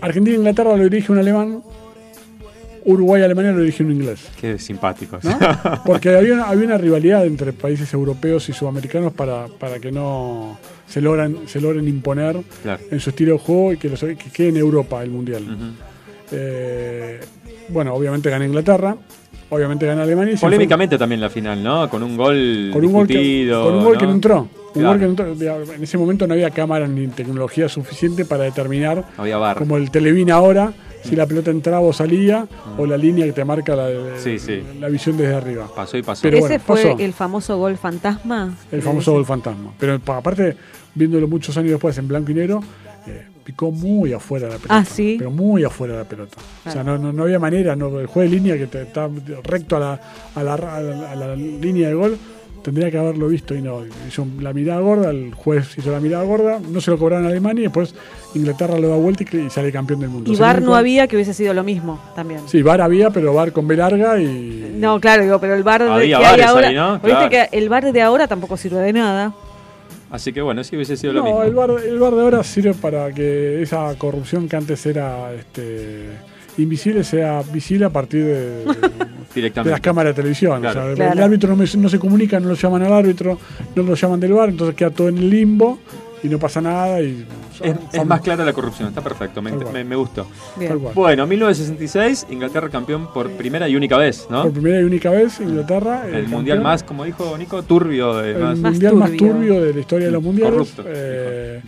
Argentina 0.00 0.34
e 0.34 0.38
Inglaterra 0.38 0.76
lo 0.76 0.82
dirige 0.82 1.12
un 1.12 1.18
alemán, 1.18 1.62
Uruguay 2.84 3.20
y 3.22 3.24
Alemania 3.24 3.52
lo 3.52 3.60
dirige 3.60 3.82
un 3.84 3.92
inglés. 3.92 4.20
Qué 4.40 4.58
simpático. 4.58 5.18
¿no? 5.22 5.38
Porque 5.86 6.14
había 6.16 6.34
una, 6.34 6.44
había 6.48 6.66
una 6.66 6.78
rivalidad 6.78 7.24
entre 7.26 7.52
países 7.52 7.92
europeos 7.94 8.48
y 8.48 8.52
sudamericanos 8.52 9.12
para, 9.12 9.46
para 9.46 9.78
que 9.78 9.92
no 9.92 10.58
se 10.86 11.00
logran, 11.00 11.36
se 11.46 11.60
logren 11.60 11.86
imponer 11.88 12.40
Claro. 12.62 12.82
en 12.90 13.00
su 13.00 13.10
estilo 13.10 13.32
de 13.34 13.38
juego 13.38 13.72
y 13.72 13.76
que, 13.78 13.88
los- 13.88 14.00
que 14.00 14.16
quede 14.32 14.48
en 14.48 14.56
Europa 14.56 15.02
el 15.02 15.10
Mundial. 15.10 15.44
Eh, 16.30 17.20
bueno, 17.68 17.94
obviamente 17.94 18.30
gana 18.30 18.44
Inglaterra, 18.46 18.96
obviamente 19.50 19.86
gana 19.86 20.02
Alemania 20.02 20.34
y 20.34 20.36
Polémicamente 20.36 20.98
también 20.98 21.20
la 21.20 21.30
final, 21.30 21.62
¿no? 21.62 21.88
Con 21.88 22.02
un 22.02 22.16
gol 22.16 22.70
con 22.72 22.84
un 22.84 22.92
gol 22.92 23.06
que, 23.06 23.48
con 23.50 23.74
un 23.74 23.84
gol 23.84 23.98
que 23.98 24.06
no 24.06 24.12
entró. 24.12 24.48
Un 24.74 24.80
Claro. 24.80 24.88
gol 24.88 24.98
que 25.16 25.22
no 25.24 25.32
entró. 25.32 25.74
En 25.74 25.82
ese 25.82 25.98
momento 25.98 26.26
no 26.26 26.32
había 26.32 26.48
cámaras 26.50 26.88
ni 26.88 27.06
tecnología 27.08 27.68
suficiente 27.68 28.24
para 28.24 28.44
determinar, 28.44 29.04
Había 29.18 29.36
bar. 29.36 29.58
como 29.58 29.76
el 29.76 29.90
Televina 29.90 30.34
ahora, 30.36 30.72
si 31.02 31.16
la 31.16 31.26
pelota 31.26 31.50
entraba 31.50 31.80
o 31.86 31.92
salía, 31.92 32.46
o 32.78 32.86
la 32.86 32.96
línea 32.96 33.26
que 33.26 33.32
te 33.32 33.44
marca 33.44 33.74
la, 33.76 33.88
Sí, 34.18 34.38
sí. 34.38 34.62
la 34.80 34.88
visión 34.88 35.16
desde 35.16 35.34
arriba. 35.34 35.68
Pasó 35.74 35.96
y 35.96 36.02
pasó. 36.02 36.22
Pero 36.22 36.38
¿Ese 36.38 36.46
bueno, 36.46 36.64
fue 36.64 36.82
pasó. 36.84 36.98
el 36.98 37.12
famoso 37.12 37.58
gol 37.58 37.76
fantasma? 37.76 38.54
El 38.70 38.82
famoso 38.82 39.12
gol 39.12 39.26
fantasma. 39.26 39.72
Pero 39.78 39.98
pa- 40.00 40.18
aparte, 40.18 40.56
viéndolo 40.94 41.26
muchos 41.28 41.56
años 41.56 41.70
después 41.72 41.96
en 41.98 42.08
blanco 42.08 42.30
y 42.30 42.34
negro, 42.34 42.62
eh, 43.06 43.26
picó 43.44 43.70
muy 43.72 44.12
afuera 44.12 44.46
de 44.46 44.52
la 44.52 44.58
pelota. 44.58 44.76
Ah, 44.78 44.84
sí. 44.84 45.16
Pero 45.18 45.30
muy 45.30 45.64
afuera 45.64 45.94
de 45.94 45.98
la 46.00 46.08
pelota. 46.08 46.36
O 46.64 46.70
sea, 46.70 46.84
no, 46.84 46.96
no, 46.98 47.12
no 47.12 47.24
había 47.24 47.38
manera, 47.40 47.74
no, 47.74 47.98
el 47.98 48.06
juego 48.06 48.30
de 48.30 48.36
línea 48.36 48.56
que 48.56 48.66
te- 48.68 48.82
está 48.82 49.08
recto 49.44 49.76
a 49.76 49.80
la, 49.80 50.00
a, 50.34 50.42
la, 50.42 50.54
a 50.54 50.80
la- 50.80 51.10
a 51.12 51.16
la 51.16 51.34
línea 51.36 51.88
de 51.88 51.94
gol, 51.94 52.16
tendría 52.62 52.90
que 52.90 52.98
haberlo 52.98 53.28
visto 53.28 53.54
y 53.54 53.60
no. 53.62 53.80
Hizo 54.08 54.26
la 54.40 54.52
mirada 54.52 54.80
gorda, 54.80 55.10
el 55.10 55.34
juez 55.34 55.76
hizo 55.76 55.90
la 55.90 56.00
mirada 56.00 56.24
gorda, 56.24 56.58
no 56.60 56.80
se 56.80 56.90
lo 56.90 56.98
cobraron 56.98 57.26
a 57.26 57.28
Alemania 57.28 57.60
y 57.60 57.64
después 57.64 57.94
Inglaterra 58.34 58.78
lo 58.78 58.88
da 58.88 58.96
vuelta 58.96 59.24
y, 59.30 59.36
y 59.36 59.50
sale 59.50 59.70
campeón 59.72 60.00
del 60.00 60.08
mundo. 60.10 60.32
Y 60.32 60.36
VAR 60.36 60.62
no 60.62 60.74
había 60.74 61.06
que 61.06 61.16
hubiese 61.16 61.34
sido 61.34 61.52
lo 61.54 61.64
mismo 61.64 62.00
también. 62.14 62.40
Sí, 62.46 62.62
VAR 62.62 62.80
había, 62.80 63.10
pero 63.10 63.34
VAR 63.34 63.52
con 63.52 63.66
B 63.68 63.76
larga 63.76 64.20
y. 64.20 64.74
No, 64.78 65.00
claro, 65.00 65.22
digo, 65.22 65.38
pero 65.40 65.54
el 65.54 65.62
bar 65.62 65.82
de, 65.82 66.06
que 66.08 66.14
hay 66.14 66.40
ahora. 66.40 66.68
ahí, 66.68 66.74
¿no? 66.74 66.92
Viste 66.94 67.08
Claro. 67.08 67.30
que 67.30 67.48
el 67.52 67.68
bar 67.68 67.92
de 67.92 68.02
ahora 68.02 68.26
tampoco 68.28 68.56
sirve 68.56 68.78
de 68.78 68.92
nada. 68.92 69.34
Así 70.10 70.32
que 70.32 70.42
bueno, 70.42 70.62
sí 70.62 70.76
hubiese 70.76 70.96
sido 70.96 71.14
lo 71.14 71.20
No, 71.20 71.24
mismo. 71.24 71.42
el 71.42 71.54
bar, 71.54 71.70
el 71.86 71.98
bar 71.98 72.14
de 72.14 72.20
ahora 72.22 72.44
sirve 72.44 72.74
para 72.74 73.10
que 73.12 73.62
esa 73.62 73.94
corrupción 73.96 74.46
que 74.48 74.56
antes 74.56 74.84
era 74.84 75.32
este, 75.32 76.08
invisible 76.58 77.02
sea 77.04 77.42
visible 77.52 77.86
a 77.86 77.90
partir 77.90 78.24
de, 78.24 78.64
de 79.34 79.70
las 79.70 79.80
cámaras 79.80 80.10
de 80.14 80.22
televisión. 80.22 80.60
Claro. 80.60 80.80
O 80.80 80.86
sea, 80.86 80.94
Claro. 80.94 81.12
El 81.12 81.22
árbitro 81.22 81.50
no, 81.50 81.56
me- 81.56 81.66
no 81.82 81.88
se 81.88 81.98
comunica, 81.98 82.38
no 82.40 82.48
lo 82.48 82.54
llaman 82.54 82.82
al 82.82 82.92
árbitro, 82.92 83.38
no 83.74 83.82
lo 83.82 83.94
llaman 83.94 84.20
del 84.20 84.32
bar, 84.32 84.48
entonces 84.50 84.74
queda 84.76 84.90
todo 84.90 85.08
en 85.08 85.18
el 85.18 85.30
limbo 85.30 85.78
y 86.22 86.28
no 86.28 86.38
pasa 86.38 86.60
nada. 86.60 87.00
Y 87.00 87.26
Es, 87.62 87.74
es 87.92 88.06
más 88.06 88.20
clara 88.20 88.44
la 88.44 88.52
corrupción, 88.52 88.88
está 88.88 89.00
perfecto, 89.00 89.40
me, 89.42 89.52
me- 89.52 89.82
me 89.84 89.96
gustó. 89.96 90.26
Bien. 90.58 90.78
Bueno, 90.94 91.26
1966, 91.26 92.26
Inglaterra 92.30 92.68
campeón 92.68 93.08
por 93.12 93.30
primera 93.30 93.68
y 93.68 93.74
única 93.76 93.96
vez, 93.96 94.26
¿no? 94.30 94.42
Por 94.42 94.52
primera 94.52 94.80
y 94.80 94.84
única 94.84 95.10
vez, 95.10 95.40
Inglaterra. 95.40 96.02
El 96.06 96.14
eh, 96.14 96.28
mundial 96.28 96.58
campeón. 96.58 96.62
más, 96.62 96.82
como 96.84 97.04
dijo 97.04 97.36
Nico, 97.38 97.62
turbio. 97.62 98.16
De, 98.18 98.32
el 98.32 98.38
más, 98.38 98.58
mundial 98.58 98.94
más 98.96 99.10
turbio. 99.12 99.32
turbio 99.32 99.60
de 99.62 99.74
la 99.74 99.80
historia 99.80 100.06
de 100.06 100.12
los 100.12 100.22
mundiales. 100.22 100.52
corrupto, 100.52 100.84
eh, 100.86 101.60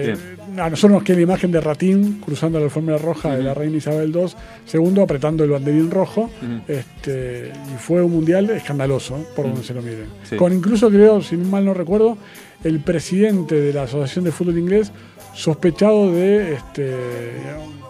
que 0.00 0.06
Bien. 0.06 0.60
a 0.60 0.70
nosotros 0.70 0.92
nos 0.92 1.02
queda 1.02 1.16
la 1.16 1.22
imagen 1.22 1.52
de 1.52 1.60
Ratín 1.60 2.20
cruzando 2.20 2.58
la 2.58 2.64
alfombra 2.66 2.98
roja 2.98 3.36
de 3.36 3.42
la 3.42 3.54
reina 3.54 3.76
Isabel 3.76 4.12
II, 4.14 4.26
segundo 4.64 5.02
apretando 5.02 5.44
el 5.44 5.50
banderín 5.50 5.90
rojo, 5.90 6.30
este, 6.68 7.52
y 7.72 7.78
fue 7.78 8.02
un 8.02 8.12
mundial 8.12 8.50
escandaloso, 8.50 9.16
¿eh? 9.18 9.24
por 9.34 9.46
donde 9.46 9.62
se 9.62 9.74
lo 9.74 9.82
miren. 9.82 10.06
Sí. 10.24 10.36
Con 10.36 10.52
incluso, 10.52 10.90
creo, 10.90 11.22
si 11.22 11.36
mal 11.36 11.64
no 11.64 11.74
recuerdo, 11.74 12.16
el 12.62 12.80
presidente 12.80 13.60
de 13.60 13.72
la 13.72 13.82
Asociación 13.82 14.24
de 14.24 14.32
Fútbol 14.32 14.58
Inglés 14.58 14.90
sospechado 15.34 16.12
de, 16.12 16.54
este, 16.54 16.92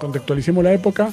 contextualicemos 0.00 0.62
la 0.64 0.72
época, 0.72 1.10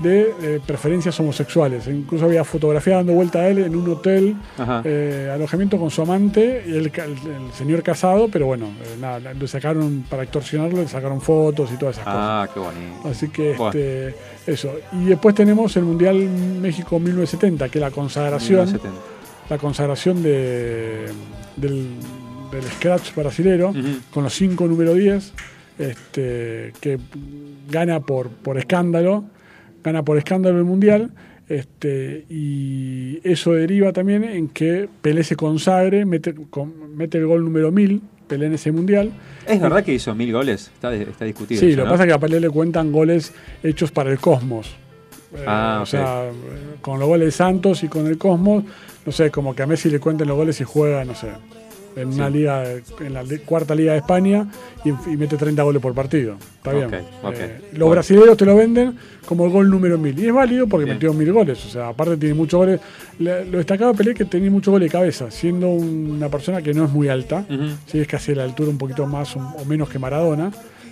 de 0.00 0.32
eh, 0.42 0.60
preferencias 0.66 1.18
homosexuales. 1.20 1.86
Incluso 1.86 2.24
había 2.26 2.44
fotografía 2.44 2.96
dando 2.96 3.12
vuelta 3.12 3.38
a 3.40 3.48
él 3.48 3.58
en 3.58 3.74
un 3.76 3.88
hotel, 3.88 4.36
eh, 4.84 5.30
alojamiento 5.32 5.78
con 5.78 5.90
su 5.90 6.02
amante 6.02 6.62
y 6.66 6.72
el, 6.76 6.90
ca- 6.90 7.04
el- 7.04 7.12
el 7.12 7.52
señor 7.56 7.82
casado, 7.82 8.28
pero 8.28 8.46
bueno, 8.46 8.66
eh, 8.82 8.96
nada, 9.00 9.32
le 9.32 9.48
sacaron 9.48 10.04
para 10.10 10.22
extorsionarlo, 10.24 10.78
le 10.82 10.88
sacaron 10.88 11.20
fotos 11.20 11.70
y 11.72 11.76
todas 11.78 11.94
esas 11.96 12.04
cosas. 12.04 12.20
Ah, 12.20 12.48
qué 12.52 12.60
bonito. 12.60 13.08
Así 13.08 13.28
que 13.28 13.52
este, 13.52 14.14
eso. 14.46 14.72
Y 14.92 15.04
después 15.06 15.34
tenemos 15.34 15.74
el 15.76 15.84
Mundial 15.84 16.16
México 16.60 16.98
1970, 16.98 17.68
que 17.68 17.78
es 17.78 17.82
la 17.82 17.90
consagración, 17.90 18.66
1970. 18.66 19.00
la 19.50 19.58
consagración 19.58 20.22
de, 20.22 21.06
del, 21.56 21.86
del 22.50 22.62
scratch 22.76 23.14
brasilero, 23.14 23.72
con 24.12 24.24
los 24.24 24.34
cinco 24.34 24.66
número 24.66 24.92
10, 24.94 25.32
este, 25.78 26.72
que 26.80 26.98
gana 27.70 28.00
por, 28.00 28.28
por 28.28 28.58
escándalo, 28.58 29.24
gana 29.82 30.02
por 30.04 30.18
escándalo 30.18 30.58
el 30.58 30.64
Mundial. 30.64 31.10
Este, 31.48 32.24
y 32.30 33.20
eso 33.22 33.52
deriva 33.52 33.92
también 33.92 34.24
en 34.24 34.48
que 34.48 34.88
Pelé 35.02 35.22
se 35.24 35.36
consagre, 35.36 36.06
mete, 36.06 36.34
con- 36.48 36.96
mete 36.96 37.18
el 37.18 37.26
gol 37.26 37.44
número 37.44 37.70
1000, 37.70 38.00
Pelé 38.26 38.46
en 38.46 38.54
ese 38.54 38.72
mundial. 38.72 39.12
¿Es 39.46 39.60
verdad 39.60 39.84
que 39.84 39.92
hizo 39.92 40.14
mil 40.14 40.32
goles? 40.32 40.70
Está, 40.74 40.94
está 40.94 41.26
discutido. 41.26 41.60
Sí, 41.60 41.66
eso, 41.68 41.76
lo 41.76 41.82
que 41.82 41.86
¿no? 41.88 41.92
pasa 41.92 42.04
es 42.04 42.08
que 42.08 42.14
a 42.14 42.18
Pelé 42.18 42.40
le 42.40 42.48
cuentan 42.48 42.90
goles 42.90 43.34
hechos 43.62 43.90
para 43.92 44.10
el 44.10 44.18
Cosmos. 44.18 44.74
Eh, 45.36 45.44
Ah, 45.46 45.78
o 45.80 45.82
ok. 45.82 45.86
sea, 45.88 46.30
con 46.80 46.98
los 46.98 47.06
goles 47.06 47.26
de 47.26 47.32
Santos 47.32 47.82
y 47.84 47.88
con 47.88 48.06
el 48.06 48.16
Cosmos, 48.16 48.64
no 49.04 49.12
sé, 49.12 49.30
como 49.30 49.54
que 49.54 49.62
a 49.62 49.66
Messi 49.66 49.90
le 49.90 50.00
cuenten 50.00 50.26
los 50.26 50.36
goles 50.38 50.58
y 50.62 50.64
juega, 50.64 51.04
no 51.04 51.14
sé, 51.14 51.26
en 51.96 52.08
una 52.08 52.28
liga, 52.30 52.64
en 53.00 53.14
la 53.14 53.22
cuarta 53.44 53.74
liga 53.74 53.92
de 53.92 53.98
España 53.98 54.46
y, 54.84 54.90
y 54.90 55.16
mete 55.16 55.36
30 55.36 55.62
goles 55.62 55.80
por 55.80 55.94
partido. 55.94 56.36
Está 56.56 56.72
bien. 56.72 56.92
Eh, 56.92 57.02
los 57.22 57.70
Bueno. 57.72 57.88
brasileños 57.90 58.36
te 58.36 58.44
lo 58.46 58.56
venden 58.56 58.96
como 59.26 59.46
el 59.46 59.52
gol 59.52 59.70
número 59.70 59.96
1000. 59.98 60.18
Y 60.18 60.26
es 60.28 60.32
válido 60.34 60.66
porque 60.66 60.84
Bien. 60.84 60.96
metió 60.96 61.12
mil 61.14 61.32
goles. 61.32 61.64
O 61.64 61.68
sea, 61.68 61.88
aparte 61.88 62.16
tiene 62.16 62.34
muchos 62.34 62.58
goles. 62.58 62.80
Le- 63.18 63.44
lo 63.46 63.58
destacaba 63.58 63.92
Pelé 63.94 64.14
que 64.14 64.24
tenía 64.24 64.50
muchos 64.50 64.72
goles 64.72 64.88
de 64.90 64.92
cabeza, 64.92 65.30
siendo 65.30 65.68
una 65.70 66.28
persona 66.28 66.60
que 66.62 66.74
no 66.74 66.84
es 66.84 66.90
muy 66.90 67.08
alta. 67.08 67.44
Ujú. 67.48 67.64
Sí, 67.86 68.00
es 68.00 68.08
casi 68.08 68.32
a 68.32 68.36
la 68.36 68.44
altura 68.44 68.70
un 68.70 68.78
poquito 68.78 69.06
más 69.06 69.36
o, 69.36 69.40
o 69.40 69.64
menos 69.64 69.88
que 69.88 69.98
Maradona. 69.98 70.50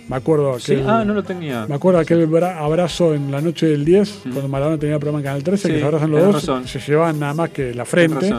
Me 0.09 0.17
acuerdo 0.17 0.59
Sí, 0.59 0.73
aquel, 0.73 0.89
ah, 0.89 1.05
no 1.05 1.13
lo 1.13 1.23
tenía. 1.23 1.65
me 1.65 1.75
acuerdo 1.75 1.97
aquel 2.01 2.27
bra- 2.29 2.57
abrazo 2.57 3.13
en 3.13 3.31
la 3.31 3.39
noche 3.39 3.67
del 3.67 3.85
10, 3.85 4.19
cuando 4.33 4.49
Maradona 4.49 4.77
tenía 4.77 4.95
el 4.95 4.99
programa 4.99 5.19
en 5.19 5.23
Canal 5.23 5.43
13, 5.43 5.67
Sí, 5.67 5.73
que 5.75 5.79
se 5.79 5.85
abrazan 5.85 6.11
los 6.11 6.21
dos, 6.25 6.33
razón. 6.35 6.67
se 6.67 6.79
llevaban 6.79 7.19
nada 7.21 7.33
más 7.33 7.51
que 7.51 7.73
la 7.73 7.85
frente. 7.85 8.33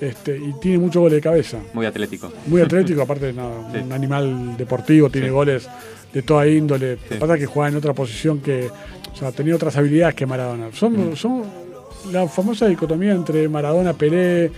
Este, 0.00 0.36
y 0.36 0.52
tiene 0.60 0.78
muchos 0.78 1.00
goles 1.00 1.16
de 1.16 1.20
cabeza. 1.22 1.58
Muy 1.72 1.86
atlético. 1.86 2.30
Muy 2.46 2.60
atlético, 2.60 3.02
aparte 3.02 3.32
Sí. 3.72 3.78
un 3.78 3.92
animal 3.92 4.56
deportivo, 4.56 5.08
tiene 5.10 5.28
Sí. 5.28 5.32
goles 5.32 5.68
de 6.12 6.22
toda 6.22 6.46
índole. 6.46 6.98
Sí. 7.08 7.14
Pasa 7.18 7.36
que 7.38 7.46
juega 7.46 7.68
en 7.70 7.76
otra 7.76 7.92
posición 7.94 8.40
que. 8.40 8.68
O 9.12 9.16
sea, 9.18 9.32
tenía 9.32 9.54
otras 9.54 9.76
habilidades 9.76 10.14
que 10.14 10.26
Maradona. 10.26 10.68
Son, 10.72 11.12
Mm. 11.12 11.16
son 11.16 11.42
la 12.12 12.28
famosa 12.28 12.66
dicotomía 12.66 13.12
entre 13.12 13.48
Maradona, 13.48 13.94
Pelé, 13.94 14.50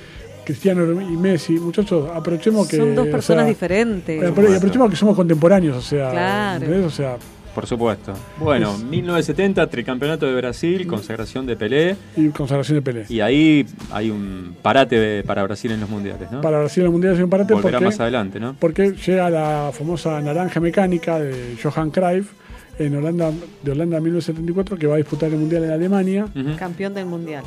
Cristiano 0.44 1.00
y 1.00 1.16
Messi. 1.16 1.52
Muchachos, 1.52 2.10
aprovechemos 2.12 2.66
que. 2.68 2.76
Son 2.78 2.94
dos 2.94 3.06
o 3.06 3.10
personas 3.10 3.44
sea, 3.44 3.48
diferentes. 3.48 4.24
aprovechemos 4.24 4.90
que 4.90 4.96
somos 4.96 5.14
contemporáneos, 5.14 5.76
o 5.76 5.82
sea. 5.82 6.10
Claro. 6.10 6.86
O 6.86 6.90
sea, 6.90 7.16
Por 7.58 7.66
supuesto. 7.66 8.14
Bueno, 8.38 8.72
Es- 8.76 8.84
1970, 8.84 9.66
tricampeonato 9.68 10.26
de 10.26 10.34
Brasil, 10.36 10.86
consagración 10.86 11.44
de 11.44 11.56
Pelé. 11.56 11.96
y 12.16 12.28
consagración 12.28 12.76
de 12.78 12.82
Pelé. 12.82 13.06
Y 13.08 13.18
ahí 13.18 13.66
hay 13.90 14.10
un 14.10 14.54
parate 14.62 14.96
de- 14.96 15.24
para 15.24 15.42
Brasil 15.42 15.72
en 15.72 15.80
los 15.80 15.90
mundiales, 15.90 16.30
¿no? 16.30 16.40
Para 16.40 16.60
Brasil 16.60 16.84
el 16.84 16.90
Mundial 16.90 17.14
es 17.14 17.20
un 17.20 17.28
parate 17.28 17.54
Volverá 17.54 17.78
porque, 17.78 17.84
más 17.86 17.98
adelante, 17.98 18.38
¿no? 18.38 18.54
porque 18.60 18.92
llega 18.92 19.28
la 19.28 19.72
famosa 19.72 20.20
naranja 20.20 20.60
mecánica 20.60 21.18
de 21.18 21.56
Johan 21.60 21.90
Cruyff 21.90 22.30
en 22.78 22.94
Holanda, 22.96 23.32
de 23.64 23.72
Holanda 23.72 23.98
1974 23.98 24.76
que 24.78 24.86
va 24.86 24.94
a 24.94 24.98
disputar 24.98 25.28
el 25.32 25.38
Mundial 25.38 25.64
en 25.64 25.72
Alemania. 25.72 26.28
Campeón 26.56 26.94
del 26.94 27.06
mundial. 27.06 27.42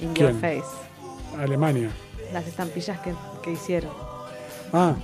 In 0.00 0.12
¿Quién? 0.12 0.30
your 0.32 0.40
face. 0.40 0.64
Alemania. 1.38 1.90
Las 2.32 2.48
estampillas 2.48 2.98
que, 2.98 3.12
que 3.44 3.52
hicieron. 3.52 3.92
Ah, 4.72 4.96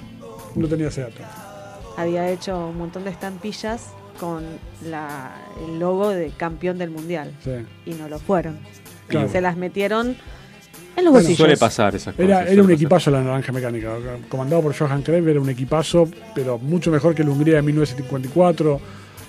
no 0.57 0.67
tenía 0.67 0.89
ese 0.89 1.03
dato. 1.03 1.23
Había 1.97 2.29
hecho 2.29 2.71
un 2.71 2.79
montón 2.79 3.05
de 3.05 3.11
estampillas 3.11 3.91
con 4.19 4.43
la, 4.89 5.33
el 5.67 5.79
logo 5.79 6.11
de 6.11 6.31
campeón 6.37 6.79
del 6.79 6.91
mundial. 6.91 7.33
Sí. 7.45 7.51
Y 7.87 7.95
no 7.95 8.09
lo 8.09 8.19
fueron. 8.19 8.59
Claro. 9.09 9.29
Se 9.29 9.41
las 9.41 9.57
metieron 9.57 10.09
en 10.09 10.15
los 10.15 10.97
Bueno, 10.97 11.11
bolsillos. 11.13 11.39
Suele 11.39 11.57
pasar 11.57 11.95
esas 11.95 12.15
cosas. 12.15 12.25
Era, 12.29 12.43
era 12.43 12.61
un 12.63 12.69
pasar. 12.69 12.75
equipazo 12.75 13.11
la 13.11 13.21
naranja 13.23 13.53
mecánica, 13.53 13.91
comandado 14.29 14.63
por 14.63 14.77
Johan 14.77 15.03
Cruyff, 15.03 15.27
era 15.27 15.41
un 15.41 15.49
equipazo, 15.51 16.09
pero 16.35 16.59
mucho 16.59 16.91
mejor 16.91 17.15
que 17.15 17.25
la 17.25 17.31
Hungría 17.31 17.57
de 17.57 17.63
1954 17.63 18.81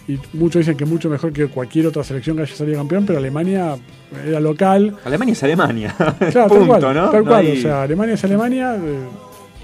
y 0.07 0.19
muchos 0.33 0.59
dicen 0.59 0.75
que 0.75 0.83
mucho 0.85 1.09
mejor 1.09 1.31
que 1.31 1.47
cualquier 1.47 1.87
otra 1.87 2.03
selección 2.03 2.35
que 2.35 2.43
haya 2.43 2.55
salido 2.55 2.77
campeón, 2.77 3.05
pero 3.05 3.19
Alemania 3.19 3.77
era 4.25 4.39
local. 4.41 4.97
Alemania 5.05 5.31
es 5.33 5.43
Alemania. 5.43 5.95
Claro, 5.97 6.15
tal 6.33 6.47
Punto, 6.49 6.67
cual, 6.67 6.81
¿no? 6.93 7.09
tal 7.09 7.23
No 7.23 7.29
cual, 7.29 7.45
hay- 7.45 7.57
o 7.57 7.61
sea, 7.61 7.83
Alemania 7.83 8.15
es 8.15 8.23
Alemania. 8.25 8.75
eh, 8.75 9.07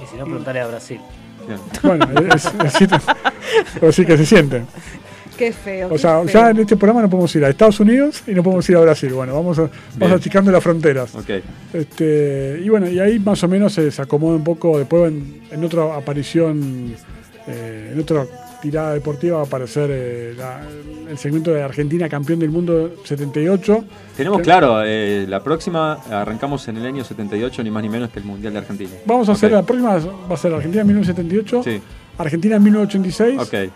Y 0.01 0.07
si 0.07 0.15
no, 0.17 0.23
preguntaré 0.23 0.61
a 0.61 0.67
Brasil. 0.67 0.99
Bueno, 1.83 2.05
es, 2.33 2.45
es, 2.45 2.81
es- 2.81 2.89
pero 3.79 3.91
sí 3.91 4.05
que 4.05 4.17
se 4.17 4.25
siente. 4.25 4.63
Qué 5.39 5.51
feo. 5.53 5.87
O 5.91 5.97
sea, 5.97 6.21
feo. 6.23 6.25
ya 6.27 6.49
en 6.51 6.59
este 6.59 6.75
programa 6.77 7.01
no 7.01 7.09
podemos 7.09 7.33
ir 7.35 7.45
a 7.45 7.49
Estados 7.49 7.79
Unidos 7.79 8.21
y 8.27 8.31
no 8.31 8.43
podemos 8.43 8.69
ir 8.69 8.75
a 8.75 8.81
Brasil. 8.81 9.11
Bueno, 9.13 9.33
vamos, 9.33 9.57
a, 9.57 9.69
vamos 9.97 10.17
achicando 10.17 10.51
las 10.51 10.61
fronteras. 10.61 11.15
Este, 11.73 12.59
y 12.63 12.69
bueno, 12.69 12.89
y 12.89 12.99
ahí 12.99 13.19
más 13.19 13.41
o 13.43 13.47
menos 13.47 13.73
se, 13.73 13.89
se 13.89 14.01
acomoda 14.01 14.35
un 14.35 14.43
poco. 14.43 14.77
Después, 14.77 15.11
en, 15.11 15.41
en 15.51 15.63
otra 15.63 15.95
aparición, 15.95 16.93
eh, 17.47 17.91
en 17.93 17.99
otra 17.99 18.25
tirada 18.61 18.93
deportiva, 18.93 19.37
va 19.37 19.43
a 19.43 19.45
aparecer 19.45 19.89
eh, 19.91 20.33
la- 20.37 20.61
el 21.09 21.17
segmento 21.17 21.51
de 21.51 21.63
Argentina 21.63 22.09
campeón 22.09 22.39
del 22.39 22.49
mundo 22.49 22.95
78. 23.05 23.83
Tenemos 24.17 24.41
claro, 24.41 24.83
eh, 24.85 25.25
la 25.27 25.41
próxima 25.43 25.93
arrancamos 26.11 26.67
en 26.67 26.77
el 26.77 26.85
año 26.85 27.03
78, 27.03 27.63
ni 27.63 27.71
más 27.71 27.81
ni 27.81 27.89
menos 27.89 28.09
que 28.09 28.19
el 28.19 28.25
Mundial 28.25 28.53
de 28.53 28.59
Argentina. 28.59 28.91
Vamos 29.05 29.29
a 29.29 29.31
hacer 29.31 29.51
la 29.53 29.63
próxima, 29.63 29.95
va 29.97 30.35
a 30.35 30.37
ser 30.37 30.53
Argentina 30.53 30.81
en 30.81 30.87
1978, 30.87 31.63
Sí, 31.63 31.81
Argentina 32.17 32.57
en 32.57 32.63
1986, 32.63 33.39
ok, 33.39 33.71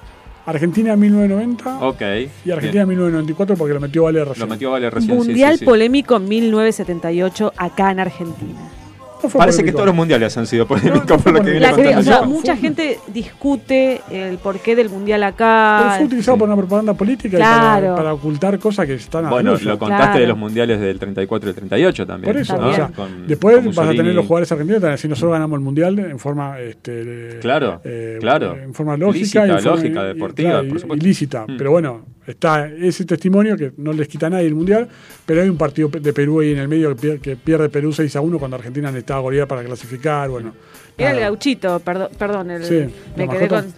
Argentina 0.45 0.93
en 0.93 0.99
1990 0.99 1.79
ok. 1.87 2.01
y 2.45 2.51
Argentina 2.51 2.83
en 2.83 2.89
1994 2.89 3.55
porque 3.55 3.73
lo 3.73 3.79
metió 3.79 4.03
Vale 4.03 4.25
recién. 4.25 4.47
Lo 4.47 4.53
metió 4.53 4.71
Vale 4.71 4.89
recién. 4.89 5.11
sí, 5.11 5.17
Mundial 5.17 5.53
sí, 5.53 5.59
sí. 5.59 5.65
polémico 5.65 6.19
1978 6.19 7.53
acá 7.57 7.91
en 7.91 7.99
Argentina. 7.99 8.59
Parece 9.31 9.63
que 9.63 9.71
todos 9.71 9.85
los 9.85 9.95
mundiales 9.95 10.35
han 10.37 10.45
sido 10.47 10.67
polémicos 10.67 11.21
por 11.21 11.33
lo 11.33 11.39
que 11.41 11.51
viene 11.51 11.59
La 11.61 11.71
cre- 11.71 11.75
contando 11.75 11.99
o 11.99 12.03
sea, 12.03 12.19
yo. 12.21 12.25
mucha 12.25 12.55
gente 12.57 12.99
discute 13.07 14.01
el 14.11 14.37
porqué 14.37 14.75
del 14.75 14.89
mundial 14.89 15.21
Pero 15.21 15.29
acá. 15.33 15.93
fue 15.97 16.05
utilizado 16.05 16.37
por 16.37 16.47
una 16.47 16.57
propaganda 16.57 16.93
política 16.93 17.37
y 17.37 17.41
para, 17.41 17.95
para 17.95 18.13
ocultar 18.13 18.57
cosas 18.59 18.85
que 18.85 18.93
están 18.95 19.25
a 19.25 19.29
Bueno, 19.29 19.55
lo 19.61 19.79
contaste 19.79 20.19
de 20.19 20.27
los 20.27 20.37
mundiales 20.37 20.79
del 20.79 20.99
34 20.99 21.47
y 21.47 21.51
el 21.51 21.55
38 21.55 22.05
también. 22.07 22.33
Por 22.33 22.41
eso, 22.41 22.57
¿no? 22.57 22.67
o 22.69 22.73
sea, 22.73 22.87
Con- 22.89 23.27
después 23.27 23.55
con 23.57 23.73
vas 23.75 23.87
a 23.87 23.91
tener 23.91 24.13
los 24.13 24.25
jugadores 24.25 24.51
argentinos 24.51 24.83
a 24.83 24.89
decir 24.89 25.09
nosotros 25.09 25.31
ganamos 25.33 25.57
el 25.57 25.63
mundial 25.63 25.97
en 25.99 26.19
forma 26.19 26.59
este, 26.59 27.39
Claro, 27.41 27.81
eh, 27.83 28.17
claro. 28.19 28.55
en 28.55 28.73
forma 28.73 28.97
lógica, 28.97 29.19
Lícita, 29.19 29.47
y 29.47 29.49
en 29.51 29.59
forma- 29.59 29.75
lógica, 29.77 30.03
y- 30.03 30.07
deportiva, 30.07 30.49
claro, 30.51 30.67
por 30.67 30.77
y- 30.77 30.79
supuesto. 30.81 31.05
ilícita. 31.05 31.45
Mm. 31.47 31.57
Pero 31.57 31.71
bueno, 31.71 32.05
está 32.27 32.67
ese 32.67 33.05
testimonio 33.05 33.55
que 33.57 33.71
no 33.77 33.93
les 33.93 34.07
quita 34.07 34.27
a 34.27 34.29
nadie 34.31 34.47
el 34.47 34.55
mundial, 34.55 34.87
pero 35.25 35.41
hay 35.41 35.49
un 35.49 35.57
partido 35.57 35.89
de 35.89 36.13
Perú 36.13 36.39
ahí 36.39 36.51
en 36.51 36.59
el 36.59 36.67
medio 36.67 36.95
que 36.95 37.01
pier- 37.07 37.19
que 37.21 37.35
pierde 37.35 37.69
Perú 37.69 37.91
6 37.93 38.15
a 38.15 38.21
1 38.21 38.39
cuando 38.39 38.55
Argentina 38.57 38.89
necesitaba 38.89 39.21
golear 39.21 39.47
para 39.47 39.63
clasificar, 39.63 40.29
bueno. 40.29 40.53
Era 40.97 41.11
el 41.11 41.19
gauchito, 41.21 41.79
perdón, 41.79 42.09
perdón 42.17 42.51
el, 42.51 42.63
Sí, 42.63 42.85
me 43.15 43.27
quedé 43.27 43.47
mascota- 43.49 43.61
con 43.63 43.73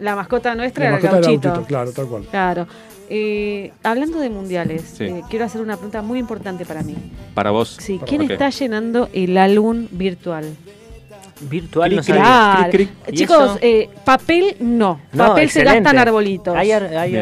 la 0.00 0.16
mascota 0.16 0.54
nuestra 0.54 0.84
La 0.84 0.88
era 0.90 0.96
el 0.98 1.02
mascota 1.02 1.20
del 1.30 1.40
gauchito. 1.40 1.66
claro, 1.68 1.92
tal 1.92 2.06
cual. 2.06 2.22
Claro. 2.30 2.66
Eh, 3.12 3.72
hablando 3.82 4.20
de 4.20 4.30
mundiales, 4.30 4.82
Sí. 4.82 5.04
eh, 5.04 5.22
quiero 5.28 5.44
hacer 5.44 5.60
una 5.60 5.74
pregunta 5.76 6.00
muy 6.00 6.18
importante 6.20 6.64
para 6.64 6.82
mí. 6.82 6.94
Para 7.34 7.50
vos. 7.50 7.76
Sí, 7.80 8.00
¿quién 8.06 8.22
está 8.22 8.50
llenando 8.50 9.08
el 9.12 9.36
álbum 9.36 9.88
virtual? 9.90 10.44
Virtual 11.40 11.96
no 11.96 12.02
Claro. 12.02 12.22
sabía. 12.24 12.70
Cric, 12.70 12.90
¿Y 13.08 13.12
Chicos, 13.16 13.58
eh, 13.62 13.88
papel 14.04 14.56
no. 14.60 15.00
No, 15.12 15.28
papel 15.28 15.48
se 15.50 15.60
excelente. 15.60 15.80
gastan 15.84 15.98
arbolitos. 15.98 16.54
Hay 16.56 16.70
ar- 16.72 16.94
hay 16.96 17.16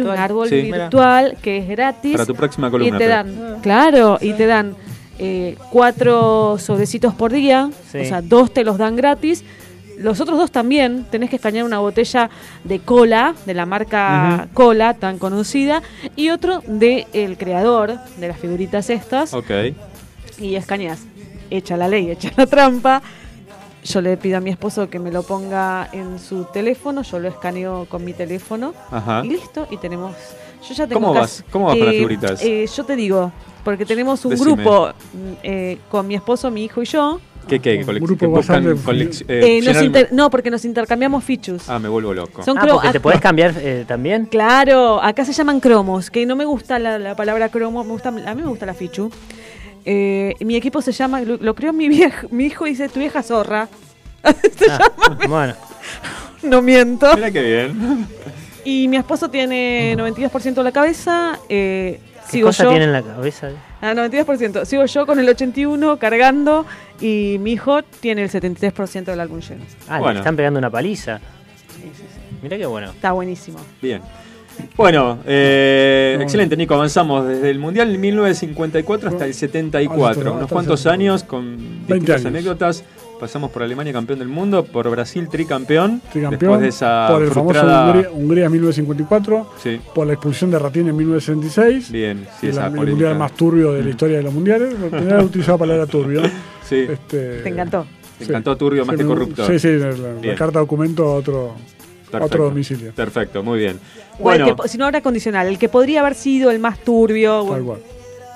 un 0.00 0.08
árbol 0.10 0.48
Sí. 0.48 0.62
virtual 0.62 1.36
que 1.40 1.58
es 1.58 1.68
gratis. 1.68 2.12
Para 2.12 2.26
tu 2.26 2.34
próxima 2.34 2.70
columna, 2.70 2.96
Y 2.96 2.98
te 2.98 3.06
dan, 3.06 3.58
claro, 3.62 4.18
y 4.20 4.32
te 4.34 4.46
dan 4.46 4.74
eh, 5.18 5.56
cuatro 5.70 6.58
sobrecitos 6.58 7.14
por 7.14 7.32
día. 7.32 7.70
Sí. 7.92 7.98
O 7.98 8.04
sea, 8.04 8.20
dos 8.20 8.52
te 8.52 8.64
los 8.64 8.78
dan 8.78 8.96
gratis. 8.96 9.44
Los 9.96 10.20
otros 10.20 10.36
dos 10.36 10.50
también 10.50 11.06
tenés 11.08 11.30
que 11.30 11.36
escanear 11.36 11.64
una 11.64 11.78
botella 11.78 12.28
de 12.64 12.80
cola, 12.80 13.32
de 13.46 13.54
la 13.54 13.64
marca 13.64 14.48
Cola, 14.52 14.94
tan 14.94 15.18
conocida, 15.20 15.82
y 16.16 16.30
otro 16.30 16.62
de 16.66 17.06
el 17.12 17.38
creador 17.38 17.94
de 18.18 18.26
las 18.26 18.38
figuritas 18.40 18.90
estas 18.90 19.32
Ok. 19.34 19.50
y 20.40 20.56
escaneas. 20.56 21.02
Echa 21.48 21.76
la 21.76 21.86
ley, 21.86 22.10
echa 22.10 22.32
la 22.36 22.46
trampa. 22.46 23.00
Yo 23.84 24.00
le 24.00 24.16
pido 24.16 24.38
a 24.38 24.40
mi 24.40 24.50
esposo 24.50 24.88
que 24.88 24.98
me 24.98 25.12
lo 25.12 25.22
ponga 25.22 25.88
en 25.92 26.18
su 26.18 26.44
teléfono, 26.46 27.02
yo 27.02 27.18
lo 27.18 27.28
escaneo 27.28 27.86
con 27.88 28.02
mi 28.04 28.14
teléfono 28.14 28.72
Ajá. 28.90 29.22
y 29.24 29.28
listo. 29.28 29.66
Y 29.70 29.76
tenemos. 29.76 30.16
Yo 30.66 30.74
ya 30.74 30.86
tengo 30.86 31.02
¿Cómo 31.02 31.12
vas? 31.14 31.44
¿Cómo 31.50 31.66
vas 31.66 31.76
con 31.76 31.84
las 31.86 31.94
Eh, 31.94 31.98
figuritas? 31.98 32.42
eh, 32.42 32.66
yo 32.74 32.84
te 32.84 32.96
digo, 32.96 33.30
porque 33.62 33.84
tenemos 33.84 34.24
un 34.24 34.30
Decime. 34.30 34.54
grupo 34.54 34.88
mm, 34.88 35.32
eh, 35.42 35.78
con 35.90 36.06
mi 36.06 36.14
esposo, 36.14 36.50
mi 36.50 36.64
hijo 36.64 36.80
y 36.82 36.86
yo. 36.86 37.20
¿Qué, 37.46 37.60
qué? 37.60 37.76
Un 37.76 37.84
colec- 37.84 38.00
grupo 38.00 38.18
que 38.20 38.26
buscan 38.26 38.66
Eh, 38.66 38.70
eh, 39.28 39.60
nos 39.62 39.66
llenar- 39.76 39.84
inter- 39.84 40.08
no, 40.12 40.30
porque 40.30 40.50
nos 40.50 40.64
intercambiamos 40.64 41.22
fichus. 41.22 41.68
Ah, 41.68 41.78
me 41.78 41.90
vuelvo 41.90 42.14
loco. 42.14 42.42
Son 42.42 42.56
Ah, 42.56 42.62
cro- 42.62 42.72
porque 42.76 42.88
te 42.92 42.98
ah, 42.98 43.02
podés 43.02 43.20
cambiar 43.20 43.52
eh, 43.58 43.84
también. 43.86 44.24
Claro, 44.24 45.02
acá 45.02 45.26
se 45.26 45.34
llaman 45.34 45.60
cromos, 45.60 46.10
que 46.10 46.24
no 46.24 46.36
me 46.36 46.46
gusta 46.46 46.78
la, 46.78 46.98
la 46.98 47.14
palabra 47.14 47.50
cromo, 47.50 47.84
me 47.84 47.90
gusta, 47.90 48.08
a 48.08 48.12
mí 48.12 48.40
me 48.40 48.48
gusta 48.48 48.64
la 48.64 48.72
fichu. 48.72 49.10
Eh, 49.84 50.34
mi 50.40 50.56
equipo 50.56 50.80
se 50.80 50.92
llama, 50.92 51.20
lo, 51.20 51.36
lo 51.36 51.54
creó 51.54 51.72
mi 51.72 51.88
vieja, 51.88 52.26
mi 52.30 52.44
hijo 52.46 52.64
dice 52.64 52.88
tu 52.88 53.00
vieja 53.00 53.22
zorra. 53.22 53.68
se 54.56 54.70
Ah, 54.70 54.78
llama, 54.98 55.18
Bueno, 55.28 55.54
no 56.42 56.62
miento. 56.62 57.14
Mira 57.14 57.30
qué 57.30 57.42
bien. 57.42 58.06
Y 58.64 58.88
mi 58.88 58.96
esposo 58.96 59.28
tiene 59.28 59.94
92% 59.96 60.54
de 60.54 60.62
la 60.62 60.72
cabeza, 60.72 61.38
eh, 61.50 62.00
¿qué 62.26 62.30
sigo 62.30 62.48
cosa 62.48 62.64
yo. 62.64 62.70
tiene 62.70 62.86
en 62.86 62.92
la 62.92 63.02
cabeza? 63.02 63.50
Ah, 63.82 63.92
92%. 63.92 64.64
Sigo 64.64 64.86
yo 64.86 65.04
con 65.06 65.18
el 65.18 65.28
81 65.28 65.98
cargando 65.98 66.64
y 66.98 67.36
mi 67.40 67.52
hijo 67.52 67.82
tiene 67.82 68.22
el 68.22 68.30
73% 68.30 69.04
del 69.04 69.20
álbum 69.20 69.40
lleno. 69.40 69.64
Ah, 69.86 69.98
Bueno. 69.98 70.14
le 70.14 70.18
están 70.20 70.34
pegando 70.36 70.58
una 70.58 70.70
paliza. 70.70 71.20
Mirá 72.42 72.56
qué 72.56 72.64
bueno. 72.64 72.90
Está 72.90 73.12
buenísimo. 73.12 73.58
Bien. 73.82 74.00
Bueno, 74.76 75.18
eh, 75.26 76.18
excelente, 76.20 76.56
Nico. 76.56 76.74
Avanzamos 76.74 77.26
desde 77.26 77.50
el 77.50 77.58
Mundial 77.58 77.96
1954 77.96 79.08
hasta 79.10 79.26
el 79.26 79.34
74. 79.34 80.06
Hasta- 80.08 80.30
Unos 80.32 80.50
cuantos 80.50 80.80
el 80.80 80.84
74. 80.84 80.90
años 80.92 81.24
con 81.24 81.56
20 81.56 81.94
distintas 81.94 82.16
años. 82.16 82.26
anécdotas. 82.26 82.84
Pasamos 83.20 83.52
por 83.52 83.62
Alemania 83.62 83.92
campeón 83.92 84.18
del 84.18 84.28
mundo, 84.28 84.64
por 84.64 84.90
Brasil 84.90 85.28
tricampeón. 85.30 86.02
Tricampeón, 86.12 86.40
Después 86.58 86.60
de 86.60 86.68
esa 86.68 87.06
por 87.10 87.22
el 87.22 87.28
famoso 87.30 87.54
frustrada- 87.60 87.86
Hungría, 87.92 88.10
Hungría 88.10 88.50
1954, 88.50 89.50
Sí, 89.62 89.80
por 89.94 90.06
la 90.08 90.14
expulsión 90.14 90.50
de 90.50 90.58
Ratín 90.58 90.88
en 90.88 90.96
1966, 90.96 91.92
bien, 91.92 92.26
sí, 92.40 92.48
esa 92.48 92.68
la- 92.68 92.80
el 92.82 92.88
mundial 92.90 93.16
más 93.16 93.32
turbio 93.32 93.72
de 93.72 93.84
la 93.84 93.90
historia 93.90 94.16
de 94.16 94.24
los 94.24 94.34
mundiales. 94.34 94.74
Tenía 94.90 95.18
utilizado 95.22 95.54
la 95.56 95.58
palabra 95.60 95.86
turbio. 95.86 96.22
Sí, 96.68 96.86
Este, 96.90 97.38
Te 97.42 97.48
encantó. 97.48 97.86
me 98.18 98.26
encantó 98.26 98.56
turbio 98.56 98.84
más 98.84 98.94
sí, 98.96 99.00
que 99.02 99.06
corrupto. 99.06 99.46
Sí, 99.46 99.58
sí, 99.60 99.68
la, 99.76 99.92
la 100.22 100.34
carta 100.34 100.58
documento 100.58 101.04
a 101.04 101.14
otro, 101.14 101.54
Perfecto. 102.18 102.36
otro 102.36 102.44
domicilio. 102.50 102.92
Perfecto, 102.92 103.42
muy 103.42 103.58
bien. 103.58 103.78
Bueno, 104.18 104.56
si 104.66 104.78
no 104.78 104.84
ahora 104.86 105.00
condicional, 105.00 105.46
el 105.46 105.58
que 105.58 105.68
podría 105.68 106.00
haber 106.00 106.14
sido 106.14 106.50
el 106.50 106.58
más 106.58 106.78
turbio. 106.80 107.44
Tal 107.50 107.62
cual. 107.62 107.78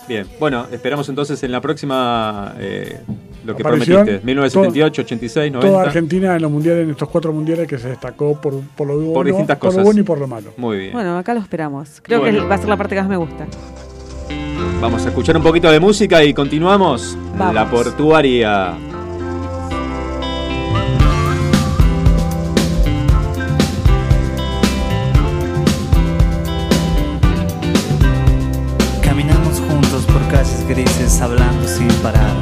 bien. 0.09 0.26
Bueno, 0.40 0.66
esperamos 0.72 1.09
entonces 1.09 1.42
en 1.42 1.52
la 1.52 1.60
próxima 1.60 2.55
eh, 2.59 2.98
lo 3.44 3.55
que 3.55 3.62
Aparición, 3.62 3.96
prometiste. 4.05 4.26
1978, 4.26 5.02
86, 5.02 5.52
90. 5.52 5.72
Toda 5.72 5.82
Argentina 5.84 6.36
en 6.36 6.42
los 6.42 6.50
mundiales, 6.50 6.84
en 6.84 6.90
estos 6.90 7.09
cuatro 7.09 7.32
mundiales 7.32 7.66
que 7.68 7.78
se 7.78 7.88
destacó 7.88 8.40
por, 8.40 8.60
por 8.76 8.86
lo 8.86 8.94
bueno, 8.96 9.12
Por 9.12 9.26
distintas 9.26 9.56
por 9.59 9.66
lo 9.66 9.70
cosas. 9.72 9.84
bueno 9.84 10.00
y 10.00 10.02
por 10.05 10.18
lo 10.18 10.26
malo. 10.26 10.50
Muy 10.56 10.78
bien. 10.78 10.92
Bueno, 10.92 11.16
acá 11.18 11.34
lo 11.34 11.40
esperamos. 11.40 12.00
Creo 12.02 12.20
Bueno. 12.20 12.40
que 12.42 12.46
va 12.48 12.55
a 12.55 12.59
ser 12.59 12.68
la 12.68 12.76
parte 12.76 12.94
que 12.94 13.00
más 13.02 13.10
me 13.10 13.16
gusta. 13.16 13.46
Vamos 14.80 15.05
a 15.05 15.09
escuchar 15.09 15.36
un 15.36 15.42
poquito 15.42 15.70
de 15.70 15.80
música 15.80 16.22
y 16.24 16.32
continuamos. 16.34 17.16
Vamos. 17.36 17.55
La 17.55 17.68
portuaria. 17.70 18.74
Grises 30.78 31.20
hablando 31.20 31.66
sin 31.66 31.88
parar. 32.02 32.36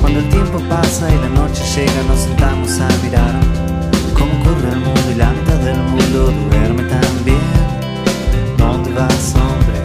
Cuando 0.00 0.20
el 0.20 0.28
tiempo 0.28 0.60
pasa 0.68 1.12
y 1.12 1.18
la 1.18 1.28
noche 1.28 1.62
llega 1.74 2.02
nos 2.08 2.20
sentamos 2.20 2.70
a 2.78 2.88
mirar 3.02 3.34
cómo 4.14 4.32
corre 4.44 4.68
el 4.72 4.80
mundo 4.80 5.10
y 5.10 5.14
la 5.16 5.30
mitad 5.30 5.58
del 5.68 5.78
mundo 5.78 6.32
duerme 6.50 6.84
también. 6.84 7.46
¿Dónde 8.56 8.92
vas 8.92 9.34
hombre? 9.34 9.78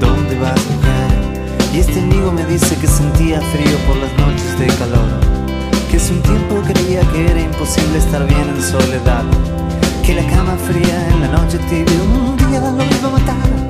¿Dónde 0.00 0.34
vas 0.40 0.60
mujer? 0.72 1.74
Y 1.74 1.78
este 1.78 2.00
amigo 2.00 2.32
me 2.32 2.44
dice 2.46 2.74
que 2.76 2.88
sentía 2.88 3.40
frío 3.40 3.76
por 3.86 3.96
las 3.98 4.12
noches 4.18 4.58
de 4.58 4.66
calor. 4.66 5.10
Que 5.88 5.98
hace 5.98 6.12
un 6.12 6.22
tiempo 6.22 6.60
creía 6.66 7.02
que 7.12 7.30
era 7.30 7.40
imposible 7.40 7.98
estar 7.98 8.26
bien 8.26 8.48
en 8.48 8.62
soledad. 8.62 9.24
Que 10.04 10.14
la 10.14 10.26
cama 10.26 10.56
fría 10.56 11.08
en 11.12 11.20
la 11.20 11.28
noche 11.28 11.58
tibia 11.70 12.02
un 12.02 12.36
día 12.36 12.60
lo 12.60 12.82
iba 12.82 13.08
a 13.08 13.18
matar. 13.18 13.65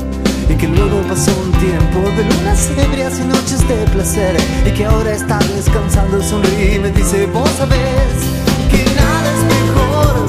Y 0.48 0.54
que 0.54 0.68
luego 0.68 1.00
pasó 1.08 1.32
un 1.42 1.52
tiempo 1.52 2.00
de 2.16 2.24
lunas 2.24 2.70
ebrias 2.76 3.18
y 3.18 3.24
noches 3.24 3.66
de 3.68 3.84
placer 3.92 4.36
Y 4.66 4.70
que 4.70 4.84
ahora 4.84 5.12
está 5.12 5.38
descansando, 5.54 6.22
sonríe 6.22 6.76
y 6.76 6.78
me 6.78 6.90
dice 6.90 7.26
Vos 7.26 7.50
sabés 7.58 8.14
que 8.70 8.84
nada 8.94 9.32
es 9.34 9.42
mejor, 9.54 10.26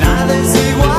nada 0.00 0.34
es 0.34 0.72
igual 0.72 0.93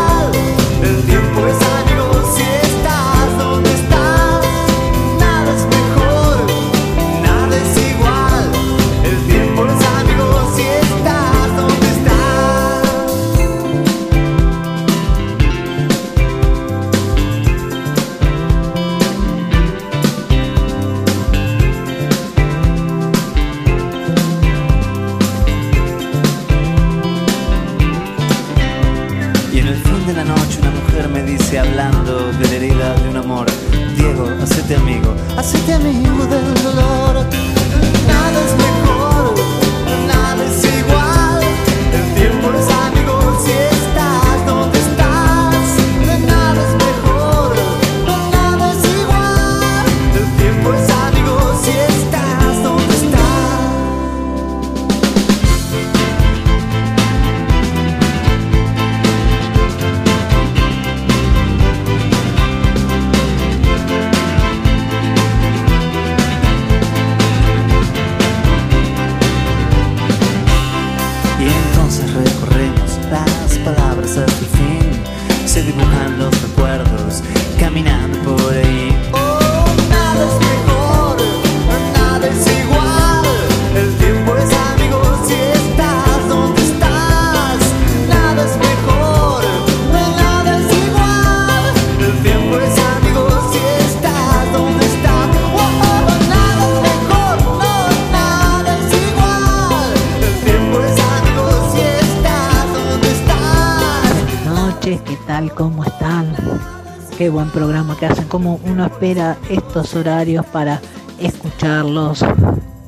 horarios 109.75 110.45
para 110.45 110.79
escucharlos 111.19 112.23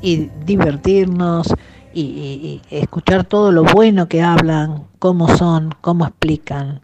y 0.02 0.30
divertirnos 0.46 1.48
y, 1.94 2.62
escuchar 2.70 3.24
todo 3.24 3.52
lo 3.52 3.64
bueno 3.64 4.08
que 4.08 4.22
hablan, 4.22 4.84
cómo 5.00 5.36
son, 5.36 5.74
cómo 5.82 6.06
explican. 6.06 6.82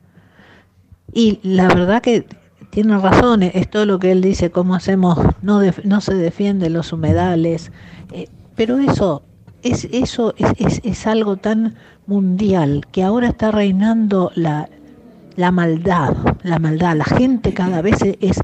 Y 1.13 1.39
la 1.43 1.67
verdad 1.67 2.01
que 2.01 2.25
tiene 2.71 2.97
razón, 2.97 3.43
es 3.43 3.69
todo 3.69 3.85
lo 3.85 3.99
que 3.99 4.11
él 4.11 4.21
dice, 4.21 4.49
cómo 4.49 4.73
hacemos, 4.73 5.19
no, 5.43 5.59
def- 5.59 5.85
no 5.85 6.01
se 6.01 6.15
defienden 6.15 6.73
los 6.73 6.91
humedales, 6.91 7.71
eh, 8.11 8.27
pero 8.55 8.80
eso, 8.80 9.21
es, 9.61 9.88
eso 9.91 10.34
es, 10.38 10.80
es- 10.84 11.05
algo 11.05 11.38
tan 11.38 11.75
mundial 12.07 12.88
que 12.91 13.03
ahora 13.03 13.27
está 13.27 13.51
reinando 13.51 14.31
la, 14.34 14.67
la 15.35 15.51
maldad, 15.51 16.15
la 16.41 16.57
maldad, 16.57 16.95
la 16.97 17.05
gente 17.05 17.53
cada 17.53 17.84
vez 17.84 17.97
es 18.19 18.39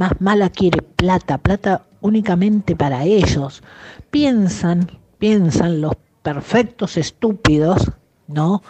más 0.00 0.18
mala, 0.20 0.48
quiere 0.48 0.80
plata, 0.82 1.36
plata 1.38 1.82
únicamente 2.00 2.74
para 2.74 3.04
ellos. 3.04 3.62
Piensan, 4.10 4.90
piensan 5.18 5.80
los 5.82 5.92
perfectos 6.22 6.96
estúpidos, 6.96 7.92
¿no? 8.26 8.62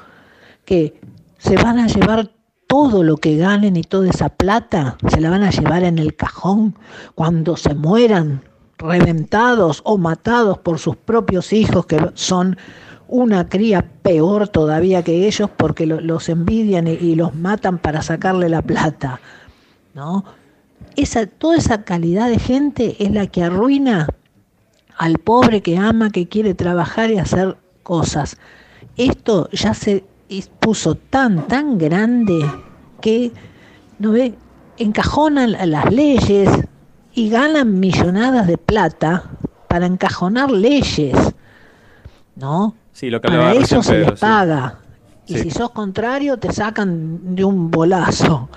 Que 0.64 1.00
se 1.38 1.54
van 1.56 1.78
a 1.78 1.86
llevar 1.86 2.30
todo 2.66 3.02
lo 3.04 3.16
que 3.16 3.36
ganen 3.36 3.76
y 3.76 3.82
toda 3.82 4.08
esa 4.10 4.28
plata, 4.28 4.96
se 5.08 5.20
la 5.20 5.30
van 5.30 5.42
a 5.44 5.50
llevar 5.50 5.84
en 5.84 5.98
el 5.98 6.14
cajón 6.16 6.76
cuando 7.14 7.56
se 7.56 7.74
mueran 7.74 8.42
reventados 8.78 9.82
o 9.84 9.98
matados 9.98 10.58
por 10.58 10.78
sus 10.78 10.96
propios 10.96 11.52
hijos 11.52 11.86
que 11.86 12.10
son 12.14 12.56
una 13.08 13.48
cría 13.48 13.82
peor 14.02 14.48
todavía 14.48 15.02
que 15.02 15.26
ellos 15.26 15.50
porque 15.56 15.86
lo- 15.86 16.00
los 16.00 16.28
envidian 16.28 16.86
y 16.88 17.14
los 17.14 17.34
matan 17.34 17.78
para 17.78 18.02
sacarle 18.02 18.48
la 18.48 18.62
plata, 18.62 19.20
¿no? 19.94 20.24
Esa, 20.96 21.26
toda 21.26 21.56
esa 21.56 21.82
calidad 21.84 22.28
de 22.28 22.38
gente 22.38 22.96
es 22.98 23.10
la 23.12 23.26
que 23.26 23.42
arruina 23.44 24.08
al 24.96 25.18
pobre 25.18 25.62
que 25.62 25.78
ama, 25.78 26.10
que 26.10 26.28
quiere 26.28 26.54
trabajar 26.54 27.10
y 27.10 27.18
hacer 27.18 27.56
cosas. 27.82 28.36
Esto 28.96 29.48
ya 29.50 29.72
se 29.74 30.04
puso 30.60 30.94
tan, 30.94 31.46
tan 31.48 31.78
grande 31.78 32.44
que, 33.00 33.32
¿no 33.98 34.12
ve? 34.12 34.34
Encajonan 34.78 35.52
las 35.70 35.92
leyes 35.92 36.48
y 37.14 37.28
ganan 37.30 37.80
millonadas 37.80 38.46
de 38.46 38.56
plata 38.58 39.24
para 39.68 39.86
encajonar 39.86 40.50
leyes, 40.50 41.16
¿no? 42.36 42.74
Sí, 42.92 43.10
lo 43.10 43.20
que 43.20 43.28
Para 43.28 43.54
eso 43.54 43.82
se 43.82 43.92
Pedro, 43.92 44.10
les 44.10 44.20
sí. 44.20 44.26
paga. 44.26 44.78
Y 45.26 45.34
Sí. 45.34 45.42
si 45.44 45.50
sos 45.50 45.70
contrario, 45.70 46.38
te 46.38 46.52
sacan 46.52 47.34
de 47.36 47.44
un 47.44 47.70
bolazo. 47.70 48.48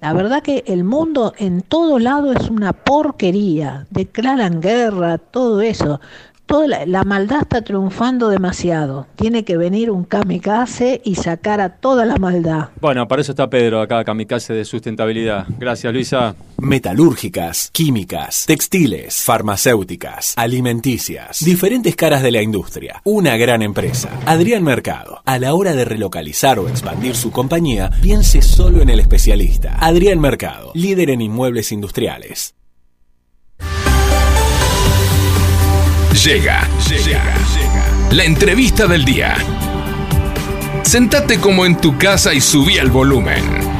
La 0.00 0.12
verdad 0.12 0.42
que 0.42 0.62
el 0.66 0.84
mundo 0.84 1.32
en 1.38 1.60
todo 1.60 1.98
lado 1.98 2.32
es 2.32 2.48
una 2.50 2.72
porquería. 2.72 3.86
Declaran 3.90 4.60
guerra, 4.60 5.18
todo 5.18 5.60
eso. 5.60 6.00
Toda 6.48 6.66
la, 6.66 6.86
la 6.86 7.04
maldad 7.04 7.42
está 7.42 7.60
triunfando 7.60 8.30
demasiado. 8.30 9.06
Tiene 9.16 9.44
que 9.44 9.58
venir 9.58 9.90
un 9.90 10.04
kamikaze 10.04 11.02
y 11.04 11.16
sacar 11.16 11.60
a 11.60 11.76
toda 11.76 12.06
la 12.06 12.16
maldad. 12.16 12.70
Bueno, 12.80 13.06
para 13.06 13.20
eso 13.20 13.32
está 13.32 13.50
Pedro 13.50 13.82
acá, 13.82 14.02
Kamikaze 14.02 14.54
de 14.54 14.64
Sustentabilidad. 14.64 15.44
Gracias, 15.58 15.92
Luisa. 15.92 16.34
Metalúrgicas, 16.56 17.68
químicas, 17.70 18.46
textiles, 18.46 19.22
farmacéuticas, 19.22 20.32
alimenticias, 20.38 21.44
diferentes 21.44 21.94
caras 21.94 22.22
de 22.22 22.32
la 22.32 22.40
industria. 22.40 23.02
Una 23.04 23.36
gran 23.36 23.60
empresa. 23.60 24.08
Adrián 24.24 24.64
Mercado. 24.64 25.20
A 25.26 25.38
la 25.38 25.52
hora 25.52 25.74
de 25.74 25.84
relocalizar 25.84 26.58
o 26.58 26.66
expandir 26.66 27.14
su 27.14 27.30
compañía, 27.30 27.90
piense 28.00 28.40
solo 28.40 28.80
en 28.80 28.88
el 28.88 29.00
especialista. 29.00 29.76
Adrián 29.78 30.18
Mercado, 30.18 30.72
líder 30.72 31.10
en 31.10 31.20
inmuebles 31.20 31.72
industriales. 31.72 32.54
Llega, 36.24 36.68
llega, 36.88 37.22
La 38.10 38.24
entrevista 38.24 38.88
del 38.88 39.04
día. 39.04 39.36
Sentate 40.82 41.38
como 41.38 41.64
en 41.64 41.76
tu 41.76 41.96
casa 41.96 42.34
y 42.34 42.40
subí 42.40 42.76
el 42.76 42.90
volumen. 42.90 43.77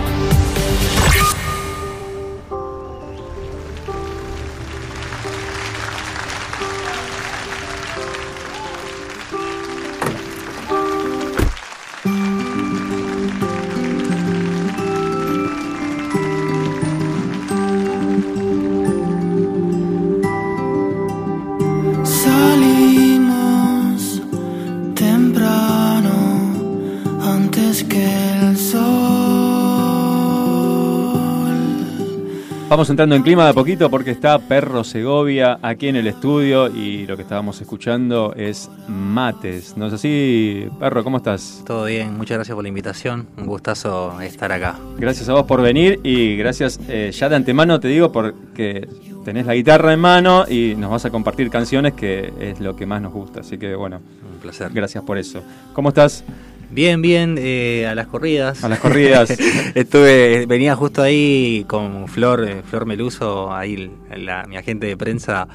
Vamos 32.79 32.91
entrando 32.91 33.17
en 33.17 33.25
clima 33.25 33.43
de 33.43 33.51
a 33.51 33.55
poquito 33.55 33.91
porque 33.91 34.13
está 34.13 34.39
Perro 34.39 34.85
Segovia 34.85 35.59
aquí 35.63 35.89
en 35.89 35.97
el 35.97 36.07
estudio 36.07 36.69
y 36.69 37.09
lo 37.09 37.17
que 37.17 37.23
estábamos 37.23 37.61
escuchando 37.61 38.35
es 38.37 38.71
mates. 38.87 39.77
¿No 39.77 39.89
es 39.89 39.95
así, 39.95 40.69
Perro? 40.79 41.03
¿Cómo 41.03 41.17
estás? 41.17 41.65
Todo 41.67 41.87
bien, 41.87 42.17
muchas 42.17 42.37
gracias 42.37 42.55
por 42.55 42.63
la 42.63 42.69
invitación. 42.69 43.27
Un 43.37 43.47
gustazo 43.47 44.21
estar 44.21 44.53
acá. 44.53 44.79
Gracias 44.97 45.29
a 45.29 45.33
vos 45.33 45.43
por 45.43 45.61
venir 45.61 45.99
y 46.05 46.37
gracias 46.37 46.79
eh, 46.89 47.11
ya 47.13 47.29
de 47.29 47.35
antemano 47.35 47.81
te 47.81 47.89
digo 47.89 48.13
porque 48.13 48.87
tenés 49.25 49.45
la 49.45 49.55
guitarra 49.55 49.93
en 49.93 49.99
mano 49.99 50.45
y 50.49 50.77
nos 50.77 50.93
vas 50.93 51.05
a 51.05 51.11
compartir 51.11 51.51
canciones 51.51 51.95
que 51.95 52.33
es 52.39 52.61
lo 52.61 52.77
que 52.77 52.87
más 52.87 53.03
nos 53.03 53.13
gusta. 53.13 53.41
Así 53.41 53.59
que 53.59 53.75
bueno, 53.75 54.01
un 54.33 54.39
placer. 54.39 54.71
Gracias 54.73 55.03
por 55.03 55.19
eso. 55.19 55.43
¿Cómo 55.73 55.89
estás? 55.89 56.23
Bien, 56.71 57.01
bien, 57.01 57.37
eh, 57.39 57.87
a 57.87 57.95
las 57.95 58.07
corridas. 58.09 58.63
A 58.63 58.69
las 58.69 58.79
corridas. 58.79 59.31
Estuve, 59.75 60.45
venía 60.47 60.77
justo 60.77 61.03
ahí 61.03 61.65
con 61.67 62.09
Flor, 62.09 62.47
eh, 62.47 62.63
Flor 62.63 62.85
Meluso, 62.85 63.53
ahí 63.55 63.91
la- 64.17 64.45
mi 64.47 64.57
agente 64.57 64.87
de 64.87 64.97
prensa 64.97 65.49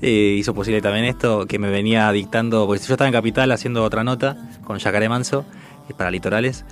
eh, 0.00 0.36
hizo 0.38 0.54
posible 0.54 0.80
también 0.80 1.04
esto, 1.06 1.46
que 1.46 1.58
me 1.58 1.68
venía 1.70 2.10
dictando, 2.12 2.66
porque 2.66 2.82
yo 2.86 2.94
estaba 2.94 3.08
en 3.08 3.12
Capital 3.12 3.50
haciendo 3.50 3.82
otra 3.82 4.04
nota 4.04 4.36
con 4.64 4.78
Yacaré 4.78 5.08
Manso 5.08 5.44
eh, 5.88 5.94
para 5.96 6.10
Litorales, 6.12 6.64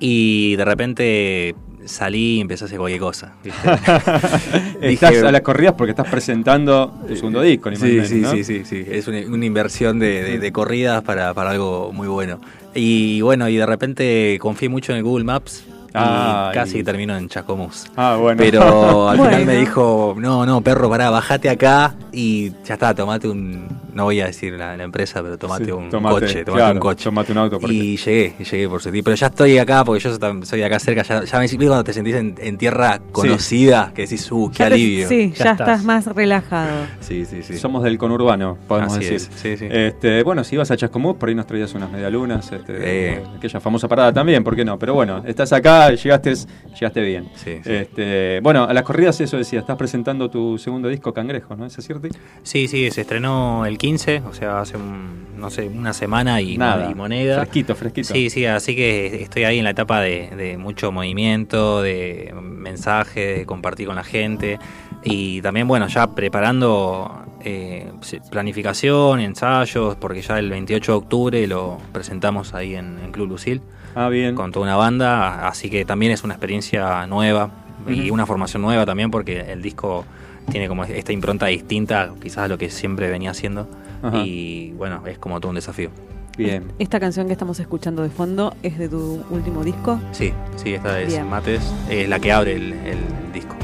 y 0.00 0.56
de 0.56 0.64
repente 0.64 1.54
salí 1.86 2.36
y 2.36 2.40
empecé 2.40 2.64
a 2.64 2.66
hacer 2.66 2.78
cualquier 2.78 3.00
cosa. 3.00 3.32
¿viste? 3.42 3.60
Estás 4.80 5.10
Dije- 5.12 5.26
a 5.26 5.32
las 5.32 5.40
corridas 5.40 5.74
porque 5.76 5.90
estás 5.90 6.08
presentando 6.08 6.94
tu 7.08 7.14
segundo 7.16 7.40
disco, 7.42 7.70
ni 7.70 7.76
Sí, 7.76 7.84
menos, 7.84 8.08
sí, 8.08 8.14
¿no? 8.16 8.30
sí, 8.32 8.44
sí, 8.44 8.62
sí. 8.64 8.84
Es 8.88 9.06
una, 9.08 9.20
una 9.26 9.44
inversión 9.44 9.98
de, 9.98 10.22
de- 10.22 10.38
de 10.38 10.52
corridas 10.52 11.02
para, 11.02 11.32
para 11.34 11.50
algo 11.50 11.92
muy 11.92 12.08
bueno. 12.08 12.40
Y 12.74 13.20
bueno, 13.22 13.48
y 13.48 13.56
de 13.56 13.64
repente 13.66 14.38
confié 14.40 14.68
mucho 14.68 14.92
en 14.92 14.98
el 14.98 15.04
Google 15.04 15.24
Maps. 15.24 15.64
Y 15.90 16.54
casi 16.54 16.82
termino 16.84 17.16
en 17.16 17.28
Chacomús. 17.28 17.86
Ah, 17.96 18.16
bueno. 18.20 18.38
Pero 18.42 19.08
al 19.08 19.16
final 19.22 19.46
me 19.46 19.56
dijo, 19.56 20.14
no, 20.18 20.44
no, 20.46 20.60
perro, 20.60 20.88
pará, 20.88 21.10
bajate 21.10 21.48
acá 21.48 21.94
y 22.12 22.50
ya 22.64 22.74
está, 22.74 22.94
tomate 22.94 23.28
un, 23.28 23.66
no 23.92 24.04
voy 24.04 24.20
a 24.20 24.26
decir 24.26 24.54
la, 24.54 24.76
la 24.76 24.84
empresa, 24.84 25.22
pero 25.22 25.38
tomate 25.38 25.66
Sí, 25.66 25.70
un 25.70 25.88
tomate, 25.90 26.14
coche, 26.20 26.44
tomate 26.44 26.52
claro, 26.62 26.74
un 26.74 26.80
coche. 26.80 27.04
tomate 27.04 27.32
un 27.32 27.38
auto. 27.38 27.60
porque- 27.60 27.74
Y 27.74 27.96
llegué, 27.96 28.34
y 28.38 28.44
llegué 28.44 28.68
por 28.68 28.80
suerte. 28.82 29.02
Pero 29.02 29.16
ya 29.16 29.26
estoy 29.28 29.58
acá, 29.58 29.84
porque 29.84 30.02
yo 30.02 30.10
soy 30.44 30.58
de 30.60 30.64
acá 30.64 30.78
cerca, 30.78 31.02
ya, 31.02 31.24
ya 31.24 31.38
me 31.38 31.42
¿viste 31.42 31.56
cuando 31.66 31.84
te 31.84 31.92
sentís 31.92 32.14
en, 32.14 32.34
en 32.38 32.58
tierra 32.58 33.00
conocida, 33.12 33.92
que 33.94 34.02
decís, 34.02 34.30
uh, 34.32 34.50
qué 34.50 34.58
Ya 34.64 34.68
te- 34.68 34.74
alivio. 34.74 35.08
sí, 35.08 35.32
ya, 35.36 35.52
estás 35.52 35.84
más 35.84 36.06
relajado. 36.06 36.86
Sí, 37.00 37.24
sí, 37.24 37.42
sí. 37.42 37.56
Somos 37.58 37.82
del 37.82 37.98
conurbano, 37.98 38.58
podemos 38.68 38.92
Así 38.96 39.04
decir. 39.04 39.16
es, 39.16 39.30
sí, 39.40 39.56
sí. 39.56 39.66
Este, 39.70 40.22
bueno, 40.22 40.44
si 40.44 40.54
ibas 40.54 40.70
a 40.70 40.76
Chascomús, 40.76 41.16
por 41.16 41.28
ahí 41.28 41.34
nos 41.34 41.46
traías 41.46 41.74
unas 41.74 41.90
medialunas, 41.90 42.50
este, 42.52 43.22
aquella 43.36 43.60
famosa 43.60 43.88
parada 43.88 44.12
también, 44.12 44.42
¿por 44.44 44.54
qué 44.56 44.64
no? 44.64 44.78
Pero 44.78 44.94
bueno, 44.94 45.22
estás 45.26 45.52
acá, 45.52 45.75
llegaste, 45.90 46.34
llegaste 46.74 47.00
bien. 47.00 47.28
Este, 47.44 48.40
bueno, 48.40 48.64
a 48.64 48.72
las 48.74 48.82
corridas 48.84 49.20
eso 49.20 49.36
decía, 49.36 49.60
estás 49.60 49.76
presentando 49.76 50.30
tu 50.30 50.58
segundo 50.58 50.88
disco 50.88 51.12
Cangrejos, 51.12 51.56
¿no? 51.56 51.66
¿Es 51.66 51.74
cierto? 51.74 52.08
Sí, 52.42 52.68
sí, 52.68 52.90
se 52.90 53.02
estrenó 53.02 53.66
el 53.66 53.78
15, 53.78 54.22
o 54.28 54.32
sea, 54.34 54.60
hace 54.60 54.76
un, 54.76 55.38
no 55.38 55.50
sé, 55.50 55.68
una 55.68 55.92
semana 55.92 56.40
y, 56.40 56.58
Nada, 56.58 56.90
y 56.90 56.94
moneda. 56.94 57.36
fresquito, 57.36 57.74
fresquito. 57.74 58.12
Sí, 58.12 58.30
sí, 58.30 58.44
así 58.46 58.74
que 58.76 59.22
estoy 59.22 59.44
ahí 59.44 59.58
en 59.58 59.64
la 59.64 59.70
etapa 59.70 60.00
de, 60.00 60.30
de 60.36 60.58
mucho 60.58 60.92
movimiento, 60.92 61.82
de 61.82 62.34
mensaje, 62.40 63.38
de 63.38 63.46
compartir 63.46 63.86
con 63.86 63.96
la 63.96 64.04
gente 64.04 64.58
y 65.04 65.40
también, 65.40 65.68
bueno, 65.68 65.86
ya 65.86 66.08
preparando 66.14 67.24
eh, 67.44 67.92
planificación, 68.30 69.20
ensayos, 69.20 69.96
porque 69.96 70.20
ya 70.20 70.38
el 70.38 70.50
28 70.50 70.92
de 70.92 70.98
octubre 70.98 71.46
lo 71.46 71.78
presentamos 71.92 72.54
ahí 72.54 72.74
en, 72.74 72.98
en 72.98 73.12
Club 73.12 73.28
Lucil. 73.28 73.62
Ah, 73.96 74.10
bien. 74.10 74.34
Con 74.34 74.52
toda 74.52 74.64
una 74.66 74.76
banda, 74.76 75.48
así 75.48 75.70
que 75.70 75.86
también 75.86 76.12
es 76.12 76.22
una 76.22 76.34
experiencia 76.34 77.06
nueva 77.06 77.50
y 77.88 78.10
una 78.10 78.26
formación 78.26 78.60
nueva 78.60 78.84
también 78.84 79.10
porque 79.10 79.40
el 79.52 79.62
disco 79.62 80.04
tiene 80.50 80.68
como 80.68 80.84
esta 80.84 81.12
impronta 81.12 81.46
distinta 81.46 82.12
quizás 82.20 82.38
a 82.44 82.48
lo 82.48 82.58
que 82.58 82.68
siempre 82.68 83.08
venía 83.08 83.30
haciendo 83.30 83.68
Ajá. 84.02 84.18
y 84.18 84.72
bueno, 84.72 85.02
es 85.06 85.18
como 85.18 85.40
todo 85.40 85.48
un 85.48 85.54
desafío. 85.56 85.88
Bien. 86.36 86.64
Esta 86.78 87.00
canción 87.00 87.26
que 87.26 87.32
estamos 87.32 87.58
escuchando 87.58 88.02
de 88.02 88.10
fondo 88.10 88.54
es 88.62 88.76
de 88.76 88.90
tu 88.90 89.24
último 89.30 89.64
disco. 89.64 89.98
Sí, 90.12 90.30
sí, 90.56 90.74
esta 90.74 91.00
es 91.00 91.08
Bien. 91.08 91.30
Mates, 91.30 91.62
es 91.88 92.06
la 92.06 92.18
que 92.18 92.32
abre 92.32 92.54
el, 92.54 92.74
el 92.74 92.98
disco. 93.32 93.56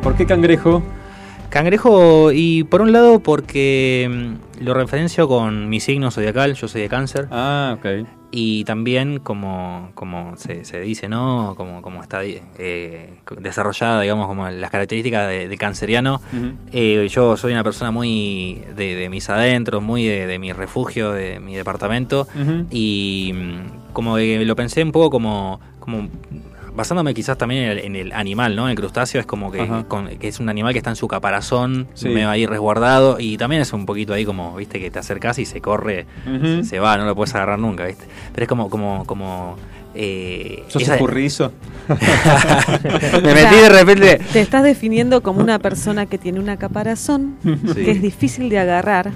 ¿Por 0.00 0.14
qué 0.14 0.26
cangrejo? 0.26 0.80
Cangrejo, 1.50 2.30
y 2.32 2.62
por 2.64 2.80
un 2.80 2.92
lado 2.92 3.18
porque 3.18 4.08
mm, 4.08 4.64
lo 4.64 4.74
referencio 4.74 5.26
con 5.26 5.68
mi 5.68 5.80
signo 5.80 6.12
zodiacal, 6.12 6.54
yo 6.54 6.68
soy 6.68 6.82
de 6.82 6.88
cáncer. 6.88 7.26
Ah, 7.32 7.76
ok. 7.76 8.21
Y 8.34 8.64
también 8.64 9.18
como, 9.18 9.90
como 9.94 10.38
se, 10.38 10.64
se 10.64 10.80
dice, 10.80 11.06
¿no? 11.06 11.52
Como, 11.54 11.82
como 11.82 12.02
está 12.02 12.22
eh, 12.24 13.10
desarrollada, 13.38 14.00
digamos, 14.00 14.26
como 14.26 14.48
las 14.48 14.70
características 14.70 15.28
de, 15.28 15.48
de 15.48 15.56
canceriano. 15.58 16.20
Eh, 16.72 17.06
yo 17.10 17.36
soy 17.36 17.52
una 17.52 17.62
persona 17.62 17.90
muy 17.90 18.62
de, 18.74 18.94
de 18.96 19.08
mis 19.10 19.28
adentros, 19.28 19.82
muy 19.82 20.06
de, 20.06 20.26
de 20.26 20.38
mi 20.38 20.52
refugio, 20.52 21.12
de 21.12 21.40
mi 21.40 21.54
departamento. 21.54 22.26
Y 22.70 23.32
mm, 23.34 23.92
como 23.92 24.16
que 24.16 24.42
lo 24.46 24.56
pensé 24.56 24.82
un 24.82 24.92
poco 24.92 25.10
como, 25.10 25.60
como 25.78 26.08
basándome 26.74 27.14
quizás 27.14 27.36
también 27.38 27.64
en 27.64 27.70
el, 27.70 27.78
en 27.80 27.96
el 27.96 28.12
animal, 28.12 28.56
¿no? 28.56 28.68
El 28.68 28.74
crustáceo 28.76 29.20
es 29.20 29.26
como 29.26 29.50
que, 29.52 29.66
con- 29.88 30.08
que 30.18 30.28
es 30.28 30.40
un 30.40 30.48
animal 30.48 30.72
que 30.72 30.78
está 30.78 30.90
en 30.90 30.96
su 30.96 31.08
caparazón, 31.08 31.88
Sí. 31.94 32.08
medio 32.08 32.30
ahí 32.30 32.46
resguardado. 32.46 33.18
Y 33.20 33.36
también 33.36 33.62
es 33.62 33.72
un 33.72 33.86
poquito 33.86 34.14
ahí 34.14 34.24
como, 34.24 34.56
viste, 34.56 34.80
que 34.80 34.90
te 34.90 34.98
acercas 34.98 35.38
y 35.38 35.44
se 35.44 35.60
corre, 35.60 36.06
se 36.64 36.78
va, 36.80 36.96
no 36.96 37.04
lo 37.04 37.14
puedes 37.14 37.34
agarrar 37.34 37.58
nunca, 37.58 37.84
viste. 37.86 38.04
Pero 38.32 38.44
es 38.44 38.48
como, 38.48 38.70
como, 38.70 39.04
como. 39.06 39.56
Eh, 39.94 40.64
¿Sos 40.68 40.80
esa- 40.82 40.94
escurridizo? 40.94 41.52
Me 43.22 43.34
metí 43.34 43.56
de 43.56 43.68
repente. 43.68 44.20
Te 44.32 44.40
estás 44.40 44.62
definiendo 44.62 45.22
como 45.22 45.40
una 45.40 45.58
persona 45.58 46.06
que 46.06 46.16
tiene 46.18 46.40
una 46.40 46.56
caparazón, 46.56 47.36
Sí. 47.42 47.84
que 47.84 47.90
es 47.90 48.00
difícil 48.02 48.48
de 48.48 48.58
agarrar, 48.58 49.10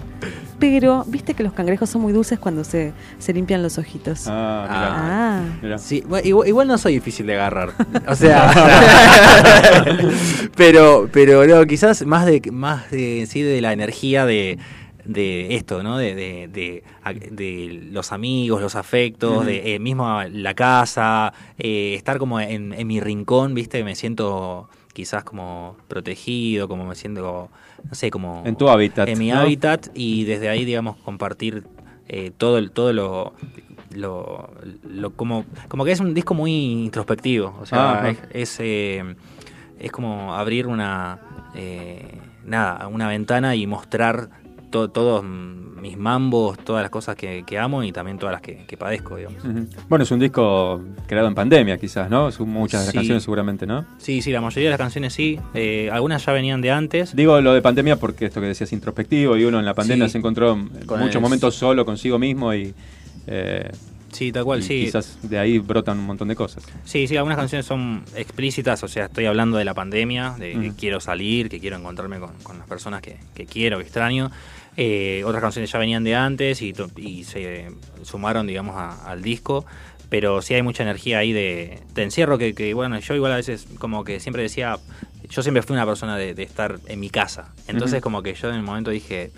pero 0.58 1.04
viste 1.06 1.34
que 1.34 1.42
los 1.42 1.52
cangrejos 1.52 1.90
son 1.90 2.02
muy 2.02 2.12
dulces 2.12 2.38
cuando 2.38 2.64
se, 2.64 2.92
se 3.18 3.32
limpian 3.32 3.62
los 3.62 3.78
ojitos. 3.78 4.26
Ah, 4.26 5.42
Ah. 5.62 5.78
Sí, 5.78 6.02
bueno, 6.06 6.26
igual, 6.26 6.48
igual 6.48 6.68
no 6.68 6.78
soy 6.78 6.94
difícil 6.94 7.26
de 7.26 7.34
agarrar. 7.34 7.72
O 8.08 8.14
sea, 8.14 8.52
pero, 10.56 11.08
pero 11.12 11.46
no, 11.46 11.64
quizás 11.66 12.04
más 12.06 12.26
de 12.26 12.42
más 12.52 12.90
de 12.90 13.26
sí 13.28 13.42
de 13.42 13.60
la 13.60 13.72
energía 13.72 14.26
de, 14.26 14.58
de 15.04 15.54
esto, 15.56 15.82
¿no? 15.82 15.98
De, 15.98 16.14
de, 16.14 16.48
de, 16.48 16.82
de 17.30 17.88
los 17.90 18.12
amigos, 18.12 18.60
los 18.60 18.76
afectos, 18.76 19.44
de 19.46 19.74
eh, 19.74 19.78
mismo 19.78 20.22
la 20.30 20.54
casa, 20.54 21.32
eh, 21.58 21.94
estar 21.96 22.18
como 22.18 22.40
en, 22.40 22.72
en 22.72 22.86
mi 22.86 23.00
rincón, 23.00 23.54
¿viste? 23.54 23.84
Me 23.84 23.94
siento 23.94 24.68
quizás 24.92 25.24
como 25.24 25.76
protegido, 25.88 26.68
como 26.68 26.86
me 26.86 26.94
siento, 26.94 27.50
no 27.88 27.94
sé, 27.94 28.10
como... 28.10 28.42
En 28.44 28.56
tu 28.56 28.68
hábitat, 28.68 29.08
En 29.08 29.18
mi 29.18 29.30
¿no? 29.30 29.38
hábitat 29.38 29.88
y 29.94 30.24
desde 30.24 30.48
ahí, 30.48 30.64
digamos, 30.64 30.96
compartir 30.98 31.64
eh, 32.08 32.30
todo, 32.36 32.58
el, 32.58 32.70
todo 32.70 32.92
lo... 32.92 33.32
Lo, 33.94 34.50
lo- 34.82 35.12
como, 35.12 35.44
como 35.68 35.84
que 35.84 35.92
es 35.92 36.00
un 36.00 36.12
disco 36.12 36.34
muy 36.34 36.52
introspectivo, 36.52 37.56
o 37.60 37.64
sea, 37.66 37.94
Ajá. 37.94 38.10
es, 38.10 38.18
es, 38.32 38.56
eh, 38.60 39.14
es 39.78 39.92
como 39.92 40.34
abrir 40.34 40.66
una 40.66 41.18
eh, 41.54 42.18
nada, 42.44 42.88
una 42.88 43.08
ventana 43.08 43.54
y 43.54 43.66
mostrar 43.66 44.28
to- 44.70 44.88
todos 44.88 45.24
mis 45.24 45.96
mambos, 45.96 46.58
todas 46.58 46.82
las 46.82 46.90
cosas 46.90 47.14
que, 47.16 47.44
que 47.46 47.58
amo 47.58 47.82
y 47.84 47.92
también 47.92 48.18
todas 48.18 48.32
las 48.32 48.40
que, 48.42 48.64
que 48.66 48.76
padezco, 48.76 49.16
digamos. 49.16 49.38
Bueno, 49.88 50.02
es 50.02 50.10
un 50.10 50.18
disco 50.18 50.82
creado 51.06 51.28
en 51.28 51.34
pandemia, 51.34 51.78
quizás, 51.78 52.10
¿no? 52.10 52.32
Son 52.32 52.48
muchas 52.48 52.80
de 52.80 52.86
las 52.86 52.92
Sí. 52.92 52.98
canciones, 52.98 53.22
seguramente, 53.22 53.66
¿no? 53.66 53.84
Sí, 53.98 54.20
sí, 54.22 54.32
la 54.32 54.40
mayoría 54.40 54.68
de 54.68 54.70
las 54.72 54.78
canciones 54.80 55.12
sí, 55.12 55.38
eh, 55.54 55.88
algunas 55.92 56.24
ya 56.24 56.32
venían 56.32 56.60
de 56.60 56.70
antes. 56.72 57.14
Digo 57.14 57.40
lo 57.40 57.52
de 57.54 57.62
pandemia 57.62 57.96
porque 57.96 58.26
esto 58.26 58.40
que 58.40 58.46
decías 58.48 58.72
introspectivo 58.72 59.36
y 59.36 59.44
uno 59.44 59.58
en 59.60 59.64
la 59.64 59.74
pandemia 59.74 60.06
Sí. 60.06 60.12
se 60.12 60.18
encontró 60.18 60.54
en 60.54 60.68
Con 60.86 60.98
muchos 60.98 61.16
el- 61.16 61.20
momentos 61.22 61.54
solo 61.54 61.84
consigo 61.84 62.18
mismo 62.18 62.52
y. 62.54 62.74
eh, 63.26 63.70
Sí, 64.12 64.32
tal 64.32 64.44
cual, 64.44 64.60
y 64.60 64.62
sí. 64.62 64.84
Quizás 64.86 65.18
de 65.28 65.38
ahí 65.38 65.58
brotan 65.58 65.98
un 65.98 66.06
montón 66.06 66.28
de 66.28 66.36
cosas. 66.36 66.64
Sí, 66.84 67.06
sí, 67.06 67.16
algunas 67.18 67.36
canciones 67.36 67.66
son 67.66 68.02
explícitas, 68.14 68.82
o 68.82 68.88
sea, 68.88 69.06
estoy 69.06 69.26
hablando 69.26 69.58
de 69.58 69.64
la 69.66 69.74
pandemia, 69.74 70.36
de 70.38 70.52
que 70.52 70.72
quiero 70.74 71.00
salir, 71.00 71.50
que 71.50 71.60
quiero 71.60 71.76
encontrarme 71.76 72.18
con, 72.18 72.30
con 72.42 72.56
las 72.56 72.66
personas 72.66 73.02
que, 73.02 73.18
que 73.34 73.44
quiero, 73.44 73.76
que 73.76 73.82
extraño. 73.82 74.30
Eh, 74.76 75.22
otras 75.24 75.40
canciones 75.40 75.70
ya 75.72 75.78
venían 75.78 76.04
de 76.04 76.14
antes 76.14 76.60
y, 76.62 76.72
to- 76.72 76.90
y 76.96 77.24
se 77.24 77.68
sumaron, 78.02 78.46
digamos, 78.46 78.76
a- 78.76 79.10
al 79.10 79.22
disco. 79.22 79.64
Pero 80.08 80.40
sí 80.40 80.54
hay 80.54 80.62
mucha 80.62 80.82
energía 80.84 81.18
ahí 81.18 81.32
de, 81.32 81.80
de 81.94 82.02
encierro 82.04 82.38
que, 82.38 82.54
que, 82.54 82.74
bueno, 82.74 82.96
yo 83.00 83.14
igual 83.14 83.32
a 83.32 83.36
veces 83.36 83.66
como 83.78 84.04
que 84.04 84.20
siempre 84.20 84.42
decía, 84.42 84.78
yo 85.28 85.42
siempre 85.42 85.62
fui 85.62 85.74
una 85.74 85.84
persona 85.84 86.16
de, 86.16 86.32
de 86.34 86.44
estar 86.44 86.78
en 86.86 87.00
mi 87.00 87.10
casa. 87.10 87.52
Entonces 87.66 88.00
como 88.00 88.22
que 88.22 88.34
yo 88.34 88.48
en 88.50 88.54
el 88.54 88.62
momento 88.62 88.92
dije, 88.92 89.32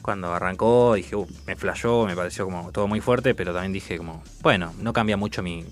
cuando 0.00 0.32
arrancó, 0.32 0.94
dije, 0.94 1.16
"Uh, 1.16 1.26
me 1.46 1.54
flashó, 1.56 2.06
me 2.06 2.14
pareció 2.16 2.46
como 2.46 2.70
todo 2.72 2.86
muy 2.86 3.00
fuerte, 3.00 3.34
pero 3.34 3.52
también 3.52 3.72
dije 3.74 3.98
como, 3.98 4.22
bueno, 4.40 4.72
no 4.80 4.92
cambia 4.94 5.18
mucho 5.18 5.42
mi, 5.42 5.64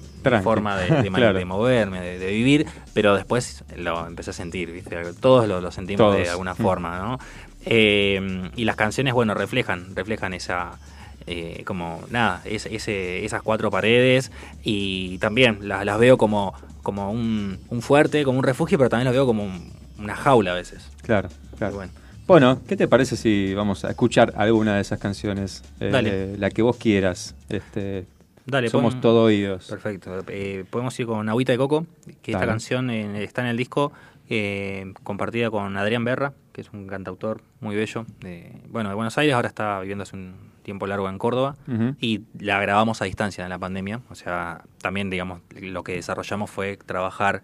forma 0.43 0.77
de, 0.77 0.91
de 1.05 1.09
ma- 1.11 1.19
Claro. 1.19 1.39
de 1.39 1.45
moverme, 1.47 2.01
de, 2.03 2.19
de 2.19 2.31
vivir, 2.33 2.67
pero 2.93 3.15
después 3.15 3.65
lo 3.77 4.07
empecé 4.07 4.31
a 4.31 4.35
sentir, 4.35 4.71
¿viste? 4.73 4.97
Todos 5.21 5.49
lo, 5.49 5.63
lo 5.63 5.71
sentimos 5.71 6.15
de 6.17 6.29
alguna 6.29 6.53
Mm. 6.53 6.57
forma, 6.57 6.99
¿no? 6.99 7.19
Eh, 7.67 8.51
y 8.57 8.65
las 8.65 8.77
canciones, 8.77 9.15
bueno, 9.15 9.35
reflejan, 9.35 9.95
reflejan 9.97 10.35
esa, 10.35 10.79
eh, 11.27 11.63
como, 11.65 12.03
nada, 12.11 12.43
es- 12.45 12.67
ese, 12.67 13.25
esas 13.25 13.43
cuatro 13.43 13.71
paredes 13.71 14.31
y 14.63 15.19
también 15.19 15.59
las, 15.69 15.85
las 15.85 15.99
veo 15.99 16.19
como, 16.19 16.55
como 16.83 17.11
un, 17.11 17.59
un 17.71 17.83
fuerte, 17.83 18.25
como 18.25 18.39
un 18.39 18.45
refugio, 18.45 18.77
pero 18.79 18.91
también 18.91 19.07
las 19.07 19.15
veo 19.15 19.27
como 19.27 19.45
un- 19.45 19.73
una 19.99 20.15
jaula 20.17 20.53
a 20.53 20.55
veces. 20.55 20.91
Claro, 21.03 21.29
claro. 21.59 21.75
Bueno. 21.77 21.93
Bueno, 22.27 22.61
¿qué 22.67 22.75
te 22.77 22.89
parece 22.89 23.17
si 23.17 23.53
vamos 23.53 23.85
a 23.85 23.91
escuchar 23.91 24.33
alguna 24.37 24.77
de 24.77 24.81
esas 24.81 24.99
canciones? 24.99 25.63
Eh, 25.81 25.91
Dale. 25.91 26.39
La 26.39 26.51
que 26.51 26.63
vos 26.63 26.77
quieras. 26.79 27.35
Este, 27.51 28.07
Dale, 28.47 28.71
somos 28.71 28.99
todo 29.01 29.25
oídos. 29.25 29.67
Perfecto. 29.69 30.25
Eh, 30.29 30.65
podemos 30.71 30.99
ir 30.99 31.05
con 31.07 31.29
Agüita 31.29 31.53
de 31.53 31.59
Coco, 31.59 31.87
que 32.23 32.33
esta 32.33 32.47
canción 32.47 32.89
eh, 32.91 33.23
está 33.23 33.43
en 33.43 33.49
el 33.49 33.57
disco 33.59 33.93
eh, 34.29 34.93
compartida 35.03 35.51
con 35.51 35.77
Adrián 35.77 36.05
Berra, 36.05 36.33
que 36.53 36.61
es 36.61 36.71
un 36.73 36.87
cantautor 36.87 37.43
muy 37.61 37.77
bello. 37.77 38.07
De, 38.21 38.53
bueno, 38.69 38.89
de 38.89 38.95
Buenos 38.95 39.17
Aires, 39.19 39.35
ahora 39.35 39.49
está 39.49 39.81
viviendo 39.81 40.03
hace 40.03 40.17
un 40.17 40.35
tiempo 40.63 40.87
largo 40.87 41.09
en 41.09 41.19
Córdoba. 41.19 41.57
Y 42.01 42.23
la 42.39 42.59
grabamos 42.61 43.03
a 43.03 43.05
distancia 43.05 43.45
en 43.45 43.51
la 43.51 43.59
pandemia. 43.59 44.01
O 44.11 44.15
sea, 44.15 44.63
también, 44.81 45.11
digamos, 45.11 45.41
lo 45.61 45.85
que 45.85 45.93
desarrollamos 45.95 46.51
fue 46.51 46.77
trabajar 46.79 47.43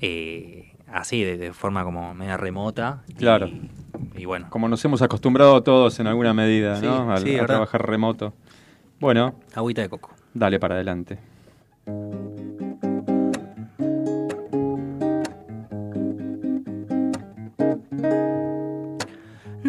eh, 0.00 0.72
así, 0.92 1.22
de, 1.22 1.36
de 1.36 1.52
forma 1.52 1.84
como 1.84 2.12
media 2.14 2.36
remota. 2.36 3.02
Claro. 3.16 3.48
Y, 4.16 4.24
bueno. 4.24 4.46
Como 4.50 4.68
nos 4.68 4.84
hemos 4.84 5.00
acostumbrado 5.02 5.62
todos 5.62 6.00
en 6.00 6.06
alguna 6.08 6.34
medida, 6.34 6.76
Sí, 6.80 6.86
¿no? 6.86 7.12
Al- 7.12 7.18
sí, 7.22 7.38
a 7.38 7.46
trabajar 7.46 7.86
remoto. 7.86 8.34
Bueno. 8.98 9.34
Agüita 9.54 9.82
de 9.82 9.88
coco. 9.88 10.10
Dale 10.34 10.58
para 10.58 10.74
adelante. 10.74 11.18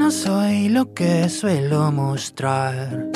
Soy 0.09 0.69
lo 0.69 0.93
que 0.93 1.27
suelo 1.27 1.91
mostrar. 1.91 3.07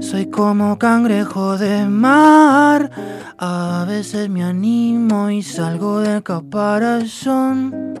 Soy 0.00 0.26
como 0.30 0.78
cangrejo 0.78 1.58
de 1.58 1.86
mar. 1.86 2.90
A 3.36 3.84
veces 3.86 4.30
me 4.30 4.42
animo 4.42 5.28
y 5.28 5.42
salgo 5.42 6.00
del 6.00 6.22
caparazón. 6.22 7.94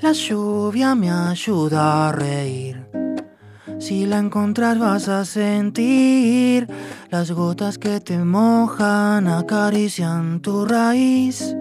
La 0.00 0.12
lluvia 0.12 0.96
me 0.96 1.10
ayuda 1.10 2.08
a 2.08 2.12
reír. 2.12 2.84
Si 3.78 4.06
la 4.06 4.18
encontras 4.18 4.78
vas 4.78 5.08
a 5.08 5.24
sentir 5.24 6.66
las 7.10 7.30
gotas 7.30 7.78
que 7.78 8.00
te 8.00 8.18
mojan, 8.18 9.28
acarician 9.28 10.40
tu 10.40 10.64
raíz. 10.64 11.54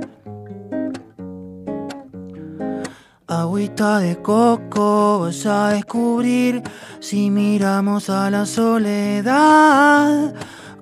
Agüita 3.49 3.97
de 3.97 4.15
coco 4.21 5.21
vas 5.21 5.43
a 5.47 5.69
descubrir 5.69 6.61
si 6.99 7.31
miramos 7.31 8.07
a 8.07 8.30
la 8.30 8.45
soledad 8.45 10.35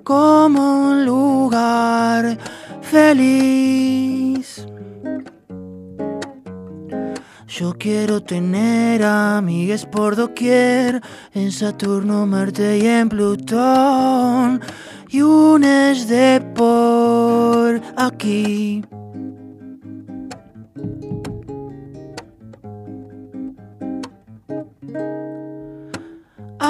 como 0.04 0.90
un 0.90 1.06
lugar 1.06 2.36
feliz. 2.82 4.66
Yo 7.46 7.72
quiero 7.78 8.22
tener 8.22 9.02
amigues 9.02 9.86
por 9.86 10.14
doquier, 10.14 11.00
en 11.32 11.50
Saturno, 11.50 12.26
Marte 12.26 12.76
y 12.76 12.86
en 12.86 13.08
Plutón, 13.08 14.60
y 15.08 15.22
un 15.22 15.64
es 15.64 16.06
de 16.06 16.42
por 16.54 17.80
aquí. 17.96 18.84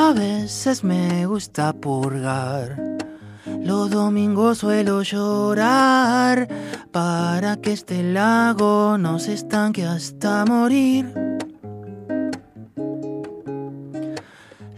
A 0.01 0.13
veces 0.13 0.85
me 0.85 1.27
gusta 1.27 1.73
purgar. 1.73 2.81
Los 3.61 3.91
domingos 3.91 4.59
suelo 4.59 5.03
llorar 5.03 6.47
para 6.93 7.57
que 7.57 7.73
este 7.73 8.05
lago 8.05 8.97
no 8.97 9.19
se 9.19 9.35
estanque 9.35 9.85
hasta 9.85 10.45
morir. 10.47 11.13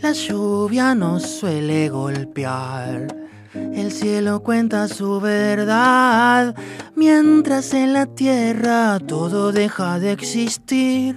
La 0.00 0.12
lluvia 0.12 0.94
nos 0.94 1.22
suele 1.22 1.90
golpear. 1.90 3.06
El 3.52 3.92
cielo 3.92 4.42
cuenta 4.42 4.88
su 4.88 5.20
verdad, 5.20 6.56
mientras 6.96 7.74
en 7.74 7.92
la 7.92 8.06
tierra 8.06 8.98
todo 8.98 9.52
deja 9.52 9.98
de 9.98 10.12
existir. 10.12 11.14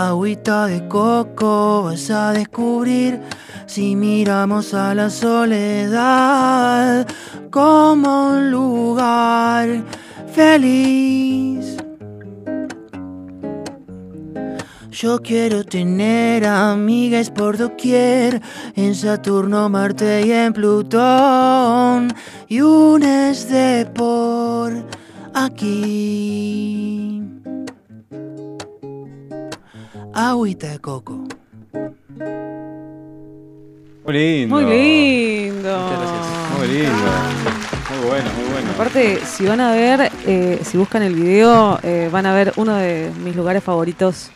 Agüita 0.00 0.66
de 0.66 0.88
coco 0.88 1.82
vas 1.82 2.10
a 2.10 2.32
descubrir 2.32 3.20
si 3.66 3.94
miramos 3.94 4.72
a 4.72 4.94
la 4.94 5.10
soledad 5.10 7.06
como 7.50 8.30
un 8.30 8.50
lugar 8.50 9.84
feliz. 10.32 11.76
Yo 14.90 15.20
quiero 15.20 15.64
tener 15.64 16.46
amigas 16.46 17.28
por 17.30 17.58
doquier, 17.58 18.40
en 18.76 18.94
Saturno, 18.94 19.68
Marte 19.68 20.26
y 20.26 20.32
en 20.32 20.54
Plutón, 20.54 22.10
y 22.48 22.62
un 22.62 23.02
de 23.02 23.86
por 23.94 24.72
aquí. 25.34 27.19
Agüita 30.12 30.68
de 30.68 30.78
coco. 30.80 31.24
Muy 34.04 34.14
lindo. 34.14 34.56
Muy 34.56 34.64
lindo. 34.64 35.78
Muy 36.58 36.68
lindo. 36.68 36.92
Muy 37.90 38.08
bueno, 38.08 38.30
muy 38.34 38.52
bueno. 38.52 38.70
Aparte, 38.74 39.20
si 39.24 39.46
van 39.46 39.60
a 39.60 39.72
ver, 39.72 40.10
eh, 40.26 40.60
si 40.64 40.78
buscan 40.78 41.02
el 41.02 41.14
video, 41.14 41.78
eh, 41.82 42.08
van 42.10 42.26
a 42.26 42.34
ver 42.34 42.52
uno 42.56 42.74
de 42.74 43.12
mis 43.22 43.36
lugares 43.36 43.62
favoritos 43.62 44.30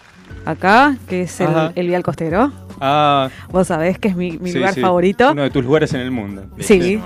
acá, 0.45 0.97
que 1.09 1.23
es 1.23 1.41
el, 1.41 1.87
Vial 1.87 2.03
Costero. 2.03 2.53
Ah, 2.81 3.31
Vos 3.51 3.69
sabés 3.69 3.99
que 3.99 4.09
es 4.09 4.17
mi, 4.17 4.33
mi 4.39 4.51
sí, 4.51 4.59
lugar 4.59 4.75
sí. 4.75 4.81
favorito. 4.81 5.33
Uno 5.33 5.43
de 5.43 5.51
tus 5.51 5.65
lugares 5.65 5.95
en 5.95 6.01
el 6.01 6.11
mundo. 6.11 6.45
Sí. 6.59 7.01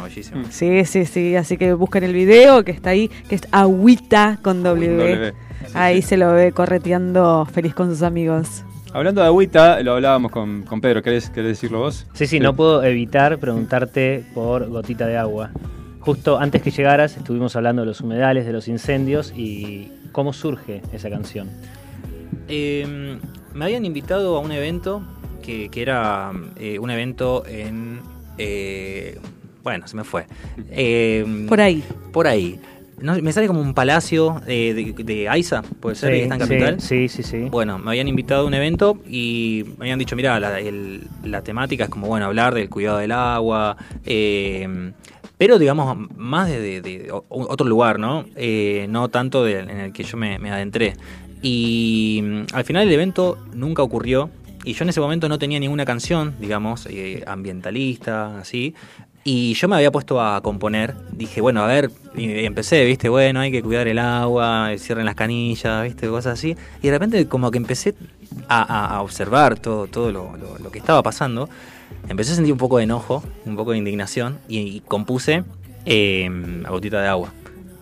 sí, 0.50 0.84
sí, 0.84 1.04
sí. 1.04 1.36
Así 1.36 1.56
que 1.56 1.72
busquen 1.74 2.04
el 2.04 2.12
video 2.12 2.64
que 2.64 2.72
está 2.72 2.90
ahí, 2.90 3.08
que 3.28 3.34
es 3.34 3.42
Agüita 3.52 4.38
con 4.42 4.62
W. 4.62 4.96
W. 4.96 5.34
Ahí 5.74 6.02
se 6.02 6.16
lo 6.16 6.32
ve 6.32 6.52
correteando 6.52 7.46
feliz 7.52 7.74
con 7.74 7.90
sus 7.90 8.02
amigos. 8.02 8.64
Hablando 8.92 9.20
de 9.20 9.26
agüita, 9.26 9.82
lo 9.82 9.92
hablábamos 9.94 10.32
con, 10.32 10.62
con 10.62 10.80
Pedro. 10.80 11.02
¿Querés, 11.02 11.28
querés 11.28 11.50
decirlo 11.50 11.80
vos? 11.80 12.06
Sí, 12.14 12.26
sí, 12.26 12.40
no 12.40 12.56
puedo 12.56 12.82
evitar 12.82 13.38
preguntarte 13.38 14.24
por 14.34 14.66
Gotita 14.68 15.06
de 15.06 15.18
Agua. 15.18 15.50
Justo 16.00 16.38
antes 16.38 16.62
que 16.62 16.70
llegaras 16.70 17.16
estuvimos 17.16 17.54
hablando 17.54 17.82
de 17.82 17.86
los 17.86 18.00
humedales, 18.00 18.46
de 18.46 18.52
los 18.52 18.66
incendios 18.66 19.32
y 19.36 19.92
cómo 20.12 20.32
surge 20.32 20.80
esa 20.92 21.10
canción. 21.10 21.50
Eh, 22.48 23.18
me 23.54 23.64
habían 23.64 23.84
invitado 23.84 24.36
a 24.36 24.40
un 24.40 24.52
evento 24.52 25.02
que, 25.42 25.68
que 25.68 25.82
era 25.82 26.32
eh, 26.56 26.78
un 26.78 26.90
evento 26.90 27.44
en... 27.46 28.00
eh, 28.38 29.18
bueno, 29.62 29.86
se 29.86 29.96
me 29.96 30.04
fue. 30.04 30.26
Eh, 30.70 31.46
Por 31.48 31.60
ahí. 31.60 31.82
Por 32.12 32.26
ahí. 32.26 32.58
No, 33.00 33.14
me 33.22 33.32
sale 33.32 33.46
como 33.46 33.60
un 33.60 33.74
palacio 33.74 34.40
eh, 34.48 34.74
de, 34.74 35.04
de 35.04 35.28
Aiza, 35.28 35.62
puede 35.62 35.94
ser, 35.94 36.10
Sí, 36.12 36.16
que 36.16 36.22
está 36.24 36.34
en 36.34 36.40
sí, 36.40 36.48
Capital. 36.48 36.80
Sí, 36.80 37.08
sí, 37.08 37.22
sí. 37.22 37.46
Bueno, 37.50 37.78
me 37.78 37.90
habían 37.90 38.08
invitado 38.08 38.42
a 38.42 38.46
un 38.46 38.54
evento 38.54 38.98
y 39.08 39.64
me 39.78 39.84
habían 39.84 40.00
dicho, 40.00 40.16
mira, 40.16 40.40
la, 40.40 40.58
el- 40.58 41.02
la 41.22 41.42
temática 41.42 41.84
es 41.84 41.90
como, 41.90 42.08
bueno, 42.08 42.26
hablar 42.26 42.54
del 42.54 42.68
cuidado 42.68 42.98
del 42.98 43.12
agua, 43.12 43.76
eh, 44.04 44.92
pero 45.36 45.60
digamos, 45.60 45.96
más 46.16 46.48
de, 46.48 46.60
de- 46.60 46.80
de 46.80 47.12
o- 47.12 47.24
otro 47.28 47.68
lugar, 47.68 48.00
¿no? 48.00 48.24
Eh, 48.34 48.86
no 48.90 49.08
tanto 49.08 49.44
de- 49.44 49.60
en 49.60 49.70
el 49.78 49.92
que 49.92 50.02
yo 50.02 50.16
me, 50.16 50.40
me 50.40 50.50
adentré. 50.50 50.94
Y 51.42 52.20
mm, 52.22 52.42
al 52.54 52.64
final 52.64 52.86
el 52.86 52.92
evento 52.92 53.38
nunca 53.54 53.82
ocurrió 53.82 54.30
y 54.64 54.72
yo 54.74 54.82
en 54.84 54.88
ese 54.90 55.00
momento 55.00 55.28
no 55.28 55.38
tenía 55.38 55.60
ninguna 55.60 55.84
canción, 55.84 56.34
digamos, 56.40 56.86
eh, 56.90 57.22
ambientalista, 57.26 58.38
así. 58.38 58.74
Y 59.24 59.54
yo 59.54 59.68
me 59.68 59.76
había 59.76 59.90
puesto 59.92 60.20
a 60.22 60.40
componer, 60.42 60.94
dije, 61.12 61.40
bueno, 61.40 61.62
a 61.62 61.66
ver, 61.66 61.90
y 62.16 62.44
empecé, 62.46 62.84
viste, 62.84 63.08
bueno, 63.10 63.40
hay 63.40 63.50
que 63.52 63.62
cuidar 63.62 63.86
el 63.86 63.98
agua, 63.98 64.70
cierren 64.78 65.04
las 65.04 65.16
canillas, 65.16 65.84
viste, 65.84 66.08
cosas 66.08 66.34
así. 66.38 66.56
Y 66.82 66.86
de 66.86 66.92
repente 66.92 67.26
como 67.28 67.50
que 67.50 67.58
empecé 67.58 67.94
a, 68.48 69.00
observar 69.02 69.58
todo, 69.58 69.86
todo 69.86 70.12
lo, 70.12 70.36
lo- 70.36 70.58
lo 70.58 70.70
que 70.70 70.78
estaba 70.78 71.02
pasando. 71.02 71.48
Empecé 72.08 72.32
a 72.32 72.34
sentir 72.36 72.52
un 72.52 72.58
poco 72.58 72.78
de 72.78 72.84
enojo, 72.84 73.22
un 73.44 73.56
poco 73.56 73.72
de 73.72 73.78
indignación 73.78 74.38
y, 74.48 74.58
y 74.60 74.80
compuse 74.80 75.44
eh, 75.84 76.30
a 76.64 76.70
gotita 76.70 77.02
de 77.02 77.08
agua. 77.08 77.32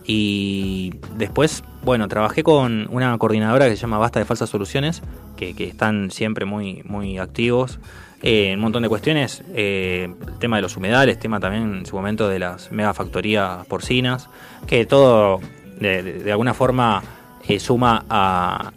Y 0.09 0.93
después, 1.17 1.65
bueno, 1.83 2.07
trabajé 2.07 2.41
con 2.41 2.87
una 2.91 3.17
coordinadora 3.17 3.65
que 3.67 3.75
se 3.75 3.81
llama 3.81 3.97
Basta 3.97 4.19
de 4.19 4.25
Falsas 4.25 4.49
Soluciones, 4.49 5.03
que, 5.35 5.53
que 5.53 5.65
están 5.65 6.11
siempre 6.11 6.45
muy, 6.45 6.81
muy 6.85 7.17
activos 7.17 7.79
eh, 8.23 8.51
en 8.51 8.59
un 8.59 8.61
montón 8.63 8.83
de 8.83 8.89
cuestiones. 8.89 9.43
eh, 9.53 10.07
el 10.27 10.39
tema 10.39 10.55
de 10.55 10.61
los 10.61 10.77
humedales, 10.77 11.19
tema 11.19 11.41
también 11.41 11.79
en 11.79 11.85
su 11.85 11.95
momento 11.97 12.29
de 12.29 12.39
las 12.39 12.71
megafactorías 12.71 13.65
porcinas, 13.67 14.29
que 14.65 14.85
todo 14.85 15.41
de, 15.79 16.01
de- 16.01 16.13
de 16.23 16.31
alguna 16.31 16.53
forma 16.53 17.03
eh, 17.45 17.59
suma 17.59 18.05
a, 18.09 18.71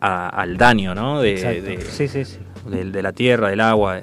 a- 0.00 0.28
al 0.30 0.56
daño, 0.56 0.94
¿no? 0.94 1.20
De, 1.20 1.36
de- 1.60 1.82
Sí, 1.82 2.08
sí, 2.08 2.24
sí. 2.24 2.38
de- 2.66 2.86
de 2.90 3.02
la 3.02 3.12
tierra, 3.12 3.50
del 3.50 3.60
agua, 3.60 4.00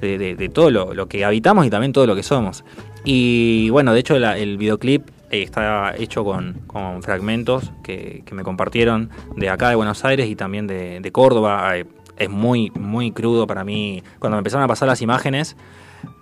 de, 0.00 0.48
todo 0.50 0.70
lo, 0.70 0.94
lo 0.94 1.08
que 1.08 1.24
habitamos 1.24 1.66
y 1.66 1.70
también 1.70 1.92
todo 1.92 2.06
lo 2.06 2.14
que 2.14 2.22
somos. 2.22 2.64
Y 3.04 3.70
bueno, 3.70 3.92
de 3.92 3.98
hecho 4.00 4.16
la- 4.20 4.38
el 4.38 4.56
videoclip 4.56 5.02
está 5.32 5.94
hecho 5.96 6.24
con, 6.24 6.60
con 6.66 7.02
fragmentos 7.02 7.72
que, 7.82 8.22
que 8.26 8.34
me 8.34 8.42
compartieron 8.42 9.08
de 9.36 9.48
acá 9.48 9.70
de 9.70 9.74
Buenos 9.76 10.04
Aires 10.04 10.28
y 10.28 10.36
también 10.36 10.66
de, 10.66 11.00
de 11.00 11.12
Córdoba. 11.12 11.78
Eh, 11.78 11.86
es 12.18 12.28
muy, 12.28 12.70
muy 12.78 13.10
crudo 13.12 13.46
para 13.46 13.64
mí. 13.64 14.02
Cuando 14.18 14.36
me 14.36 14.40
empezaron 14.40 14.62
a 14.64 14.68
pasar 14.68 14.86
las 14.88 15.00
imágenes 15.00 15.56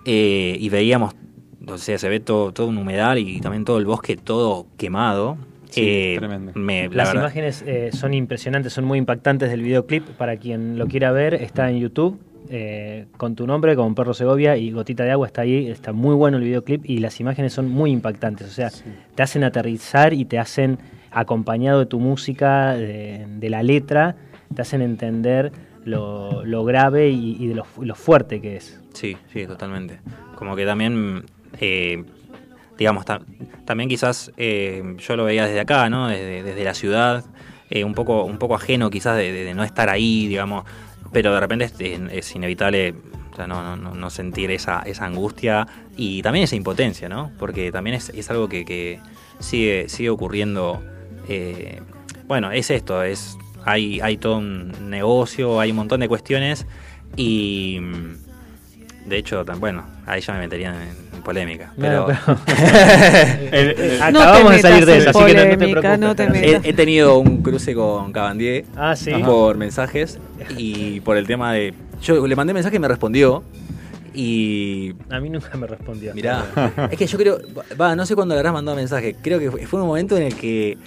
eh, 0.05 0.55
y 0.59 0.69
veíamos, 0.69 1.13
o 1.67 1.77
sea, 1.77 1.97
se 1.97 2.07
ve 2.09 2.19
todo, 2.19 2.53
todo 2.53 2.67
un 2.67 2.77
humedal 2.77 3.17
y 3.19 3.39
también 3.41 3.65
todo 3.65 3.77
el 3.77 3.85
bosque 3.85 4.15
todo 4.15 4.67
quemado. 4.77 5.37
Sí, 5.69 5.81
eh, 5.85 6.15
tremendo. 6.17 6.51
me- 6.55 6.89
la 6.89 6.95
Las 6.95 7.07
verdad- 7.09 7.21
imágenes 7.23 7.63
eh, 7.67 7.89
son 7.93 8.13
impresionantes, 8.13 8.73
son 8.73 8.85
muy 8.85 8.97
impactantes 8.99 9.49
del 9.49 9.61
videoclip. 9.61 10.05
Para 10.17 10.37
quien 10.37 10.77
lo 10.77 10.87
quiera 10.87 11.11
ver, 11.11 11.33
está 11.35 11.69
en 11.69 11.79
YouTube. 11.79 12.19
Eh, 12.49 13.05
con 13.17 13.35
tu 13.35 13.45
nombre, 13.47 13.75
con 13.75 13.95
Perro 13.95 14.13
Segovia 14.13 14.57
y 14.57 14.71
Gotita 14.71 15.03
de 15.03 15.11
Agua 15.11 15.27
está 15.27 15.41
ahí, 15.41 15.67
está 15.69 15.93
muy 15.93 16.15
bueno 16.15 16.37
el 16.37 16.43
videoclip 16.43 16.83
y 16.89 16.97
las 16.99 17.19
imágenes 17.19 17.53
son 17.53 17.69
muy 17.69 17.91
impactantes, 17.91 18.47
o 18.47 18.51
sea, 18.51 18.69
te 19.15 19.23
hacen 19.23 19.43
aterrizar 19.43 20.13
y 20.13 20.25
te 20.25 20.39
hacen, 20.39 20.77
acompañado 21.11 21.79
de 21.79 21.85
tu 21.85 21.99
música, 21.99 22.73
de, 22.73 23.25
de 23.27 23.49
la 23.49 23.63
letra, 23.63 24.15
te 24.55 24.61
hacen 24.61 24.81
entender 24.81 25.51
lo, 25.85 26.45
lo 26.45 26.63
grave 26.63 27.09
y, 27.09 27.37
y 27.39 27.47
de 27.47 27.55
lo, 27.55 27.63
fu- 27.65 27.83
lo 27.83 27.95
fuerte 27.95 28.39
que 28.41 28.57
es. 28.57 28.79
Sí, 28.93 29.17
sí, 29.33 29.45
totalmente. 29.47 29.99
Como 30.35 30.55
que 30.55 30.65
también, 30.65 31.23
eh, 31.59 32.03
digamos, 32.77 33.05
ta- 33.05 33.21
también 33.65 33.89
quizás 33.89 34.31
eh, 34.37 34.95
yo 34.97 35.15
lo 35.15 35.25
veía 35.25 35.45
desde 35.45 35.59
acá, 35.61 35.89
¿no? 35.89 36.07
Desde, 36.07 36.43
desde 36.43 36.63
la 36.63 36.73
ciudad, 36.73 37.23
eh, 37.69 37.83
un 37.83 37.93
poco 37.93 38.25
un 38.25 38.37
poco 38.37 38.55
ajeno 38.55 38.89
quizás 38.89 39.15
de, 39.17 39.31
de- 39.31 39.43
de 39.45 39.53
no 39.53 39.63
estar 39.63 39.89
ahí, 39.89 40.27
digamos, 40.27 40.65
pero 41.11 41.33
de 41.33 41.39
repente 41.39 41.69
es, 42.11 42.35
inevitable 42.35 42.95
no, 43.47 43.75
no, 43.75 43.95
no- 43.95 44.09
sentir 44.09 44.51
esa, 44.51 44.81
esa 44.81 45.05
angustia 45.05 45.67
y 45.97 46.21
también 46.21 46.43
esa 46.43 46.55
impotencia, 46.55 47.09
¿no? 47.09 47.31
Porque 47.39 47.71
también 47.71 47.95
es, 47.95 48.09
es 48.09 48.29
algo 48.29 48.47
que, 48.49 48.65
que 48.65 48.99
sigue, 49.39 49.89
sigue 49.89 50.09
ocurriendo. 50.09 50.83
eh, 51.27 51.81
bueno, 52.27 52.51
es 52.51 52.69
esto, 52.71 53.03
es 53.03 53.37
hay, 53.65 53.99
hay 54.01 54.17
todo 54.17 54.37
un 54.37 54.89
negocio, 54.89 55.59
hay 55.59 55.71
un 55.71 55.77
montón 55.77 55.99
de 55.99 56.07
cuestiones 56.07 56.65
y 57.15 57.79
mm, 57.81 59.09
de 59.09 59.17
hecho, 59.17 59.43
bueno, 59.59 59.85
ahí 60.05 60.21
ya 60.21 60.33
me 60.33 60.39
meterían 60.39 60.75
en, 60.75 61.10
en 61.21 61.23
polémica. 61.23 61.71
Pero, 61.79 62.07
No, 62.07 62.07
pero- 62.07 62.37
El- 63.51 63.69
el- 63.79 63.99
No 64.13 64.19
Acabamos 64.21 64.51
te 64.51 64.55
de 64.57 64.61
salir 64.61 64.85
de 64.85 64.97
eso, 64.97 65.09
así 65.11 65.19
que 65.25 65.33
no- 65.33 65.43
no 65.45 65.49
te 65.49 65.57
preocupes. 65.57 65.99
no 65.99 66.15
te 66.15 66.69
he, 66.69 66.73
tenido 66.73 67.19
un 67.19 67.41
cruce 67.43 67.73
con 67.75 68.11
Cabandier 68.11 68.65
Ah, 68.75 68.95
¿sí? 68.95 69.11
por 69.23 69.57
mensajes 69.57 70.19
y 70.57 70.99
por 71.01 71.17
el 71.17 71.27
tema 71.27 71.53
de. 71.53 71.73
Yo 72.01 72.25
le 72.27 72.35
mandé 72.35 72.53
mensaje 72.53 72.75
y 72.77 72.79
me 72.79 72.87
respondió. 72.87 73.43
Y. 74.13 74.93
A 75.09 75.19
mí 75.19 75.29
nunca 75.29 75.55
me 75.57 75.67
respondió. 75.67 76.13
Mirá, 76.13 76.43
es 76.91 76.97
que 76.97 77.07
yo 77.07 77.17
creo. 77.17 77.37
Va, 77.79 77.95
no 77.95 78.05
sé 78.05 78.15
cuándo 78.15 78.33
le 78.35 78.39
habrás 78.39 78.53
mandado 78.53 78.75
mensaje. 78.75 79.15
Creo 79.21 79.39
que 79.39 79.49
fue, 79.51 79.65
fue 79.67 79.81
un 79.81 79.87
momento 79.87 80.17
en 80.17 80.23
el 80.23 80.35
que 80.35 80.77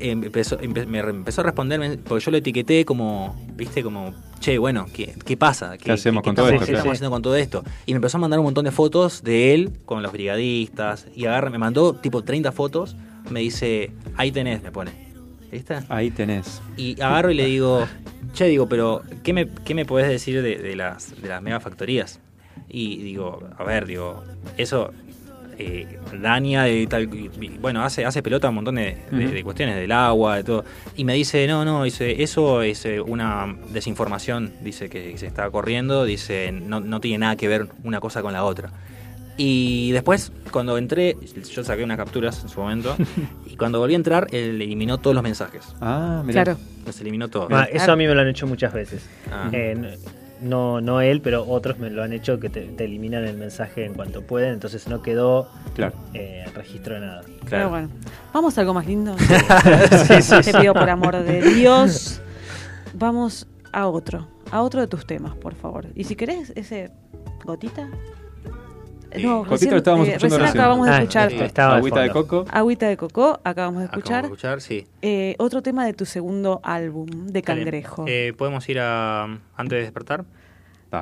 empezó, 0.00 0.58
empe- 0.60 0.86
me 0.86 0.98
empezó 1.00 1.40
a 1.40 1.44
responder, 1.44 1.78
men- 1.80 2.00
porque 2.06 2.24
yo 2.24 2.30
lo 2.30 2.36
etiqueté 2.36 2.84
como, 2.84 3.34
viste, 3.56 3.82
como, 3.82 4.12
che, 4.40 4.58
bueno, 4.58 4.86
¿qué, 4.92 5.14
qué 5.24 5.36
pasa? 5.36 5.76
¿Qué 5.78 5.92
hacemos 5.92 6.22
con 6.22 6.34
todo 6.34 6.46
estamos, 6.46 6.62
esto? 6.62 6.66
qué 6.72 6.76
estamos 6.76 6.92
haciendo 6.96 7.10
con 7.10 7.22
todo 7.22 7.36
esto? 7.36 7.64
Y 7.86 7.92
me 7.92 7.96
empezó 7.96 8.16
a 8.18 8.20
mandar 8.20 8.38
un 8.40 8.44
montón 8.46 8.64
de 8.64 8.70
fotos 8.70 9.22
de 9.22 9.54
él 9.54 9.70
con 9.84 10.02
los 10.02 10.12
brigadistas. 10.12 11.06
Y 11.14 11.26
agarra, 11.26 11.50
me 11.50 11.58
mandó 11.58 11.94
tipo 11.94 12.22
30 12.22 12.52
fotos. 12.52 12.96
Me 13.30 13.40
dice, 13.40 13.90
ahí 14.16 14.30
tenés, 14.32 14.62
me 14.62 14.70
pone. 14.72 14.92
¿Viste? 15.50 15.78
Ahí 15.88 16.10
tenés. 16.10 16.60
Y 16.76 17.00
agarro 17.00 17.30
y 17.30 17.34
le 17.34 17.46
digo, 17.46 17.86
che, 18.32 18.46
digo, 18.46 18.68
pero 18.68 19.02
¿qué 19.22 19.32
me, 19.32 19.48
qué 19.64 19.74
me 19.74 19.84
podés 19.84 20.08
decir 20.08 20.42
de, 20.42 20.56
de 20.56 20.76
las, 20.76 21.20
de 21.22 21.28
las 21.28 21.40
megafactorías? 21.42 22.20
Y 22.68 22.96
digo, 23.02 23.40
a 23.56 23.62
ver, 23.64 23.86
digo, 23.86 24.24
eso 24.56 24.90
eh, 25.58 25.98
daña 26.20 26.64
de 26.64 26.86
tal. 26.86 27.06
bueno, 27.60 27.82
hace, 27.82 28.04
hace 28.04 28.22
pelota 28.22 28.48
un 28.48 28.56
montón 28.56 28.74
de, 28.76 28.96
de- 29.10 29.24
Ujú. 29.26 29.34
de 29.34 29.42
cuestiones 29.44 29.76
del 29.76 29.92
agua, 29.92 30.36
de 30.36 30.44
todo. 30.44 30.64
Y 30.96 31.04
me 31.04 31.14
dice, 31.14 31.46
no, 31.46 31.64
no, 31.64 31.84
dice, 31.84 32.22
eso 32.22 32.62
es 32.62 32.84
eh, 32.86 33.00
una 33.00 33.56
desinformación, 33.70 34.52
dice 34.62 34.88
que 34.88 35.16
se 35.18 35.26
está 35.26 35.50
corriendo, 35.50 36.04
dice, 36.04 36.52
no, 36.52 36.80
no 36.80 37.00
tiene 37.00 37.18
nada 37.18 37.36
que 37.36 37.48
ver 37.48 37.68
una 37.82 38.00
cosa 38.00 38.22
con 38.22 38.32
la 38.32 38.44
otra. 38.44 38.70
Y 39.36 39.90
después, 39.90 40.30
cuando 40.52 40.78
entré, 40.78 41.16
yo 41.52 41.64
saqué 41.64 41.82
unas 41.82 41.96
capturas 41.96 42.40
en 42.44 42.48
su 42.48 42.60
momento, 42.60 42.94
y 43.46 43.56
cuando 43.56 43.80
volví 43.80 43.94
a 43.94 43.96
entrar, 43.96 44.28
él 44.30 44.62
eliminó 44.62 44.98
todos 44.98 45.14
los 45.14 45.24
mensajes. 45.24 45.62
Ah, 45.80 46.22
mirá. 46.24 46.44
Claro. 46.44 46.60
Los 46.86 47.00
eliminó 47.00 47.28
todos. 47.28 47.48
Ah, 47.50 47.66
eso 47.72 47.90
a 47.90 47.96
mí 47.96 48.06
me 48.06 48.14
lo 48.14 48.20
han 48.20 48.28
hecho 48.28 48.46
muchas 48.46 48.72
veces. 48.72 49.04
Ah. 49.32 49.48
Eh, 49.52 49.96
no, 50.40 50.80
no 50.80 51.00
él, 51.00 51.20
pero 51.20 51.44
otros 51.48 51.78
me 51.78 51.90
lo 51.90 52.02
han 52.02 52.12
hecho 52.12 52.38
que 52.40 52.48
te, 52.50 52.62
te 52.62 52.84
eliminan 52.84 53.24
el 53.24 53.36
mensaje 53.36 53.84
en 53.84 53.94
cuanto 53.94 54.22
pueden, 54.22 54.52
entonces 54.54 54.88
no 54.88 55.02
quedó 55.02 55.48
Claro. 55.74 55.94
eh, 56.14 56.44
registro 56.54 56.94
de 56.94 57.00
nada. 57.00 57.22
Pero 57.48 57.68
bueno, 57.70 57.88
vamos 58.32 58.56
a 58.56 58.60
algo 58.60 58.74
más 58.74 58.86
lindo. 58.86 59.16
Sí, 60.06 60.22
sí, 60.22 60.52
Te 60.52 60.58
pido 60.60 60.74
por 60.74 60.88
amor 60.90 61.16
de 61.22 61.42
Dios. 61.42 62.20
Vamos 62.94 63.46
a 63.72 63.86
otro, 63.88 64.28
a 64.50 64.62
otro 64.62 64.80
de 64.80 64.86
tus 64.86 65.06
temas, 65.06 65.34
por 65.36 65.54
favor. 65.54 65.86
Y 65.94 66.04
si 66.04 66.14
querés, 66.16 66.52
ese 66.54 66.90
gotita. 67.44 67.88
No, 69.22 69.44
recién, 69.44 69.70
lo 69.70 69.76
estábamos 69.78 70.08
eh, 70.08 70.10
escuchando 70.12 70.36
recién 70.38 70.46
recién. 70.46 70.60
acabamos 70.60 70.86
de 70.86 70.92
Ah, 70.92 70.98
escuchar. 70.98 71.32
estaba 71.32 71.72
de 71.74 71.78
Agüita 71.78 72.00
de 72.00 72.10
coco. 72.10 72.44
Agüita 72.50 72.88
de 72.88 72.96
coco, 72.96 73.40
acabamos 73.44 73.80
de 73.80 73.84
escuchar. 73.86 74.18
Acabamos 74.24 74.42
de 74.42 74.48
escuchar, 74.48 74.60
sí. 74.60 74.86
Eh, 75.02 75.34
otro 75.38 75.62
tema 75.62 75.84
de 75.86 75.92
tu 75.92 76.04
segundo 76.04 76.60
álbum, 76.62 77.06
de 77.06 77.40
Dale. 77.40 77.42
Cangrejo. 77.42 78.04
Eh, 78.08 78.32
¿Podemos 78.36 78.68
ir 78.68 78.78
a 78.80 79.24
antes 79.24 79.78
de 79.78 79.82
despertar? 79.82 80.24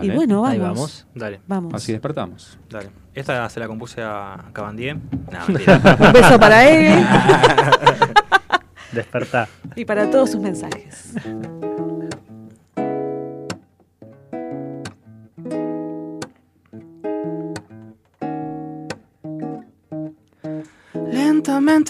Y 0.01 0.09
bueno, 0.11 0.47
Ahí 0.47 0.59
vamos. 0.59 0.77
vamos. 0.79 1.07
Dale. 1.15 1.41
Vamos. 1.47 1.75
Así 1.75 1.93
despertamos. 1.93 2.59
Dale. 2.71 2.89
Esta 3.15 3.47
se 3.51 3.61
la 3.61 3.67
compuse 3.69 4.01
a 4.03 4.39
Cabandier. 4.55 4.97
No. 4.97 5.39
Un 6.07 6.13
beso 6.15 6.41
para 6.41 6.67
él. 6.67 7.05
Despertar. 8.93 9.49
Y 9.77 9.85
para 9.85 10.11
todos 10.11 10.31
sus 10.31 10.41
mensajes. 10.41 11.15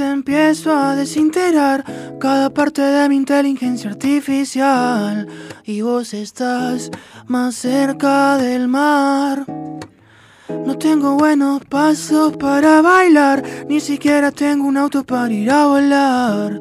Empiezo 0.01 0.74
a 0.74 0.97
desintegrar 0.97 1.85
cada 2.19 2.48
parte 2.48 2.81
de 2.81 3.09
mi 3.10 3.16
inteligencia 3.16 3.90
artificial 3.90 5.28
y 5.64 5.82
vos 5.82 6.14
estás 6.14 6.90
más 7.27 7.56
cerca 7.56 8.39
del 8.39 8.69
mar. 8.69 9.44
No 10.48 10.78
tengo 10.78 11.16
buenos 11.16 11.62
pasos 11.66 12.39
para 12.39 12.81
bailar, 12.81 13.43
ni 13.69 13.81
siquiera 13.81 14.31
tengo 14.31 14.66
un 14.66 14.78
auto 14.78 15.05
para 15.05 15.31
ir 15.31 15.51
a 15.51 15.66
volar. 15.66 16.59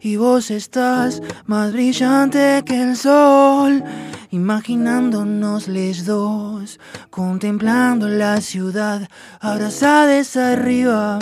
Y 0.00 0.14
vos 0.16 0.52
estás 0.52 1.20
más 1.46 1.72
brillante 1.72 2.62
que 2.64 2.80
el 2.80 2.96
sol, 2.96 3.82
imaginándonos 4.30 5.66
los 5.66 6.04
dos, 6.04 6.78
contemplando 7.10 8.06
la 8.08 8.40
ciudad, 8.40 9.08
abrazadas 9.40 10.36
arriba 10.36 11.18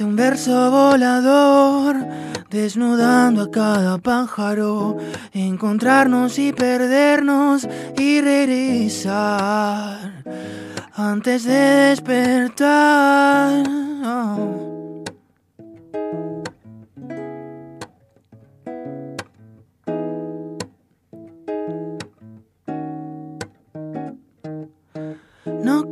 de 0.00 0.06
un 0.06 0.16
verso 0.16 0.70
volador, 0.70 1.94
desnudando 2.48 3.42
a 3.42 3.50
cada 3.50 3.98
pájaro, 3.98 4.96
encontrarnos 5.34 6.38
y 6.38 6.54
perdernos 6.54 7.68
y 7.98 8.22
regresar 8.22 10.24
antes 10.94 11.44
de 11.44 11.90
despertar. 11.90 13.62
Oh. 14.02 14.59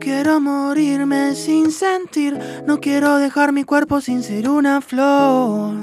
Quiero 0.01 0.41
morirme 0.41 1.35
sin 1.35 1.73
sentir, 1.73 2.39
no 2.67 2.81
quiero 2.81 3.19
dejar 3.19 3.53
mi 3.53 3.65
cuerpo 3.65 4.01
sin 4.01 4.23
ser 4.23 4.49
una 4.49 4.81
flor 4.81 5.77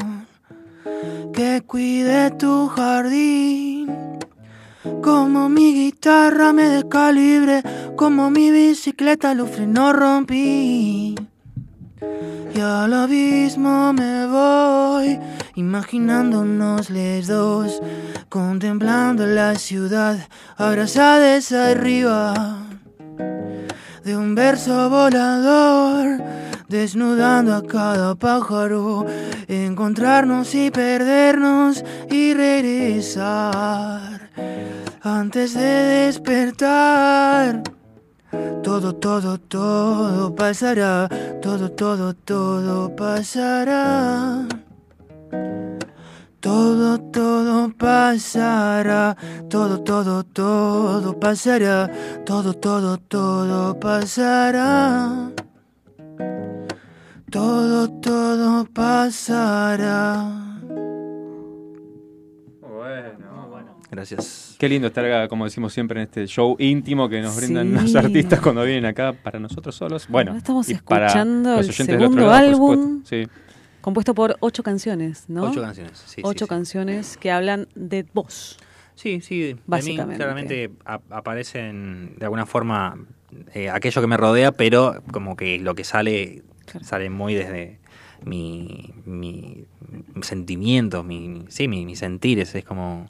que 1.33 1.61
cuide 1.67 2.31
tu 2.31 2.67
jardín. 2.67 3.91
Como 5.03 5.49
mi 5.49 5.73
guitarra 5.73 6.53
me 6.53 6.69
descalibre, 6.69 7.61
como 7.97 8.29
mi 8.31 8.51
bicicleta 8.51 9.33
los 9.33 9.49
frenos 9.49 9.93
rompí. 9.93 11.15
Y 12.53 12.59
al 12.59 12.93
abismo 12.93 13.91
me 13.91 14.27
voy, 14.27 15.19
imaginándonos 15.55 16.89
los 16.89 17.27
dos, 17.27 17.81
contemplando 18.29 19.25
la 19.25 19.55
ciudad, 19.55 20.17
abrazadas 20.55 21.51
arriba 21.51 22.65
de 24.06 24.15
un 24.15 24.36
verso 24.36 24.88
volador, 24.88 26.22
desnudando 26.69 27.56
a 27.56 27.64
cada 27.64 28.14
pájaro, 28.14 29.03
encontrarnos 29.48 30.53
y 30.53 30.69
perdernos 30.69 31.84
y 32.11 32.36
regresar 32.36 34.30
antes 35.02 35.56
de 35.56 36.06
despertar. 36.06 37.64
Todo, 38.61 38.94
todo, 38.94 39.40
todo 39.40 40.36
pasará, 40.36 41.10
todo, 41.41 41.72
todo, 41.72 42.14
todo 42.14 42.95
pasará. 42.95 44.48
Todo, 46.45 46.99
todo 46.99 47.73
pasará, 47.76 49.17
todo, 49.49 49.81
todo, 49.81 50.23
todo 50.23 51.19
pasará, 51.19 51.89
todo, 52.23 52.53
todo, 52.53 52.99
todo 52.99 53.80
pasará. 53.80 55.31
Todo, 57.31 57.89
todo 57.99 58.63
pasará. 58.72 60.30
Gracias. 63.89 64.55
Qué 64.59 64.69
lindo 64.69 64.88
estar 64.89 65.03
acá, 65.03 65.27
como 65.27 65.45
decimos 65.45 65.73
siempre, 65.73 65.99
en 65.99 66.03
este 66.07 66.27
show 66.27 66.55
íntimo 66.59 67.09
que 67.09 67.22
nos 67.22 67.35
brindan 67.38 67.69
Sí. 67.69 67.73
los 67.73 67.95
artistas 67.95 68.39
cuando 68.39 68.63
vienen 68.63 68.85
acá 68.85 69.13
para 69.13 69.39
nosotros 69.39 69.73
solos. 69.73 70.07
Bueno, 70.09 70.35
estamos 70.35 70.69
y 70.69 70.76
para 70.76 71.07
escuchando 71.07 71.55
los 71.55 71.65
el 71.65 71.69
oyentes 71.72 71.88
del 71.88 71.95
otro 71.95 72.07
segundo 72.07 72.27
lado, 72.27 72.47
álbum. 72.47 73.03
Sí. 73.03 73.26
Compuesto 73.85 74.15
por 74.15 74.35
ocho 74.39 74.63
canciones, 74.63 75.25
¿no? 75.29 75.43
Ocho 75.43 75.61
canciones, 75.61 76.03
sí, 76.07 76.21
Ocho 76.23 76.45
sí. 76.45 76.49
canciones 76.49 77.17
que 77.17 77.29
hablan 77.29 77.67
de 77.75 78.03
vos. 78.15 78.57
Sí, 78.95 79.21
sí, 79.21 79.41
de 79.43 79.53
mí 79.53 79.59
Básicamente. 79.67 80.17
claramente 80.17 80.71
a- 80.85 81.01
aparecen 81.11 82.15
de 82.17 82.25
alguna 82.25 82.47
forma 82.47 82.97
eh, 83.53 83.69
aquello 83.69 84.01
que 84.01 84.07
me 84.07 84.17
rodea, 84.17 84.53
pero 84.53 85.03
como 85.11 85.35
que 85.35 85.59
lo 85.59 85.75
que 85.75 85.83
sale 85.83 86.41
sale 86.81 87.11
muy 87.11 87.35
desde 87.35 87.79
mi, 88.25 88.91
mi, 89.05 89.65
mis 90.15 90.25
sentimientos, 90.25 91.05
mi, 91.05 91.29
mi- 91.29 91.45
sí, 91.49 91.67
mi, 91.67 91.85
mis 91.85 91.99
sentires, 91.99 92.55
es 92.55 92.65
como 92.65 93.07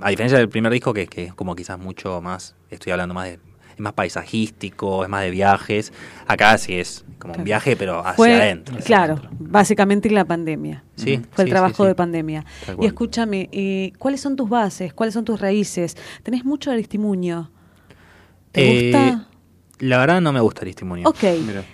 a 0.00 0.10
diferencia 0.10 0.36
del 0.36 0.48
primer 0.48 0.72
disco 0.72 0.92
que, 0.92 1.06
que 1.06 1.26
es 1.26 1.34
como 1.34 1.54
quizás 1.54 1.78
mucho 1.78 2.20
más, 2.20 2.56
estoy 2.70 2.90
hablando 2.90 3.14
más 3.14 3.26
de 3.26 3.38
es 3.74 3.78
más 3.80 3.92
paisajístico, 3.94 5.02
es 5.04 5.08
más 5.08 5.22
de 5.22 5.30
viajes. 5.30 5.94
Acá 6.26 6.58
sí 6.58 6.74
es 6.78 7.06
como 7.22 7.34
un 7.34 7.44
viaje, 7.44 7.76
pero 7.76 8.00
hacia 8.00 8.12
Fue, 8.14 8.34
adentro. 8.34 8.74
hacia 8.74 8.84
claro, 8.86 9.12
adentro. 9.14 9.30
básicamente 9.38 10.10
la 10.10 10.24
pandemia. 10.24 10.84
Sí, 10.96 11.20
Fue 11.30 11.44
el 11.44 11.48
sí, 11.48 11.50
trabajo 11.52 11.74
sí, 11.76 11.82
sí. 11.82 11.88
de 11.88 11.94
pandemia. 11.94 12.44
Tal 12.66 12.74
Y 12.74 12.76
cual. 12.76 12.86
escúchame, 12.88 13.48
eh, 13.52 13.92
¿cuáles 13.98 14.20
son 14.20 14.36
tus 14.36 14.48
bases? 14.48 14.92
¿Cuáles 14.92 15.14
son 15.14 15.24
tus 15.24 15.40
raíces? 15.40 15.96
¿Tenés 16.22 16.44
mucho 16.44 16.70
Aristimuño? 16.70 17.50
¿Te 18.52 18.68
Eh, 18.88 18.92
gusta? 18.92 19.28
La 19.78 19.98
verdad 19.98 20.20
no 20.20 20.32
me 20.32 20.38
gusta 20.38 20.60
el 20.60 20.66
testimonio. 20.68 21.08
Ok. 21.08 21.24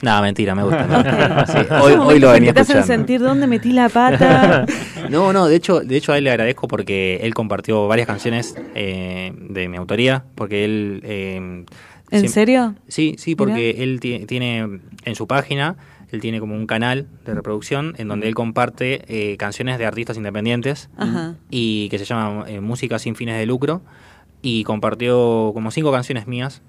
No, 0.02 0.22
mentira, 0.22 0.54
me 0.54 0.62
gusta. 0.62 1.44
Sí, 1.46 1.58
hoy, 1.82 2.18
lo 2.18 2.28
en 2.28 2.32
venía 2.34 2.50
que 2.50 2.54
te 2.54 2.60
hacen 2.60 2.82
sentir 2.84 3.20
dónde 3.20 3.46
metí 3.46 3.72
la 3.72 3.88
pata. 3.90 4.64
No, 5.10 5.32
no, 5.32 5.46
de 5.46 5.56
hecho, 5.56 5.80
de 5.80 5.96
hecho 5.96 6.12
a 6.12 6.18
él 6.18 6.24
le 6.24 6.30
agradezco 6.30 6.68
porque 6.68 7.18
él 7.22 7.32
compartió 7.34 7.86
varias 7.86 8.06
canciones 8.06 8.54
eh, 8.74 9.32
de 9.38 9.68
mi 9.68 9.76
autoría, 9.76 10.24
porque 10.34 10.64
él... 10.64 11.00
eh, 11.04 11.64
¿En 12.10 12.28
serio? 12.28 12.74
Sí, 12.88 13.14
sí, 13.18 13.34
porque 13.34 13.82
él 13.82 14.00
ti- 14.00 14.24
tiene 14.26 14.58
en 15.04 15.14
su 15.14 15.26
página, 15.26 15.76
él 16.10 16.20
tiene 16.20 16.40
como 16.40 16.54
un 16.54 16.66
canal 16.66 17.06
de 17.24 17.34
reproducción 17.34 17.94
en 17.98 18.08
donde 18.08 18.28
él 18.28 18.34
comparte 18.34 19.02
eh, 19.08 19.36
canciones 19.36 19.78
de 19.78 19.84
artistas 19.86 20.16
independientes 20.16 20.88
Ajá. 20.96 21.34
y 21.50 21.88
que 21.90 21.98
se 21.98 22.04
llama 22.06 22.44
eh, 22.48 22.60
Música 22.60 22.98
sin 22.98 23.14
fines 23.14 23.36
de 23.38 23.44
lucro 23.46 23.82
y 24.40 24.64
compartió 24.64 25.50
como 25.52 25.70
cinco 25.70 25.92
canciones 25.92 26.26
mías 26.26 26.62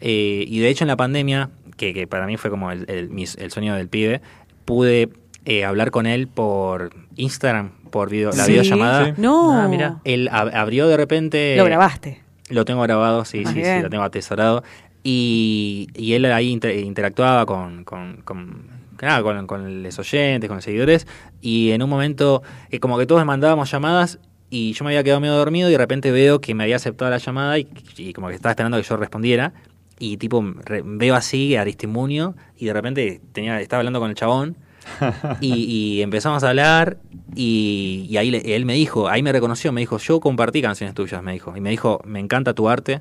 eh, 0.00 0.44
y 0.46 0.58
de 0.60 0.68
hecho 0.70 0.84
en 0.84 0.88
la 0.88 0.96
pandemia, 0.96 1.50
que, 1.76 1.92
que 1.92 2.06
para 2.06 2.26
mí 2.26 2.36
fue 2.38 2.50
como 2.50 2.70
el, 2.70 2.84
el, 2.88 3.10
mis- 3.10 3.36
el 3.36 3.50
sueño 3.50 3.74
del 3.74 3.88
pibe, 3.88 4.22
pude 4.64 5.10
eh, 5.44 5.64
hablar 5.64 5.90
con 5.90 6.06
él 6.06 6.26
por 6.28 6.90
Instagram, 7.16 7.70
por 7.90 8.08
video, 8.10 8.30
la 8.30 8.44
Sí. 8.44 8.52
videollamada. 8.52 9.06
Sí. 9.06 9.12
No. 9.20 9.52
Ah, 9.52 9.68
mira. 9.68 10.00
Él 10.04 10.28
ab- 10.32 10.52
abrió 10.54 10.88
de 10.88 10.96
repente... 10.96 11.54
Lo 11.56 11.64
grabaste. 11.64 12.22
Lo 12.48 12.64
tengo 12.64 12.80
grabado, 12.82 13.24
sí, 13.24 13.42
Ah, 13.44 13.52
sí, 13.52 13.62
sí, 13.64 13.82
lo 13.82 13.90
tengo 13.90 14.04
atesorado. 14.04 14.62
Y, 15.08 15.86
y 15.94 16.14
él 16.14 16.24
ahí 16.24 16.50
inter- 16.50 16.76
interactuaba 16.80 17.46
con, 17.46 17.84
con, 17.84 18.22
con, 18.24 18.66
los 19.84 19.98
oyentes, 20.00 20.48
con 20.48 20.56
los 20.56 20.64
seguidores. 20.64 21.06
Y 21.40 21.70
en 21.70 21.80
un 21.84 21.88
momento, 21.88 22.42
eh, 22.70 22.80
como 22.80 22.98
que 22.98 23.06
todos 23.06 23.24
mandábamos 23.24 23.70
llamadas 23.70 24.18
y 24.50 24.72
yo 24.72 24.84
me 24.84 24.90
había 24.90 25.04
quedado 25.04 25.20
medio 25.20 25.34
dormido 25.34 25.68
y 25.68 25.72
de 25.72 25.78
repente 25.78 26.10
veo 26.10 26.40
que 26.40 26.54
me 26.54 26.64
había 26.64 26.74
aceptado 26.74 27.08
la 27.08 27.18
llamada 27.18 27.56
y, 27.56 27.68
y 27.96 28.12
como 28.14 28.26
que 28.28 28.34
estaba 28.34 28.50
esperando 28.50 28.78
que 28.78 28.82
yo 28.82 28.96
respondiera. 28.96 29.52
Y 30.00 30.16
tipo, 30.16 30.44
re- 30.64 30.82
veo 30.84 31.14
así 31.14 31.54
a 31.54 31.60
Aristimunio 31.60 32.34
y 32.58 32.66
de 32.66 32.72
repente 32.72 33.20
tenía, 33.32 33.60
estaba 33.60 33.78
hablando 33.82 34.00
con 34.00 34.10
el 34.10 34.16
chabón 34.16 34.56
y, 35.40 35.54
y 35.98 36.02
empezamos 36.02 36.42
a 36.44 36.50
hablar 36.50 36.98
y, 37.34 38.06
y 38.08 38.16
ahí 38.16 38.30
le- 38.30 38.54
él 38.56 38.64
me 38.64 38.74
dijo, 38.74 39.08
ahí 39.08 39.22
me 39.22 39.32
reconoció, 39.32 39.72
me 39.72 39.80
dijo, 39.80 39.98
yo 39.98 40.20
compartí 40.20 40.62
canciones 40.62 40.94
tuyas, 40.94 41.22
me 41.22 41.32
dijo. 41.32 41.56
Y 41.56 41.60
me 41.60 41.70
dijo, 41.70 42.00
me 42.04 42.20
encanta 42.20 42.54
tu 42.54 42.68
arte. 42.68 43.00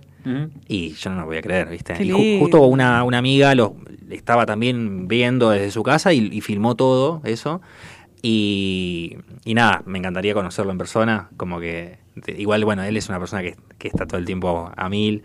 Y 0.67 0.89
yo 0.93 1.11
no 1.11 1.19
lo 1.21 1.25
voy 1.27 1.37
a 1.37 1.41
creer, 1.41 1.69
¿viste? 1.69 1.93
Y 2.03 2.09
ju- 2.09 2.39
justo 2.39 2.61
una, 2.65 3.03
una 3.03 3.19
amiga 3.19 3.53
lo 3.55 3.75
estaba 4.09 4.45
también 4.47 5.07
viendo 5.07 5.51
desde 5.51 5.69
su 5.71 5.83
casa 5.83 6.13
y, 6.13 6.29
y 6.31 6.41
filmó 6.41 6.75
todo 6.75 7.21
eso. 7.23 7.61
Y, 8.21 9.17
y 9.43 9.53
nada, 9.53 9.83
me 9.85 9.99
encantaría 9.99 10.33
conocerlo 10.33 10.71
en 10.71 10.77
persona. 10.77 11.29
Como 11.37 11.59
que, 11.59 11.99
igual, 12.37 12.65
bueno, 12.65 12.83
él 12.83 12.97
es 12.97 13.07
una 13.09 13.19
persona 13.19 13.43
que, 13.43 13.55
que 13.77 13.87
está 13.87 14.07
todo 14.07 14.17
el 14.17 14.25
tiempo 14.25 14.71
a 14.75 14.89
mil. 14.89 15.23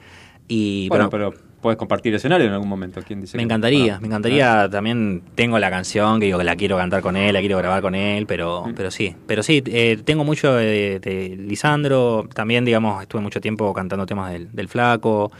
Y, 0.48 0.88
Bueno, 0.88 1.08
pero, 1.10 1.30
pero 1.30 1.49
puedes 1.60 1.76
compartir 1.78 2.14
escenario 2.14 2.46
en 2.46 2.52
algún 2.52 2.68
momento. 2.68 3.00
¿Quién 3.06 3.20
dice 3.20 3.36
me 3.36 3.42
encantaría, 3.42 3.96
Ah, 3.96 4.00
me 4.00 4.06
encantaría 4.06 4.68
también 4.70 5.22
tengo 5.34 5.58
la 5.58 5.70
canción 5.70 6.18
que 6.20 6.26
digo 6.26 6.38
que 6.38 6.44
la 6.44 6.56
quiero 6.56 6.76
cantar 6.76 7.02
con 7.02 7.16
él, 7.16 7.32
la 7.34 7.40
quiero 7.40 7.58
grabar 7.58 7.82
con 7.82 7.94
él, 7.94 8.26
pero 8.26 8.64
Mm. 8.66 8.74
pero 8.74 8.90
sí, 8.90 9.14
pero 9.26 9.42
sí, 9.42 9.62
eh, 9.66 9.98
tengo 10.04 10.24
mucho 10.24 10.54
de, 10.54 11.00
de 11.00 11.36
Lisandro, 11.38 12.28
también 12.34 12.64
digamos 12.64 13.02
estuve 13.02 13.20
mucho 13.22 13.40
tiempo 13.40 13.72
cantando 13.74 14.06
temas 14.06 14.32
del, 14.32 14.50
del 14.52 14.68
flaco, 14.68 15.30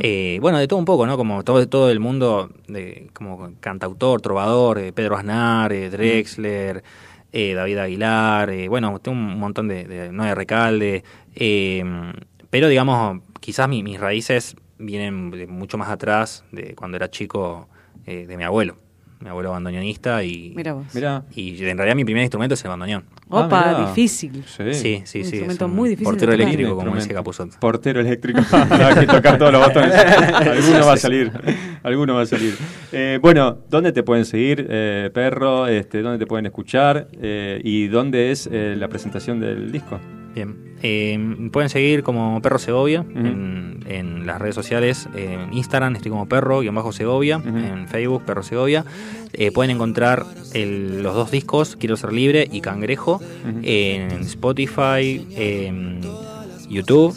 eh, 0.00 0.38
bueno 0.40 0.58
de 0.58 0.68
todo 0.68 0.78
un 0.78 0.84
poco, 0.84 1.06
¿no? 1.06 1.16
Como 1.16 1.42
todo 1.44 1.66
todo 1.68 1.90
el 1.90 2.00
mundo 2.00 2.50
de 2.68 3.08
como 3.12 3.52
cantautor, 3.60 4.20
trovador, 4.20 4.78
eh, 4.78 4.92
Pedro 4.92 5.16
Aznar, 5.16 5.72
eh, 5.72 5.90
Drexler. 5.90 6.82
eh, 7.32 7.54
David 7.54 7.78
Aguilar, 7.78 8.50
eh, 8.50 8.68
bueno, 8.68 8.98
tengo 8.98 9.16
un 9.16 9.38
montón 9.38 9.68
de, 9.68 9.84
de 9.84 10.10
Noé 10.10 10.34
Recalde, 10.34 11.04
eh, 11.36 11.84
pero 12.50 12.66
digamos, 12.68 13.20
quizás 13.38 13.68
mi- 13.68 13.84
mis 13.84 14.00
raíces 14.00 14.56
vienen 14.80 15.30
de 15.30 15.46
mucho 15.46 15.78
más 15.78 15.88
atrás 15.90 16.44
de 16.52 16.74
cuando 16.74 16.96
era 16.96 17.08
chico 17.10 17.68
eh, 18.06 18.26
de 18.26 18.36
mi 18.36 18.44
abuelo. 18.44 18.76
Mi 19.22 19.28
abuelo 19.28 19.50
bandoneonista 19.50 20.24
y, 20.24 20.54
Mira 20.56 20.72
vos. 20.72 20.86
y 21.34 21.62
en 21.66 21.76
realidad 21.76 21.94
mi 21.94 22.06
primer 22.06 22.22
instrumento 22.22 22.54
es 22.54 22.64
el 22.64 22.70
bandoneón. 22.70 23.04
Opa, 23.28 23.64
Ah, 23.76 23.86
difícil. 23.88 24.42
Sí. 24.46 24.72
Sí, 24.72 24.72
sí, 24.72 24.98
Un 25.00 25.06
sí. 25.06 25.18
instrumento 25.18 25.64
es 25.66 25.70
un 25.70 25.76
muy 25.76 25.90
difícil 25.90 26.04
Portero 26.06 26.32
eléctrico, 26.32 26.74
como 26.74 26.94
dice 26.96 27.12
Capuzotto. 27.12 27.60
Portero 27.60 28.00
eléctrico. 28.00 28.40
Hay 28.50 28.94
que 28.94 29.06
tocar 29.06 29.36
todos 29.36 29.52
los 29.52 29.62
botones. 29.66 29.92
Alguno 30.34 30.86
va 30.86 30.92
a 30.94 30.96
salir. 30.96 31.30
Alguno 31.82 32.14
va 32.14 32.22
a 32.22 32.26
salir. 32.26 32.56
Eh, 32.92 33.18
bueno, 33.20 33.58
¿dónde 33.68 33.92
te 33.92 34.02
pueden 34.02 34.24
seguir, 34.24 34.66
eh, 34.70 35.10
perro? 35.12 35.66
Este, 35.66 36.00
¿Dónde 36.00 36.18
te 36.18 36.26
pueden 36.26 36.46
escuchar? 36.46 37.08
Eh, 37.20 37.60
¿Y 37.62 37.88
dónde 37.88 38.30
es 38.30 38.48
eh, 38.50 38.74
la 38.78 38.88
presentación 38.88 39.38
del 39.38 39.70
disco? 39.70 40.00
Bien. 40.34 40.70
Eh, 40.82 41.48
pueden 41.52 41.68
seguir 41.68 42.02
como 42.02 42.40
Perro 42.40 42.58
Segovia 42.58 43.04
en, 43.14 43.80
en 43.86 44.26
las 44.26 44.40
redes 44.40 44.54
sociales. 44.54 45.08
En 45.14 45.52
Instagram 45.52 45.96
estoy 45.96 46.10
como 46.10 46.26
Perro-Segovia. 46.26 47.40
En 47.44 47.86
Facebook, 47.88 48.22
Perro 48.24 48.42
Segovia. 48.42 48.84
Eh, 49.32 49.50
pueden 49.52 49.72
encontrar 49.72 50.24
el- 50.54 51.02
los 51.02 51.14
dos 51.14 51.30
discos, 51.30 51.76
Quiero 51.76 51.96
Ser 51.96 52.12
Libre 52.12 52.48
y 52.50 52.60
Cangrejo, 52.60 53.20
en 53.62 54.10
Spotify, 54.22 55.26
en 55.36 56.00
YouTube, 56.68 57.14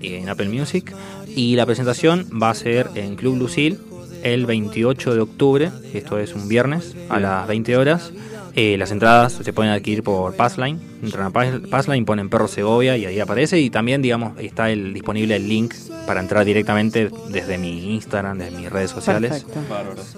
y 0.00 0.14
en 0.14 0.28
Apple 0.28 0.48
Music. 0.48 0.92
Y 1.28 1.56
la 1.56 1.66
presentación 1.66 2.26
va 2.42 2.50
a 2.50 2.54
ser 2.54 2.88
en 2.94 3.14
Club 3.16 3.36
Lucil 3.36 3.78
el 4.24 4.46
28 4.46 5.14
de 5.14 5.20
octubre. 5.20 5.70
Esto 5.92 6.18
es 6.18 6.34
un 6.34 6.48
viernes 6.48 6.96
a 7.08 7.18
Bien. 7.18 7.22
las 7.22 7.46
20 7.46 7.76
horas. 7.76 8.12
Eh, 8.58 8.76
las 8.78 8.90
entradas 8.90 9.34
se 9.34 9.52
pueden 9.52 9.70
adquirir 9.70 10.02
por 10.02 10.34
Passline. 10.34 10.80
Entran 11.02 11.26
a 11.26 11.30
Pass- 11.30 11.60
Passline, 11.70 12.06
ponen 12.06 12.30
Perro 12.30 12.48
Segovia 12.48 12.96
y 12.96 13.04
ahí 13.04 13.20
aparece. 13.20 13.60
Y 13.60 13.68
también, 13.68 14.00
digamos, 14.00 14.32
está 14.40 14.70
el, 14.70 14.94
disponible 14.94 15.36
el 15.36 15.46
link 15.46 15.74
para 16.06 16.20
entrar 16.20 16.42
directamente 16.46 17.10
desde 17.30 17.58
mi 17.58 17.94
Instagram, 17.94 18.38
desde 18.38 18.56
mis 18.56 18.70
redes 18.70 18.90
sociales. 18.90 19.44
Perfecto. 19.44 19.60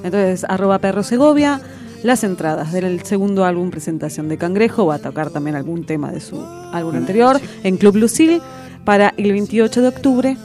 Entonces, 0.05 0.45
arroba 0.49 0.79
perro 0.79 1.03
Segovia, 1.03 1.61
las 2.05 2.23
entradas 2.23 2.73
del 2.73 3.03
segundo 3.03 3.45
álbum 3.45 3.71
Presentación 3.73 4.29
de 4.29 4.39
Cangrejo, 4.39 4.87
va 4.87 4.97
a 4.97 4.99
tocar 5.01 5.31
también 5.31 5.57
algún 5.57 5.85
tema 5.85 6.13
de 6.13 6.21
su 6.21 6.41
álbum 6.73 6.95
anterior, 6.95 7.41
en 7.65 7.77
Club 7.77 7.97
Lucil, 7.97 8.41
para 8.85 9.15
el 9.17 9.33
28 9.33 9.83
de 9.83 9.89
octubre. 9.89 10.37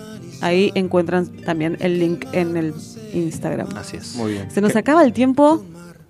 Ahí 0.41 0.71
encuentran 0.73 1.27
también 1.45 1.77
el 1.79 1.99
link 1.99 2.25
en 2.33 2.57
el 2.57 2.73
Instagram. 3.13 3.67
Así 3.77 3.97
es. 3.97 4.15
Muy 4.15 4.31
bien. 4.31 4.49
Se 4.49 4.61
nos 4.61 4.75
acaba 4.75 5.03
el 5.03 5.13
tiempo. 5.13 5.63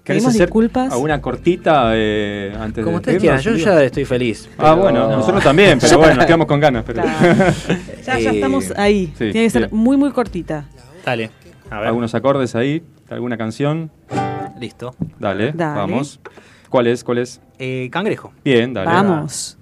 ¿Querés 0.04 0.26
hacer 0.26 0.42
disculpas. 0.48 0.92
alguna 0.92 1.22
cortita 1.22 1.92
eh, 1.94 2.54
antes 2.60 2.84
Como 2.84 2.98
de 2.98 3.02
ustedes 3.02 3.22
quieran, 3.22 3.40
yo 3.40 3.56
ya 3.56 3.82
estoy 3.84 4.04
feliz. 4.06 4.50
Ah, 4.58 4.74
bueno, 4.74 5.08
no. 5.10 5.18
nosotros 5.18 5.44
también, 5.44 5.80
pero 5.80 5.98
bueno, 6.00 6.16
nos 6.16 6.26
quedamos 6.26 6.48
con 6.48 6.60
ganas. 6.60 6.84
Pero... 6.86 7.04
Ya, 8.06 8.20
ya 8.20 8.32
Eh, 8.32 8.36
estamos 8.36 8.74
ahí. 8.76 9.08
sí, 9.18 9.32
Tiene 9.32 9.44
que 9.44 9.50
ser 9.50 9.70
bien. 9.70 9.82
muy, 9.82 9.96
muy 9.96 10.12
cortita. 10.12 10.66
Dale. 11.06 11.32
A 11.70 11.80
ver. 11.80 11.88
¿Algunos 11.88 12.14
acordes 12.16 12.54
ahí? 12.56 12.84
¿Alguna 13.10 13.38
canción? 13.38 13.92
Listo. 14.60 14.94
Dale, 15.20 15.54
Dale. 15.54 15.80
vamos. 15.80 16.20
¿Cuál 16.70 16.88
es? 16.88 17.04
¿Cuál 17.04 17.20
es? 17.20 17.40
Eh, 17.60 17.88
cangrejo. 17.92 18.34
Bien, 18.44 18.74
dale. 18.74 18.88
Vamos. 18.88 19.58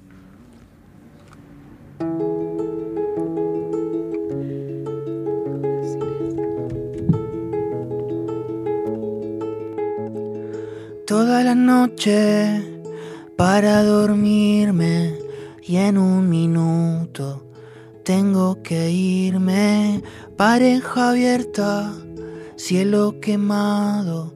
Toda 11.11 11.43
la 11.43 11.55
noche 11.55 12.63
para 13.35 13.83
dormirme 13.83 15.13
y 15.61 15.75
en 15.75 15.97
un 15.97 16.29
minuto 16.29 17.43
tengo 18.05 18.63
que 18.63 18.91
irme. 18.91 20.01
Pareja 20.37 21.09
abierta, 21.09 21.91
cielo 22.55 23.19
quemado, 23.19 24.33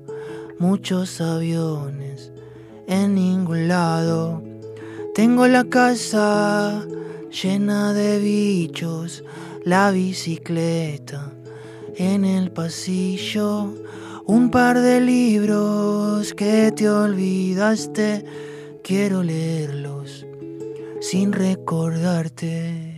muchos 0.59 1.21
aviones 1.21 2.33
en 2.87 3.15
ningún 3.15 3.69
lado. 3.69 4.43
Tengo 5.13 5.47
la 5.47 5.63
casa 5.63 6.85
llena 7.31 7.93
de 7.93 8.19
bichos, 8.19 9.23
la 9.63 9.91
bicicleta 9.91 11.31
en 11.95 12.25
el 12.25 12.51
pasillo, 12.51 13.73
un 14.27 14.49
par 14.49 14.81
de 14.81 14.99
libros 15.01 16.33
que 16.33 16.71
te 16.71 16.89
olvidaste, 16.89 18.25
quiero 18.83 19.21
leerlos 19.21 20.25
sin 20.99 21.31
recordarte. 21.31 22.91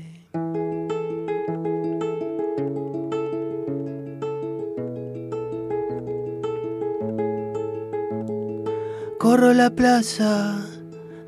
Corro 9.20 9.54
la 9.54 9.72
plaza 9.72 10.66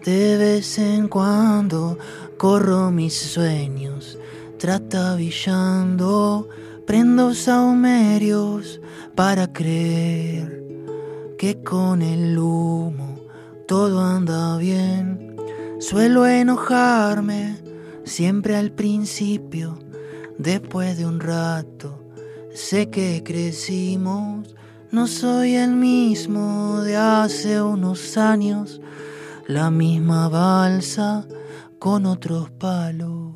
de 0.06 0.38
vez 0.38 0.80
en 0.80 1.10
cuando, 1.10 1.98
corro 2.38 2.92
mis 2.92 3.14
sueños, 3.14 4.18
trastabillando, 4.58 6.48
prendo 6.90 7.36
saumerios 7.36 8.82
para 9.14 9.54
creer 9.54 10.64
que 11.38 11.62
con 11.62 12.02
el 12.02 12.36
humo 12.36 13.20
todo 13.68 14.02
anda 14.02 14.58
bien. 14.58 15.36
Suelo 15.78 16.26
enojarme 16.26 17.58
siempre 18.06 18.56
al 18.56 18.72
principio, 18.72 19.78
después 20.40 20.98
de 20.98 21.06
un 21.06 21.20
rato, 21.20 22.04
sé 22.56 22.90
que 22.90 23.22
crecimos. 23.24 24.56
No 24.90 25.06
soy 25.06 25.58
el 25.58 25.76
mismo 25.76 26.82
de 26.82 26.98
hace 26.98 27.62
unos 27.62 28.18
años, 28.18 28.82
la 29.46 29.70
misma 29.70 30.28
balsa 30.28 31.28
con 31.78 32.08
otros 32.08 32.50
palos. 32.50 33.29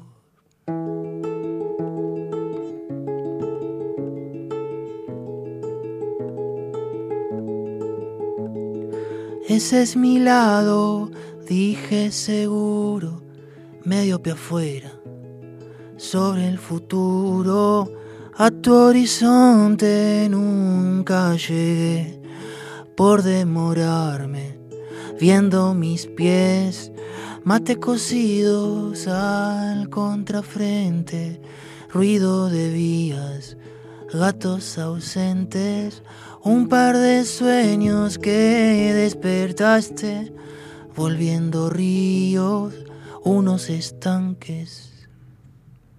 Ese 9.55 9.84
es 9.84 9.95
mi 9.95 10.17
lado, 10.17 11.11
dije 11.47 12.11
seguro, 12.11 13.21
medio 13.85 14.19
pie 14.19 14.34
afuera, 14.34 14.91
sobre 15.95 16.47
el 16.47 16.57
futuro. 16.57 17.88
A 18.35 18.49
tu 18.49 18.73
horizonte 18.73 20.27
nunca 20.27 21.35
llegué 21.35 22.19
por 22.97 23.21
demorarme, 23.21 24.57
viendo 25.19 25.75
mis 25.75 26.07
pies, 26.07 26.91
mate 27.43 27.80
cosidos 27.80 29.07
al 29.07 29.88
contrafrente, 29.91 31.39
ruido 31.93 32.49
de 32.49 32.71
vías 32.71 33.55
gatos 34.13 34.77
ausentes, 34.77 36.03
un 36.44 36.68
par 36.68 36.98
de 36.98 37.24
sueños 37.26 38.18
que 38.18 38.91
despertaste, 38.94 40.34
volviendo 40.95 41.70
ríos, 41.70 42.74
unos 43.24 43.70
estanques. 43.70 44.90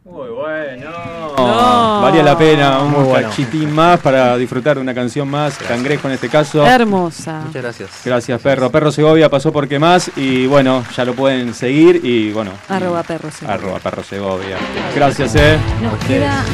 Muy 0.04 0.28
bueno. 0.28 0.90
Valía 1.38 2.22
la 2.22 2.36
pena 2.36 2.82
un 2.82 2.90
Muy 2.90 3.04
bueno. 3.04 3.30
más 3.70 4.00
para 4.00 4.36
disfrutar 4.36 4.76
de 4.76 4.82
una 4.82 4.94
canción 4.94 5.26
más. 5.26 5.56
Cangrejo 5.56 6.08
en 6.08 6.14
este 6.14 6.28
caso. 6.28 6.64
Hermosa. 6.64 7.40
Muchas 7.46 7.62
gracias. 7.62 7.90
Gracias, 8.04 8.40
Perro. 8.42 8.70
Perro 8.70 8.92
Segovia 8.92 9.30
pasó 9.30 9.50
por 9.50 9.66
qué 9.66 9.78
más. 9.78 10.10
Y 10.14 10.46
bueno, 10.46 10.84
ya 10.94 11.06
lo 11.06 11.14
pueden 11.14 11.54
seguir. 11.54 12.02
Y 12.04 12.32
bueno. 12.32 12.52
Arroba 12.68 13.02
perro 13.02 13.30
Segovia. 13.30 13.54
Arroba 13.54 13.78
Perro 13.78 14.02
Segovia. 14.04 14.58
Gracias, 14.94 15.34
eh. 15.36 15.58
Nos 15.82 15.98
queda 16.04 16.44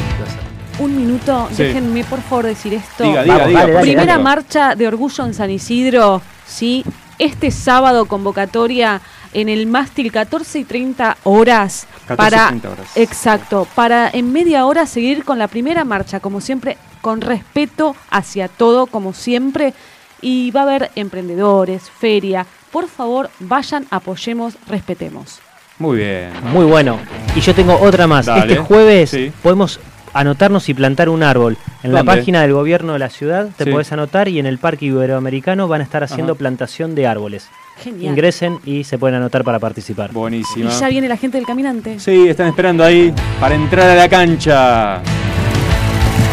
un 0.81 0.95
minuto. 0.95 1.47
Sí. 1.51 1.63
Déjenme 1.63 2.03
por 2.03 2.21
favor 2.21 2.45
decir 2.45 2.73
esto. 2.73 3.03
Diga, 3.03 3.23
diga, 3.23 3.35
Vamos, 3.37 3.47
diga, 3.49 3.59
dale, 3.61 3.73
por 3.73 3.81
Primera 3.81 4.17
marcha 4.19 4.75
de 4.75 4.87
orgullo 4.87 5.25
en 5.25 5.33
San 5.33 5.49
Isidro. 5.49 6.21
Sí. 6.45 6.83
Este 7.19 7.51
sábado 7.51 8.05
convocatoria 8.05 8.99
en 9.33 9.47
el 9.47 9.67
mástil 9.67 10.11
14 10.11 10.59
y 10.59 10.63
30 10.63 11.17
horas. 11.23 11.87
14 12.07 12.13
y 12.13 12.15
para, 12.15 12.47
30 12.47 12.69
horas. 12.69 12.87
Exacto. 12.95 13.67
Para 13.75 14.09
en 14.11 14.31
media 14.31 14.65
hora 14.65 14.85
seguir 14.85 15.23
con 15.23 15.37
la 15.37 15.47
primera 15.47 15.83
marcha, 15.83 16.19
como 16.19 16.41
siempre, 16.41 16.77
con 17.01 17.21
respeto 17.21 17.95
hacia 18.09 18.47
todo, 18.47 18.87
como 18.87 19.13
siempre. 19.13 19.73
Y 20.21 20.51
va 20.51 20.61
a 20.61 20.63
haber 20.63 20.91
emprendedores, 20.95 21.89
feria. 21.89 22.45
Por 22.71 22.87
favor, 22.87 23.29
vayan, 23.39 23.85
apoyemos, 23.89 24.55
respetemos. 24.67 25.39
Muy 25.79 25.97
bien. 25.97 26.31
Muy 26.53 26.65
bueno. 26.65 26.99
Y 27.35 27.41
yo 27.41 27.55
tengo 27.55 27.75
otra 27.81 28.05
más. 28.07 28.27
Dale. 28.27 28.53
Este 28.53 28.57
jueves 28.63 29.09
Sí. 29.09 29.31
podemos 29.41 29.79
anotarnos 30.13 30.67
y 30.69 30.73
plantar 30.73 31.09
un 31.09 31.23
árbol. 31.23 31.57
En 31.83 31.93
la 31.93 32.03
página 32.03 32.41
del 32.41 32.53
gobierno 32.53 32.93
de 32.93 32.99
la 32.99 33.09
ciudad 33.09 33.49
te 33.57 33.63
Sí. 33.65 33.69
podés 33.71 33.91
anotar 33.91 34.27
y 34.27 34.39
en 34.39 34.45
el 34.45 34.57
Parque 34.57 34.85
Iberoamericano 34.85 35.67
van 35.67 35.81
a 35.81 35.83
estar 35.83 36.03
haciendo 36.03 36.33
Ajá. 36.33 36.39
plantación 36.39 36.95
de 36.95 37.07
árboles. 37.07 37.47
Genial. 37.83 38.11
Ingresen 38.11 38.59
y 38.65 38.83
se 38.83 38.97
pueden 38.99 39.15
anotar 39.15 39.43
para 39.43 39.57
participar. 39.59 40.11
Y 40.11 40.13
Buenísima. 40.13 40.69
ya 40.69 40.89
viene 40.89 41.07
la 41.07 41.17
gente 41.17 41.37
del 41.37 41.47
caminante. 41.47 41.99
Sí, 41.99 42.27
están 42.27 42.47
esperando 42.47 42.83
ahí 42.83 43.13
para 43.39 43.55
entrar 43.55 43.89
a 43.89 43.95
la 43.95 44.07
cancha. 44.09 44.99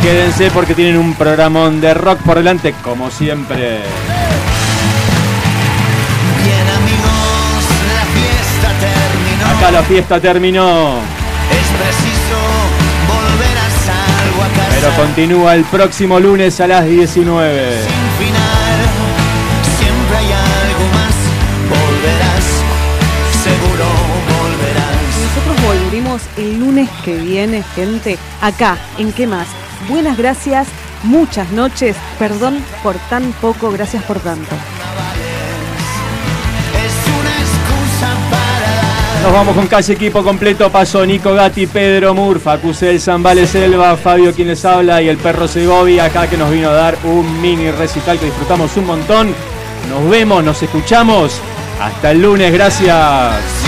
Quédense 0.02 0.50
porque 0.50 0.74
tienen 0.74 0.96
un 0.98 1.14
programón 1.14 1.80
de 1.80 1.94
rock 1.94 2.18
por 2.20 2.36
delante, 2.36 2.74
como 2.84 3.10
siempre. 3.10 3.78
Bien 6.44 6.68
amigos, 6.76 7.64
la 7.94 8.04
fiesta 8.14 8.68
terminó. 8.80 9.56
Acá 9.58 9.70
la 9.70 9.82
fiesta 9.82 10.20
terminó, 10.20 10.98
Es 11.50 11.68
preciso 11.80 12.37
pero 14.70 14.94
continúa 14.96 15.54
el 15.54 15.64
próximo 15.64 16.20
lunes 16.20 16.60
a 16.60 16.66
las 16.66 16.86
19. 16.86 17.82
Sin 17.82 18.26
final, 18.26 18.80
siempre 19.78 20.16
hay 20.16 20.32
algo 20.32 20.84
más. 20.92 21.14
Volverás, 21.68 22.46
seguro 23.42 23.84
volverás. 24.38 24.98
Nosotros 25.24 25.66
volveremos 25.66 26.22
el 26.36 26.60
lunes 26.60 26.88
que 27.04 27.16
viene, 27.16 27.62
gente, 27.74 28.18
acá, 28.40 28.78
en 28.98 29.12
¿Qué 29.12 29.26
más? 29.26 29.48
Buenas 29.88 30.16
gracias, 30.16 30.68
muchas 31.02 31.50
noches, 31.52 31.96
perdón 32.18 32.64
por 32.82 32.96
tan 33.10 33.32
poco, 33.40 33.70
gracias 33.70 34.02
por 34.04 34.18
tanto. 34.20 34.54
Nos 39.22 39.32
vamos 39.32 39.54
con 39.54 39.66
casi 39.66 39.92
equipo 39.92 40.22
completo. 40.22 40.70
Pasó 40.70 41.04
Nico 41.04 41.34
Gatti, 41.34 41.66
Pedro 41.66 42.14
Murfa, 42.14 42.58
Cusel 42.58 43.00
Zambale 43.00 43.46
Selva, 43.46 43.96
Fabio 43.96 44.32
quien 44.32 44.48
les 44.48 44.64
habla 44.64 45.02
y 45.02 45.08
el 45.08 45.18
perro 45.18 45.48
Segovia 45.48 46.04
acá 46.04 46.28
que 46.28 46.36
nos 46.36 46.50
vino 46.50 46.70
a 46.70 46.72
dar 46.72 46.98
un 47.04 47.40
mini 47.40 47.70
recital 47.70 48.18
que 48.18 48.26
disfrutamos 48.26 48.76
un 48.76 48.86
montón. 48.86 49.34
Nos 49.90 50.10
vemos, 50.10 50.42
nos 50.44 50.62
escuchamos. 50.62 51.40
Hasta 51.80 52.10
el 52.12 52.22
lunes, 52.22 52.52
gracias. 52.52 53.67